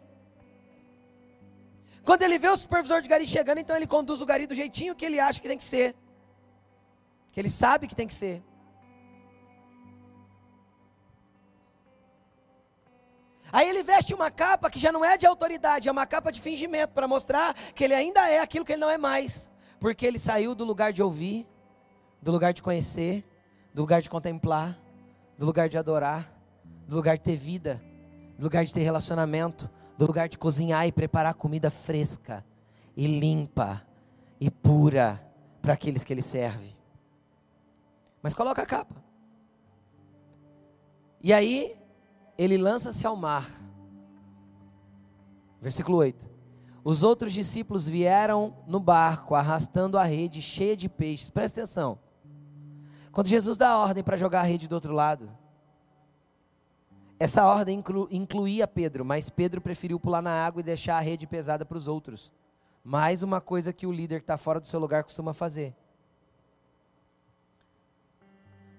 Quando 2.04 2.20
ele 2.24 2.38
vê 2.38 2.50
o 2.50 2.56
supervisor 2.58 3.00
de 3.00 3.08
gari 3.08 3.26
chegando, 3.26 3.56
então 3.56 3.74
ele 3.74 3.86
conduz 3.86 4.20
o 4.20 4.26
gari 4.26 4.46
do 4.46 4.54
jeitinho 4.54 4.94
que 4.94 5.06
ele 5.06 5.18
acha 5.18 5.40
que 5.40 5.48
tem 5.48 5.56
que 5.56 5.64
ser. 5.64 5.96
Que 7.32 7.40
ele 7.40 7.48
sabe 7.48 7.88
que 7.88 7.96
tem 7.96 8.06
que 8.06 8.14
ser. 8.14 8.44
Aí 13.50 13.66
ele 13.66 13.82
veste 13.82 14.12
uma 14.12 14.30
capa 14.30 14.68
que 14.68 14.78
já 14.78 14.92
não 14.92 15.02
é 15.02 15.16
de 15.16 15.26
autoridade, 15.26 15.88
é 15.88 15.92
uma 15.92 16.06
capa 16.06 16.30
de 16.30 16.38
fingimento, 16.38 16.92
para 16.92 17.08
mostrar 17.08 17.54
que 17.72 17.82
ele 17.82 17.94
ainda 17.94 18.28
é 18.28 18.40
aquilo 18.40 18.62
que 18.62 18.72
ele 18.72 18.82
não 18.82 18.90
é 18.90 18.98
mais. 18.98 19.55
Porque 19.78 20.06
ele 20.06 20.18
saiu 20.18 20.54
do 20.54 20.64
lugar 20.64 20.92
de 20.92 21.02
ouvir, 21.02 21.48
do 22.20 22.32
lugar 22.32 22.52
de 22.52 22.62
conhecer, 22.62 23.24
do 23.74 23.82
lugar 23.82 24.00
de 24.00 24.08
contemplar, 24.08 24.78
do 25.38 25.44
lugar 25.44 25.68
de 25.68 25.76
adorar, 25.76 26.32
do 26.86 26.96
lugar 26.96 27.16
de 27.16 27.24
ter 27.24 27.36
vida, 27.36 27.82
do 28.38 28.44
lugar 28.44 28.64
de 28.64 28.72
ter 28.72 28.82
relacionamento, 28.82 29.68
do 29.98 30.06
lugar 30.06 30.28
de 30.28 30.38
cozinhar 30.38 30.86
e 30.86 30.92
preparar 30.92 31.34
comida 31.34 31.70
fresca 31.70 32.44
e 32.96 33.06
limpa 33.06 33.82
e 34.40 34.50
pura 34.50 35.22
para 35.60 35.74
aqueles 35.74 36.04
que 36.04 36.12
ele 36.12 36.22
serve. 36.22 36.76
Mas 38.22 38.34
coloca 38.34 38.62
a 38.62 38.66
capa. 38.66 39.04
E 41.22 41.32
aí 41.32 41.76
ele 42.38 42.56
lança-se 42.56 43.06
ao 43.06 43.16
mar. 43.16 43.46
Versículo 45.60 45.98
8. 45.98 46.35
Os 46.88 47.02
outros 47.02 47.32
discípulos 47.32 47.88
vieram 47.88 48.58
no 48.64 48.78
barco, 48.78 49.34
arrastando 49.34 49.98
a 49.98 50.04
rede 50.04 50.40
cheia 50.40 50.76
de 50.76 50.88
peixes. 50.88 51.28
Presta 51.28 51.60
atenção. 51.60 51.98
Quando 53.10 53.26
Jesus 53.26 53.58
dá 53.58 53.70
a 53.70 53.78
ordem 53.78 54.04
para 54.04 54.16
jogar 54.16 54.42
a 54.42 54.44
rede 54.44 54.68
do 54.68 54.76
outro 54.76 54.92
lado, 54.92 55.28
essa 57.18 57.44
ordem 57.44 57.80
inclu, 57.80 58.06
incluía 58.08 58.68
Pedro, 58.68 59.04
mas 59.04 59.28
Pedro 59.28 59.60
preferiu 59.60 59.98
pular 59.98 60.22
na 60.22 60.30
água 60.30 60.60
e 60.60 60.62
deixar 60.62 60.96
a 60.96 61.00
rede 61.00 61.26
pesada 61.26 61.66
para 61.66 61.76
os 61.76 61.88
outros. 61.88 62.30
Mais 62.84 63.20
uma 63.20 63.40
coisa 63.40 63.72
que 63.72 63.84
o 63.84 63.90
líder 63.90 64.20
que 64.20 64.22
está 64.22 64.36
fora 64.36 64.60
do 64.60 64.66
seu 64.68 64.78
lugar 64.78 65.02
costuma 65.02 65.32
fazer. 65.32 65.74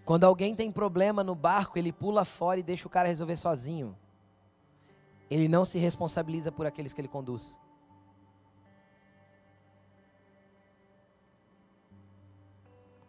Quando 0.05 0.23
alguém 0.23 0.55
tem 0.55 0.71
problema 0.71 1.25
no 1.25 1.35
barco, 1.35 1.77
ele 1.77 1.91
pula 1.91 2.23
fora 2.23 2.57
e 2.57 2.63
deixa 2.63 2.87
o 2.87 2.89
cara 2.89 3.09
resolver 3.09 3.35
sozinho. 3.35 3.97
Ele 5.29 5.49
não 5.49 5.65
se 5.65 5.77
responsabiliza 5.77 6.53
por 6.53 6.65
aqueles 6.65 6.93
que 6.93 7.01
ele 7.01 7.09
conduz. 7.09 7.59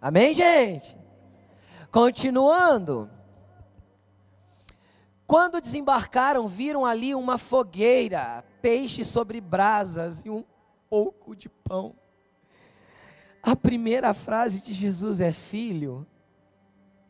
Amém, 0.01 0.33
gente? 0.33 0.97
Continuando. 1.91 3.11
Quando 5.27 5.61
desembarcaram, 5.61 6.47
viram 6.47 6.87
ali 6.87 7.15
uma 7.15 7.37
fogueira, 7.37 8.45
peixe 8.62 9.05
sobre 9.05 9.41
brasas 9.41 10.25
e 10.25 10.31
um 10.31 10.45
pouco 10.89 11.37
de 11.37 11.49
pão. 11.49 11.95
A 13.43 13.55
primeira 13.55 14.15
frase 14.15 14.61
de 14.61 14.73
Jesus 14.73 15.20
é: 15.20 15.33
Filho, 15.33 16.07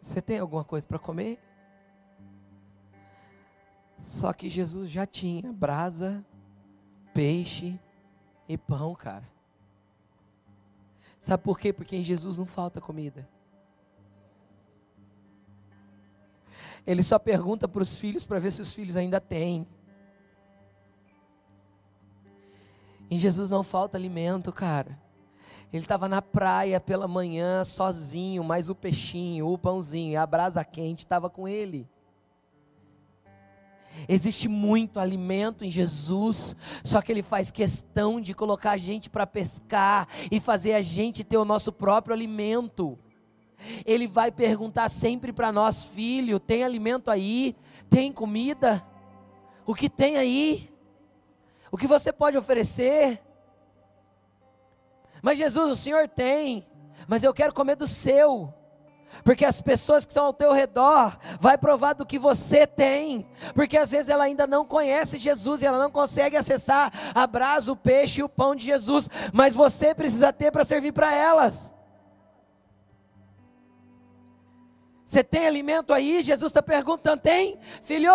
você 0.01 0.21
tem 0.21 0.39
alguma 0.39 0.65
coisa 0.65 0.87
para 0.87 0.99
comer? 0.99 1.39
Só 4.01 4.33
que 4.33 4.49
Jesus 4.49 4.91
já 4.91 5.07
tinha 5.07 5.53
brasa, 5.53 6.25
peixe 7.13 7.79
e 8.49 8.57
pão, 8.57 8.95
cara. 8.95 9.38
Sabe 11.19 11.43
por 11.43 11.59
quê? 11.59 11.73
Porque 11.73 11.97
em 11.97 12.03
Jesus 12.03 12.39
não 12.39 12.47
falta 12.47 12.81
comida. 12.81 13.29
Ele 16.87 17.03
só 17.03 17.19
pergunta 17.19 17.69
para 17.69 17.83
os 17.83 17.99
filhos 17.99 18.25
para 18.25 18.39
ver 18.39 18.51
se 18.51 18.63
os 18.63 18.73
filhos 18.73 18.97
ainda 18.97 19.21
têm. 19.21 19.67
Em 23.11 23.19
Jesus 23.19 23.51
não 23.51 23.63
falta 23.63 23.97
alimento, 23.97 24.53
cara. 24.53 24.99
Ele 25.73 25.83
estava 25.83 26.09
na 26.09 26.23
praia 26.23 26.81
pela 26.81 27.07
manhã, 27.07 27.63
sozinho, 27.65 28.43
mas 28.43 28.69
o 28.69 28.75
peixinho, 28.75 29.49
o 29.49 29.59
pãozinho, 29.59 30.19
a 30.19 30.27
brasa 30.27 30.65
quente 30.65 31.01
estava 31.01 31.29
com 31.29 31.47
ele. 31.47 31.89
Existe 34.07 34.49
muito 34.49 35.01
alimento 35.01 35.65
em 35.65 35.71
Jesus, 35.71 36.55
só 36.85 37.01
que 37.01 37.11
Ele 37.11 37.23
faz 37.23 37.51
questão 37.51 38.21
de 38.21 38.35
colocar 38.35 38.73
a 38.73 38.77
gente 38.77 39.09
para 39.09 39.27
pescar 39.27 40.07
e 40.31 40.39
fazer 40.39 40.75
a 40.75 40.83
gente 40.83 41.25
ter 41.25 41.39
o 41.39 41.45
nosso 41.45 41.73
próprio 41.73 42.15
alimento. 42.15 42.99
Ele 43.85 44.07
vai 44.07 44.31
perguntar 44.31 44.89
sempre 44.89 45.33
para 45.33 45.51
nós, 45.51 45.83
filho: 45.83 46.39
tem 46.39 46.65
alimento 46.65 47.11
aí? 47.11 47.57
Tem 47.89 48.13
comida? 48.13 48.85
O 49.67 49.75
que 49.75 49.89
tem 49.89 50.17
aí? 50.17 50.71
O 51.71 51.77
que 51.77 51.87
você 51.87 52.13
pode 52.13 52.37
oferecer? 52.37 53.23
Mas 55.23 55.39
Jesus, 55.39 55.71
o 55.71 55.77
Senhor 55.77 56.09
tem, 56.09 56.67
mas 57.07 57.25
eu 57.25 57.35
quero 57.35 57.53
comer 57.53 57.77
do 57.77 57.87
seu. 57.87 58.55
Porque 59.25 59.45
as 59.45 59.61
pessoas 59.61 60.05
que 60.05 60.11
estão 60.11 60.27
ao 60.27 60.33
teu 60.33 60.53
redor 60.53 61.19
vai 61.41 61.59
provar 61.59 61.95
do 61.95 62.07
que 62.07 62.19
você 62.19 62.67
tem. 62.67 63.27
Porque 63.55 63.77
às 63.77 63.91
vezes 63.91 64.09
ela 64.09 64.25
ainda 64.25 64.47
não 64.47 64.65
conhece 64.65 65.19
Jesus 65.19 65.63
e 65.63 65.67
ela 65.67 65.79
não 65.79 65.91
consegue 65.91 66.37
acessar 66.37 66.93
a 67.15 67.27
brasa, 67.27 67.73
o 67.73 67.77
peixe 67.77 68.21
e 68.21 68.25
o 68.25 68.29
pão 68.29 68.55
de 68.55 68.65
Jesus, 68.65 69.09
mas 69.33 69.55
você 69.55 69.95
precisa 69.95 70.33
ter 70.33 70.51
para 70.51 70.65
servir 70.65 70.93
para 70.93 71.15
elas. 71.15 71.75
Você 75.05 75.25
tem 75.25 75.47
alimento 75.47 75.95
aí? 75.95 76.23
Jesus 76.23 76.51
está 76.51 76.63
perguntando: 76.63 77.23
tem? 77.23 77.59
Filho? 77.83 78.13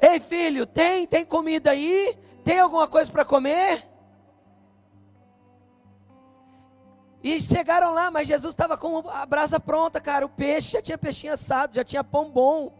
Ei, 0.00 0.18
filho, 0.18 0.66
tem? 0.66 1.06
Tem 1.06 1.24
comida 1.24 1.70
aí? 1.70 2.16
Tem 2.42 2.58
alguma 2.58 2.88
coisa 2.88 3.10
para 3.10 3.24
comer? 3.24 3.93
E 7.24 7.40
chegaram 7.40 7.94
lá, 7.94 8.10
mas 8.10 8.28
Jesus 8.28 8.52
estava 8.52 8.76
com 8.76 8.98
a 9.08 9.24
brasa 9.24 9.58
pronta, 9.58 9.98
cara. 9.98 10.26
O 10.26 10.28
peixe 10.28 10.72
já 10.72 10.82
tinha 10.82 10.98
peixinho 10.98 11.32
assado, 11.32 11.74
já 11.74 11.82
tinha 11.82 12.04
pão 12.04 12.30
bom. 12.30 12.70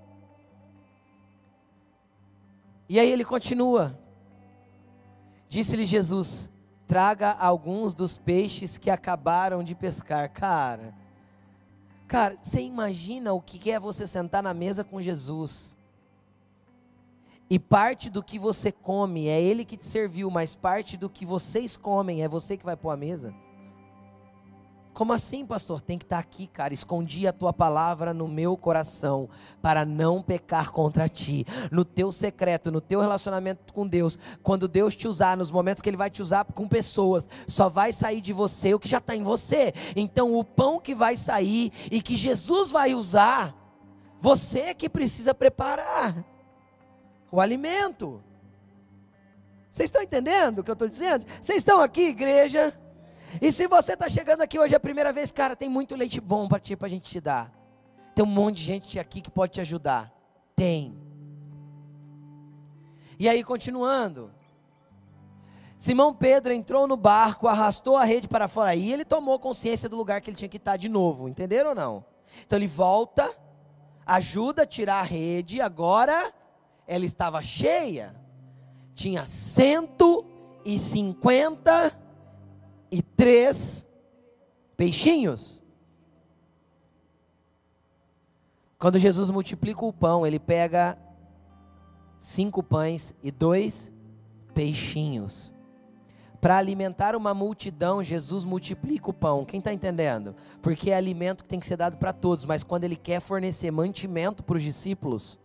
E 2.86 3.00
aí 3.00 3.10
ele 3.10 3.24
continua. 3.24 3.98
Disse-lhe 5.48 5.86
Jesus: 5.86 6.50
Traga 6.86 7.30
alguns 7.30 7.94
dos 7.94 8.18
peixes 8.18 8.76
que 8.76 8.90
acabaram 8.90 9.64
de 9.64 9.74
pescar. 9.74 10.30
Cara, 10.30 10.94
cara, 12.06 12.36
você 12.42 12.60
imagina 12.60 13.32
o 13.32 13.40
que 13.40 13.70
é 13.70 13.80
você 13.80 14.06
sentar 14.06 14.42
na 14.42 14.52
mesa 14.52 14.84
com 14.84 15.00
Jesus? 15.00 15.74
E 17.48 17.58
parte 17.58 18.10
do 18.10 18.22
que 18.22 18.38
você 18.38 18.70
come 18.70 19.26
é 19.26 19.40
Ele 19.40 19.64
que 19.64 19.78
te 19.78 19.86
serviu, 19.86 20.30
mas 20.30 20.54
parte 20.54 20.98
do 20.98 21.08
que 21.08 21.24
vocês 21.24 21.78
comem 21.78 22.22
é 22.22 22.28
você 22.28 22.58
que 22.58 22.64
vai 22.66 22.76
pôr 22.76 22.90
a 22.90 22.96
mesa? 22.98 23.34
Como 24.94 25.12
assim, 25.12 25.44
pastor? 25.44 25.80
Tem 25.80 25.98
que 25.98 26.04
estar 26.04 26.16
tá 26.16 26.20
aqui, 26.20 26.46
cara. 26.46 26.72
Escondi 26.72 27.26
a 27.26 27.32
tua 27.32 27.52
palavra 27.52 28.14
no 28.14 28.28
meu 28.28 28.56
coração 28.56 29.28
para 29.60 29.84
não 29.84 30.22
pecar 30.22 30.70
contra 30.70 31.08
ti. 31.08 31.44
No 31.72 31.84
teu 31.84 32.12
secreto, 32.12 32.70
no 32.70 32.80
teu 32.80 33.00
relacionamento 33.00 33.74
com 33.74 33.84
Deus. 33.84 34.16
Quando 34.40 34.68
Deus 34.68 34.94
te 34.94 35.08
usar, 35.08 35.36
nos 35.36 35.50
momentos 35.50 35.82
que 35.82 35.90
Ele 35.90 35.96
vai 35.96 36.10
te 36.10 36.22
usar 36.22 36.44
com 36.44 36.68
pessoas, 36.68 37.28
só 37.48 37.68
vai 37.68 37.92
sair 37.92 38.20
de 38.20 38.32
você 38.32 38.72
o 38.72 38.78
que 38.78 38.88
já 38.88 38.98
está 38.98 39.16
em 39.16 39.24
você. 39.24 39.74
Então, 39.96 40.32
o 40.32 40.44
pão 40.44 40.78
que 40.78 40.94
vai 40.94 41.16
sair 41.16 41.72
e 41.90 42.00
que 42.00 42.14
Jesus 42.14 42.70
vai 42.70 42.94
usar, 42.94 43.52
você 44.20 44.60
é 44.60 44.74
que 44.74 44.88
precisa 44.88 45.34
preparar 45.34 46.24
o 47.32 47.40
alimento. 47.40 48.22
Vocês 49.68 49.88
estão 49.88 50.02
entendendo 50.02 50.60
o 50.60 50.62
que 50.62 50.70
eu 50.70 50.74
estou 50.74 50.86
dizendo? 50.86 51.26
Vocês 51.42 51.58
estão 51.58 51.80
aqui, 51.80 52.02
igreja? 52.10 52.72
E 53.40 53.50
se 53.50 53.66
você 53.66 53.94
está 53.94 54.08
chegando 54.08 54.42
aqui 54.42 54.58
hoje 54.58 54.74
a 54.74 54.80
primeira 54.80 55.12
vez, 55.12 55.30
cara, 55.30 55.56
tem 55.56 55.68
muito 55.68 55.94
leite 55.94 56.20
bom 56.20 56.48
para 56.48 56.60
ti, 56.60 56.76
para 56.76 56.86
a 56.86 56.90
gente 56.90 57.10
te 57.10 57.20
dar. 57.20 57.52
Tem 58.14 58.24
um 58.24 58.28
monte 58.28 58.56
de 58.56 58.64
gente 58.64 58.98
aqui 58.98 59.20
que 59.20 59.30
pode 59.30 59.52
te 59.52 59.60
ajudar. 59.60 60.12
Tem. 60.54 60.96
E 63.18 63.28
aí, 63.28 63.42
continuando. 63.42 64.30
Simão 65.76 66.14
Pedro 66.14 66.52
entrou 66.52 66.86
no 66.86 66.96
barco, 66.96 67.48
arrastou 67.48 67.96
a 67.96 68.04
rede 68.04 68.28
para 68.28 68.46
fora. 68.48 68.74
E 68.74 68.92
ele 68.92 69.04
tomou 69.04 69.38
consciência 69.38 69.88
do 69.88 69.96
lugar 69.96 70.20
que 70.20 70.30
ele 70.30 70.36
tinha 70.36 70.48
que 70.48 70.56
estar 70.56 70.76
de 70.76 70.88
novo. 70.88 71.28
Entenderam 71.28 71.70
ou 71.70 71.74
não? 71.74 72.04
Então 72.46 72.58
ele 72.58 72.66
volta, 72.66 73.30
ajuda 74.06 74.62
a 74.62 74.66
tirar 74.66 75.00
a 75.00 75.02
rede. 75.02 75.60
Agora 75.60 76.32
ela 76.86 77.04
estava 77.04 77.42
cheia. 77.42 78.14
Tinha 78.94 79.26
150 79.26 80.22
e 80.64 80.78
três 83.02 83.86
peixinhos. 84.76 85.62
Quando 88.78 88.98
Jesus 88.98 89.30
multiplica 89.30 89.84
o 89.84 89.92
pão, 89.92 90.26
ele 90.26 90.38
pega 90.38 90.98
cinco 92.20 92.62
pães 92.62 93.14
e 93.22 93.30
dois 93.30 93.92
peixinhos. 94.54 95.52
Para 96.40 96.58
alimentar 96.58 97.16
uma 97.16 97.32
multidão, 97.32 98.04
Jesus 98.04 98.44
multiplica 98.44 99.08
o 99.08 99.14
pão. 99.14 99.46
Quem 99.46 99.58
está 99.58 99.72
entendendo? 99.72 100.36
Porque 100.60 100.90
é 100.90 100.96
alimento 100.96 101.42
que 101.42 101.48
tem 101.48 101.58
que 101.58 101.66
ser 101.66 101.78
dado 101.78 101.96
para 101.96 102.12
todos, 102.12 102.44
mas 102.44 102.62
quando 102.62 102.84
ele 102.84 102.96
quer 102.96 103.20
fornecer 103.20 103.70
mantimento 103.70 104.42
para 104.42 104.56
os 104.56 104.62
discípulos, 104.62 105.38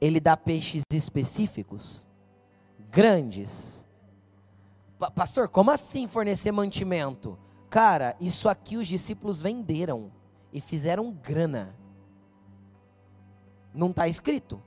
ele 0.00 0.20
dá 0.20 0.36
peixes 0.36 0.84
específicos, 0.92 2.06
grandes 2.90 3.84
Pastor, 5.08 5.48
como 5.48 5.70
assim 5.70 6.06
fornecer 6.06 6.52
mantimento? 6.52 7.38
Cara, 7.70 8.14
isso 8.20 8.48
aqui 8.48 8.76
os 8.76 8.86
discípulos 8.86 9.40
venderam 9.40 10.12
e 10.52 10.60
fizeram 10.60 11.10
grana. 11.10 11.74
Não 13.72 13.90
está 13.90 14.06
escrito. 14.06 14.62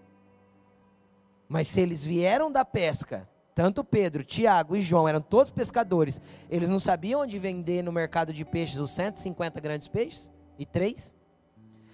Mas 1.47 1.67
se 1.67 1.81
eles 1.81 2.03
vieram 2.03 2.51
da 2.51 2.65
pesca, 2.65 3.29
tanto 3.53 3.83
Pedro, 3.83 4.23
Tiago 4.23 4.75
e 4.75 4.81
João 4.81 5.07
eram 5.07 5.21
todos 5.21 5.51
pescadores, 5.51 6.19
eles 6.49 6.67
não 6.67 6.79
sabiam 6.79 7.21
onde 7.21 7.37
vender 7.37 7.83
no 7.83 7.91
mercado 7.91 8.33
de 8.33 8.43
peixes 8.43 8.79
os 8.79 8.89
150 8.91 9.59
grandes 9.59 9.87
peixes? 9.87 10.31
E 10.57 10.65
três? 10.65 11.13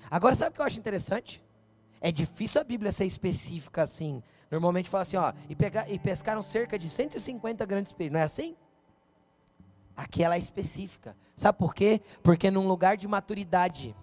Agora, 0.09 0.35
sabe 0.35 0.51
o 0.51 0.53
que 0.53 0.61
eu 0.61 0.65
acho 0.65 0.79
interessante? 0.79 1.43
É 2.01 2.11
difícil 2.11 2.61
a 2.61 2.63
Bíblia 2.63 2.91
ser 2.91 3.05
específica 3.05 3.83
assim. 3.83 4.23
Normalmente 4.49 4.89
fala 4.89 5.01
assim, 5.01 5.17
ó, 5.17 5.33
e, 5.47 5.55
pega, 5.55 5.85
e 5.89 5.99
pescaram 5.99 6.41
cerca 6.41 6.77
de 6.79 6.89
150 6.89 7.65
grandes 7.65 7.91
peixes, 7.91 8.13
não 8.13 8.19
é 8.19 8.23
assim? 8.23 8.55
Aqui 9.95 10.23
ela 10.23 10.35
é 10.35 10.39
específica. 10.39 11.15
Sabe 11.35 11.57
por 11.57 11.75
quê? 11.75 12.01
Porque 12.23 12.49
num 12.49 12.67
lugar 12.67 12.95
de 12.95 13.07
maturidade 13.07 13.95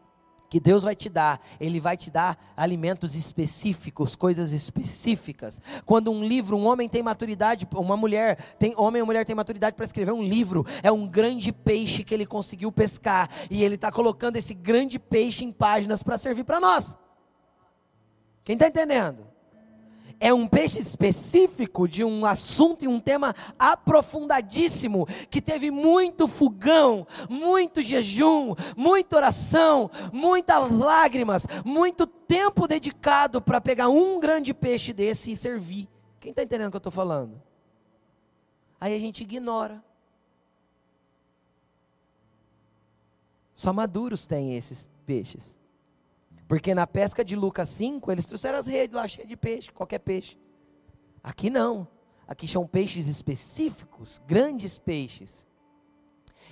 que 0.48 0.60
Deus 0.60 0.82
vai 0.82 0.94
te 0.94 1.08
dar, 1.08 1.40
Ele 1.58 1.80
vai 1.80 1.96
te 1.96 2.10
dar 2.10 2.38
alimentos 2.56 3.14
específicos, 3.14 4.14
coisas 4.14 4.52
específicas. 4.52 5.60
Quando 5.84 6.10
um 6.10 6.22
livro, 6.22 6.56
um 6.56 6.66
homem 6.66 6.88
tem 6.88 7.02
maturidade, 7.02 7.66
uma 7.74 7.96
mulher, 7.96 8.36
tem 8.58 8.74
homem 8.76 9.02
ou 9.02 9.06
mulher 9.06 9.24
tem 9.24 9.34
maturidade 9.34 9.74
para 9.74 9.84
escrever 9.84 10.12
um 10.12 10.22
livro, 10.22 10.64
é 10.82 10.92
um 10.92 11.06
grande 11.08 11.50
peixe 11.50 12.04
que 12.04 12.14
ele 12.14 12.26
conseguiu 12.26 12.70
pescar 12.70 13.28
e 13.50 13.64
ele 13.64 13.74
está 13.74 13.90
colocando 13.90 14.36
esse 14.36 14.54
grande 14.54 14.98
peixe 14.98 15.44
em 15.44 15.50
páginas 15.50 16.02
para 16.02 16.18
servir 16.18 16.44
para 16.44 16.60
nós. 16.60 16.96
Quem 18.46 18.54
está 18.54 18.68
entendendo? 18.68 19.26
É 20.20 20.32
um 20.32 20.46
peixe 20.46 20.78
específico 20.78 21.88
de 21.88 22.04
um 22.04 22.24
assunto 22.24 22.84
e 22.84 22.88
um 22.88 23.00
tema 23.00 23.34
aprofundadíssimo, 23.58 25.04
que 25.28 25.42
teve 25.42 25.68
muito 25.68 26.28
fogão, 26.28 27.04
muito 27.28 27.82
jejum, 27.82 28.54
muita 28.76 29.16
oração, 29.16 29.90
muitas 30.12 30.70
lágrimas, 30.70 31.44
muito 31.64 32.06
tempo 32.06 32.68
dedicado 32.68 33.42
para 33.42 33.60
pegar 33.60 33.88
um 33.88 34.20
grande 34.20 34.54
peixe 34.54 34.92
desse 34.92 35.32
e 35.32 35.36
servir. 35.36 35.88
Quem 36.20 36.30
está 36.30 36.44
entendendo 36.44 36.68
o 36.68 36.70
que 36.70 36.76
eu 36.76 36.78
estou 36.78 36.92
falando? 36.92 37.42
Aí 38.80 38.94
a 38.94 38.98
gente 39.00 39.24
ignora. 39.24 39.84
Só 43.56 43.72
maduros 43.72 44.24
têm 44.24 44.56
esses 44.56 44.88
peixes. 45.04 45.55
Porque 46.48 46.74
na 46.74 46.86
pesca 46.86 47.24
de 47.24 47.34
Lucas 47.34 47.68
5, 47.70 48.10
eles 48.12 48.26
trouxeram 48.26 48.58
as 48.58 48.66
redes 48.66 48.94
lá 48.94 49.06
cheias 49.08 49.28
de 49.28 49.36
peixe, 49.36 49.72
qualquer 49.72 49.98
peixe. 49.98 50.38
Aqui 51.22 51.50
não. 51.50 51.88
Aqui 52.26 52.46
são 52.46 52.66
peixes 52.66 53.08
específicos, 53.08 54.20
grandes 54.26 54.78
peixes. 54.78 55.46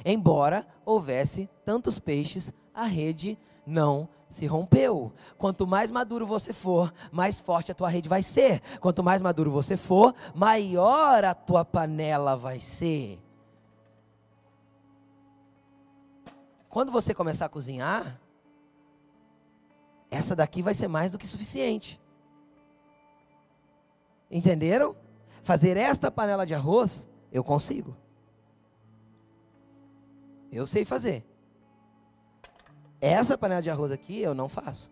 Embora 0.05 0.66
houvesse 0.85 1.49
tantos 1.65 1.99
peixes, 1.99 2.53
a 2.73 2.85
rede 2.85 3.39
não 3.66 4.09
se 4.29 4.47
rompeu. 4.47 5.12
Quanto 5.39 5.66
mais 5.66 5.91
maduro 5.91 6.27
você 6.27 6.53
for, 6.53 6.93
mais 7.12 7.39
forte 7.39 7.71
a 7.71 7.75
tua 7.75 7.89
rede 7.89 8.09
vai 8.09 8.23
ser. 8.23 8.61
Quanto 8.81 9.03
mais 9.03 9.23
maduro 9.23 9.51
você 9.51 9.77
for, 9.77 10.15
maior 10.35 11.25
a 11.25 11.35
tua 11.35 11.65
panela 11.65 12.37
vai 12.37 12.61
ser. 12.61 13.21
Quando 16.69 16.91
você 16.91 17.15
começar 17.15 17.47
a 17.47 17.49
cozinhar, 17.49 18.21
essa 20.10 20.36
daqui 20.36 20.62
vai 20.62 20.74
ser 20.74 20.89
mais 20.89 21.12
do 21.12 21.18
que 21.18 21.26
suficiente. 21.26 22.01
Entenderam? 24.31 24.97
Fazer 25.43 25.76
esta 25.76 26.10
panela 26.10 26.47
de 26.47 26.55
arroz, 26.55 27.09
eu 27.31 27.44
consigo. 27.44 27.97
Eu 30.51 30.66
sei 30.66 30.85
fazer. 30.85 31.24
Essa 33.01 33.36
panela 33.36 33.60
de 33.60 33.70
arroz 33.70 33.93
aqui 33.93 34.20
eu 34.20 34.35
não 34.35 34.48
faço. 34.48 34.90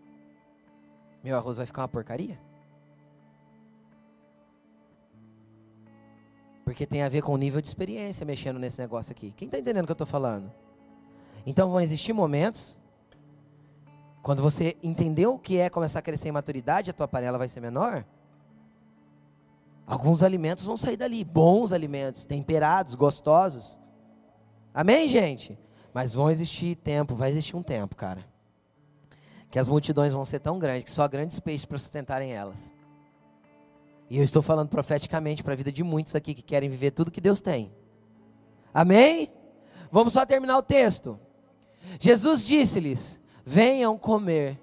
Meu 1.22 1.36
arroz 1.36 1.56
vai 1.56 1.66
ficar 1.66 1.82
uma 1.82 1.88
porcaria. 1.88 2.38
Porque 6.64 6.86
tem 6.86 7.02
a 7.02 7.08
ver 7.08 7.22
com 7.22 7.32
o 7.32 7.36
nível 7.36 7.60
de 7.60 7.68
experiência 7.68 8.26
mexendo 8.26 8.58
nesse 8.58 8.80
negócio 8.80 9.12
aqui. 9.12 9.32
Quem 9.32 9.46
está 9.46 9.58
entendendo 9.58 9.84
o 9.84 9.86
que 9.86 9.92
eu 9.92 9.94
estou 9.94 10.06
falando? 10.06 10.52
Então 11.46 11.70
vão 11.70 11.80
existir 11.80 12.12
momentos, 12.12 12.78
quando 14.22 14.40
você 14.40 14.76
entendeu 14.82 15.34
o 15.34 15.38
que 15.38 15.58
é 15.58 15.68
começar 15.68 15.98
a 15.98 16.02
crescer 16.02 16.28
em 16.28 16.32
maturidade, 16.32 16.90
a 16.90 16.94
tua 16.94 17.08
panela 17.08 17.36
vai 17.36 17.48
ser 17.48 17.60
menor. 17.60 18.04
Alguns 19.84 20.22
alimentos 20.22 20.64
vão 20.64 20.76
sair 20.76 20.96
dali, 20.96 21.24
bons 21.24 21.72
alimentos, 21.72 22.24
temperados, 22.24 22.94
gostosos. 22.94 23.78
Amém, 24.72 25.08
gente? 25.08 25.58
Mas 25.92 26.14
vão 26.14 26.30
existir 26.30 26.76
tempo, 26.76 27.16
vai 27.16 27.30
existir 27.30 27.56
um 27.56 27.62
tempo, 27.62 27.96
cara. 27.96 28.24
Que 29.50 29.58
as 29.58 29.68
multidões 29.68 30.12
vão 30.12 30.24
ser 30.24 30.38
tão 30.38 30.58
grandes 30.58 30.84
que 30.84 30.90
só 30.92 31.06
grandes 31.08 31.40
peixes 31.40 31.66
para 31.66 31.76
sustentarem 31.76 32.32
elas. 32.32 32.72
E 34.08 34.18
eu 34.18 34.22
estou 34.22 34.40
falando 34.40 34.68
profeticamente 34.68 35.42
para 35.42 35.54
a 35.54 35.56
vida 35.56 35.72
de 35.72 35.82
muitos 35.82 36.14
aqui 36.14 36.32
que 36.32 36.42
querem 36.42 36.70
viver 36.70 36.92
tudo 36.92 37.10
que 37.10 37.20
Deus 37.20 37.40
tem. 37.40 37.72
Amém? 38.72 39.32
Vamos 39.90 40.12
só 40.12 40.24
terminar 40.24 40.56
o 40.56 40.62
texto. 40.62 41.18
Jesus 41.98 42.44
disse-lhes: 42.44 43.20
Venham 43.44 43.98
comer. 43.98 44.58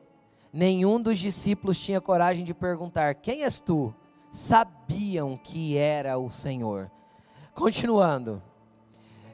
Nenhum 0.52 1.02
dos 1.02 1.20
discípulos 1.20 1.78
tinha 1.78 2.02
coragem 2.02 2.44
de 2.44 2.54
perguntar: 2.54 3.16
Quem 3.16 3.44
és 3.44 3.60
tu? 3.60 3.94
Sabiam 4.32 5.38
que 5.38 5.78
era 5.78 6.18
o 6.18 6.30
Senhor. 6.30 6.90
Continuando. 7.54 8.42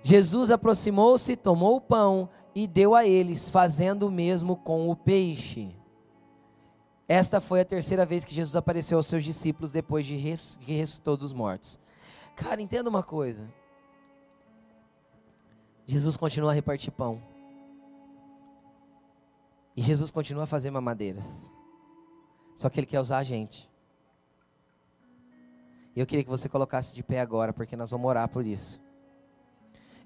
Jesus 0.03 0.51
aproximou-se, 0.51 1.35
tomou 1.35 1.77
o 1.77 1.81
pão 1.81 2.29
e 2.53 2.67
deu 2.67 2.93
a 2.93 3.05
eles, 3.07 3.49
fazendo 3.49 4.07
o 4.07 4.11
mesmo 4.11 4.55
com 4.55 4.89
o 4.89 4.95
peixe. 4.95 5.75
Esta 7.07 7.41
foi 7.41 7.61
a 7.61 7.65
terceira 7.65 8.05
vez 8.05 8.23
que 8.23 8.33
Jesus 8.33 8.55
apareceu 8.55 8.97
aos 8.97 9.07
seus 9.07 9.23
discípulos 9.23 9.71
depois 9.71 10.05
de 10.05 10.15
que 10.15 10.73
ressuscitou 10.73 11.17
dos 11.17 11.33
mortos. 11.33 11.79
Cara, 12.35 12.61
entenda 12.61 12.89
uma 12.89 13.03
coisa. 13.03 13.47
Jesus 15.87 16.17
continua 16.17 16.51
a 16.51 16.53
repartir 16.53 16.91
pão. 16.91 17.21
E 19.75 19.81
Jesus 19.81 20.09
continua 20.11 20.43
a 20.43 20.47
fazer 20.47 20.71
mamadeiras. 20.71 21.53
Só 22.55 22.69
que 22.69 22.79
Ele 22.79 22.87
quer 22.87 23.01
usar 23.01 23.17
a 23.17 23.23
gente. 23.23 23.69
E 25.95 25.99
eu 25.99 26.05
queria 26.05 26.23
que 26.23 26.29
você 26.29 26.47
colocasse 26.47 26.93
de 26.93 27.03
pé 27.03 27.19
agora, 27.19 27.53
porque 27.53 27.75
nós 27.75 27.91
vamos 27.91 28.07
orar 28.07 28.29
por 28.29 28.45
isso. 28.45 28.81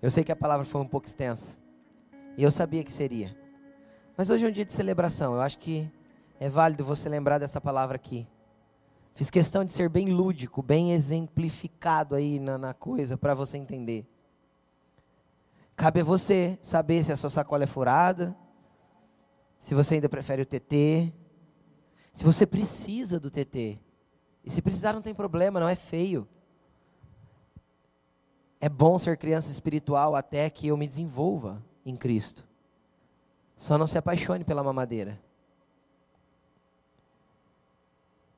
Eu 0.01 0.09
sei 0.09 0.23
que 0.23 0.31
a 0.31 0.35
palavra 0.35 0.65
foi 0.65 0.81
um 0.81 0.87
pouco 0.87 1.07
extensa. 1.07 1.57
E 2.37 2.43
eu 2.43 2.51
sabia 2.51 2.83
que 2.83 2.91
seria. 2.91 3.35
Mas 4.15 4.29
hoje 4.29 4.45
é 4.45 4.49
um 4.49 4.51
dia 4.51 4.65
de 4.65 4.73
celebração. 4.73 5.35
Eu 5.35 5.41
acho 5.41 5.57
que 5.57 5.91
é 6.39 6.49
válido 6.49 6.83
você 6.83 7.09
lembrar 7.09 7.37
dessa 7.37 7.59
palavra 7.59 7.95
aqui. 7.95 8.27
Fiz 9.13 9.29
questão 9.29 9.65
de 9.65 9.71
ser 9.71 9.89
bem 9.89 10.07
lúdico, 10.07 10.61
bem 10.61 10.93
exemplificado 10.93 12.15
aí 12.15 12.39
na, 12.39 12.57
na 12.57 12.73
coisa, 12.73 13.17
para 13.17 13.33
você 13.33 13.57
entender. 13.57 14.07
Cabe 15.75 16.01
a 16.01 16.03
você 16.03 16.57
saber 16.61 17.03
se 17.03 17.11
a 17.11 17.17
sua 17.17 17.29
sacola 17.29 17.63
é 17.63 17.67
furada, 17.67 18.35
se 19.59 19.75
você 19.75 19.95
ainda 19.95 20.07
prefere 20.07 20.41
o 20.41 20.45
TT, 20.45 21.13
se 22.13 22.23
você 22.23 22.45
precisa 22.45 23.19
do 23.19 23.29
TT. 23.29 23.77
E 24.43 24.49
se 24.49 24.61
precisar, 24.61 24.93
não 24.93 25.01
tem 25.01 25.13
problema, 25.13 25.59
não 25.59 25.67
é 25.67 25.75
feio. 25.75 26.27
É 28.59 28.69
bom 28.69 28.97
ser 28.97 29.17
criança 29.17 29.51
espiritual 29.51 30.15
até 30.15 30.49
que 30.49 30.67
eu 30.67 30.77
me 30.77 30.87
desenvolva 30.87 31.63
em 31.85 31.95
Cristo. 31.95 32.47
Só 33.57 33.77
não 33.77 33.85
se 33.85 33.97
apaixone 33.97 34.43
pela 34.43 34.63
mamadeira. 34.63 35.21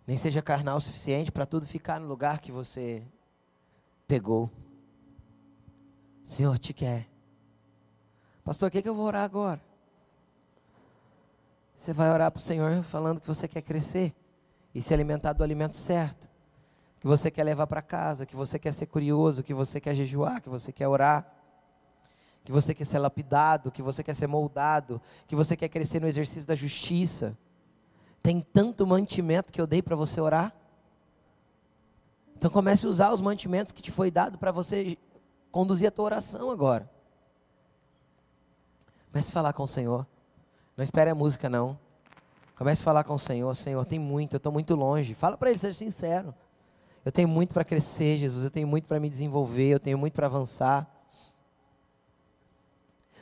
Nem 0.06 0.18
seja 0.18 0.42
carnal 0.42 0.78
o 0.78 0.82
suficiente 0.82 1.32
para 1.32 1.46
tudo 1.46 1.66
ficar 1.66 2.00
no 2.00 2.08
lugar 2.08 2.40
que 2.40 2.52
você 2.52 3.04
pegou. 4.08 4.50
Senhor 6.24 6.58
te 6.58 6.74
quer. 6.74 7.08
Pastor, 8.44 8.68
o 8.68 8.72
que, 8.72 8.80
é 8.80 8.82
que 8.82 8.90
eu 8.90 8.96
vou 8.96 9.06
orar 9.06 9.24
agora? 9.24 9.71
Você 11.82 11.94
vai 11.94 12.12
orar 12.12 12.30
para 12.30 12.38
o 12.38 12.42
Senhor 12.42 12.84
falando 12.84 13.20
que 13.20 13.28
você 13.28 13.48
quer 13.48 13.64
crescer 13.64 14.14
e 14.72 14.84
se 14.84 14.94
alimentar 14.94 15.34
do 15.34 15.44
alimento 15.44 15.76
certo 15.76 16.30
que 17.00 17.08
você 17.08 17.32
quer 17.32 17.44
levar 17.44 17.66
para 17.66 17.82
casa, 17.82 18.24
que 18.24 18.36
você 18.36 18.60
quer 18.60 18.72
ser 18.72 18.86
curioso, 18.86 19.42
que 19.42 19.52
você 19.52 19.82
quer 19.82 19.96
jejuar, 19.96 20.40
que 20.40 20.48
você 20.48 20.72
quer 20.72 20.88
orar, 20.88 21.26
que 22.44 22.52
você 22.52 22.76
quer 22.76 22.86
ser 22.86 23.00
lapidado, 23.00 23.72
que 23.72 23.82
você 23.82 24.04
quer 24.04 24.14
ser 24.14 24.28
moldado, 24.28 25.02
que 25.26 25.36
você 25.36 25.58
quer 25.58 25.70
crescer 25.70 26.00
no 26.00 26.08
exercício 26.08 26.48
da 26.48 26.54
justiça. 26.54 27.36
Tem 28.22 28.42
tanto 28.42 28.86
mantimento 28.86 29.52
que 29.52 29.60
eu 29.60 29.66
dei 29.66 29.82
para 29.82 29.96
você 29.96 30.22
orar. 30.22 30.56
Então 32.38 32.52
comece 32.52 32.86
a 32.86 32.90
usar 32.90 33.12
os 33.12 33.22
mantimentos 33.22 33.74
que 33.74 33.82
te 33.82 33.90
foi 33.90 34.12
dado 34.12 34.38
para 34.38 34.52
você 34.52 34.96
conduzir 35.52 35.88
a 35.88 35.92
tua 35.92 36.06
oração 36.06 36.52
agora. 36.52 36.88
Comece 39.12 39.30
a 39.30 39.34
falar 39.34 39.54
com 39.54 39.64
o 39.64 39.68
Senhor. 39.68 40.06
Não 40.82 40.84
espere 40.84 41.12
a 41.12 41.14
música 41.14 41.48
não. 41.48 41.78
Comece 42.56 42.82
a 42.82 42.84
falar 42.84 43.04
com 43.04 43.14
o 43.14 43.20
Senhor. 43.20 43.56
Senhor, 43.56 43.86
tem 43.86 44.00
muito, 44.00 44.34
eu 44.34 44.38
estou 44.38 44.52
muito 44.52 44.74
longe. 44.74 45.14
Fala 45.14 45.38
para 45.38 45.52
Ele, 45.52 45.60
seja 45.60 45.78
sincero. 45.78 46.34
Eu 47.06 47.12
tenho 47.12 47.28
muito 47.28 47.54
para 47.54 47.64
crescer, 47.64 48.18
Jesus. 48.18 48.44
Eu 48.44 48.50
tenho 48.50 48.68
muito 48.68 48.88
para 48.88 49.00
me 49.00 49.08
desenvolver. 49.08 49.70
Eu 49.70 49.80
tenho 49.80 49.96
muito 49.96 50.14
para 50.14 50.26
avançar. 50.26 50.92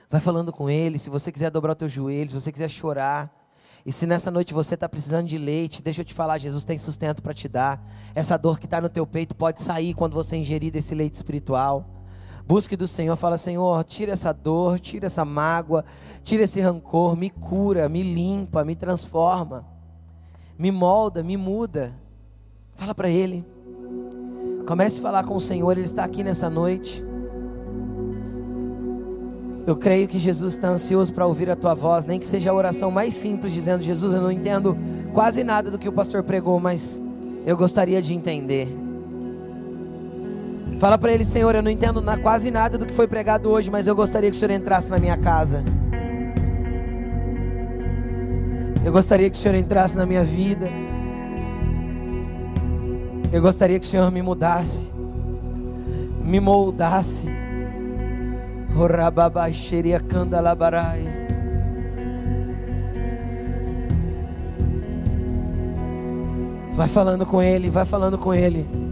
Vai 0.10 0.22
falando 0.22 0.54
com 0.54 0.70
Ele. 0.70 0.98
Se 0.98 1.10
você 1.10 1.34
quiser 1.34 1.52
dobrar 1.52 1.74
o 1.74 1.76
teu 1.76 1.90
joelho, 1.90 2.30
se 2.30 2.34
você 2.40 2.50
quiser 2.50 2.70
chorar. 2.70 3.30
E 3.86 3.92
se 3.92 4.06
nessa 4.06 4.32
noite 4.32 4.54
você 4.54 4.76
está 4.76 4.88
precisando 4.88 5.28
de 5.28 5.38
leite, 5.38 5.84
deixa 5.84 6.00
eu 6.00 6.06
te 6.06 6.14
falar, 6.14 6.38
Jesus 6.38 6.64
tem 6.64 6.80
sustento 6.80 7.22
para 7.22 7.34
te 7.34 7.50
dar. 7.50 7.86
Essa 8.16 8.38
dor 8.38 8.58
que 8.58 8.68
está 8.68 8.80
no 8.80 8.88
teu 8.88 9.06
peito 9.06 9.36
pode 9.36 9.62
sair 9.62 9.94
quando 9.94 10.14
você 10.14 10.38
ingerir 10.38 10.72
desse 10.72 10.96
leite 10.96 11.16
espiritual. 11.16 11.99
Busque 12.50 12.76
do 12.76 12.88
Senhor, 12.88 13.16
fala, 13.16 13.38
Senhor, 13.38 13.84
tira 13.84 14.14
essa 14.14 14.34
dor, 14.34 14.80
tira 14.80 15.06
essa 15.06 15.24
mágoa, 15.24 15.86
tira 16.24 16.46
esse 16.46 16.60
rancor, 16.60 17.16
me 17.16 17.30
cura, 17.30 17.88
me 17.88 18.02
limpa, 18.02 18.66
me 18.66 18.76
transforma, 18.76 19.64
me 20.58 20.72
molda, 20.72 21.22
me 21.22 21.38
muda. 21.38 21.94
Fala 22.74 22.96
para 22.96 23.08
Ele. 23.08 23.46
Comece 24.68 24.98
a 24.98 25.02
falar 25.04 25.26
com 25.26 25.36
o 25.36 25.40
Senhor, 25.40 25.72
Ele 25.74 25.86
está 25.86 26.04
aqui 26.04 26.24
nessa 26.24 26.50
noite. 26.50 27.06
Eu 29.68 29.78
creio 29.78 30.08
que 30.08 30.18
Jesus 30.18 30.54
está 30.54 30.70
ansioso 30.70 31.14
para 31.14 31.28
ouvir 31.28 31.52
a 31.52 31.56
tua 31.56 31.76
voz, 31.76 32.04
nem 32.04 32.20
que 32.20 32.26
seja 32.26 32.50
a 32.50 32.54
oração 32.56 32.90
mais 32.90 33.14
simples, 33.14 33.54
dizendo: 33.54 33.84
Jesus, 33.84 34.12
eu 34.12 34.22
não 34.22 34.32
entendo 34.32 34.76
quase 35.14 35.44
nada 35.44 35.70
do 35.70 35.78
que 35.78 35.88
o 35.88 35.94
pastor 35.94 36.24
pregou, 36.24 36.60
mas 36.60 37.00
eu 37.46 37.56
gostaria 37.56 38.02
de 38.02 38.12
entender. 38.12 38.89
Fala 40.80 40.98
para 40.98 41.12
ele, 41.12 41.26
Senhor, 41.26 41.54
eu 41.54 41.62
não 41.62 41.70
entendo 41.70 42.02
quase 42.22 42.50
nada 42.50 42.78
do 42.78 42.86
que 42.86 42.94
foi 42.94 43.06
pregado 43.06 43.50
hoje, 43.50 43.70
mas 43.70 43.86
eu 43.86 43.94
gostaria 43.94 44.32
que 44.32 44.38
o 44.38 44.40
Senhor 44.40 44.54
entrasse 44.54 44.90
na 44.90 44.98
minha 44.98 45.18
casa. 45.18 45.62
Eu 48.86 48.94
gostaria 48.94 49.30
que 49.30 49.36
o 49.36 49.40
Senhor 49.40 49.56
entrasse 49.56 49.98
na 49.98 50.06
minha 50.06 50.24
vida. 50.24 50.70
Eu 53.30 53.42
gostaria 53.42 53.78
que 53.78 53.86
o 53.86 53.90
Senhor 53.90 54.10
me 54.10 54.22
mudasse, 54.22 54.90
me 56.24 56.40
moldasse. 56.40 57.28
Vai 66.74 66.88
falando 66.88 67.26
com 67.26 67.44
Ele, 67.44 67.70
vai 67.70 67.86
falando 67.86 68.18
com 68.18 68.34
Ele. 68.34 68.89